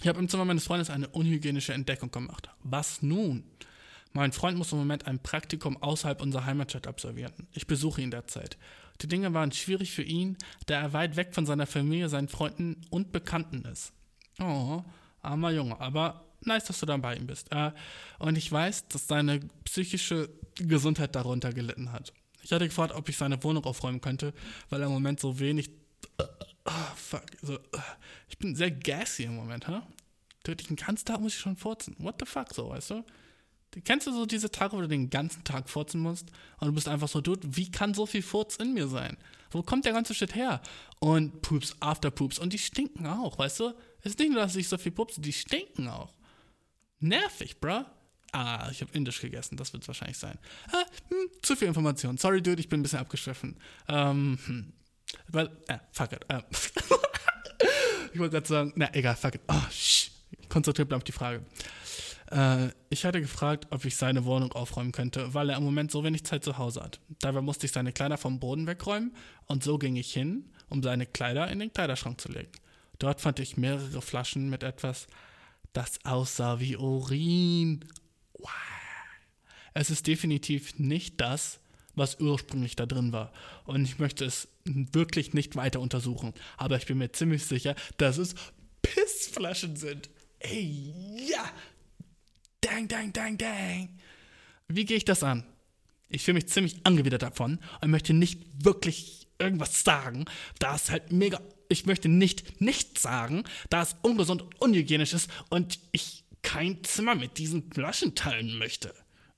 Ich 0.00 0.08
habe 0.08 0.18
im 0.18 0.28
Zimmer 0.28 0.44
meines 0.44 0.64
Freundes 0.64 0.90
eine 0.90 1.08
unhygienische 1.08 1.72
Entdeckung 1.72 2.10
gemacht. 2.10 2.50
Was 2.62 3.02
nun? 3.02 3.44
Mein 4.12 4.32
Freund 4.32 4.56
muss 4.56 4.72
im 4.72 4.78
Moment 4.78 5.06
ein 5.06 5.18
Praktikum 5.18 5.82
außerhalb 5.82 6.22
unserer 6.22 6.46
Heimatstadt 6.46 6.86
absolvieren. 6.86 7.48
Ich 7.52 7.66
besuche 7.66 8.00
ihn 8.00 8.10
derzeit. 8.10 8.56
Die 9.00 9.08
Dinge 9.08 9.34
waren 9.34 9.50
schwierig 9.50 9.90
für 9.90 10.02
ihn, 10.02 10.36
da 10.66 10.80
er 10.80 10.92
weit 10.92 11.16
weg 11.16 11.34
von 11.34 11.46
seiner 11.46 11.66
Familie, 11.66 12.08
seinen 12.08 12.28
Freunden 12.28 12.80
und 12.90 13.10
Bekannten 13.10 13.64
ist. 13.64 13.92
Oh, 14.40 14.82
armer 15.20 15.50
Junge, 15.50 15.80
aber 15.80 16.24
nice, 16.42 16.64
dass 16.64 16.80
du 16.80 16.86
dann 16.86 17.02
bei 17.02 17.16
ihm 17.16 17.26
bist. 17.26 17.50
Äh, 17.50 17.72
und 18.18 18.36
ich 18.36 18.50
weiß, 18.50 18.88
dass 18.88 19.08
seine 19.08 19.40
psychische 19.64 20.28
Gesundheit 20.56 21.16
darunter 21.16 21.52
gelitten 21.52 21.90
hat. 21.90 22.12
Ich 22.42 22.52
hatte 22.52 22.66
gefragt, 22.66 22.94
ob 22.94 23.08
ich 23.08 23.16
seine 23.16 23.42
Wohnung 23.42 23.64
aufräumen 23.64 24.00
könnte, 24.00 24.32
weil 24.68 24.80
er 24.80 24.86
im 24.86 24.92
Moment 24.92 25.18
so 25.18 25.40
wenig. 25.40 25.70
Ah, 26.64 26.94
fuck. 26.96 27.24
So, 27.42 27.54
äh, 27.56 27.78
ich 28.28 28.38
bin 28.38 28.56
sehr 28.56 28.70
gassy 28.70 29.24
im 29.24 29.36
Moment? 29.36 29.66
Töte 30.42 30.62
ich 30.62 30.68
den 30.68 30.76
ganzen 30.76 31.04
Tag, 31.04 31.20
muss 31.20 31.34
ich 31.34 31.40
schon 31.40 31.56
furzen. 31.56 31.94
What 31.98 32.16
the 32.20 32.26
fuck, 32.26 32.52
so, 32.54 32.70
weißt 32.70 32.90
du? 32.90 33.04
Kennst 33.82 34.06
du 34.06 34.12
so 34.12 34.24
diese 34.24 34.50
Tage, 34.50 34.76
wo 34.76 34.80
du 34.80 34.88
den 34.88 35.10
ganzen 35.10 35.42
Tag 35.42 35.68
furzen 35.68 36.00
musst 36.00 36.30
und 36.60 36.68
du 36.68 36.72
bist 36.72 36.86
einfach 36.86 37.08
so, 37.08 37.20
dude, 37.20 37.56
wie 37.56 37.70
kann 37.70 37.92
so 37.92 38.06
viel 38.06 38.22
Furz 38.22 38.56
in 38.56 38.72
mir 38.72 38.86
sein? 38.86 39.16
Wo 39.50 39.62
kommt 39.62 39.84
der 39.84 39.92
ganze 39.92 40.14
Shit 40.14 40.34
her? 40.34 40.60
Und 41.00 41.42
Poops, 41.42 41.74
After 41.80 42.10
Poops 42.10 42.38
und 42.38 42.52
die 42.52 42.58
stinken 42.58 43.06
auch, 43.06 43.38
weißt 43.38 43.60
du? 43.60 43.74
Es 44.00 44.12
ist 44.12 44.18
nicht 44.18 44.30
nur, 44.30 44.42
dass 44.42 44.54
ich 44.54 44.68
so 44.68 44.78
viel 44.78 44.92
pupse, 44.92 45.20
die 45.20 45.32
stinken 45.32 45.88
auch. 45.88 46.12
Nervig, 47.00 47.60
bruh. 47.60 47.84
Ah, 48.32 48.68
ich 48.70 48.80
habe 48.80 48.92
Indisch 48.92 49.20
gegessen, 49.20 49.56
das 49.56 49.72
wird 49.72 49.86
wahrscheinlich 49.86 50.18
sein. 50.18 50.38
Ah, 50.72 50.84
hm, 51.08 51.30
zu 51.42 51.54
viel 51.56 51.68
Information. 51.68 52.18
Sorry, 52.18 52.42
dude, 52.42 52.60
ich 52.60 52.68
bin 52.68 52.80
ein 52.80 52.82
bisschen 52.82 52.98
abgeschliffen. 52.98 53.56
Ähm, 53.88 54.38
hm. 54.44 54.72
Weil, 55.28 55.50
äh, 55.68 55.78
fuck 55.92 56.12
it. 56.12 56.24
Äh. 56.28 56.40
ich 58.12 58.18
wollte 58.18 58.32
gerade 58.32 58.46
sagen, 58.46 58.72
na 58.76 58.94
egal, 58.94 59.16
fuck 59.16 59.34
it. 59.34 59.42
Oh, 59.48 59.70
shh. 59.70 60.10
Konzentriert 60.48 60.88
bleibt 60.88 61.08
die 61.08 61.12
Frage. 61.12 61.44
Äh, 62.30 62.68
ich 62.90 63.04
hatte 63.04 63.20
gefragt, 63.20 63.66
ob 63.70 63.84
ich 63.84 63.96
seine 63.96 64.24
Wohnung 64.24 64.52
aufräumen 64.52 64.92
könnte, 64.92 65.34
weil 65.34 65.50
er 65.50 65.56
im 65.56 65.64
Moment 65.64 65.90
so 65.90 66.04
wenig 66.04 66.24
Zeit 66.24 66.44
zu 66.44 66.58
Hause 66.58 66.82
hat. 66.82 67.00
Dabei 67.20 67.40
musste 67.40 67.66
ich 67.66 67.72
seine 67.72 67.92
Kleider 67.92 68.18
vom 68.18 68.40
Boden 68.40 68.66
wegräumen 68.66 69.14
und 69.46 69.62
so 69.62 69.78
ging 69.78 69.96
ich 69.96 70.12
hin, 70.12 70.50
um 70.68 70.82
seine 70.82 71.06
Kleider 71.06 71.48
in 71.50 71.58
den 71.58 71.72
Kleiderschrank 71.72 72.20
zu 72.20 72.30
legen. 72.30 72.52
Dort 72.98 73.20
fand 73.20 73.38
ich 73.38 73.56
mehrere 73.56 74.02
Flaschen 74.02 74.48
mit 74.50 74.62
etwas, 74.62 75.06
das 75.72 76.04
aussah 76.04 76.60
wie 76.60 76.76
Urin. 76.76 77.84
Wow. 78.38 78.50
Es 79.74 79.90
ist 79.90 80.06
definitiv 80.06 80.78
nicht 80.78 81.20
das, 81.20 81.60
was 81.94 82.20
ursprünglich 82.20 82.76
da 82.76 82.86
drin 82.86 83.12
war. 83.12 83.32
Und 83.64 83.84
ich 83.84 83.98
möchte 83.98 84.24
es 84.24 84.48
wirklich 84.64 85.34
nicht 85.34 85.56
weiter 85.56 85.80
untersuchen. 85.80 86.34
Aber 86.56 86.76
ich 86.76 86.86
bin 86.86 86.98
mir 86.98 87.12
ziemlich 87.12 87.44
sicher, 87.44 87.74
dass 87.96 88.18
es 88.18 88.34
Pissflaschen 88.82 89.76
sind. 89.76 90.10
Ey, 90.40 90.92
ja! 91.30 91.50
Dang, 92.60 92.88
dang, 92.88 93.12
dang, 93.12 93.38
dang. 93.38 93.88
Wie 94.68 94.84
gehe 94.84 94.96
ich 94.96 95.04
das 95.04 95.22
an? 95.22 95.44
Ich 96.08 96.22
fühle 96.22 96.36
mich 96.36 96.48
ziemlich 96.48 96.76
angewidert 96.84 97.22
davon 97.22 97.58
und 97.80 97.90
möchte 97.90 98.14
nicht 98.14 98.40
wirklich 98.64 99.28
irgendwas 99.38 99.84
sagen, 99.84 100.24
da 100.58 100.74
es 100.74 100.90
halt 100.90 101.12
mega. 101.12 101.40
Ich 101.68 101.86
möchte 101.86 102.08
nicht 102.08 102.60
nichts 102.60 103.02
sagen, 103.02 103.44
da 103.70 103.82
es 103.82 103.96
ungesund 104.02 104.42
und 104.42 104.60
unhygienisch 104.60 105.12
ist 105.12 105.30
und 105.50 105.78
ich 105.92 106.24
kein 106.42 106.84
Zimmer 106.84 107.14
mit 107.14 107.38
diesen 107.38 107.72
Flaschen 107.72 108.14
teilen 108.14 108.58
möchte. 108.58 108.94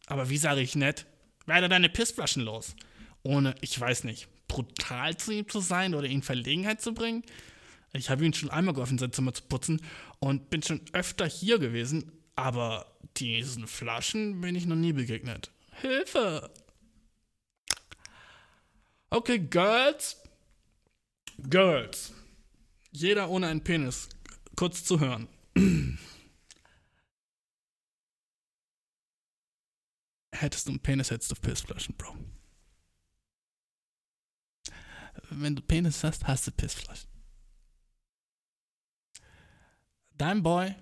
Aber 0.07 0.29
wie 0.29 0.39
sage 0.39 0.61
ich 0.61 0.75
nett? 0.75 1.07
Werde 1.47 1.69
deine 1.69 1.89
Pissflaschen 1.89 2.43
los. 2.43 2.77
Ohne, 3.23 3.55
ich 3.61 3.79
weiß 3.79 4.05
nicht, 4.05 4.29
brutal 4.49 5.17
zu 5.17 5.33
ihm 5.33 5.49
zu 5.49 5.61
sein 5.61 5.95
oder 5.95 6.07
ihn 6.07 6.17
in 6.17 6.23
Verlegenheit 6.23 6.81
zu 6.81 6.95
bringen. 6.95 7.25
Ich 7.93 8.11
habe 8.11 8.25
ihm 8.25 8.33
schon 8.33 8.51
einmal 8.51 8.75
geholfen, 8.75 8.99
sein 8.99 9.13
Zimmer 9.13 9.33
zu 9.33 9.43
putzen 9.45 9.81
und 10.19 10.51
bin 10.51 10.63
schon 10.63 10.81
öfter 10.93 11.27
hier 11.27 11.59
gewesen, 11.59 12.13
aber 12.35 12.87
diesen 13.17 13.67
Flaschen 13.67 14.41
bin 14.41 14.55
ich 14.55 14.67
noch 14.67 14.77
nie 14.77 14.93
begegnet. 14.93 15.51
Hilfe! 15.81 16.51
Okay, 19.11 19.39
Girls. 19.39 20.21
Girls. 21.39 22.13
Jeder 22.93 23.29
ohne 23.31 23.47
einen 23.47 23.63
Penis. 23.63 24.09
Kurz 24.57 24.85
zu 24.85 25.01
hören. 25.01 25.29
Hättest 30.41 30.67
du 30.67 30.73
einen 30.73 30.81
Penis, 30.81 31.11
hättest 31.11 31.31
du 31.31 31.35
Pissflaschen, 31.35 31.95
Bro. 31.97 32.15
Wenn 35.31 35.57
du 35.57 35.63
Penis 35.63 36.05
hast, 36.05 36.27
hast 36.27 36.47
du 36.47 36.51
Pissflaschen. 36.51 37.09
Dein 40.19 40.43
Boy. 40.43 40.75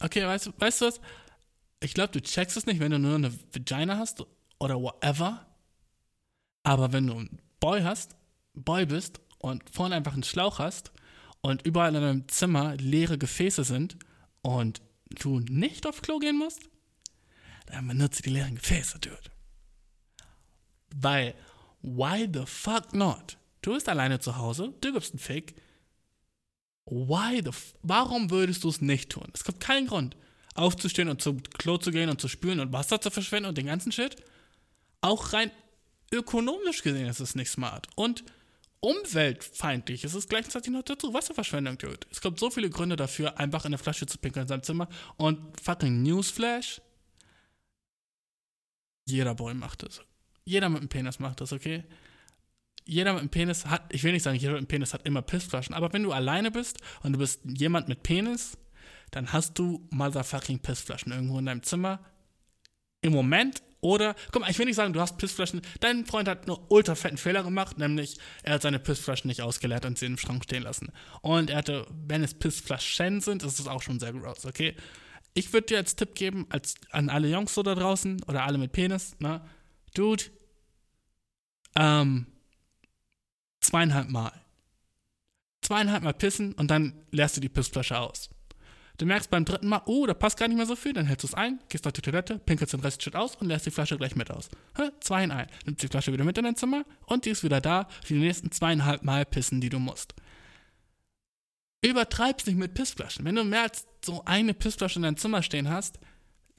Okay, 0.00 0.24
weißt 0.24 0.46
du, 0.46 0.52
weißt 0.56 0.80
du 0.80 0.86
was? 0.86 1.00
Ich 1.80 1.94
glaube, 1.94 2.12
du 2.12 2.20
checkst 2.20 2.56
es 2.56 2.66
nicht, 2.66 2.80
wenn 2.80 2.92
du 2.92 2.98
nur 2.98 3.16
eine 3.16 3.32
Vagina 3.52 3.98
hast 3.98 4.24
oder 4.58 4.80
whatever. 4.80 5.46
Aber 6.62 6.92
wenn 6.92 7.06
du 7.06 7.14
ein 7.14 7.40
Boy 7.60 7.82
hast, 7.82 8.16
Boy 8.54 8.86
bist 8.86 9.20
und 9.38 9.62
vorne 9.70 9.96
einfach 9.96 10.14
einen 10.14 10.24
Schlauch 10.24 10.58
hast 10.58 10.92
und 11.40 11.62
überall 11.62 11.94
in 11.94 12.02
deinem 12.02 12.28
Zimmer 12.28 12.76
leere 12.76 13.18
Gefäße 13.18 13.64
sind 13.64 13.96
und 14.42 14.82
du 15.10 15.40
nicht 15.40 15.86
auf 15.86 16.02
Klo 16.02 16.18
gehen 16.18 16.38
musst, 16.38 16.68
dann 17.70 17.88
benutze 17.88 18.22
die 18.22 18.30
leeren 18.30 18.56
Gefäße, 18.56 18.98
dude. 18.98 19.16
Weil, 20.94 21.34
why 21.82 22.28
the 22.32 22.44
fuck 22.46 22.94
not? 22.94 23.36
Du 23.62 23.74
bist 23.74 23.88
alleine 23.88 24.20
zu 24.20 24.36
Hause, 24.36 24.74
du 24.80 24.92
gibst 24.92 25.12
einen 25.12 25.18
Fick. 25.18 25.54
Why 26.86 27.40
the 27.42 27.50
f 27.50 27.74
Warum 27.82 28.30
würdest 28.30 28.64
du 28.64 28.68
es 28.70 28.80
nicht 28.80 29.10
tun? 29.10 29.28
Es 29.34 29.44
gibt 29.44 29.60
keinen 29.60 29.86
Grund, 29.86 30.16
aufzustehen 30.54 31.08
und 31.08 31.20
zum 31.20 31.42
Klo 31.42 31.76
zu 31.76 31.90
gehen 31.90 32.08
und 32.08 32.20
zu 32.20 32.28
spülen 32.28 32.60
und 32.60 32.72
Wasser 32.72 33.00
zu 33.00 33.10
verschwenden 33.10 33.48
und 33.48 33.58
den 33.58 33.66
ganzen 33.66 33.92
Shit. 33.92 34.16
Auch 35.00 35.32
rein 35.32 35.50
ökonomisch 36.12 36.82
gesehen 36.82 37.06
ist 37.06 37.20
es 37.20 37.34
nicht 37.34 37.50
smart. 37.50 37.88
Und 37.94 38.24
umweltfeindlich 38.80 40.04
ist 40.04 40.14
es 40.14 40.28
gleichzeitig 40.28 40.72
noch 40.72 40.82
dazu. 40.82 41.12
Wasserverschwendung, 41.12 41.78
Dude. 41.78 42.06
Es 42.10 42.20
gibt 42.20 42.38
so 42.38 42.50
viele 42.50 42.70
Gründe 42.70 42.96
dafür, 42.96 43.38
einfach 43.38 43.64
in 43.64 43.68
eine 43.68 43.78
Flasche 43.78 44.06
zu 44.06 44.18
pinkeln 44.18 44.44
in 44.44 44.48
seinem 44.48 44.62
Zimmer. 44.62 44.88
Und 45.16 45.38
fucking 45.60 46.02
Newsflash. 46.02 46.80
Jeder 49.10 49.34
Boy 49.34 49.54
macht 49.54 49.82
das. 49.82 50.02
Jeder 50.44 50.68
mit 50.68 50.80
einem 50.80 50.88
Penis 50.88 51.18
macht 51.18 51.40
das, 51.40 51.52
okay? 51.52 51.84
Jeder 52.84 53.12
mit 53.12 53.20
einem 53.20 53.28
Penis 53.28 53.66
hat, 53.66 53.92
ich 53.92 54.02
will 54.04 54.12
nicht 54.12 54.22
sagen, 54.22 54.38
jeder 54.38 54.52
mit 54.52 54.58
einem 54.58 54.66
Penis 54.66 54.94
hat 54.94 55.04
immer 55.06 55.22
Pissflaschen, 55.22 55.74
aber 55.74 55.92
wenn 55.92 56.02
du 56.02 56.12
alleine 56.12 56.50
bist 56.50 56.78
und 57.02 57.12
du 57.12 57.18
bist 57.18 57.40
jemand 57.44 57.88
mit 57.88 58.02
Penis, 58.02 58.56
dann 59.10 59.32
hast 59.32 59.58
du 59.58 59.86
motherfucking 59.90 60.60
Pissflaschen 60.60 61.12
irgendwo 61.12 61.38
in 61.38 61.46
deinem 61.46 61.62
Zimmer. 61.62 62.00
Im 63.02 63.12
Moment 63.12 63.62
oder, 63.80 64.16
guck 64.32 64.42
mal, 64.42 64.50
ich 64.50 64.58
will 64.58 64.66
nicht 64.66 64.76
sagen, 64.76 64.92
du 64.92 65.00
hast 65.00 65.18
Pissflaschen. 65.18 65.62
Dein 65.80 66.04
Freund 66.04 66.28
hat 66.28 66.46
nur 66.46 66.70
ultra 66.70 66.94
fetten 66.94 67.16
Fehler 67.16 67.44
gemacht, 67.44 67.78
nämlich 67.78 68.18
er 68.42 68.54
hat 68.54 68.62
seine 68.62 68.80
Pissflaschen 68.80 69.28
nicht 69.28 69.42
ausgeleert 69.42 69.84
und 69.84 69.98
sie 69.98 70.06
im 70.06 70.18
Schrank 70.18 70.44
stehen 70.44 70.64
lassen. 70.64 70.90
Und 71.22 71.50
er 71.50 71.58
hatte, 71.58 71.86
wenn 72.06 72.24
es 72.24 72.34
Pissflaschen 72.34 73.20
sind, 73.20 73.44
ist 73.44 73.60
es 73.60 73.68
auch 73.68 73.82
schon 73.82 74.00
sehr 74.00 74.12
gross, 74.12 74.44
okay? 74.46 74.74
Ich 75.38 75.52
würde 75.52 75.68
dir 75.68 75.76
als 75.76 75.94
Tipp 75.94 76.16
geben, 76.16 76.46
als 76.48 76.74
an 76.90 77.08
alle 77.08 77.28
Jungs 77.28 77.54
so 77.54 77.62
da 77.62 77.76
draußen 77.76 78.24
oder 78.24 78.42
alle 78.42 78.58
mit 78.58 78.72
Penis, 78.72 79.14
ne? 79.20 79.40
Dude, 79.94 80.24
ähm, 81.76 82.26
zweieinhalb 83.60 84.08
Mal. 84.08 84.32
Zweieinhalb 85.60 86.02
Mal 86.02 86.14
pissen 86.14 86.54
und 86.54 86.72
dann 86.72 86.92
leerst 87.12 87.36
du 87.36 87.40
die 87.40 87.48
Pissflasche 87.48 87.96
aus. 88.00 88.30
Du 88.96 89.06
merkst 89.06 89.30
beim 89.30 89.44
dritten 89.44 89.68
Mal, 89.68 89.82
oh, 89.86 90.06
da 90.06 90.14
passt 90.14 90.38
gar 90.38 90.48
nicht 90.48 90.56
mehr 90.56 90.66
so 90.66 90.74
viel, 90.74 90.92
dann 90.92 91.06
hältst 91.06 91.22
du 91.22 91.28
es 91.28 91.34
ein, 91.34 91.60
gehst 91.68 91.86
auf 91.86 91.92
die 91.92 92.02
Toilette, 92.02 92.40
pinkelst 92.40 92.72
den 92.72 92.80
Rest 92.80 93.04
Shit 93.04 93.14
aus 93.14 93.36
und 93.36 93.46
lässt 93.46 93.64
die 93.64 93.70
Flasche 93.70 93.96
gleich 93.96 94.16
mit 94.16 94.32
aus. 94.32 94.48
Hä? 94.76 94.90
Zwei 94.98 95.22
in 95.22 95.30
ein. 95.30 95.46
Nimmst 95.66 95.84
die 95.84 95.88
Flasche 95.88 96.12
wieder 96.12 96.24
mit 96.24 96.36
in 96.36 96.44
dein 96.44 96.56
Zimmer 96.56 96.84
und 97.06 97.26
die 97.26 97.30
ist 97.30 97.44
wieder 97.44 97.60
da 97.60 97.88
für 98.04 98.14
die 98.14 98.20
nächsten 98.20 98.50
zweieinhalb 98.50 99.04
Mal 99.04 99.24
pissen, 99.24 99.60
die 99.60 99.70
du 99.70 99.78
musst. 99.78 100.14
Übertreib's 101.80 102.46
nicht 102.46 102.56
mit 102.56 102.74
Pissflaschen. 102.74 103.24
Wenn 103.24 103.36
du 103.36 103.44
mehr 103.44 103.62
als 103.62 103.86
so 104.04 104.24
eine 104.24 104.54
Pissflasche 104.54 104.98
in 104.98 105.02
deinem 105.02 105.16
Zimmer 105.16 105.42
stehen 105.42 105.68
hast, 105.68 105.98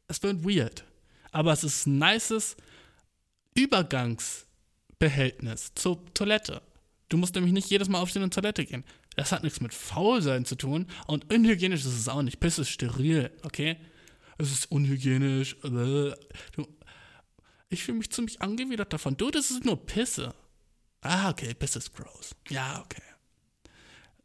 es 0.08 0.22
wird 0.24 0.44
weird. 0.44 0.84
Aber 1.32 1.54
es 1.54 1.64
ist 1.64 1.88
ein 1.88 2.00
nices 2.00 2.58
Übergangsbehältnis 3.56 5.74
zur 5.76 6.04
Toilette. 6.14 6.62
Du 7.10 7.18
musst 7.18 7.36
nämlich 7.36 7.54
nicht 7.54 7.70
jedes 7.70 7.90
Mal 7.90 8.00
aufstehen 8.00 8.24
und 8.24 8.34
Toilette 8.34 8.66
gehen. 8.66 8.84
Das 9.16 9.32
hat 9.32 9.44
nichts 9.44 9.60
mit 9.60 9.74
Faulsein 9.74 10.46
zu 10.46 10.56
tun 10.56 10.88
und 11.08 11.34
unhygienisch 11.34 11.82
ist 11.82 11.88
es 11.88 12.08
auch 12.08 12.22
nicht. 12.22 12.40
Piss 12.40 12.60
ist 12.60 12.70
steril, 12.70 13.32
okay? 13.44 13.78
Es 14.38 14.52
ist 14.52 14.72
unhygienisch. 14.72 15.58
ich 17.68 17.84
fühle 17.84 17.98
mich 17.98 18.12
ziemlich 18.12 18.42
angewidert 18.42 18.94
davon. 18.94 19.18
Du, 19.18 19.30
das 19.30 19.52
ist 19.52 19.66
nur 19.66 19.86
Pisse. 19.86 20.34
Ah, 21.02 21.30
okay, 21.30 21.54
Pisse 21.54 21.80
ist 21.80 21.94
gross. 21.94 22.36
Ja, 22.50 22.82
okay. 22.86 23.02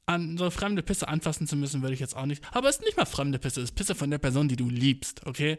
An 0.06 0.36
so 0.36 0.50
fremde 0.50 0.82
Pisse 0.82 1.08
anfassen 1.08 1.46
zu 1.46 1.56
müssen, 1.56 1.82
würde 1.82 1.94
ich 1.94 2.00
jetzt 2.00 2.16
auch 2.16 2.26
nicht. 2.26 2.44
Aber 2.52 2.68
es 2.68 2.76
ist 2.76 2.84
nicht 2.84 2.96
mal 2.96 3.06
fremde 3.06 3.38
Pisse, 3.38 3.60
es 3.60 3.70
ist 3.70 3.76
Pisse 3.76 3.94
von 3.94 4.10
der 4.10 4.18
Person, 4.18 4.48
die 4.48 4.56
du 4.56 4.68
liebst, 4.68 5.26
okay? 5.26 5.58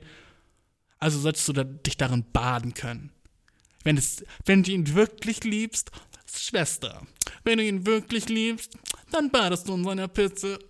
Also 0.99 1.19
solltest 1.19 1.47
du 1.47 1.53
da, 1.53 1.63
dich 1.63 1.97
darin 1.97 2.25
baden 2.31 2.73
können. 2.73 3.11
Wenn, 3.83 3.97
es, 3.97 4.23
wenn 4.45 4.63
du 4.63 4.71
ihn 4.71 4.93
wirklich 4.93 5.43
liebst, 5.43 5.91
Schwester, 6.31 7.05
wenn 7.43 7.57
du 7.57 7.63
ihn 7.65 7.85
wirklich 7.85 8.29
liebst, 8.29 8.77
dann 9.11 9.29
badest 9.31 9.67
du 9.67 9.75
in 9.75 9.83
seiner 9.83 10.07
Pisse. 10.07 10.59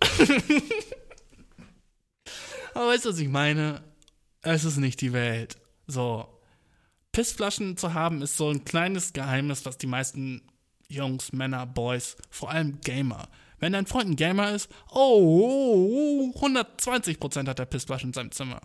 Aber 2.74 2.88
weißt 2.88 3.06
du, 3.06 3.10
was 3.10 3.18
ich 3.18 3.28
meine? 3.28 3.82
Es 4.42 4.64
ist 4.64 4.76
nicht 4.76 5.00
die 5.00 5.12
Welt. 5.12 5.56
So. 5.86 6.28
Pissflaschen 7.12 7.76
zu 7.78 7.94
haben 7.94 8.20
ist 8.20 8.36
so 8.36 8.50
ein 8.50 8.64
kleines 8.64 9.12
Geheimnis, 9.14 9.64
was 9.64 9.78
die 9.78 9.86
meisten 9.86 10.42
Jungs, 10.88 11.32
Männer, 11.32 11.66
Boys, 11.66 12.16
vor 12.30 12.50
allem 12.50 12.80
Gamer. 12.82 13.28
Wenn 13.58 13.72
dein 13.72 13.86
Freund 13.86 14.10
ein 14.10 14.16
Gamer 14.16 14.52
ist, 14.52 14.70
oh, 14.90 16.32
120% 16.36 17.48
hat 17.48 17.58
er 17.58 17.66
Pissflaschen 17.66 18.10
in 18.10 18.14
seinem 18.14 18.30
Zimmer. 18.32 18.60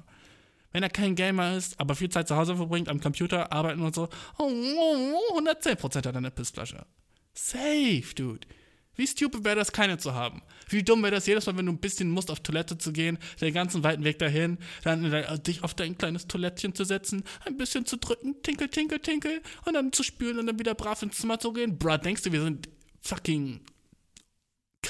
Wenn 0.71 0.83
er 0.83 0.89
kein 0.89 1.15
Gamer 1.15 1.55
ist, 1.55 1.79
aber 1.79 1.95
viel 1.95 2.09
Zeit 2.09 2.27
zu 2.27 2.35
Hause 2.35 2.55
verbringt, 2.55 2.89
am 2.89 3.01
Computer 3.01 3.51
arbeiten 3.51 3.81
und 3.81 3.93
so, 3.95 4.09
oh, 4.37 4.47
110% 4.47 5.95
hat 5.97 6.05
er 6.05 6.15
eine 6.15 6.31
Pissflasche. 6.31 6.85
Safe, 7.33 8.03
dude. 8.15 8.47
Wie 8.95 9.07
stupid 9.07 9.45
wäre 9.45 9.55
das, 9.55 9.71
keine 9.71 9.97
zu 9.97 10.13
haben? 10.13 10.41
Wie 10.69 10.83
dumm 10.83 11.01
wäre 11.01 11.15
das 11.15 11.25
jedes 11.25 11.45
Mal, 11.45 11.57
wenn 11.57 11.65
du 11.65 11.71
ein 11.71 11.79
bisschen 11.79 12.09
musst, 12.09 12.29
auf 12.29 12.41
Toilette 12.41 12.77
zu 12.77 12.91
gehen, 12.91 13.17
den 13.39 13.53
ganzen 13.53 13.83
weiten 13.83 14.03
Weg 14.03 14.19
dahin, 14.19 14.57
dann 14.83 15.11
äh, 15.11 15.39
dich 15.39 15.63
auf 15.63 15.73
dein 15.73 15.97
kleines 15.97 16.27
Toilettchen 16.27 16.75
zu 16.75 16.83
setzen, 16.83 17.23
ein 17.45 17.57
bisschen 17.57 17.85
zu 17.85 17.97
drücken, 17.97 18.41
tinkel, 18.43 18.67
tinkel, 18.67 18.99
tinkel, 18.99 19.41
und 19.65 19.73
dann 19.73 19.93
zu 19.93 20.03
spülen 20.03 20.39
und 20.39 20.47
dann 20.47 20.59
wieder 20.59 20.75
brav 20.75 21.01
ins 21.01 21.17
Zimmer 21.17 21.39
zu 21.39 21.53
gehen? 21.53 21.79
Bruh, 21.79 21.97
denkst 21.97 22.23
du, 22.23 22.31
wir 22.31 22.43
sind 22.43 22.67
fucking 23.01 23.61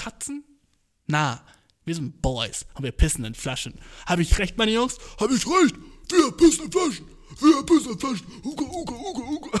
Katzen? 0.02 0.42
Na, 1.06 1.44
wir 1.84 1.94
sind 1.94 2.20
Boys 2.22 2.66
und 2.74 2.82
wir 2.82 2.90
pissen 2.90 3.24
in 3.24 3.34
Flaschen. 3.34 3.80
Habe 4.06 4.22
ich 4.22 4.36
recht, 4.38 4.58
meine 4.58 4.72
Jungs? 4.72 4.98
Hab 5.20 5.30
ich 5.30 5.46
recht? 5.46 5.76
Wir 6.10 6.32
pissen 6.32 6.64
in 6.64 6.72
Flaschen. 6.72 7.06
Wir 7.40 7.62
pissen 7.64 7.92
in 7.92 7.98
Flaschen. 8.00 8.26
Uga, 8.42 8.64
uga, 8.64 8.94
uga, 8.94 9.22
uga. 9.22 9.60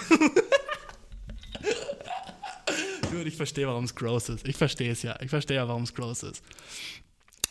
Dude, 3.12 3.28
ich 3.28 3.36
verstehe, 3.36 3.68
warum 3.68 3.84
es 3.84 3.94
gross 3.94 4.28
ist. 4.30 4.48
Ich 4.48 4.56
verstehe 4.56 4.90
es 4.90 5.02
ja. 5.02 5.20
Ich 5.20 5.30
verstehe 5.30 5.58
ja, 5.58 5.68
warum 5.68 5.84
es 5.84 5.94
gross 5.94 6.24
ist. 6.24 6.42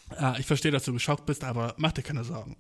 Ah, 0.09 0.35
ich 0.37 0.45
verstehe, 0.45 0.71
dass 0.71 0.83
du 0.83 0.91
geschockt 0.91 1.25
bist, 1.25 1.45
aber 1.45 1.73
mach 1.77 1.93
dir 1.93 2.03
keine 2.03 2.25
Sorgen. 2.25 2.57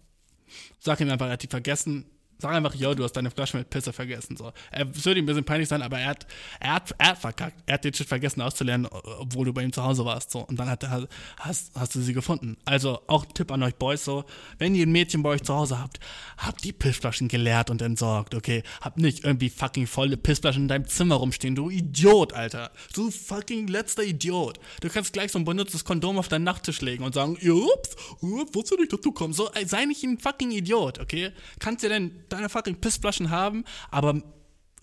Sag 0.79 1.01
ihm 1.01 1.09
einfach, 1.09 1.25
er 1.25 1.33
hat 1.33 1.43
die 1.43 1.47
vergessen. 1.47 2.09
Sag 2.41 2.53
einfach, 2.53 2.73
yo, 2.73 2.95
du 2.95 3.03
hast 3.03 3.13
deine 3.13 3.29
Flasche 3.29 3.57
mit 3.57 3.69
Pisse 3.69 3.93
vergessen. 3.93 4.35
So. 4.35 4.51
Es 4.71 5.05
würde 5.05 5.19
ihm 5.19 5.23
ein 5.23 5.27
bisschen 5.27 5.43
peinlich 5.43 5.69
sein, 5.69 5.83
aber 5.83 5.99
er 5.99 6.09
hat, 6.09 6.25
er 6.59 6.73
hat, 6.73 6.95
er 6.97 7.07
hat 7.09 7.17
verkackt. 7.19 7.61
Er 7.67 7.75
hat 7.75 7.83
den 7.83 7.93
Shit 7.93 8.07
vergessen 8.07 8.41
auszulernen, 8.41 8.87
obwohl 9.19 9.45
du 9.45 9.53
bei 9.53 9.61
ihm 9.61 9.71
zu 9.71 9.83
Hause 9.83 10.05
warst. 10.05 10.31
So. 10.31 10.39
Und 10.39 10.59
dann 10.59 10.67
hat 10.67 10.81
er, 10.83 11.07
hast, 11.37 11.71
hast 11.75 11.93
du 11.93 12.01
sie 12.01 12.13
gefunden. 12.13 12.57
Also 12.65 12.99
auch 13.05 13.25
Tipp 13.25 13.51
an 13.51 13.61
euch 13.61 13.75
Boys 13.75 14.03
so, 14.03 14.25
wenn 14.57 14.73
ihr 14.73 14.87
ein 14.87 14.91
Mädchen 14.91 15.21
bei 15.21 15.29
euch 15.29 15.43
zu 15.43 15.53
Hause 15.53 15.79
habt, 15.79 15.99
habt 16.37 16.63
die 16.63 16.73
Pissflaschen 16.73 17.27
geleert 17.27 17.69
und 17.69 17.81
entsorgt, 17.81 18.33
okay? 18.33 18.63
Habt 18.81 18.97
nicht 18.97 19.23
irgendwie 19.23 19.49
fucking 19.49 19.85
volle 19.85 20.17
Pissflaschen 20.17 20.63
in 20.63 20.67
deinem 20.67 20.87
Zimmer 20.87 21.15
rumstehen, 21.15 21.53
du 21.53 21.69
Idiot, 21.69 22.33
Alter. 22.33 22.71
Du 22.95 23.11
fucking 23.11 23.67
letzter 23.67 24.03
Idiot. 24.03 24.59
Du 24.81 24.89
kannst 24.89 25.13
gleich 25.13 25.31
so 25.31 25.37
ein 25.37 25.45
benutztes 25.45 25.85
Kondom 25.85 26.17
auf 26.17 26.27
deinen 26.27 26.43
Nachttisch 26.43 26.81
legen 26.81 27.03
und 27.03 27.13
sagen, 27.13 27.33
ups, 27.33 27.95
ups 28.21 28.55
wusste 28.55 28.75
nicht, 28.77 28.91
dass 28.91 29.01
du 29.01 29.11
kommst. 29.11 29.37
So, 29.37 29.51
ey, 29.51 29.67
sei 29.67 29.85
nicht 29.85 30.03
ein 30.03 30.17
fucking 30.17 30.51
Idiot, 30.51 30.99
okay? 30.99 31.31
Kannst 31.59 31.83
du 31.83 31.89
denn 31.89 32.11
deine 32.31 32.49
fucking 32.49 32.79
Pissflaschen 32.79 33.29
haben, 33.29 33.65
aber 33.89 34.21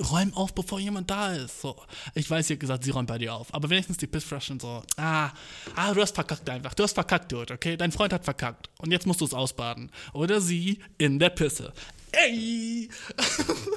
räum 0.00 0.32
auf, 0.34 0.54
bevor 0.54 0.78
jemand 0.78 1.10
da 1.10 1.34
ist. 1.34 1.60
So. 1.60 1.76
Ich 2.14 2.30
weiß, 2.30 2.50
ihr 2.50 2.54
habt 2.54 2.60
gesagt, 2.60 2.84
sie 2.84 2.90
räumt 2.90 3.08
bei 3.08 3.18
dir 3.18 3.34
auf. 3.34 3.52
Aber 3.52 3.68
wenigstens 3.70 3.96
die 3.96 4.06
Pissflaschen 4.06 4.60
so. 4.60 4.82
Ah, 4.96 5.30
ah, 5.74 5.92
du 5.92 6.00
hast 6.00 6.14
verkackt 6.14 6.48
einfach. 6.48 6.74
Du 6.74 6.84
hast 6.84 6.92
verkackt, 6.92 7.32
Dude, 7.32 7.54
okay? 7.54 7.76
Dein 7.76 7.92
Freund 7.92 8.12
hat 8.12 8.24
verkackt. 8.24 8.70
Und 8.78 8.92
jetzt 8.92 9.06
musst 9.06 9.20
du 9.20 9.24
es 9.24 9.34
ausbaden. 9.34 9.90
Oder 10.12 10.40
sie 10.40 10.78
in 10.98 11.18
der 11.18 11.30
Pisse. 11.30 11.72
Ey! 12.12 12.88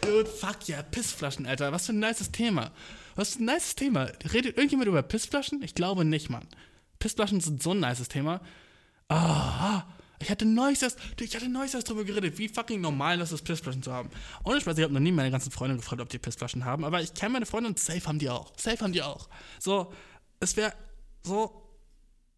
Dude, 0.00 0.26
fuck 0.26 0.68
ja, 0.68 0.82
Pissflaschen, 0.82 1.46
Alter. 1.46 1.72
Was 1.72 1.86
für 1.86 1.92
ein 1.92 1.98
nices 1.98 2.30
Thema. 2.30 2.70
Was 3.16 3.34
für 3.34 3.42
ein 3.42 3.46
nices 3.46 3.74
Thema. 3.74 4.08
Redet 4.32 4.56
irgendjemand 4.56 4.88
über 4.88 5.02
Pissflaschen? 5.02 5.62
Ich 5.62 5.74
glaube 5.74 6.04
nicht, 6.04 6.30
Mann. 6.30 6.46
Pissflaschen 6.98 7.40
sind 7.40 7.62
so 7.62 7.72
ein 7.72 7.80
nices 7.80 8.08
Thema. 8.08 8.40
Ah, 9.08 9.82
ich 10.24 10.30
hatte 10.30 10.44
neues 10.44 10.82
erst, 10.82 10.98
ich 11.20 11.34
hatte 11.36 11.48
neues 11.48 11.72
drüber 11.72 12.04
geredet, 12.04 12.38
wie 12.38 12.48
fucking 12.48 12.80
normal 12.80 13.18
das 13.18 13.32
ist, 13.32 13.44
Pissflaschen 13.44 13.82
zu 13.82 13.92
haben. 13.92 14.10
Ich 14.56 14.66
weiß, 14.66 14.78
ich 14.78 14.84
habe 14.84 14.94
noch 14.94 15.00
nie 15.00 15.12
meine 15.12 15.30
ganzen 15.30 15.50
Freunde 15.50 15.76
gefragt, 15.76 16.00
ob 16.00 16.08
die 16.08 16.18
Pissflaschen 16.18 16.64
haben, 16.64 16.84
aber 16.84 17.02
ich 17.02 17.14
kenne 17.14 17.34
meine 17.34 17.46
Freunde 17.46 17.68
und 17.68 17.78
safe 17.78 18.04
haben 18.06 18.18
die 18.18 18.30
auch. 18.30 18.52
Safe 18.56 18.78
haben 18.80 18.92
die 18.92 19.02
auch. 19.02 19.28
So, 19.58 19.92
es 20.40 20.56
wäre 20.56 20.72
so 21.22 21.62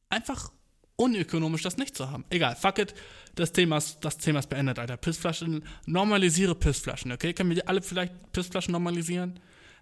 einfach 0.08 0.50
unökonomisch, 0.96 1.62
das 1.62 1.76
nicht 1.76 1.96
zu 1.96 2.10
haben. 2.10 2.24
Egal, 2.30 2.56
fuck 2.56 2.78
it. 2.78 2.94
Das 3.34 3.52
Thema 3.52 3.76
ist, 3.76 3.98
das 4.00 4.18
Thema 4.18 4.40
ist 4.40 4.48
beendet, 4.48 4.78
Alter. 4.78 4.96
Pissflaschen, 4.96 5.64
normalisiere 5.86 6.54
Pissflaschen, 6.54 7.12
okay? 7.12 7.34
Können 7.34 7.50
wir 7.50 7.68
alle 7.68 7.82
vielleicht 7.82 8.32
Pissflaschen 8.32 8.72
normalisieren? 8.72 9.38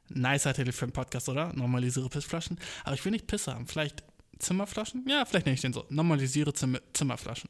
Nicer 0.09 0.53
Titel 0.53 0.73
für 0.73 0.85
einen 0.85 0.93
Podcast, 0.93 1.29
oder? 1.29 1.53
Normalisiere 1.55 2.09
Pissflaschen. 2.11 2.59
Aber 2.85 2.95
ich 2.95 3.05
will 3.05 3.13
nicht 3.13 3.27
Piss 3.27 3.47
haben. 3.47 3.67
Vielleicht 3.67 4.03
Zimmerflaschen? 4.39 5.07
Ja, 5.09 5.25
vielleicht 5.25 5.47
nenne 5.47 5.55
ich 5.55 5.63
den 5.63 5.73
so. 5.73 5.87
Normalisiere 5.89 6.53
Zimmer 6.53 6.81
Zimmerflaschen. 6.93 7.49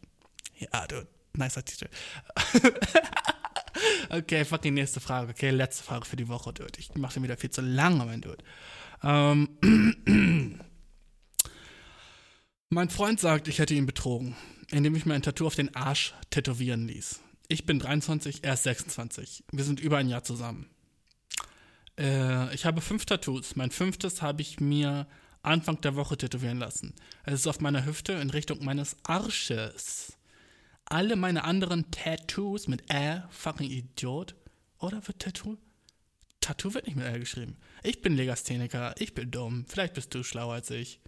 Ja, 0.56 0.86
du, 0.86 1.06
nicer 1.34 1.64
Titel. 1.64 1.88
okay, 4.10 4.44
fucking 4.44 4.74
nächste 4.74 5.00
Frage. 5.00 5.30
Okay, 5.30 5.50
letzte 5.50 5.82
Frage 5.82 6.04
für 6.04 6.16
die 6.16 6.28
Woche, 6.28 6.52
Dude. 6.52 6.78
Ich 6.78 6.94
mache 6.94 7.14
den 7.14 7.22
wieder 7.22 7.36
viel 7.36 7.50
zu 7.50 7.60
lange, 7.60 8.04
mein 8.04 8.20
Dude. 8.20 8.44
Ähm, 9.02 9.48
mein 12.70 12.90
Freund 12.90 13.20
sagt, 13.20 13.48
ich 13.48 13.58
hätte 13.58 13.74
ihn 13.74 13.86
betrogen, 13.86 14.36
indem 14.70 14.94
ich 14.94 15.06
mir 15.06 15.14
ein 15.14 15.22
Tattoo 15.22 15.46
auf 15.46 15.54
den 15.54 15.74
Arsch 15.74 16.14
tätowieren 16.30 16.86
ließ. 16.86 17.20
Ich 17.48 17.66
bin 17.66 17.78
23, 17.78 18.42
er 18.42 18.54
ist 18.54 18.62
26. 18.62 19.44
Wir 19.52 19.64
sind 19.64 19.80
über 19.80 19.98
ein 19.98 20.08
Jahr 20.08 20.24
zusammen. 20.24 20.70
Äh, 21.98 22.54
ich 22.54 22.64
habe 22.64 22.80
fünf 22.80 23.04
Tattoos. 23.04 23.56
Mein 23.56 23.70
fünftes 23.70 24.22
habe 24.22 24.42
ich 24.42 24.60
mir 24.60 25.06
Anfang 25.42 25.80
der 25.82 25.94
Woche 25.94 26.16
tätowieren 26.16 26.58
lassen. 26.58 26.94
Es 27.24 27.34
ist 27.34 27.46
auf 27.46 27.60
meiner 27.60 27.84
Hüfte 27.84 28.14
in 28.14 28.30
Richtung 28.30 28.64
meines 28.64 28.96
Arsches. 29.04 30.16
Alle 30.86 31.16
meine 31.16 31.44
anderen 31.44 31.90
Tattoos 31.90 32.68
mit 32.68 32.90
R, 32.90 33.28
fucking 33.30 33.70
Idiot. 33.70 34.34
Oder 34.78 35.06
wird 35.06 35.20
Tattoo? 35.20 35.56
Tattoo 36.40 36.74
wird 36.74 36.86
nicht 36.86 36.96
mit 36.96 37.06
R 37.06 37.18
geschrieben. 37.18 37.56
Ich 37.82 38.02
bin 38.02 38.16
Legastheniker, 38.16 38.94
ich 38.98 39.14
bin 39.14 39.30
dumm. 39.30 39.64
Vielleicht 39.66 39.94
bist 39.94 40.14
du 40.14 40.22
schlauer 40.22 40.54
als 40.54 40.70
ich. 40.70 41.00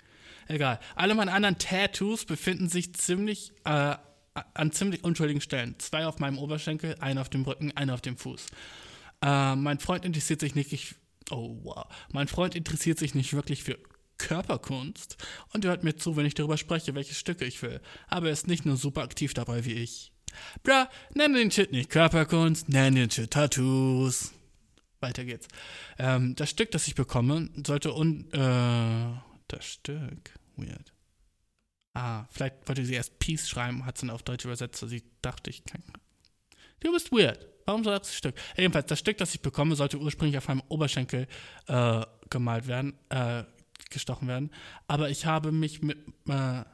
Egal. 0.49 0.81
Alle 0.95 1.14
meine 1.14 1.33
anderen 1.33 1.59
Tattoos 1.59 2.24
befinden 2.24 2.68
sich 2.68 2.95
ziemlich 2.95 3.53
äh, 3.64 3.97
an 4.55 4.72
ziemlich 4.72 5.05
unschuldigen 5.05 5.41
Stellen. 5.41 5.77
Zwei 5.79 6.07
auf 6.07 6.18
meinem 6.18 6.39
Oberschenkel, 6.39 6.97
einer 7.01 7.20
auf 7.20 7.29
dem 7.29 7.43
Rücken, 7.43 7.77
einer 7.77 7.95
auf 7.95 8.01
dem 8.01 8.16
Fuß. 8.16 8.47
Äh, 9.22 9.57
mein 9.57 9.79
Freund 9.79 10.05
interessiert 10.05 10.41
sich 10.41 10.55
nicht. 10.55 10.72
Ich, 10.72 10.95
oh 11.31 11.59
wow. 11.62 11.87
Mein 12.12 12.29
Freund 12.29 12.55
interessiert 12.55 12.99
sich 12.99 13.14
nicht 13.14 13.33
wirklich 13.35 13.62
für 13.62 13.79
Körperkunst 14.19 15.17
und 15.53 15.64
hört 15.64 15.85
mir 15.85 15.97
zu, 15.97 16.17
wenn 16.17 16.27
ich 16.27 16.35
darüber 16.35 16.57
spreche, 16.57 16.95
welche 16.95 17.14
Stücke 17.14 17.45
ich 17.45 17.62
will. 17.62 17.81
Aber 18.09 18.27
er 18.27 18.33
ist 18.33 18.47
nicht 18.47 18.64
nur 18.64 18.77
super 18.77 19.03
aktiv 19.03 19.35
dabei 19.35 19.64
wie 19.64 19.75
ich. 19.75 20.12
Bra, 20.62 20.89
nenn 21.14 21.35
den 21.35 21.51
Shit 21.51 21.73
nicht 21.73 21.91
Körperkunst, 21.91 22.69
nenn 22.69 22.95
den 22.95 23.11
Shit 23.11 23.31
Tattoos. 23.31 24.33
Weiter 25.01 25.25
geht's. 25.25 25.49
Ähm, 25.99 26.35
das 26.37 26.51
Stück, 26.51 26.71
das 26.71 26.89
ich 26.89 26.95
bekomme, 26.95 27.51
sollte 27.67 27.95
un. 27.95 28.31
Äh, 28.33 29.21
das 29.49 29.64
Stück. 29.64 30.35
Weird. 30.57 30.93
Ah, 31.95 32.27
vielleicht 32.31 32.69
wollte 32.69 32.85
sie 32.85 32.95
erst 32.95 33.19
Peace 33.19 33.49
schreiben, 33.49 33.87
hat 33.87 33.97
es 33.97 34.01
dann 34.01 34.11
auf 34.11 34.23
Deutsch 34.23 34.45
übersetzt, 34.45 34.79
so 34.79 34.87
sie 34.87 35.03
dachte, 35.23 35.51
ich 35.51 35.64
kann. 35.64 35.83
Du 36.81 36.93
bist 36.93 37.12
weird. 37.12 37.47
Warum 37.64 37.85
soll 37.85 37.99
das 37.99 38.14
Stück? 38.14 38.35
Jedenfalls, 38.57 38.87
das 38.87 38.99
Stück, 38.99 39.19
das 39.19 39.35
ich 39.35 39.41
bekomme, 39.41 39.75
sollte 39.77 39.99
ursprünglich 39.99 40.39
auf 40.39 40.47
meinem 40.49 40.62
Oberschenkel 40.69 41.27
äh, 41.67 42.03
gemalt 42.31 42.67
werden, 42.67 42.99
äh, 43.09 43.45
gestochen 43.91 44.28
werden. 44.28 44.51
Aber 44.89 45.11
ich 45.11 45.26
habe 45.26 45.53
mich 45.53 45.82
mit, 45.82 45.99
äh, 46.28 46.64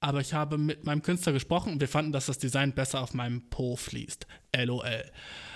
aber 0.00 0.20
ich 0.20 0.34
habe 0.34 0.58
mit 0.58 0.84
meinem 0.84 1.02
Künstler 1.02 1.32
gesprochen 1.32 1.72
und 1.72 1.80
wir 1.80 1.88
fanden, 1.88 2.12
dass 2.12 2.26
das 2.26 2.38
Design 2.38 2.72
besser 2.72 3.00
auf 3.00 3.14
meinem 3.14 3.48
Po 3.48 3.76
fließt. 3.76 4.26
LOL. 4.54 4.84
Äh, 4.84 5.02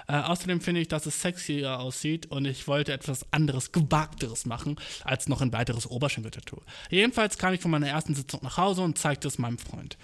außerdem 0.06 0.62
finde 0.62 0.80
ich, 0.80 0.88
dass 0.88 1.04
es 1.04 1.20
sexier 1.20 1.78
aussieht 1.78 2.26
und 2.26 2.46
ich 2.46 2.66
wollte 2.66 2.94
etwas 2.94 3.30
anderes, 3.30 3.72
gewagteres 3.72 4.46
machen, 4.46 4.76
als 5.04 5.28
noch 5.28 5.42
ein 5.42 5.52
weiteres 5.52 5.86
Oberschenkel-Tattoo. 5.86 6.62
Jedenfalls 6.88 7.36
kam 7.36 7.52
ich 7.52 7.60
von 7.60 7.70
meiner 7.70 7.88
ersten 7.88 8.14
Sitzung 8.14 8.40
nach 8.42 8.56
Hause 8.56 8.82
und 8.82 8.96
zeigte 8.96 9.28
es 9.28 9.38
meinem 9.38 9.58
Freund. 9.58 9.98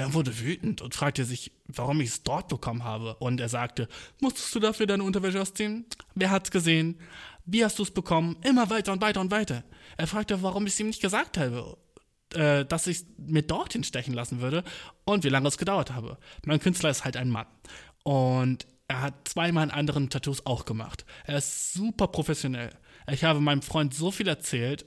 Er 0.00 0.14
wurde 0.14 0.38
wütend 0.40 0.80
und 0.80 0.94
fragte 0.94 1.26
sich, 1.26 1.52
warum 1.66 2.00
ich 2.00 2.08
es 2.08 2.22
dort 2.22 2.48
bekommen 2.48 2.84
habe. 2.84 3.16
Und 3.16 3.38
er 3.38 3.50
sagte, 3.50 3.86
musstest 4.20 4.54
du 4.54 4.58
dafür 4.60 4.86
deine 4.86 5.04
Unterwäsche 5.04 5.42
ausziehen? 5.42 5.84
Wer 6.14 6.30
hat's 6.30 6.50
gesehen? 6.50 6.98
Wie 7.52 7.64
hast 7.64 7.78
du 7.78 7.82
es 7.82 7.90
bekommen? 7.90 8.36
Immer 8.42 8.70
weiter 8.70 8.92
und 8.92 9.02
weiter 9.02 9.20
und 9.20 9.30
weiter. 9.30 9.64
Er 9.96 10.06
fragte, 10.06 10.40
warum 10.42 10.66
ich 10.66 10.74
es 10.74 10.80
ihm 10.80 10.86
nicht 10.86 11.02
gesagt 11.02 11.36
habe, 11.36 11.76
äh, 12.34 12.64
dass 12.64 12.86
ich 12.86 13.04
mir 13.18 13.42
dorthin 13.42 13.82
stechen 13.82 14.14
lassen 14.14 14.40
würde 14.40 14.62
und 15.04 15.24
wie 15.24 15.28
lange 15.30 15.48
es 15.48 15.58
gedauert 15.58 15.90
habe. 15.92 16.16
Mein 16.44 16.60
Künstler 16.60 16.90
ist 16.90 17.04
halt 17.04 17.16
ein 17.16 17.28
Mann. 17.28 17.46
Und 18.04 18.66
er 18.86 19.02
hat 19.02 19.28
zwei 19.28 19.50
meiner 19.50 19.74
anderen 19.74 20.10
Tattoos 20.10 20.46
auch 20.46 20.64
gemacht. 20.64 21.04
Er 21.24 21.38
ist 21.38 21.72
super 21.72 22.06
professionell. 22.08 22.70
Ich 23.10 23.24
habe 23.24 23.40
meinem 23.40 23.62
Freund 23.62 23.94
so 23.94 24.10
viel 24.12 24.28
erzählt. 24.28 24.84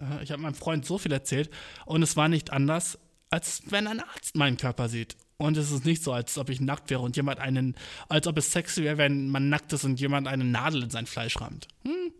äh, 0.00 0.22
Ich 0.24 0.32
habe 0.32 0.42
meinem 0.42 0.54
Freund 0.54 0.84
so 0.84 0.98
viel 0.98 1.12
erzählt 1.12 1.50
und 1.86 2.02
es 2.02 2.16
war 2.16 2.28
nicht 2.28 2.50
anders, 2.52 2.98
als 3.30 3.62
wenn 3.66 3.86
ein 3.86 4.00
Arzt 4.00 4.36
meinen 4.36 4.56
Körper 4.56 4.88
sieht. 4.88 5.16
Und 5.42 5.56
es 5.56 5.72
ist 5.72 5.84
nicht 5.84 6.04
so, 6.04 6.12
als 6.12 6.38
ob 6.38 6.50
ich 6.50 6.60
nackt 6.60 6.88
wäre 6.88 7.00
und 7.00 7.16
jemand 7.16 7.40
einen, 7.40 7.74
als 8.08 8.28
ob 8.28 8.38
es 8.38 8.52
sexy 8.52 8.84
wäre, 8.84 8.96
wenn 8.96 9.28
man 9.28 9.48
nackt 9.48 9.72
ist 9.72 9.82
und 9.82 9.98
jemand 9.98 10.28
eine 10.28 10.44
Nadel 10.44 10.84
in 10.84 10.90
sein 10.90 11.06
Fleisch 11.06 11.40
rammt. 11.40 11.66
Hm. 11.84 12.12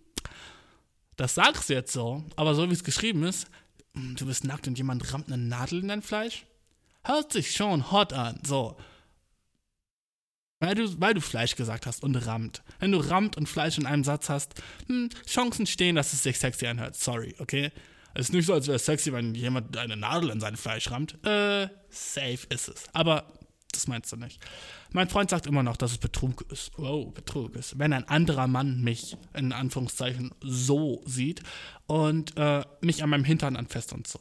Das 1.14 1.36
sagst 1.36 1.68
du 1.68 1.74
jetzt 1.74 1.92
so, 1.92 2.24
aber 2.34 2.56
so 2.56 2.68
wie 2.68 2.72
es 2.72 2.82
geschrieben 2.82 3.22
ist, 3.22 3.46
hm, 3.94 4.16
du 4.16 4.26
bist 4.26 4.42
nackt 4.42 4.66
und 4.66 4.76
jemand 4.76 5.12
rammt 5.12 5.28
eine 5.28 5.40
Nadel 5.40 5.82
in 5.82 5.88
dein 5.88 6.02
Fleisch? 6.02 6.46
Hört 7.04 7.32
sich 7.32 7.54
schon 7.54 7.92
hot 7.92 8.12
an, 8.12 8.40
so. 8.44 8.76
Weil 10.58 10.74
du, 10.74 11.00
weil 11.00 11.14
du 11.14 11.20
Fleisch 11.20 11.54
gesagt 11.54 11.86
hast 11.86 12.02
und 12.02 12.16
rammt. 12.16 12.64
Wenn 12.80 12.90
du 12.90 12.98
rammt 12.98 13.36
und 13.36 13.48
Fleisch 13.48 13.78
in 13.78 13.86
einem 13.86 14.02
Satz 14.02 14.30
hast, 14.30 14.60
hm, 14.88 15.10
Chancen 15.28 15.66
stehen, 15.66 15.94
dass 15.94 16.12
es 16.12 16.24
sich 16.24 16.40
sexy 16.40 16.66
anhört. 16.66 16.96
Sorry, 16.96 17.36
okay? 17.38 17.70
Es 18.14 18.26
ist 18.26 18.32
nicht 18.32 18.46
so, 18.46 18.54
als 18.54 18.66
wäre 18.66 18.76
es 18.76 18.84
sexy, 18.84 19.12
wenn 19.12 19.34
jemand 19.34 19.76
eine 19.76 19.96
Nadel 19.96 20.30
in 20.30 20.40
sein 20.40 20.56
Fleisch 20.56 20.90
rammt. 20.90 21.14
Äh, 21.24 21.68
safe 21.88 22.46
ist 22.48 22.68
es. 22.68 22.84
Aber 22.92 23.24
das 23.72 23.88
meinst 23.88 24.12
du 24.12 24.16
nicht. 24.16 24.40
Mein 24.92 25.08
Freund 25.08 25.30
sagt 25.30 25.46
immer 25.46 25.62
noch, 25.62 25.76
dass 25.76 25.92
es 25.92 25.98
Betrug 25.98 26.44
ist. 26.50 26.72
Wow, 26.76 27.12
Betrug 27.12 27.56
ist. 27.56 27.78
Wenn 27.78 27.92
ein 27.92 28.06
anderer 28.06 28.46
Mann 28.46 28.82
mich, 28.82 29.16
in 29.34 29.52
Anführungszeichen, 29.52 30.32
so 30.42 31.02
sieht 31.06 31.42
und 31.86 32.36
äh, 32.36 32.64
mich 32.82 33.02
an 33.02 33.10
meinem 33.10 33.24
Hintern 33.24 33.56
anfasst 33.56 33.92
und 33.92 34.06
so. 34.06 34.20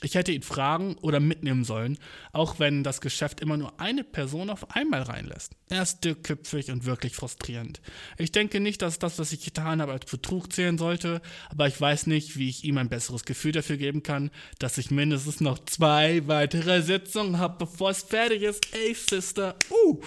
Ich 0.00 0.14
hätte 0.14 0.30
ihn 0.30 0.42
fragen 0.42 0.94
oder 1.00 1.18
mitnehmen 1.18 1.64
sollen, 1.64 1.98
auch 2.32 2.60
wenn 2.60 2.84
das 2.84 3.00
Geschäft 3.00 3.40
immer 3.40 3.56
nur 3.56 3.80
eine 3.80 4.04
Person 4.04 4.48
auf 4.48 4.76
einmal 4.76 5.02
reinlässt. 5.02 5.56
Er 5.70 5.82
ist 5.82 6.04
dickköpfig 6.04 6.70
und 6.70 6.84
wirklich 6.84 7.16
frustrierend. 7.16 7.80
Ich 8.16 8.30
denke 8.30 8.60
nicht, 8.60 8.80
dass 8.80 9.00
das, 9.00 9.18
was 9.18 9.32
ich 9.32 9.44
getan 9.44 9.82
habe, 9.82 9.90
als 9.90 10.08
Betrug 10.08 10.52
zählen 10.52 10.78
sollte, 10.78 11.20
aber 11.50 11.66
ich 11.66 11.80
weiß 11.80 12.06
nicht, 12.06 12.38
wie 12.38 12.48
ich 12.48 12.62
ihm 12.62 12.78
ein 12.78 12.88
besseres 12.88 13.24
Gefühl 13.24 13.50
dafür 13.50 13.76
geben 13.76 14.04
kann, 14.04 14.30
dass 14.60 14.78
ich 14.78 14.92
mindestens 14.92 15.40
noch 15.40 15.58
zwei 15.64 16.28
weitere 16.28 16.80
Sitzungen 16.82 17.38
habe, 17.38 17.66
bevor 17.66 17.90
es 17.90 18.04
fertig 18.04 18.42
ist. 18.42 18.72
Ey, 18.76 18.94
Sister. 18.94 19.56
Uh. 19.68 20.00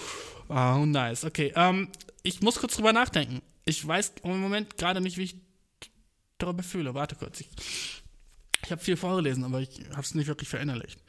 Oh, 0.48 0.86
nice. 0.86 1.24
Okay, 1.26 1.52
ähm, 1.54 1.88
ich 2.22 2.40
muss 2.40 2.58
kurz 2.58 2.76
drüber 2.76 2.94
nachdenken. 2.94 3.42
Ich 3.66 3.86
weiß 3.86 4.14
im 4.24 4.40
Moment 4.40 4.78
gerade 4.78 5.02
nicht, 5.02 5.18
wie 5.18 5.24
ich 5.24 5.36
darüber 6.38 6.62
fühle. 6.62 6.94
Warte 6.94 7.14
kurz. 7.14 7.40
Ich 7.40 8.01
ich 8.64 8.70
habe 8.70 8.82
viel 8.82 8.96
vorgelesen, 8.96 9.44
aber 9.44 9.60
ich 9.60 9.80
habe 9.90 10.02
es 10.02 10.14
nicht 10.14 10.26
wirklich 10.26 10.48
verinnerlicht. 10.48 11.00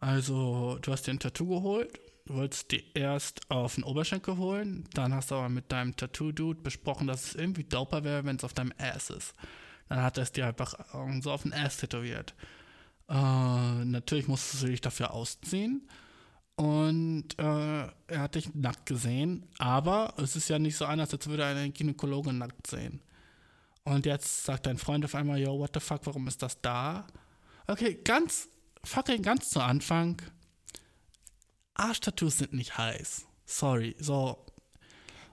Also, 0.00 0.78
du 0.80 0.92
hast 0.92 1.06
dir 1.06 1.12
ein 1.12 1.18
Tattoo 1.18 1.48
geholt, 1.48 1.98
du 2.26 2.34
wolltest 2.34 2.70
dir 2.70 2.82
erst 2.94 3.50
auf 3.50 3.74
den 3.74 3.84
Oberschenkel 3.84 4.36
holen, 4.36 4.88
dann 4.94 5.12
hast 5.12 5.30
du 5.30 5.36
aber 5.36 5.48
mit 5.48 5.72
deinem 5.72 5.96
Tattoo-Dude 5.96 6.60
besprochen, 6.60 7.06
dass 7.06 7.24
es 7.24 7.34
irgendwie 7.34 7.64
doper 7.64 8.04
wäre, 8.04 8.24
wenn 8.24 8.36
es 8.36 8.44
auf 8.44 8.54
deinem 8.54 8.72
Ass 8.78 9.10
ist. 9.10 9.34
Dann 9.88 10.02
hat 10.02 10.18
er 10.18 10.22
es 10.22 10.32
dir 10.32 10.46
einfach 10.46 10.74
so 11.20 11.32
auf 11.32 11.42
den 11.42 11.52
Ass 11.52 11.78
tätowiert. 11.78 12.34
Äh, 13.08 13.84
natürlich 13.84 14.28
musstest 14.28 14.62
du 14.62 14.66
dich 14.66 14.80
dafür 14.80 15.12
ausziehen. 15.12 15.88
Und 16.56 17.38
äh, 17.38 17.82
er 18.08 18.18
hat 18.18 18.34
dich 18.34 18.52
nackt 18.54 18.86
gesehen, 18.86 19.46
aber 19.58 20.12
es 20.16 20.34
ist 20.34 20.48
ja 20.48 20.58
nicht 20.58 20.76
so 20.76 20.86
anders, 20.86 21.12
als 21.14 21.28
würde 21.28 21.44
er 21.44 21.50
einen 21.50 21.72
Gynäkologen 21.72 22.36
nackt 22.36 22.66
sehen. 22.66 23.00
Und 23.84 24.06
jetzt 24.06 24.44
sagt 24.44 24.66
dein 24.66 24.78
Freund 24.78 25.04
auf 25.04 25.14
einmal, 25.14 25.38
yo, 25.38 25.58
what 25.58 25.70
the 25.74 25.80
fuck, 25.80 26.00
warum 26.04 26.26
ist 26.28 26.42
das 26.42 26.60
da? 26.60 27.06
Okay, 27.66 27.94
ganz, 28.04 28.48
fucking 28.84 29.22
ganz 29.22 29.50
zu 29.50 29.60
Anfang. 29.60 30.20
Arschtattoos 31.74 32.38
sind 32.38 32.52
nicht 32.52 32.76
heiß. 32.76 33.26
Sorry, 33.46 33.96
so. 33.98 34.44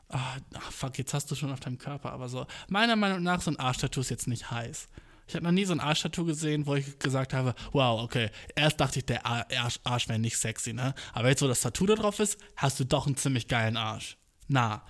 Ah, 0.09 0.37
ah, 0.53 0.59
fuck, 0.71 0.97
jetzt 0.97 1.13
hast 1.13 1.29
du 1.31 1.35
schon 1.35 1.51
auf 1.51 1.59
deinem 1.59 1.77
Körper, 1.77 2.11
aber 2.11 2.29
so. 2.29 2.45
Meiner 2.69 2.95
Meinung 2.95 3.23
nach 3.23 3.41
sind 3.41 3.59
Arschtattoos 3.59 4.09
jetzt 4.09 4.27
nicht 4.27 4.51
heiß. 4.51 4.87
Ich 5.27 5.33
habe 5.33 5.43
noch 5.43 5.51
nie 5.51 5.65
so 5.65 5.73
ein 5.73 5.79
Arschtattoo 5.79 6.23
gesehen, 6.23 6.67
wo 6.67 6.75
ich 6.75 6.99
gesagt 6.99 7.33
habe, 7.33 7.55
wow, 7.71 8.01
okay, 8.01 8.29
erst 8.55 8.79
dachte 8.79 8.99
ich, 8.99 9.05
der 9.05 9.25
Ar- 9.25 9.47
Arsch, 9.57 9.79
Arsch 9.83 10.07
wäre 10.07 10.19
nicht 10.19 10.37
sexy, 10.37 10.71
ne? 10.71 10.93
Aber 11.13 11.29
jetzt, 11.29 11.41
wo 11.41 11.47
das 11.47 11.61
Tattoo 11.61 11.87
da 11.87 11.95
drauf 11.95 12.19
ist, 12.19 12.39
hast 12.55 12.79
du 12.79 12.85
doch 12.85 13.07
einen 13.07 13.17
ziemlich 13.17 13.47
geilen 13.47 13.75
Arsch. 13.75 14.17
Na, 14.47 14.83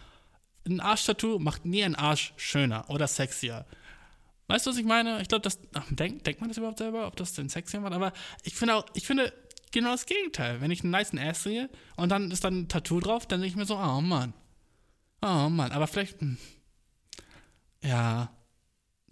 ein 0.68 0.80
Arschtattoo 0.80 1.39
macht 1.39 1.66
nie 1.66 1.84
einen 1.84 1.95
Arsch 1.95 2.34
schöner 2.38 2.89
oder 2.89 3.07
sexier. 3.07 3.66
Weißt 4.47 4.66
du, 4.66 4.70
was 4.72 4.78
ich 4.78 4.86
meine? 4.86 5.22
Ich 5.22 5.28
glaube, 5.28 5.41
das. 5.41 5.59
Ach, 5.74 5.86
denkt, 5.89 6.26
denkt 6.28 6.39
man 6.41 6.49
das 6.49 6.57
überhaupt 6.57 6.78
selber, 6.78 7.07
ob 7.07 7.16
das 7.16 7.34
denn 7.34 7.49
sexier 7.49 7.80
macht? 7.80 7.93
Aber 7.93 8.13
ich 8.43 8.55
finde 8.55 8.76
auch, 8.76 8.86
ich 8.93 9.05
finde 9.07 9.34
genau 9.72 9.91
das 9.91 10.05
Gegenteil. 10.05 10.61
Wenn 10.61 10.71
ich 10.71 10.83
einen 10.83 10.92
niceen 10.92 11.20
Ass 11.20 11.43
sehe 11.43 11.70
und 11.96 12.09
dann 12.09 12.32
ist 12.32 12.43
dann 12.43 12.62
ein 12.62 12.67
Tattoo 12.70 13.00
drauf, 13.00 13.25
dann 13.28 13.42
denke 13.42 13.51
ich 13.51 13.58
mir 13.58 13.66
so, 13.66 13.75
oh 13.78 14.01
Mann. 14.01 14.33
Oh 15.21 15.50
Mann. 15.50 15.71
Aber 15.71 15.87
vielleicht. 15.87 16.21
hm, 16.21 16.37
Ja. 17.83 18.32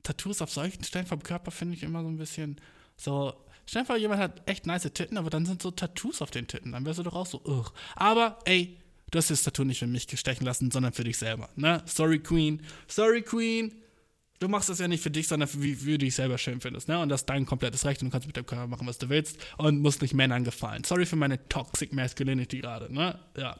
Tattoos 0.03 0.41
auf 0.41 0.51
solchen 0.51 0.83
Stellen 0.83 1.05
vom 1.07 1.23
Körper 1.23 1.51
finde 1.51 1.75
ich 1.75 1.83
immer 1.83 2.01
so 2.03 2.09
ein 2.09 2.17
bisschen 2.17 2.59
so. 2.97 3.33
Stell 3.65 3.83
dir 3.83 3.85
vor, 3.87 3.97
jemand 3.97 4.21
hat 4.21 4.47
echt 4.49 4.65
nice 4.67 4.83
Titten, 4.93 5.17
aber 5.17 5.29
dann 5.29 5.45
sind 5.45 5.61
so 5.61 5.71
Tattoos 5.71 6.21
auf 6.21 6.31
den 6.31 6.47
Titten. 6.47 6.73
Dann 6.73 6.85
wärst 6.85 6.99
du 6.99 7.03
doch 7.03 7.15
auch 7.15 7.25
so, 7.25 7.41
ugh. 7.45 7.71
Aber, 7.95 8.37
ey, 8.43 8.77
du 9.13 9.19
hast 9.19 9.29
das 9.29 9.43
Tattoo 9.43 9.63
nicht 9.63 9.79
für 9.79 9.87
mich 9.87 10.07
gestechen 10.07 10.45
lassen, 10.45 10.71
sondern 10.71 10.91
für 10.91 11.03
dich 11.03 11.17
selber. 11.17 11.49
Ne? 11.55 11.81
Sorry, 11.85 12.19
Queen. 12.19 12.61
Sorry, 12.87 13.21
Queen. 13.21 13.73
Du 14.39 14.47
machst 14.49 14.69
das 14.69 14.79
ja 14.79 14.87
nicht 14.87 15.03
für 15.03 15.11
dich, 15.11 15.27
sondern 15.27 15.47
für 15.47 15.61
wie, 15.61 15.85
wie 15.85 15.91
du 15.93 15.99
dich 15.99 16.15
selber 16.15 16.37
schön 16.37 16.59
findest. 16.59 16.87
Ne? 16.87 16.99
Und 16.99 17.09
das 17.09 17.21
ist 17.21 17.29
dein 17.29 17.45
komplettes 17.45 17.85
Recht 17.85 18.01
und 18.01 18.07
du 18.07 18.11
kannst 18.11 18.27
mit 18.27 18.35
dem 18.35 18.45
Körper 18.45 18.67
machen, 18.67 18.87
was 18.87 18.97
du 18.97 19.07
willst 19.09 19.37
und 19.57 19.81
musst 19.81 20.01
nicht 20.01 20.13
Männern 20.13 20.43
gefallen. 20.43 20.83
Sorry 20.83 21.05
für 21.05 21.15
meine 21.15 21.47
Toxic 21.47 21.93
Masculinity 21.93 22.59
gerade. 22.59 22.91
Ne? 22.93 23.17
Ja. 23.37 23.57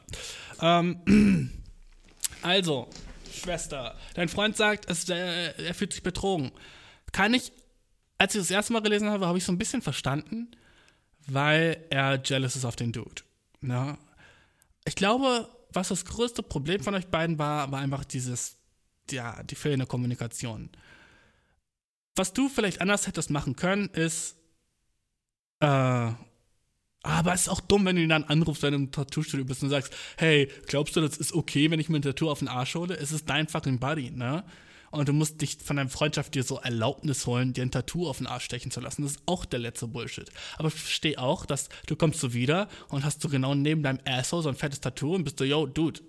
Ähm, 0.60 1.50
also, 2.42 2.90
Schwester, 3.32 3.96
dein 4.14 4.28
Freund 4.28 4.56
sagt, 4.56 4.90
es, 4.90 5.08
äh, 5.08 5.52
er 5.56 5.74
fühlt 5.74 5.92
sich 5.92 6.02
betrogen. 6.02 6.50
Kann 7.12 7.32
ich, 7.32 7.52
als 8.18 8.34
ich 8.34 8.40
das 8.40 8.50
erste 8.50 8.72
Mal 8.72 8.82
gelesen 8.82 9.08
habe, 9.08 9.26
habe 9.26 9.38
ich 9.38 9.44
so 9.44 9.52
ein 9.52 9.58
bisschen 9.58 9.82
verstanden, 9.82 10.50
weil 11.28 11.78
er 11.90 12.20
jealous 12.22 12.56
ist 12.56 12.64
auf 12.64 12.76
den 12.76 12.92
Dude. 12.92 13.22
Ne? 13.60 13.96
Ich 14.84 14.96
glaube, 14.96 15.48
was 15.72 15.88
das 15.88 16.04
größte 16.04 16.42
Problem 16.42 16.82
von 16.82 16.94
euch 16.94 17.08
beiden 17.08 17.38
war, 17.38 17.70
war 17.72 17.80
einfach 17.80 18.04
dieses, 18.04 18.56
ja, 19.10 19.42
die 19.42 19.54
fehlende 19.54 19.86
Kommunikation. 19.86 20.70
Was 22.16 22.32
du 22.32 22.48
vielleicht 22.48 22.80
anders 22.80 23.06
hättest 23.06 23.30
machen 23.30 23.56
können, 23.56 23.88
ist, 23.88 24.36
äh, 25.60 26.12
aber 27.02 27.34
es 27.34 27.42
ist 27.42 27.48
auch 27.48 27.60
dumm, 27.60 27.84
wenn 27.84 27.96
du 27.96 28.02
ihn 28.02 28.08
dann 28.08 28.24
anrufst, 28.24 28.62
wenn 28.62 28.72
du 28.72 28.78
im 28.78 28.92
Tattoo-Studio 28.92 29.44
bist 29.44 29.62
und 29.62 29.70
sagst, 29.70 29.94
hey, 30.16 30.50
glaubst 30.66 30.96
du, 30.96 31.00
das 31.00 31.16
ist 31.18 31.32
okay, 31.34 31.70
wenn 31.70 31.80
ich 31.80 31.88
mir 31.88 31.98
ein 31.98 32.02
Tattoo 32.02 32.30
auf 32.30 32.38
den 32.38 32.48
Arsch 32.48 32.74
hole? 32.74 32.96
Es 32.96 33.12
ist 33.12 33.28
dein 33.28 33.48
fucking 33.48 33.78
Buddy, 33.78 34.10
ne? 34.10 34.44
Und 34.94 35.08
du 35.08 35.12
musst 35.12 35.40
dich 35.40 35.58
von 35.62 35.76
deinem 35.76 35.90
Freundschaft 35.90 36.34
dir 36.34 36.42
so 36.42 36.58
Erlaubnis 36.58 37.26
holen, 37.26 37.52
dir 37.52 37.62
ein 37.62 37.70
Tattoo 37.70 38.08
auf 38.08 38.18
den 38.18 38.26
Arsch 38.26 38.44
stechen 38.44 38.70
zu 38.70 38.80
lassen. 38.80 39.02
Das 39.02 39.12
ist 39.12 39.22
auch 39.26 39.44
der 39.44 39.58
letzte 39.58 39.86
Bullshit. 39.88 40.30
Aber 40.56 40.68
ich 40.68 40.74
verstehe 40.74 41.18
auch, 41.18 41.46
dass 41.46 41.68
du 41.86 41.96
kommst 41.96 42.20
so 42.20 42.32
wieder 42.32 42.68
und 42.88 43.04
hast 43.04 43.20
so 43.20 43.28
genau 43.28 43.54
neben 43.54 43.82
deinem 43.82 44.00
Asshole 44.06 44.42
so 44.42 44.48
ein 44.48 44.56
fettes 44.56 44.80
Tattoo 44.80 45.14
und 45.14 45.24
bist 45.24 45.38
so, 45.38 45.44
yo, 45.44 45.66
Dude, 45.66 46.00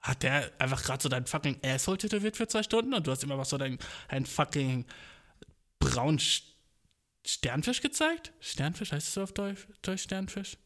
hat 0.00 0.22
der 0.22 0.50
einfach 0.58 0.82
gerade 0.82 1.02
so 1.02 1.08
dein 1.08 1.26
fucking 1.26 1.58
Asshole 1.64 1.98
tätowiert 1.98 2.36
für 2.36 2.48
zwei 2.48 2.62
Stunden 2.62 2.92
und 2.92 3.06
du 3.06 3.10
hast 3.10 3.22
ihm 3.22 3.30
einfach 3.32 3.44
so 3.44 3.56
dein, 3.56 3.78
dein 4.08 4.26
fucking 4.26 4.84
braunen 5.78 6.18
Sch- 6.18 6.42
Sternfisch 7.24 7.80
gezeigt? 7.82 8.32
Sternfisch, 8.40 8.90
heißt 8.90 9.06
es 9.06 9.14
so 9.14 9.22
auf 9.22 9.32
Deutsch, 9.32 9.66
Deutsch 9.82 10.02
Sternfisch? 10.02 10.56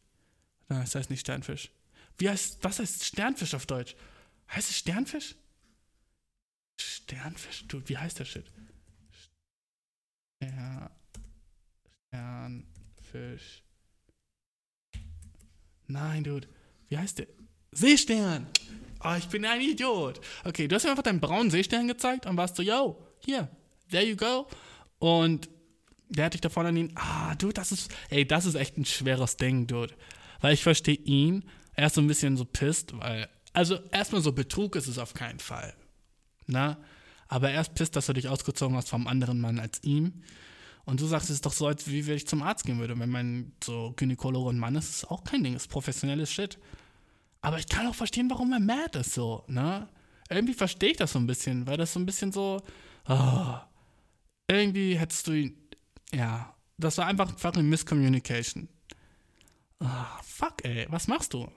Nein, 0.69 0.83
es 0.83 0.95
heißt 0.95 1.11
nicht 1.11 1.21
Sternfisch. 1.21 1.71
Wie 2.19 2.31
heißt, 2.31 2.59
was 2.63 2.79
heißt 2.79 3.05
Sternfisch 3.05 3.55
auf 3.55 3.67
Deutsch? 3.67 3.95
Heißt 4.51 4.71
es 4.71 4.79
Sternfisch? 4.79 5.35
Sternfisch, 6.81 7.67
du, 7.69 7.83
wie 7.89 7.97
heißt 7.97 8.19
der 8.19 8.25
Shit? 8.25 8.51
Stern, 10.43 10.91
Sternfisch. 12.09 13.63
Nein, 15.87 16.25
Dude. 16.25 16.49
Wie 16.89 16.99
heißt 16.99 17.19
der? 17.19 17.27
Seestern! 17.73 18.47
Oh, 19.05 19.15
ich 19.17 19.29
bin 19.29 19.45
ein 19.45 19.61
Idiot. 19.61 20.21
Okay, 20.45 20.67
du 20.67 20.75
hast 20.75 20.85
mir 20.85 20.91
einfach 20.91 21.03
deinen 21.03 21.21
braunen 21.21 21.51
Seestern 21.51 21.87
gezeigt 21.87 22.27
und 22.27 22.37
warst 22.37 22.57
so, 22.57 22.63
yo, 22.63 23.03
hier, 23.19 23.49
there 23.91 24.05
you 24.05 24.17
go. 24.17 24.49
Und 24.99 25.49
der 26.09 26.27
hat 26.27 26.35
dich 26.35 26.41
da 26.41 26.49
vorne 26.49 26.71
an 26.71 26.77
ihn, 26.77 26.93
ah, 26.95 27.35
Dude, 27.35 27.55
das 27.55 27.73
ist, 27.73 27.93
ey, 28.11 28.27
das 28.27 28.47
ist 28.47 28.55
echt 28.55 28.79
ein 28.79 28.85
schweres 28.85 29.37
Ding, 29.37 29.67
Dude. 29.67 29.95
Weil 30.41 30.55
ich 30.55 30.63
verstehe 30.63 30.97
ihn, 30.97 31.45
er 31.75 31.87
ist 31.87 31.95
so 31.95 32.01
ein 32.01 32.07
bisschen 32.07 32.37
so 32.37 32.45
pisst, 32.45 32.99
weil, 32.99 33.29
also 33.53 33.79
erstmal 33.91 34.23
so 34.23 34.33
Betrug 34.33 34.77
ist 34.77 34.87
es 34.87 34.99
auf 34.99 35.15
keinen 35.15 35.39
Fall. 35.39 35.75
Na? 36.47 36.79
Aber 37.29 37.51
er 37.51 37.61
ist 37.61 37.75
pisst, 37.75 37.97
dass 37.97 38.07
du 38.07 38.13
dich 38.13 38.29
ausgezogen 38.29 38.77
hast 38.77 38.89
vom 38.89 39.07
anderen 39.07 39.41
Mann 39.41 39.59
als 39.59 39.83
ihm. 39.83 40.23
Und 40.85 41.01
du 41.01 41.07
sagst, 41.07 41.31
es 41.31 41.37
ist 41.37 41.47
doch 41.47 41.53
so, 41.53 41.67
als 41.67 41.89
wie 41.89 42.07
wenn 42.07 42.17
ich 42.17 42.29
zum 42.29 42.43
Arzt 42.43 42.65
gehen 42.65 42.79
würde. 42.79 42.99
Wenn 42.99 43.11
mein 43.11 43.53
so 43.63 43.93
Gynäkologe 43.97 44.51
und 44.51 44.59
Mann 44.59 44.77
ist, 44.77 44.89
ist 44.91 45.11
auch 45.11 45.25
kein 45.25 45.43
Ding, 45.43 45.57
ist 45.57 45.69
professionelles 45.69 46.33
Shit. 46.33 46.59
Aber 47.41 47.59
ich 47.59 47.69
kann 47.69 47.87
auch 47.87 47.95
verstehen, 47.95 48.31
warum 48.31 48.53
er 48.53 48.61
mad 48.61 48.99
ist 48.99 49.15
so, 49.15 49.45
ne? 49.49 49.89
Irgendwie 50.31 50.55
verstehe 50.55 50.91
ich 50.91 50.97
das 50.97 51.13
so 51.13 51.19
ein 51.19 51.27
bisschen, 51.27 51.67
weil 51.67 51.77
das 51.77 51.93
so 51.93 52.01
ein 52.01 52.07
bisschen 52.07 52.33
so, 52.33 52.61
ah, 53.05 53.69
irgendwie 54.49 54.99
hättest 54.99 55.27
du 55.27 55.33
ihn, 55.33 55.57
ja, 56.13 56.55
das 56.79 56.99
war 56.99 57.07
einfach 57.07 57.37
fucking 57.39 57.69
Miscommunication. 57.69 58.69
Ah, 59.79 60.21
fuck, 60.23 60.65
ey, 60.65 60.87
was 60.89 61.07
machst 61.07 61.35
du? 61.35 61.49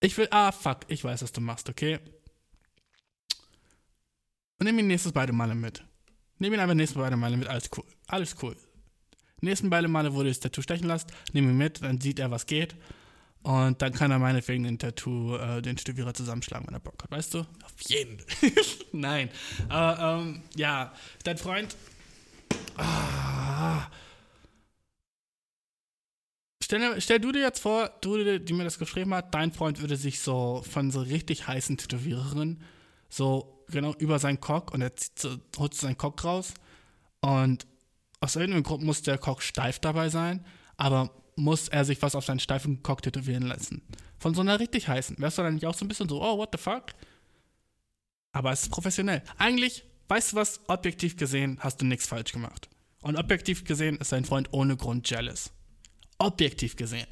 Ich 0.00 0.16
will, 0.16 0.28
ah, 0.30 0.52
fuck, 0.52 0.80
ich 0.88 1.04
weiß, 1.04 1.22
was 1.22 1.32
du 1.32 1.40
machst, 1.40 1.68
okay? 1.68 2.00
Und 4.64 4.70
nimm 4.70 4.78
ihn 4.78 4.86
nächstes 4.86 5.12
beide 5.12 5.30
Male 5.34 5.54
mit. 5.54 5.84
Nimm 6.38 6.54
ihn 6.54 6.58
einfach 6.58 6.74
nächstes 6.74 6.98
beide 6.98 7.18
Male 7.18 7.36
mit, 7.36 7.48
alles 7.48 7.68
cool. 7.76 7.84
Alles 8.06 8.34
cool. 8.40 8.56
Nächsten 9.42 9.68
beide 9.68 9.88
Male, 9.88 10.14
wo 10.14 10.22
du 10.22 10.28
das 10.28 10.40
Tattoo 10.40 10.62
stechen 10.62 10.88
lässt, 10.88 11.10
nimm 11.34 11.50
ihn 11.50 11.58
mit, 11.58 11.82
dann 11.82 12.00
sieht 12.00 12.18
er, 12.18 12.30
was 12.30 12.46
geht. 12.46 12.74
Und 13.42 13.82
dann 13.82 13.92
kann 13.92 14.10
er 14.10 14.18
meinetwegen 14.18 14.64
den 14.64 14.78
Tattoo, 14.78 15.36
äh, 15.36 15.60
den 15.60 15.76
Tätowierer 15.76 16.14
zusammenschlagen, 16.14 16.66
wenn 16.66 16.72
er 16.72 16.80
Bock 16.80 16.94
hat, 17.02 17.10
weißt 17.10 17.34
du? 17.34 17.40
Auf 17.40 17.74
jeden. 17.88 18.16
Nein. 18.92 19.28
Aber, 19.68 20.22
ähm, 20.22 20.40
ja, 20.56 20.94
dein 21.24 21.36
Freund. 21.36 21.76
Ah. 22.78 23.86
Stell, 26.62 26.78
dir- 26.80 27.00
stell 27.02 27.20
du 27.20 27.32
dir 27.32 27.42
jetzt 27.42 27.58
vor, 27.60 27.90
du, 28.00 28.40
die 28.40 28.52
mir 28.54 28.64
das 28.64 28.78
geschrieben 28.78 29.12
hat, 29.12 29.34
dein 29.34 29.52
Freund 29.52 29.82
würde 29.82 29.96
sich 29.98 30.20
so 30.20 30.64
von 30.66 30.90
so 30.90 31.02
richtig 31.02 31.46
heißen 31.46 31.76
Tätowiererinnen 31.76 32.62
so 33.10 33.53
genau 33.68 33.94
über 33.94 34.18
seinen 34.18 34.40
Cock 34.40 34.72
und 34.72 34.82
er 34.82 34.96
zieht 34.96 35.18
so, 35.18 35.36
holt 35.58 35.74
seinen 35.74 35.98
Cock 35.98 36.24
raus 36.24 36.54
und 37.20 37.66
aus 38.20 38.36
irgendeinem 38.36 38.62
Grund 38.62 38.82
muss 38.82 39.02
der 39.02 39.18
Cock 39.18 39.42
steif 39.42 39.78
dabei 39.78 40.08
sein, 40.08 40.44
aber 40.76 41.10
muss 41.36 41.68
er 41.68 41.84
sich 41.84 42.00
was 42.02 42.14
auf 42.14 42.24
seinen 42.24 42.40
steifen 42.40 42.82
Cock 42.82 43.02
tätowieren 43.02 43.44
lassen. 43.44 43.82
Von 44.18 44.34
so 44.34 44.40
einer 44.40 44.60
richtig 44.60 44.88
heißen. 44.88 45.16
Wärst 45.18 45.38
du 45.38 45.42
dann 45.42 45.54
nicht 45.54 45.66
auch 45.66 45.74
so 45.74 45.84
ein 45.84 45.88
bisschen 45.88 46.08
so, 46.08 46.22
oh, 46.22 46.38
what 46.38 46.50
the 46.52 46.58
fuck? 46.58 46.94
Aber 48.32 48.52
es 48.52 48.62
ist 48.62 48.70
professionell. 48.70 49.22
Eigentlich, 49.36 49.84
weißt 50.08 50.32
du 50.32 50.36
was, 50.36 50.60
objektiv 50.68 51.16
gesehen 51.16 51.58
hast 51.60 51.80
du 51.80 51.86
nichts 51.86 52.06
falsch 52.06 52.32
gemacht. 52.32 52.68
Und 53.02 53.16
objektiv 53.16 53.64
gesehen 53.64 53.98
ist 53.98 54.12
dein 54.12 54.24
Freund 54.24 54.48
ohne 54.52 54.76
Grund 54.76 55.08
jealous. 55.08 55.52
Objektiv 56.18 56.76
gesehen. 56.76 57.06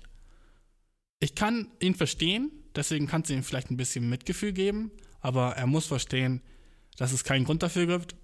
Ich 1.21 1.35
kann 1.35 1.71
ihn 1.81 1.95
verstehen, 1.95 2.51
deswegen 2.75 3.07
kannst 3.07 3.31
du 3.31 3.35
ihm 3.35 3.43
vielleicht 3.43 3.71
ein 3.71 3.77
bisschen 3.77 4.09
Mitgefühl 4.09 4.53
geben, 4.53 4.91
aber 5.23 5.57
er 5.57 5.67
muss 5.67 5.87
verstehen, 5.87 6.43
dass 6.99 7.13
es 7.13 7.25
keinen 7.25 7.45
Grund 7.45 7.63
dafür 7.63 7.87
gibt. 7.87 8.15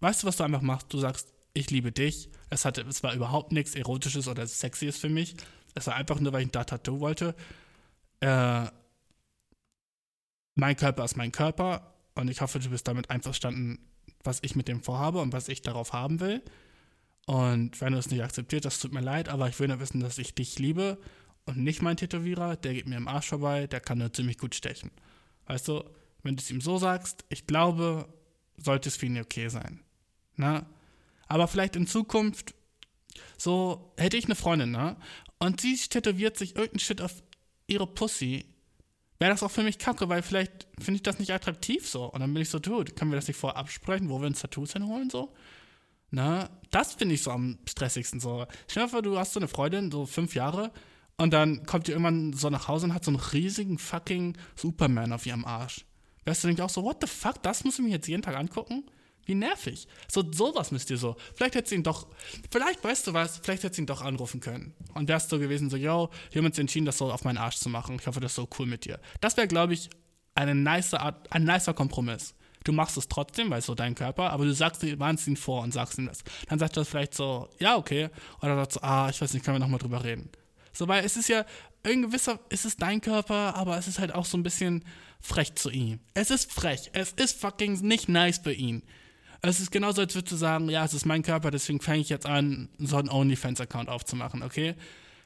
Weißt 0.00 0.22
du, 0.22 0.26
was 0.26 0.36
du 0.36 0.44
einfach 0.44 0.62
machst? 0.62 0.92
Du 0.92 0.98
sagst, 0.98 1.32
ich 1.52 1.70
liebe 1.70 1.92
dich. 1.92 2.30
Es, 2.50 2.64
hatte, 2.64 2.82
es 2.82 3.02
war 3.02 3.14
überhaupt 3.14 3.52
nichts 3.52 3.74
Erotisches 3.74 4.28
oder 4.28 4.46
Sexyes 4.46 4.96
für 4.96 5.08
mich. 5.08 5.36
Es 5.74 5.86
war 5.86 5.96
einfach 5.96 6.20
nur, 6.20 6.32
weil 6.32 6.42
ich 6.42 6.48
ein 6.48 6.66
Tattoo 6.66 7.00
wollte. 7.00 7.34
Äh, 8.20 8.66
mein 10.54 10.76
Körper 10.76 11.04
ist 11.04 11.16
mein 11.16 11.32
Körper 11.32 11.94
und 12.14 12.28
ich 12.28 12.40
hoffe, 12.40 12.60
du 12.60 12.70
bist 12.70 12.86
damit 12.86 13.10
einverstanden, 13.10 13.78
was 14.22 14.38
ich 14.42 14.54
mit 14.54 14.68
dem 14.68 14.82
vorhabe 14.82 15.20
und 15.20 15.32
was 15.32 15.48
ich 15.48 15.62
darauf 15.62 15.92
haben 15.92 16.20
will. 16.20 16.42
Und 17.26 17.80
wenn 17.80 17.92
du 17.92 17.98
es 17.98 18.10
nicht 18.10 18.22
akzeptierst, 18.22 18.64
das 18.64 18.78
tut 18.78 18.92
mir 18.92 19.00
leid, 19.00 19.28
aber 19.28 19.48
ich 19.48 19.58
will 19.58 19.68
nur 19.68 19.80
wissen, 19.80 20.00
dass 20.00 20.18
ich 20.18 20.34
dich 20.34 20.58
liebe 20.58 20.98
und 21.46 21.56
nicht 21.56 21.82
mein 21.82 21.96
Tätowierer, 21.96 22.56
der 22.56 22.74
geht 22.74 22.86
mir 22.86 22.96
im 22.96 23.08
Arsch 23.08 23.28
vorbei, 23.28 23.66
der 23.66 23.80
kann 23.80 23.98
nur 23.98 24.12
ziemlich 24.12 24.38
gut 24.38 24.54
stechen. 24.54 24.90
Weißt 25.46 25.68
du, 25.68 25.84
wenn 26.24 26.36
du 26.36 26.40
es 26.42 26.50
ihm 26.50 26.60
so 26.60 26.78
sagst, 26.78 27.24
ich 27.28 27.46
glaube, 27.46 28.08
sollte 28.56 28.88
es 28.88 28.96
für 28.96 29.06
ihn 29.06 29.20
okay 29.20 29.48
sein. 29.48 29.80
Na? 30.36 30.66
Aber 31.28 31.46
vielleicht 31.48 31.76
in 31.76 31.86
Zukunft, 31.86 32.54
so 33.36 33.92
hätte 33.96 34.16
ich 34.16 34.24
eine 34.24 34.34
Freundin, 34.34 34.70
ne? 34.70 34.96
Und 35.38 35.60
sie 35.60 35.76
tätowiert 35.76 36.36
sich 36.36 36.56
irgendeinen 36.56 36.80
Shit 36.80 37.00
auf 37.00 37.22
ihre 37.66 37.86
Pussy, 37.86 38.46
wäre 39.18 39.30
das 39.30 39.42
auch 39.42 39.50
für 39.50 39.62
mich 39.62 39.78
kacke, 39.78 40.08
weil 40.08 40.22
vielleicht 40.22 40.66
finde 40.78 40.96
ich 40.96 41.02
das 41.02 41.18
nicht 41.18 41.32
attraktiv 41.32 41.88
so. 41.88 42.06
Und 42.06 42.20
dann 42.20 42.32
bin 42.32 42.42
ich 42.42 42.50
so, 42.50 42.58
dude, 42.58 42.92
können 42.92 43.10
wir 43.10 43.16
das 43.16 43.28
nicht 43.28 43.36
vorher 43.36 43.58
absprechen, 43.58 44.08
wo 44.08 44.20
wir 44.20 44.26
uns 44.26 44.40
Tattoos 44.40 44.72
hinholen 44.72 45.10
so? 45.10 45.32
Na, 46.10 46.48
das 46.70 46.94
finde 46.94 47.14
ich 47.14 47.22
so 47.22 47.30
am 47.30 47.58
stressigsten 47.68 48.20
so. 48.20 48.46
Stell 48.68 48.84
dir 48.84 48.88
vor, 48.88 49.02
du 49.02 49.18
hast 49.18 49.32
so 49.32 49.40
eine 49.40 49.48
Freundin, 49.48 49.90
so 49.90 50.06
fünf 50.06 50.34
Jahre, 50.34 50.72
und 51.16 51.32
dann 51.32 51.64
kommt 51.64 51.86
die 51.86 51.92
irgendwann 51.92 52.32
so 52.32 52.50
nach 52.50 52.68
Hause 52.68 52.86
und 52.86 52.94
hat 52.94 53.04
so 53.04 53.10
einen 53.10 53.20
riesigen 53.20 53.78
fucking 53.78 54.36
Superman 54.56 55.12
auf 55.12 55.26
ihrem 55.26 55.44
Arsch. 55.44 55.84
Wärst 56.24 56.44
du 56.44 56.48
nicht 56.48 56.60
auch 56.60 56.70
so, 56.70 56.82
what 56.82 56.98
the 57.00 57.06
fuck, 57.06 57.42
das 57.42 57.64
muss 57.64 57.78
ich 57.78 57.84
mir 57.84 57.90
jetzt 57.90 58.08
jeden 58.08 58.22
Tag 58.22 58.36
angucken? 58.36 58.84
Wie 59.26 59.34
nervig. 59.34 59.88
So, 60.10 60.22
sowas 60.32 60.70
müsst 60.70 60.90
ihr 60.90 60.98
so. 60.98 61.16
Vielleicht 61.34 61.54
hättest 61.54 61.72
du 61.72 61.76
ihn 61.76 61.82
doch, 61.82 62.06
vielleicht, 62.50 62.84
weißt 62.84 63.06
du 63.06 63.14
was, 63.14 63.38
vielleicht 63.38 63.62
hättest 63.62 63.78
du 63.78 63.82
ihn 63.82 63.86
doch 63.86 64.02
anrufen 64.02 64.40
können. 64.40 64.74
Und 64.92 65.08
wärst 65.08 65.30
so 65.30 65.38
gewesen, 65.38 65.70
so, 65.70 65.76
yo, 65.76 66.10
wir 66.30 66.40
haben 66.40 66.46
uns 66.46 66.58
entschieden, 66.58 66.84
das 66.84 66.98
so 66.98 67.10
auf 67.10 67.24
meinen 67.24 67.38
Arsch 67.38 67.56
zu 67.56 67.68
machen. 67.68 67.96
Ich 67.98 68.06
hoffe, 68.06 68.20
das 68.20 68.32
ist 68.32 68.36
so 68.36 68.48
cool 68.58 68.66
mit 68.66 68.84
dir. 68.84 69.00
Das 69.20 69.36
wäre, 69.36 69.48
glaube 69.48 69.72
ich, 69.72 69.88
eine 70.34 70.54
nice 70.54 70.94
Art, 70.94 71.32
ein 71.32 71.44
nicer 71.44 71.72
Kompromiss. 71.72 72.34
Du 72.64 72.72
machst 72.72 72.96
es 72.96 73.08
trotzdem, 73.08 73.50
weil 73.50 73.58
es 73.58 73.66
so 73.66 73.74
dein 73.74 73.94
Körper, 73.94 74.30
aber 74.30 74.44
du 74.44 74.54
sagst, 74.54 74.82
warnst 74.98 75.26
ihn 75.26 75.36
vor 75.36 75.62
und 75.62 75.72
sagst 75.72 75.98
ihm 75.98 76.06
das. 76.06 76.24
Dann 76.48 76.58
sagt 76.58 76.76
er 76.76 76.84
vielleicht 76.84 77.14
so, 77.14 77.48
ja, 77.58 77.76
okay. 77.76 78.08
Oder 78.40 78.56
sagt 78.56 78.72
so, 78.72 78.80
ah, 78.80 79.08
ich 79.10 79.20
weiß 79.20 79.34
nicht, 79.34 79.44
können 79.44 79.56
wir 79.56 79.60
nochmal 79.60 79.78
drüber 79.78 80.02
reden. 80.02 80.30
So, 80.72 80.88
weil 80.88 81.04
es 81.04 81.16
ist 81.16 81.28
ja, 81.28 81.44
in 81.84 82.02
gewisser, 82.02 82.40
es 82.48 82.64
ist 82.64 82.80
dein 82.80 83.00
Körper, 83.00 83.54
aber 83.54 83.76
es 83.76 83.86
ist 83.86 83.98
halt 83.98 84.14
auch 84.14 84.24
so 84.24 84.38
ein 84.38 84.42
bisschen 84.42 84.84
frech 85.24 85.54
zu 85.54 85.70
ihm. 85.70 86.00
Es 86.12 86.30
ist 86.30 86.52
frech. 86.52 86.90
Es 86.92 87.12
ist 87.12 87.40
fucking 87.40 87.80
nicht 87.80 88.08
nice 88.08 88.38
für 88.38 88.52
ihn. 88.52 88.82
Es 89.40 89.58
ist 89.58 89.70
genauso, 89.70 90.02
als 90.02 90.14
würdest 90.14 90.32
du 90.32 90.36
sagen, 90.36 90.68
ja, 90.68 90.84
es 90.84 90.94
ist 90.94 91.06
mein 91.06 91.22
Körper, 91.22 91.50
deswegen 91.50 91.80
fange 91.80 92.00
ich 92.00 92.08
jetzt 92.08 92.26
an, 92.26 92.68
so 92.78 92.96
einen 92.96 93.08
OnlyFans-Account 93.08 93.88
aufzumachen, 93.88 94.42
okay? 94.42 94.74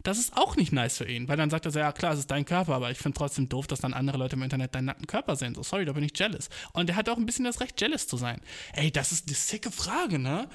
Das 0.03 0.19
ist 0.19 0.37
auch 0.37 0.57
nicht 0.57 0.73
nice 0.73 0.99
für 0.99 1.09
ihn, 1.09 1.29
weil 1.29 1.37
dann 1.37 1.51
sagt 1.51 1.66
er 1.66 1.73
so, 1.73 1.79
ja 1.81 1.93
klar, 1.93 2.12
es 2.12 2.20
ist 2.20 2.31
dein 2.31 2.45
Körper, 2.45 2.75
aber 2.75 2.91
ich 2.91 2.99
finde 2.99 3.19
trotzdem 3.19 3.49
doof, 3.49 3.66
dass 3.66 3.81
dann 3.81 3.93
andere 3.93 4.19
Leute 4.19 4.37
im 4.37 4.43
Internet 4.43 4.75
deinen 4.75 4.87
nackten 4.87 5.07
Körper 5.07 5.35
sehen. 5.37 5.55
So, 5.55 5.62
sorry, 5.62 5.85
da 5.85 5.93
bin 5.93 6.05
ich 6.05 6.16
jealous. 6.16 6.49
Und 6.73 6.89
er 6.91 6.97
hat 6.97 7.09
auch 7.09 7.16
ein 7.16 7.27
bisschen 7.27 7.45
das 7.45 7.61
Recht, 7.61 7.81
jealous 7.81 8.07
zu 8.07 8.16
sein. 8.16 8.41
Ey, 8.73 8.91
das 8.91 9.12
ist 9.12 9.27
eine 9.27 9.37
sicke 9.37 9.70
Frage, 9.73 10.19
ne? 10.19 10.49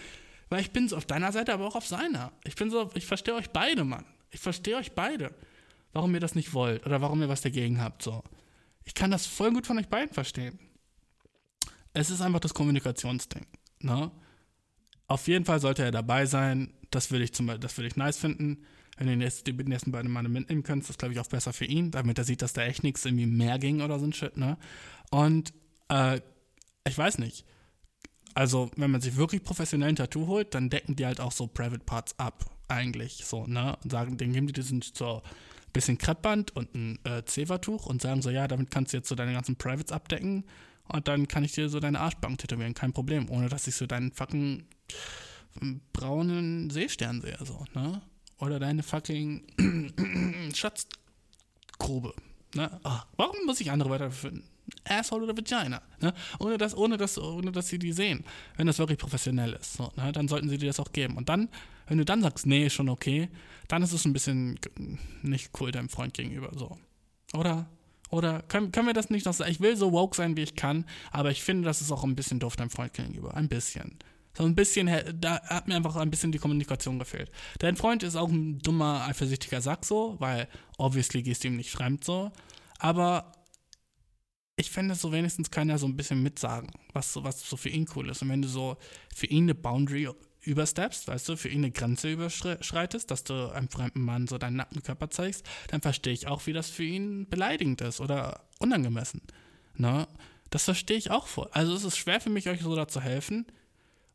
Weil 0.49 0.61
ich 0.61 0.71
bin 0.71 0.87
so 0.87 0.95
auf 0.95 1.05
deiner 1.05 1.31
Seite, 1.31 1.53
aber 1.53 1.67
auch 1.67 1.75
auf 1.75 1.85
seiner. 1.85 2.31
Ich 2.45 2.55
bin 2.55 2.69
so, 2.69 2.89
ich 2.95 3.05
verstehe 3.05 3.35
euch 3.35 3.49
beide, 3.49 3.83
Mann. 3.83 4.05
Ich 4.31 4.39
verstehe 4.39 4.77
euch 4.77 4.93
beide. 4.93 5.33
Warum 5.91 6.13
ihr 6.13 6.21
das 6.21 6.35
nicht 6.35 6.53
wollt 6.53 6.85
oder 6.85 7.01
warum 7.01 7.21
ihr 7.21 7.29
was 7.29 7.41
dagegen 7.41 7.81
habt, 7.81 8.01
so. 8.01 8.23
Ich 8.85 8.93
kann 8.93 9.11
das 9.11 9.25
voll 9.25 9.51
gut 9.51 9.67
von 9.67 9.77
euch 9.77 9.87
beiden 9.87 10.13
verstehen. 10.13 10.59
Es 11.93 12.09
ist 12.09 12.21
einfach 12.21 12.39
das 12.39 12.53
Kommunikationsding, 12.53 13.45
ne? 13.79 14.11
Auf 15.07 15.27
jeden 15.27 15.45
Fall 15.45 15.59
sollte 15.59 15.83
er 15.83 15.91
dabei 15.91 16.25
sein. 16.25 16.73
Das 16.89 17.11
würde 17.11 17.23
ich 17.25 17.33
zum 17.33 17.49
ich 17.49 17.95
nice 17.95 18.17
finden. 18.17 18.65
Wenn 18.97 19.07
du 19.07 19.13
die 19.13 19.63
nächsten, 19.63 19.91
beiden 19.91 20.11
Male 20.11 20.29
mitnehmen 20.29 20.63
könntest, 20.63 20.89
das 20.89 20.97
glaube 20.97 21.13
ich 21.13 21.19
auch 21.19 21.27
besser 21.27 21.51
für 21.51 21.65
ihn, 21.65 21.91
damit 21.91 22.17
er 22.17 22.23
sieht, 22.23 22.41
dass 22.41 22.53
da 22.53 22.63
echt 22.63 22.83
nichts 22.83 23.03
irgendwie 23.05 23.25
mehr 23.25 23.57
ging 23.59 23.81
oder 23.81 23.99
so 23.99 24.05
ein 24.05 24.13
Shit, 24.13 24.37
ne? 24.37 24.57
Und 25.09 25.53
äh, 25.89 26.21
ich 26.87 26.97
weiß 26.97 27.17
nicht. 27.17 27.45
Also, 28.35 28.71
wenn 28.75 28.91
man 28.91 29.01
sich 29.01 29.15
wirklich 29.15 29.43
professionell 29.43 29.89
ein 29.89 29.95
Tattoo 29.95 30.27
holt, 30.27 30.55
dann 30.55 30.69
decken 30.69 30.95
die 30.95 31.05
halt 31.05 31.19
auch 31.19 31.31
so 31.31 31.47
Private 31.47 31.83
Parts 31.83 32.17
ab, 32.19 32.45
eigentlich, 32.67 33.25
so, 33.25 33.45
ne? 33.45 33.77
Und 33.83 33.91
sagen, 33.91 34.17
dann 34.17 34.33
geben 34.33 34.47
die 34.47 34.53
diesen 34.53 34.81
so 34.81 35.21
bisschen 35.73 35.97
Kreppband 35.97 36.55
und 36.55 36.73
ein 36.75 36.99
äh, 37.03 37.23
Zevertuch 37.25 37.85
und 37.87 38.01
sagen 38.01 38.21
so, 38.21 38.29
ja, 38.29 38.47
damit 38.47 38.71
kannst 38.71 38.93
du 38.93 38.97
jetzt 38.97 39.09
so 39.09 39.15
deine 39.15 39.33
ganzen 39.33 39.55
Privates 39.55 39.91
abdecken 39.91 40.45
Und 40.87 41.07
dann 41.07 41.27
kann 41.27 41.43
ich 41.43 41.53
dir 41.53 41.69
so 41.69 41.79
deine 41.79 41.99
Arschbank 41.99 42.37
tätowieren, 42.37 42.73
kein 42.73 42.93
Problem, 42.93 43.29
ohne 43.29 43.49
dass 43.49 43.67
ich 43.67 43.75
so 43.75 43.85
deinen 43.85 44.11
fucking 44.11 44.65
braunen 45.93 46.69
Seestern 46.69 47.21
sehe, 47.21 47.37
so, 47.43 47.65
ne? 47.73 48.01
Oder 48.39 48.59
deine 48.59 48.83
fucking 48.83 50.51
Schatzgrube, 50.53 52.13
ne? 52.55 52.79
Ah, 52.83 53.05
warum 53.15 53.45
muss 53.45 53.61
ich 53.61 53.71
andere 53.71 53.89
weiterfinden? 53.89 54.43
Asshole 54.85 55.23
oder 55.23 55.37
Vagina, 55.37 55.81
ne? 55.99 56.13
Ohne 56.39 56.57
dass, 56.57 56.75
ohne 56.75 56.97
dass, 56.97 57.17
ohne 57.17 57.51
dass 57.51 57.67
sie 57.67 57.79
die 57.79 57.93
sehen. 57.93 58.23
Wenn 58.57 58.67
das 58.67 58.79
wirklich 58.79 58.99
professionell 58.99 59.53
ist, 59.53 59.73
so, 59.73 59.91
ne? 59.95 60.11
Dann 60.11 60.27
sollten 60.27 60.49
sie 60.49 60.57
dir 60.57 60.67
das 60.67 60.79
auch 60.79 60.91
geben. 60.91 61.17
Und 61.17 61.29
dann, 61.29 61.49
wenn 61.87 61.97
du 61.97 62.05
dann 62.05 62.21
sagst, 62.21 62.45
nee, 62.45 62.65
ist 62.65 62.73
schon 62.73 62.89
okay, 62.89 63.29
dann 63.67 63.83
ist 63.83 63.93
es 63.93 64.05
ein 64.05 64.13
bisschen 64.13 64.59
nicht 65.21 65.51
cool 65.59 65.71
deinem 65.71 65.89
Freund 65.89 66.13
gegenüber, 66.13 66.51
so. 66.55 66.77
Oder? 67.33 67.67
Oder 68.09 68.43
können, 68.43 68.71
können 68.71 68.87
wir 68.87 68.93
das 68.93 69.09
nicht 69.09 69.25
noch 69.25 69.33
sagen? 69.33 69.51
Ich 69.51 69.59
will 69.59 69.75
so 69.75 69.91
woke 69.91 70.15
sein, 70.15 70.37
wie 70.37 70.43
ich 70.43 70.55
kann, 70.55 70.85
aber 71.11 71.31
ich 71.31 71.43
finde, 71.43 71.65
das 71.65 71.81
ist 71.81 71.91
auch 71.91 72.03
ein 72.03 72.15
bisschen 72.15 72.39
doof 72.39 72.55
deinem 72.55 72.69
Freund 72.69 72.93
gegenüber. 72.93 73.33
Ein 73.35 73.47
bisschen. 73.49 73.97
So 74.37 74.43
ein 74.43 74.55
bisschen, 74.55 74.89
da 75.19 75.41
hat 75.43 75.67
mir 75.67 75.75
einfach 75.75 75.95
ein 75.95 76.09
bisschen 76.09 76.31
die 76.31 76.39
Kommunikation 76.39 76.97
gefehlt. 76.97 77.31
Dein 77.59 77.75
Freund 77.75 78.03
ist 78.03 78.15
auch 78.15 78.29
ein 78.29 78.59
dummer, 78.59 79.05
eifersüchtiger 79.07 79.61
Sack 79.61 79.85
so, 79.85 80.15
weil 80.19 80.47
obviously 80.77 81.21
gehst 81.21 81.43
du 81.43 81.49
ihm 81.49 81.55
nicht 81.55 81.71
fremd 81.71 82.03
so. 82.03 82.31
Aber 82.79 83.31
ich 84.55 84.69
fände 84.69 84.95
so 84.95 85.11
wenigstens 85.11 85.49
kann 85.49 85.69
er 85.69 85.79
so 85.79 85.87
ein 85.87 85.97
bisschen 85.97 86.21
mitsagen, 86.21 86.69
was 86.93 87.13
so, 87.13 87.23
was 87.23 87.47
so 87.47 87.57
für 87.57 87.69
ihn 87.69 87.87
cool 87.95 88.09
ist. 88.09 88.21
Und 88.21 88.29
wenn 88.29 88.41
du 88.41 88.47
so 88.47 88.77
für 89.13 89.25
ihn 89.25 89.45
eine 89.45 89.55
Boundary 89.55 90.09
übersteppst, 90.41 91.07
weißt 91.07 91.29
du, 91.29 91.37
für 91.37 91.49
ihn 91.49 91.63
eine 91.63 91.71
Grenze 91.71 92.11
überschreitest, 92.11 93.09
dass 93.09 93.23
du 93.23 93.51
einem 93.51 93.69
fremden 93.69 94.01
Mann 94.01 94.27
so 94.27 94.37
deinen 94.37 94.57
nackten 94.57 94.83
Körper 94.83 95.09
zeigst, 95.09 95.45
dann 95.69 95.81
verstehe 95.81 96.13
ich 96.13 96.27
auch, 96.27 96.45
wie 96.45 96.53
das 96.53 96.69
für 96.69 96.83
ihn 96.83 97.27
beleidigend 97.29 97.81
ist 97.81 97.99
oder 97.99 98.41
unangemessen. 98.59 99.21
Ne? 99.75 100.07
Das 100.49 100.65
verstehe 100.65 100.97
ich 100.97 101.09
auch 101.09 101.27
vor. 101.27 101.55
Also 101.55 101.73
es 101.73 101.83
ist 101.83 101.97
schwer 101.97 102.21
für 102.21 102.29
mich, 102.29 102.47
euch 102.47 102.61
so 102.61 102.75
da 102.75 102.87
zu 102.87 103.01
helfen, 103.01 103.47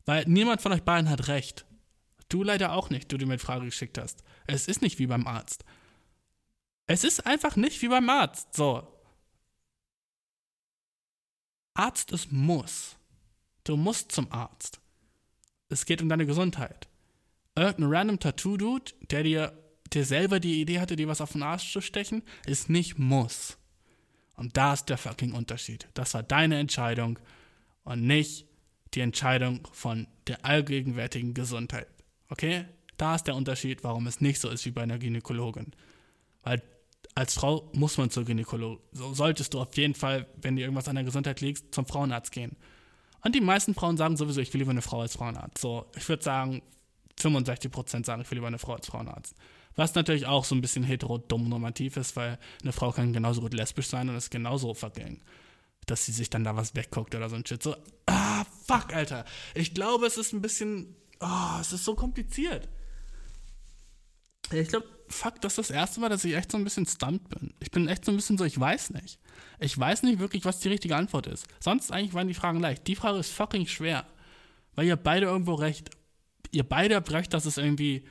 weil 0.05 0.23
niemand 0.25 0.61
von 0.61 0.71
euch 0.71 0.83
beiden 0.83 1.09
hat 1.09 1.27
recht. 1.27 1.65
Du 2.29 2.43
leider 2.43 2.73
auch 2.73 2.89
nicht, 2.89 3.11
du 3.11 3.17
dir 3.17 3.25
mit 3.25 3.41
Frage 3.41 3.65
geschickt 3.65 3.97
hast. 3.97 4.23
Es 4.47 4.67
ist 4.67 4.81
nicht 4.81 4.99
wie 4.99 5.07
beim 5.07 5.27
Arzt. 5.27 5.65
Es 6.85 7.03
ist 7.03 7.25
einfach 7.25 7.55
nicht 7.55 7.81
wie 7.81 7.87
beim 7.87 8.09
Arzt. 8.09 8.55
So. 8.55 8.87
Arzt 11.79 12.11
ist 12.11 12.29
muss. 12.33 12.97
Du 13.63 13.77
musst 13.77 14.11
zum 14.11 14.29
Arzt. 14.33 14.81
Es 15.69 15.85
geht 15.85 16.01
um 16.01 16.09
deine 16.09 16.25
Gesundheit. 16.25 16.89
Irgendein 17.55 17.95
random 17.95 18.19
Tattoo-Dude, 18.19 18.91
der 19.09 19.23
dir, 19.23 19.57
der 19.93 20.03
selber 20.03 20.41
die 20.41 20.59
Idee 20.59 20.81
hatte, 20.81 20.97
dir 20.97 21.07
was 21.07 21.21
auf 21.21 21.31
den 21.31 21.41
Arsch 21.41 21.71
zu 21.71 21.79
stechen, 21.79 22.21
ist 22.45 22.69
nicht 22.69 22.99
muss. 22.99 23.57
Und 24.35 24.57
da 24.57 24.73
ist 24.73 24.89
der 24.89 24.97
fucking 24.97 25.31
Unterschied. 25.31 25.87
Das 25.93 26.13
war 26.13 26.21
deine 26.21 26.59
Entscheidung 26.59 27.17
und 27.85 28.05
nicht 28.05 28.45
die 28.93 29.01
Entscheidung 29.01 29.65
von 29.71 30.07
der 30.27 30.43
allgegenwärtigen 30.43 31.33
Gesundheit. 31.33 31.87
Okay? 32.27 32.65
Da 32.97 33.15
ist 33.15 33.23
der 33.23 33.35
Unterschied, 33.35 33.85
warum 33.85 34.05
es 34.07 34.19
nicht 34.19 34.41
so 34.41 34.49
ist 34.49 34.65
wie 34.65 34.71
bei 34.71 34.83
einer 34.83 34.99
Gynäkologin. 34.99 35.71
Weil 36.43 36.61
als 37.15 37.33
Frau 37.33 37.69
muss 37.73 37.97
man 37.97 38.09
zur 38.09 38.25
Gynäkologin. 38.25 38.79
So 38.91 39.13
solltest 39.13 39.53
du 39.53 39.59
auf 39.59 39.75
jeden 39.75 39.95
Fall, 39.95 40.27
wenn 40.41 40.55
dir 40.55 40.61
irgendwas 40.61 40.87
an 40.87 40.95
der 40.95 41.03
Gesundheit 41.03 41.41
liegt, 41.41 41.73
zum 41.73 41.85
Frauenarzt 41.85 42.31
gehen. 42.31 42.55
Und 43.23 43.35
die 43.35 43.41
meisten 43.41 43.73
Frauen 43.73 43.97
sagen 43.97 44.15
sowieso, 44.15 44.39
ich 44.41 44.53
will 44.53 44.59
lieber 44.59 44.71
eine 44.71 44.81
Frau 44.81 45.01
als 45.01 45.15
Frauenarzt. 45.15 45.57
So, 45.57 45.85
ich 45.95 46.07
würde 46.07 46.23
sagen, 46.23 46.61
65% 47.19 48.05
sagen, 48.05 48.21
ich 48.21 48.31
will 48.31 48.37
lieber 48.37 48.47
eine 48.47 48.59
Frau 48.59 48.73
als 48.73 48.87
Frauenarzt. 48.87 49.35
Was 49.75 49.95
natürlich 49.95 50.25
auch 50.25 50.45
so 50.45 50.55
ein 50.55 50.61
bisschen 50.61 50.83
hetero-dumm 50.83 51.49
normativ 51.49 51.97
ist, 51.97 52.15
weil 52.15 52.39
eine 52.61 52.71
Frau 52.71 52.91
kann 52.91 53.13
genauso 53.13 53.41
gut 53.41 53.53
lesbisch 53.53 53.87
sein 53.87 54.09
und 54.09 54.15
ist 54.15 54.31
genauso 54.31 54.73
fucking, 54.73 55.21
dass 55.85 56.05
sie 56.05 56.11
sich 56.11 56.29
dann 56.29 56.43
da 56.43 56.55
was 56.55 56.75
wegguckt 56.75 57.15
oder 57.15 57.29
so 57.29 57.35
ein 57.35 57.45
Shit. 57.45 57.61
So, 57.61 57.75
ah, 58.05 58.45
fuck, 58.65 58.93
Alter. 58.93 59.25
Ich 59.55 59.73
glaube, 59.73 60.05
es 60.05 60.17
ist 60.17 60.33
ein 60.33 60.41
bisschen, 60.41 60.95
oh, 61.19 61.59
es 61.59 61.73
ist 61.73 61.85
so 61.85 61.95
kompliziert. 61.95 62.69
Ich 64.51 64.69
glaube, 64.69 64.87
fuck, 65.07 65.41
das 65.41 65.57
ist 65.57 65.69
das 65.69 65.75
erste 65.75 65.99
Mal, 65.99 66.09
dass 66.09 66.25
ich 66.25 66.35
echt 66.35 66.51
so 66.51 66.57
ein 66.57 66.63
bisschen 66.63 66.85
stumped 66.85 67.29
bin. 67.29 67.53
Ich 67.59 67.71
bin 67.71 67.87
echt 67.87 68.05
so 68.05 68.11
ein 68.11 68.15
bisschen 68.15 68.37
so, 68.37 68.45
ich 68.45 68.59
weiß 68.59 68.91
nicht. 68.91 69.19
Ich 69.59 69.77
weiß 69.77 70.03
nicht 70.03 70.19
wirklich, 70.19 70.45
was 70.45 70.59
die 70.59 70.69
richtige 70.69 70.95
Antwort 70.95 71.27
ist. 71.27 71.45
Sonst 71.59 71.91
eigentlich 71.91 72.13
waren 72.13 72.27
die 72.27 72.33
Fragen 72.33 72.59
leicht. 72.59 72.87
Die 72.87 72.95
Frage 72.95 73.19
ist 73.19 73.31
fucking 73.31 73.67
schwer. 73.67 74.05
Weil 74.75 74.87
ihr 74.87 74.95
beide 74.95 75.25
irgendwo 75.25 75.55
recht. 75.55 75.89
Ihr 76.51 76.63
beide 76.63 76.95
habt 76.95 77.11
recht, 77.11 77.33
dass 77.33 77.45
es 77.45 77.57
irgendwie 77.57 78.05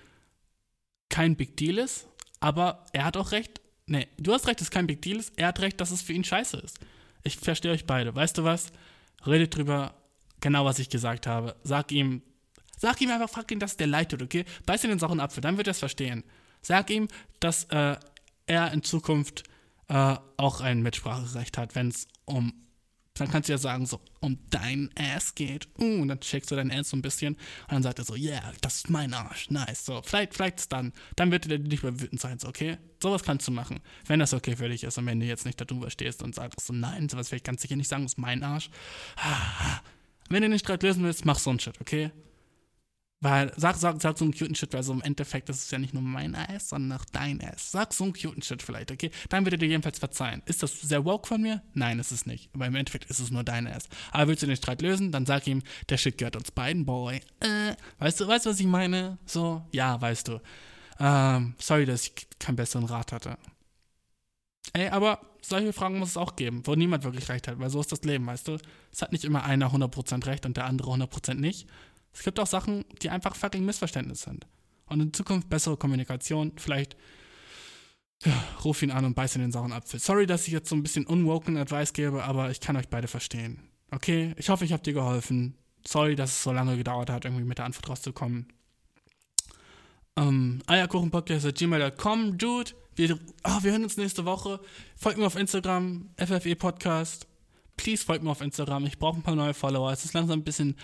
kein 1.08 1.36
Big 1.36 1.56
Deal 1.56 1.78
ist. 1.78 2.06
Aber 2.40 2.84
er 2.92 3.04
hat 3.04 3.16
auch 3.16 3.32
recht. 3.32 3.60
Nee, 3.86 4.08
du 4.18 4.32
hast 4.32 4.46
recht, 4.46 4.60
dass 4.60 4.68
es 4.68 4.70
kein 4.70 4.86
Big 4.86 5.02
Deal 5.02 5.18
ist. 5.18 5.32
Er 5.36 5.48
hat 5.48 5.60
recht, 5.60 5.80
dass 5.80 5.90
es 5.90 6.02
für 6.02 6.12
ihn 6.12 6.24
scheiße 6.24 6.58
ist. 6.58 6.78
Ich 7.24 7.36
verstehe 7.36 7.72
euch 7.72 7.86
beide. 7.86 8.14
Weißt 8.14 8.36
du 8.38 8.44
was? 8.44 8.66
Redet 9.26 9.56
drüber. 9.56 9.94
Genau, 10.40 10.64
was 10.64 10.78
ich 10.78 10.90
gesagt 10.90 11.26
habe. 11.26 11.56
Sag 11.64 11.90
ihm, 11.90 12.22
Sag 12.78 13.00
ihm 13.00 13.10
einfach, 13.10 13.28
frag 13.28 13.50
ihn, 13.50 13.58
dass 13.58 13.76
der 13.76 13.88
leid 13.88 14.10
tut, 14.10 14.22
okay? 14.22 14.44
Beiß 14.64 14.84
ihn 14.84 14.90
den 14.90 14.98
Sachen 14.98 15.20
Apfel, 15.20 15.40
dann 15.40 15.56
wird 15.56 15.66
er 15.66 15.72
es 15.72 15.78
verstehen. 15.78 16.24
Sag 16.62 16.90
ihm, 16.90 17.08
dass 17.40 17.64
äh, 17.64 17.96
er 18.46 18.72
in 18.72 18.82
Zukunft 18.82 19.44
äh, 19.88 20.16
auch 20.36 20.60
ein 20.60 20.82
Mitspracherecht 20.82 21.58
hat, 21.58 21.74
wenn 21.74 21.88
es 21.88 22.06
um, 22.24 22.52
dann 23.14 23.30
kannst 23.30 23.48
du 23.48 23.52
ja 23.52 23.58
sagen, 23.58 23.84
so, 23.86 24.00
um 24.20 24.38
dein 24.50 24.90
Ass 24.96 25.34
geht. 25.34 25.66
Uh, 25.78 26.02
und 26.02 26.08
dann 26.08 26.20
checkst 26.20 26.50
du 26.50 26.56
dein 26.56 26.70
Ass 26.70 26.90
so 26.90 26.96
ein 26.96 27.02
bisschen 27.02 27.34
und 27.34 27.72
dann 27.72 27.82
sagt 27.82 27.98
er 27.98 28.04
so, 28.04 28.14
yeah, 28.14 28.52
das 28.60 28.76
ist 28.76 28.90
mein 28.90 29.12
Arsch, 29.12 29.50
nice. 29.50 29.84
So, 29.84 30.00
vielleicht, 30.04 30.34
vielleicht 30.34 30.72
dann, 30.72 30.92
dann 31.16 31.30
wird 31.30 31.50
er 31.50 31.58
nicht 31.58 31.82
mehr 31.82 31.98
wütend 32.00 32.20
sein, 32.20 32.38
so, 32.38 32.48
okay? 32.48 32.78
Sowas 33.02 33.22
kannst 33.22 33.48
du 33.48 33.52
machen, 33.52 33.80
wenn 34.06 34.20
das 34.20 34.34
okay 34.34 34.56
für 34.56 34.68
dich 34.68 34.84
ist 34.84 34.98
und 34.98 35.06
wenn 35.06 35.20
du 35.20 35.26
jetzt 35.26 35.46
nicht 35.46 35.60
darüber 35.60 35.90
stehst 35.90 36.22
und 36.22 36.34
sagst 36.34 36.66
so, 36.66 36.72
nein, 36.72 37.08
sowas 37.08 37.30
werde 37.30 37.38
ich 37.38 37.44
ganz 37.44 37.62
sicher 37.62 37.76
nicht 37.76 37.88
sagen, 37.88 38.04
das 38.04 38.12
ist 38.12 38.18
mein 38.18 38.42
Arsch. 38.42 38.70
Wenn 40.28 40.42
du 40.42 40.48
den 40.48 40.58
Streit 40.58 40.82
lösen 40.82 41.02
willst, 41.02 41.24
mach 41.24 41.38
so 41.38 41.50
ein 41.50 41.58
Shit, 41.58 41.80
okay? 41.80 42.10
Weil, 43.20 43.52
sag, 43.56 43.74
sag, 43.76 44.00
sag 44.00 44.16
so 44.16 44.24
einen 44.24 44.32
cuten 44.32 44.54
Shit, 44.54 44.72
weil 44.72 44.84
so 44.84 44.92
im 44.92 45.02
Endeffekt 45.02 45.48
ist 45.48 45.64
es 45.64 45.70
ja 45.72 45.78
nicht 45.78 45.92
nur 45.92 46.04
mein 46.04 46.36
Ass, 46.36 46.68
sondern 46.68 47.00
auch 47.00 47.04
dein 47.06 47.42
Ass. 47.42 47.72
Sag 47.72 47.92
so 47.92 48.04
einen 48.04 48.12
cuten 48.12 48.42
Shit 48.42 48.62
vielleicht, 48.62 48.92
okay? 48.92 49.10
Dann 49.28 49.44
wird 49.44 49.54
er 49.54 49.58
dir 49.58 49.68
jedenfalls 49.68 49.98
verzeihen. 49.98 50.40
Ist 50.46 50.62
das 50.62 50.80
sehr 50.80 51.04
woke 51.04 51.26
von 51.26 51.42
mir? 51.42 51.62
Nein, 51.74 51.98
ist 51.98 52.12
es 52.12 52.26
nicht. 52.26 52.48
Aber 52.54 52.66
im 52.66 52.76
Endeffekt 52.76 53.06
ist 53.10 53.18
es 53.18 53.32
nur 53.32 53.42
dein 53.42 53.66
Ass. 53.66 53.88
Aber 54.12 54.28
willst 54.28 54.44
du 54.44 54.46
den 54.46 54.56
Streit 54.56 54.82
lösen, 54.82 55.10
dann 55.10 55.26
sag 55.26 55.48
ihm, 55.48 55.62
der 55.88 55.96
Shit 55.96 56.16
gehört 56.16 56.36
uns 56.36 56.52
beiden, 56.52 56.86
boy. 56.86 57.20
Äh, 57.40 57.74
weißt 57.98 58.20
du, 58.20 58.28
weißt 58.28 58.46
du, 58.46 58.50
was 58.50 58.60
ich 58.60 58.66
meine? 58.66 59.18
So, 59.26 59.66
ja, 59.72 60.00
weißt 60.00 60.28
du. 60.28 60.40
Ähm, 61.00 61.54
sorry, 61.58 61.86
dass 61.86 62.06
ich 62.06 62.14
keinen 62.38 62.56
besseren 62.56 62.86
Rat 62.86 63.10
hatte. 63.10 63.36
Ey, 64.74 64.88
aber 64.90 65.20
solche 65.42 65.72
Fragen 65.72 65.98
muss 65.98 66.10
es 66.10 66.16
auch 66.16 66.36
geben, 66.36 66.62
wo 66.64 66.74
niemand 66.74 67.04
wirklich 67.04 67.28
recht 67.28 67.48
hat, 67.48 67.58
weil 67.58 67.70
so 67.70 67.80
ist 67.80 67.90
das 67.90 68.02
Leben, 68.02 68.26
weißt 68.26 68.48
du? 68.48 68.58
Es 68.92 69.02
hat 69.02 69.12
nicht 69.12 69.24
immer 69.24 69.44
einer 69.44 69.72
100% 69.72 70.26
recht 70.26 70.46
und 70.46 70.56
der 70.56 70.66
andere 70.66 70.90
100% 70.90 71.34
nicht. 71.34 71.68
Es 72.12 72.22
gibt 72.22 72.38
auch 72.40 72.46
Sachen, 72.46 72.84
die 73.02 73.10
einfach 73.10 73.36
fucking 73.36 73.64
Missverständnis 73.64 74.22
sind. 74.22 74.46
Und 74.86 75.00
in 75.00 75.12
Zukunft 75.12 75.48
bessere 75.48 75.76
Kommunikation, 75.76 76.52
vielleicht 76.56 76.96
ja, 78.24 78.32
ruf 78.64 78.82
ihn 78.82 78.90
an 78.90 79.04
und 79.04 79.14
beiß 79.14 79.36
in 79.36 79.42
den 79.42 79.52
sauren 79.52 79.72
Apfel. 79.72 80.00
Sorry, 80.00 80.26
dass 80.26 80.46
ich 80.46 80.52
jetzt 80.52 80.68
so 80.68 80.76
ein 80.76 80.82
bisschen 80.82 81.06
unwoken 81.06 81.56
Advice 81.56 81.92
gebe, 81.92 82.24
aber 82.24 82.50
ich 82.50 82.60
kann 82.60 82.76
euch 82.76 82.88
beide 82.88 83.06
verstehen. 83.06 83.60
Okay, 83.90 84.34
ich 84.36 84.48
hoffe, 84.48 84.64
ich 84.64 84.72
habe 84.72 84.82
dir 84.82 84.92
geholfen. 84.92 85.54
Sorry, 85.86 86.16
dass 86.16 86.30
es 86.30 86.42
so 86.42 86.52
lange 86.52 86.76
gedauert 86.76 87.10
hat, 87.10 87.24
irgendwie 87.24 87.44
mit 87.44 87.58
der 87.58 87.66
Antwort 87.66 87.88
rauszukommen. 87.88 88.52
Ähm, 90.16 90.62
eierkuchenpodcast.gmail.com, 90.66 92.38
Dude. 92.38 92.72
Wir, 92.96 93.16
oh, 93.44 93.62
wir 93.62 93.70
hören 93.70 93.84
uns 93.84 93.96
nächste 93.96 94.24
Woche. 94.24 94.58
Folgt 94.96 95.18
mir 95.18 95.26
auf 95.26 95.36
Instagram, 95.36 96.10
FFE 96.16 96.56
Podcast. 96.56 97.28
Please 97.76 98.04
folgt 98.04 98.24
mir 98.24 98.30
auf 98.30 98.40
Instagram. 98.40 98.86
Ich 98.86 98.98
brauche 98.98 99.20
ein 99.20 99.22
paar 99.22 99.36
neue 99.36 99.54
Follower. 99.54 99.92
Es 99.92 100.04
ist 100.04 100.14
langsam 100.14 100.40
ein 100.40 100.44
bisschen 100.44 100.74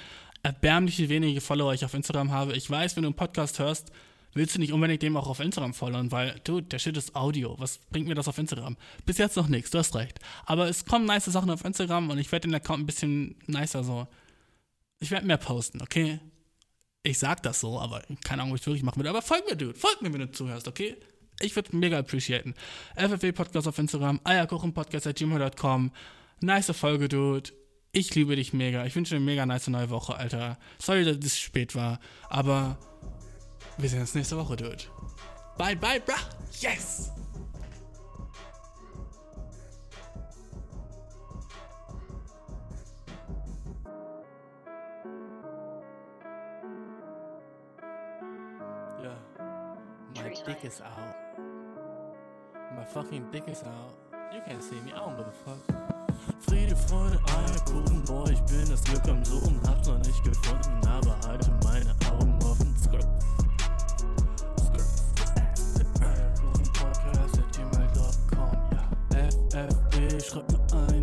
erbärmliche 0.45 1.09
wenige 1.09 1.41
Follower 1.41 1.73
ich 1.75 1.85
auf 1.85 1.95
Instagram 1.95 2.31
habe. 2.31 2.55
Ich 2.55 2.71
weiß, 2.71 2.95
wenn 2.95 3.03
du 3.03 3.09
einen 3.09 3.17
Podcast 3.17 3.59
hörst, 3.59 3.91
willst 4.35 4.55
du 4.55 4.61
nicht 4.61 4.73
unbedingt 4.73 5.03
dem 5.03 5.17
auch 5.17 5.27
auf 5.27 5.41
Instagram 5.41 5.73
folgen, 5.73 6.13
weil, 6.13 6.39
du, 6.45 6.61
der 6.61 6.79
Shit 6.79 6.97
ist 6.97 7.17
Audio. 7.17 7.57
Was 7.59 7.79
bringt 7.91 8.07
mir 8.07 8.15
das 8.15 8.29
auf 8.29 8.37
Instagram? 8.37 8.77
Bis 9.07 9.19
jetzt 9.19 9.37
noch 9.37 9.49
nichts, 9.49 9.71
du 9.71 9.79
hast 9.79 9.97
recht. 9.97 10.21
Aber 10.45 10.69
es 10.69 10.85
kommen 10.85 11.07
nice 11.07 11.25
Sachen 11.25 11.51
auf 11.51 11.65
Instagram 11.65 12.11
und 12.11 12.19
ich 12.19 12.31
werde 12.31 12.47
den 12.47 12.55
Account 12.55 12.83
ein 12.83 12.87
bisschen 12.87 13.37
nicer 13.47 13.83
so. 13.83 14.07
Ich 15.01 15.11
werde 15.11 15.27
mehr 15.27 15.39
posten, 15.39 15.81
okay? 15.83 16.21
Ich 17.03 17.19
sag 17.19 17.43
das 17.43 17.61
so, 17.61 17.81
aber 17.81 18.03
keine 18.23 18.43
Ahnung, 18.43 18.53
ob 18.53 18.61
ich 18.61 18.67
wirklich 18.67 18.83
machen 18.85 19.01
will. 19.01 19.09
Aber 19.09 19.23
folg 19.23 19.49
mir, 19.49 19.57
Dude. 19.57 19.79
Folg 19.79 20.03
mir, 20.03 20.13
wenn 20.13 20.21
du 20.21 20.31
zuhörst, 20.31 20.69
okay? 20.69 20.97
Ich 21.41 21.57
würde 21.57 21.75
mega 21.77 21.99
appreciaten. 21.99 22.55
FFW 22.97 23.33
Podcast 23.33 23.67
auf 23.67 23.79
Instagram, 23.79 24.21
eierkuchenpodcast.gmail.com. 24.25 25.91
Nice 26.41 26.73
Folge, 26.73 27.09
Dude. 27.09 27.51
Ich 27.97 28.13
liebe 28.17 28.35
dich 28.35 28.53
mega. 28.53 28.85
Ich 28.85 28.97
wünsche 28.97 29.11
dir 29.11 29.19
eine 29.19 29.25
mega 29.25 29.47
nice 29.47 29.69
neue 29.69 29.89
Woche, 29.89 30.17
Alter. 30.17 30.59
Sorry, 30.81 31.05
dass 31.05 31.17
es 31.19 31.39
spät 31.39 31.77
war, 31.77 32.01
aber 32.29 32.77
wir 33.79 33.89
sehen 33.89 34.01
uns 34.01 34.17
nächste 34.17 34.37
Woche, 34.37 34.57
Dude. 34.57 34.83
Bye, 35.57 35.77
bye, 35.77 36.01
bruh. 36.01 36.15
Yes! 36.61 37.13
Yeah. 49.01 49.15
My 50.17 50.35
dick 50.45 50.65
is 50.65 50.81
out. 50.81 51.15
My 52.77 52.85
fucking 52.85 53.31
dick 53.31 53.45
is 53.47 53.63
out. 53.63 53.95
You 54.33 54.41
can't 54.45 54.61
see 54.61 54.81
me. 54.81 54.93
I 54.93 54.99
don't 54.99 55.17
give 55.17 55.29
a 55.29 55.33
fuck. 55.33 55.94
Friede, 56.47 56.77
Freude, 56.77 57.19
Eierkuchen, 57.27 58.03
boah, 58.05 58.29
ich 58.31 58.41
bin 58.43 58.69
das 58.69 58.83
Glück 58.85 59.07
am 59.09 59.25
Suchen, 59.25 59.61
hab's 59.67 59.89
noch 59.89 59.99
nicht 59.99 60.23
gefunden, 60.25 60.87
aber 60.87 61.17
halte 61.27 61.51
meine 61.65 61.95
Augen 62.11 62.39
offen. 62.45 62.75
Skirt. 62.79 63.07
Skirt. 64.59 64.85
Eierkuchen 66.01 66.73
Podcast 66.73 67.39
at 67.39 67.53
gmail.com, 67.53 68.51
ja. 68.73 69.29
FFB, 69.29 70.23
schreib 70.23 70.51
mir 70.51 70.79
ein. 70.89 70.94